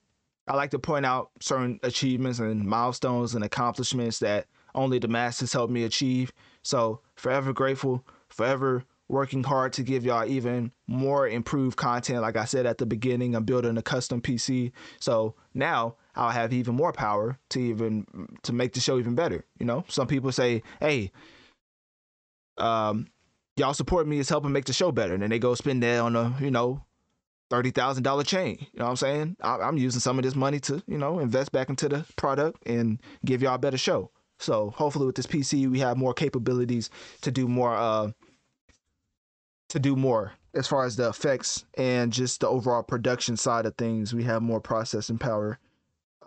I 0.47 0.55
like 0.55 0.71
to 0.71 0.79
point 0.79 1.05
out 1.05 1.31
certain 1.41 1.81
achievements 1.83 2.39
and 2.39 2.63
milestones 2.63 3.35
and 3.35 3.43
accomplishments 3.43 4.19
that 4.19 4.45
only 4.73 4.99
the 4.99 5.09
masses 5.09 5.51
helped 5.51 5.73
me 5.73 5.83
achieve. 5.83 6.31
So, 6.63 7.01
forever 7.15 7.51
grateful, 7.51 8.05
forever 8.29 8.85
working 9.09 9.43
hard 9.43 9.73
to 9.73 9.83
give 9.83 10.03
y'all 10.05 10.27
even 10.27 10.71
more 10.87 11.27
improved 11.27 11.77
content. 11.77 12.21
Like 12.21 12.35
I 12.35 12.45
said 12.45 12.65
at 12.65 12.77
the 12.77 12.85
beginning, 12.85 13.35
I'm 13.35 13.43
building 13.43 13.77
a 13.77 13.81
custom 13.81 14.21
PC. 14.21 14.71
So 14.99 15.35
now 15.53 15.95
I'll 16.15 16.31
have 16.31 16.53
even 16.53 16.75
more 16.75 16.91
power 16.91 17.39
to 17.49 17.59
even 17.59 18.05
to 18.43 18.53
make 18.53 18.73
the 18.73 18.79
show 18.79 18.99
even 18.99 19.15
better. 19.15 19.45
You 19.59 19.65
know, 19.65 19.85
some 19.87 20.07
people 20.07 20.31
say, 20.31 20.63
hey, 20.79 21.11
um, 22.57 23.07
y'all 23.55 23.73
support 23.73 24.07
me 24.07 24.19
is 24.19 24.29
helping 24.29 24.51
make 24.51 24.65
the 24.65 24.73
show 24.73 24.91
better. 24.91 25.13
And 25.13 25.23
then 25.23 25.29
they 25.29 25.39
go 25.39 25.55
spend 25.55 25.83
that 25.83 25.99
on 25.99 26.15
a, 26.15 26.35
you 26.41 26.51
know, 26.51 26.83
thirty 27.49 27.71
thousand 27.71 28.03
dollar 28.03 28.23
chain. 28.23 28.57
You 28.59 28.79
know 28.79 28.85
what 28.85 28.91
I'm 28.91 28.97
saying? 28.97 29.37
I, 29.41 29.67
am 29.67 29.77
using 29.77 30.01
some 30.01 30.17
of 30.19 30.25
this 30.25 30.35
money 30.35 30.59
to, 30.61 30.83
you 30.87 30.97
know, 30.97 31.19
invest 31.19 31.51
back 31.51 31.69
into 31.69 31.87
the 31.87 32.05
product 32.17 32.65
and 32.67 32.99
give 33.25 33.41
y'all 33.41 33.55
a 33.55 33.59
better 33.59 33.77
show. 33.77 34.11
So 34.39 34.71
hopefully 34.71 35.05
with 35.05 35.15
this 35.15 35.27
PC 35.27 35.69
we 35.69 35.79
have 35.79 35.97
more 35.97 36.13
capabilities 36.13 36.89
to 37.21 37.31
do 37.31 37.47
more 37.47 37.73
uh 37.73 38.11
to 39.69 39.79
do 39.79 39.95
more 39.95 40.33
as 40.53 40.67
far 40.67 40.85
as 40.85 40.95
the 40.95 41.07
effects 41.09 41.65
and 41.77 42.11
just 42.11 42.41
the 42.41 42.47
overall 42.47 42.83
production 42.83 43.37
side 43.37 43.65
of 43.65 43.75
things. 43.75 44.13
We 44.13 44.23
have 44.23 44.41
more 44.41 44.59
processing 44.59 45.17
power. 45.17 45.59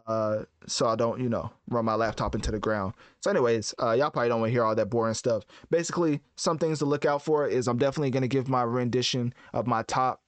Uh, 0.07 0.45
so 0.67 0.89
I 0.89 0.97
don't, 0.97 1.21
you 1.21 1.29
know, 1.29 1.53
run 1.69 1.85
my 1.85 1.95
laptop 1.95 2.35
into 2.35 2.51
the 2.51 2.59
ground. 2.59 2.95
So, 3.21 3.31
anyways, 3.31 3.75
uh, 3.81 3.93
y'all 3.93 4.11
probably 4.11 4.29
don't 4.29 4.41
want 4.41 4.51
to 4.51 4.53
hear 4.53 4.65
all 4.65 4.75
that 4.75 4.91
boring 4.91 5.15
stuff. 5.15 5.45
Basically, 5.71 6.21
some 6.37 6.59
things 6.59 6.81
to 6.81 6.85
look 6.85 7.05
out 7.05 7.23
for 7.23 7.47
is 7.47 7.69
I'm 7.69 7.79
definitely 7.79 8.11
gonna 8.11 8.27
give 8.27 8.49
my 8.49 8.63
rendition 8.63 9.33
of 9.53 9.69
my 9.69 9.83
top 9.85 10.23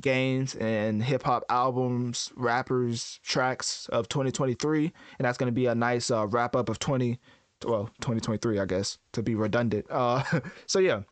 games 0.00 0.54
and 0.56 1.02
hip 1.02 1.22
hop 1.22 1.44
albums, 1.48 2.30
rappers, 2.36 3.18
tracks 3.22 3.88
of 3.90 4.08
2023, 4.08 4.92
and 5.18 5.24
that's 5.24 5.38
gonna 5.38 5.52
be 5.52 5.66
a 5.66 5.74
nice 5.74 6.10
uh, 6.10 6.26
wrap 6.26 6.54
up 6.54 6.68
of 6.68 6.78
20, 6.78 7.18
well, 7.64 7.84
2023, 8.00 8.58
I 8.58 8.66
guess, 8.66 8.98
to 9.12 9.22
be 9.22 9.34
redundant. 9.34 9.86
Uh, 9.88 10.22
so 10.66 10.78
yeah, 10.78 11.02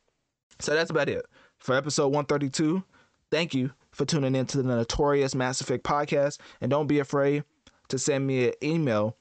so 0.61 0.75
that's 0.75 0.91
about 0.91 1.09
it 1.09 1.25
for 1.59 1.75
episode 1.75 2.09
132. 2.09 2.83
Thank 3.31 3.55
you 3.55 3.73
for 3.91 4.05
tuning 4.05 4.35
in 4.35 4.47
to 4.47 4.59
the 4.59 4.77
Notorious 4.77 5.35
Mass 5.35 5.61
Effect 5.61 5.85
podcast, 5.85 6.39
and 6.61 6.71
don't 6.71 6.87
be 6.87 6.99
afraid 6.99 7.45
to 7.89 7.99
send 7.99 8.27
me 8.27 8.49
an 8.49 8.55
email 8.63 9.17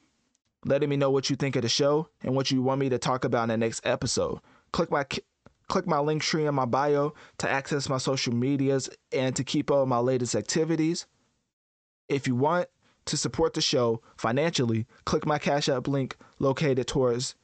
letting 0.64 0.88
me 0.88 0.96
know 0.96 1.10
what 1.10 1.28
you 1.30 1.36
think 1.36 1.56
of 1.56 1.62
the 1.62 1.68
show 1.68 2.08
and 2.22 2.34
what 2.34 2.50
you 2.50 2.62
want 2.62 2.80
me 2.80 2.88
to 2.88 2.98
talk 2.98 3.24
about 3.24 3.44
in 3.44 3.48
the 3.50 3.56
next 3.56 3.84
episode. 3.86 4.40
Click 4.72 4.90
my 4.90 5.04
click 5.68 5.86
my 5.86 5.96
Linktree 5.96 6.48
in 6.48 6.54
my 6.54 6.64
bio 6.64 7.14
to 7.38 7.48
access 7.48 7.88
my 7.88 7.98
social 7.98 8.34
medias 8.34 8.90
and 9.12 9.34
to 9.36 9.44
keep 9.44 9.70
up 9.70 9.80
with 9.80 9.88
my 9.88 9.98
latest 9.98 10.34
activities. 10.34 11.06
If 12.08 12.26
you 12.26 12.34
want 12.34 12.68
to 13.06 13.16
support 13.16 13.54
the 13.54 13.60
show 13.60 14.02
financially, 14.16 14.86
click 15.04 15.26
my 15.26 15.38
Cash 15.38 15.68
App 15.68 15.88
link 15.88 16.16
located 16.38 16.86
towards 16.86 17.34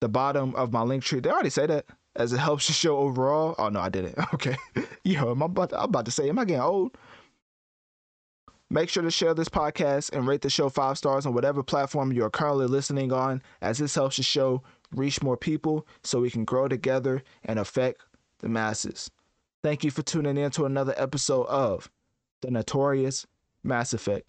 the 0.00 0.08
bottom 0.08 0.54
of 0.54 0.72
my 0.72 0.80
Linktree. 0.80 1.22
They 1.22 1.30
already 1.30 1.50
say 1.50 1.66
that 1.66 1.86
as 2.16 2.32
it 2.32 2.38
helps 2.38 2.66
the 2.66 2.72
show 2.72 2.98
overall. 2.98 3.54
Oh 3.58 3.68
no, 3.68 3.80
I 3.80 3.88
didn't. 3.88 4.16
Okay, 4.34 4.56
yo, 5.04 5.30
I'm 5.30 5.42
about 5.42 5.70
to, 5.70 5.78
I'm 5.78 5.86
about 5.86 6.04
to 6.04 6.10
say, 6.10 6.28
am 6.28 6.38
I 6.38 6.44
getting 6.44 6.62
old? 6.62 6.96
Make 8.70 8.90
sure 8.90 9.02
to 9.02 9.10
share 9.10 9.32
this 9.32 9.48
podcast 9.48 10.12
and 10.12 10.26
rate 10.26 10.42
the 10.42 10.50
show 10.50 10.68
five 10.68 10.98
stars 10.98 11.24
on 11.24 11.32
whatever 11.32 11.62
platform 11.62 12.12
you 12.12 12.22
are 12.24 12.30
currently 12.30 12.66
listening 12.66 13.12
on, 13.12 13.42
as 13.62 13.78
this 13.78 13.94
helps 13.94 14.18
the 14.18 14.22
show 14.22 14.62
reach 14.94 15.22
more 15.22 15.38
people 15.38 15.86
so 16.02 16.20
we 16.20 16.30
can 16.30 16.44
grow 16.44 16.68
together 16.68 17.22
and 17.44 17.58
affect 17.58 18.02
the 18.40 18.48
masses. 18.48 19.10
Thank 19.62 19.84
you 19.84 19.90
for 19.90 20.02
tuning 20.02 20.36
in 20.36 20.50
to 20.52 20.66
another 20.66 20.94
episode 20.96 21.46
of 21.46 21.90
The 22.42 22.50
Notorious 22.50 23.26
Mass 23.64 23.94
Effect. 23.94 24.28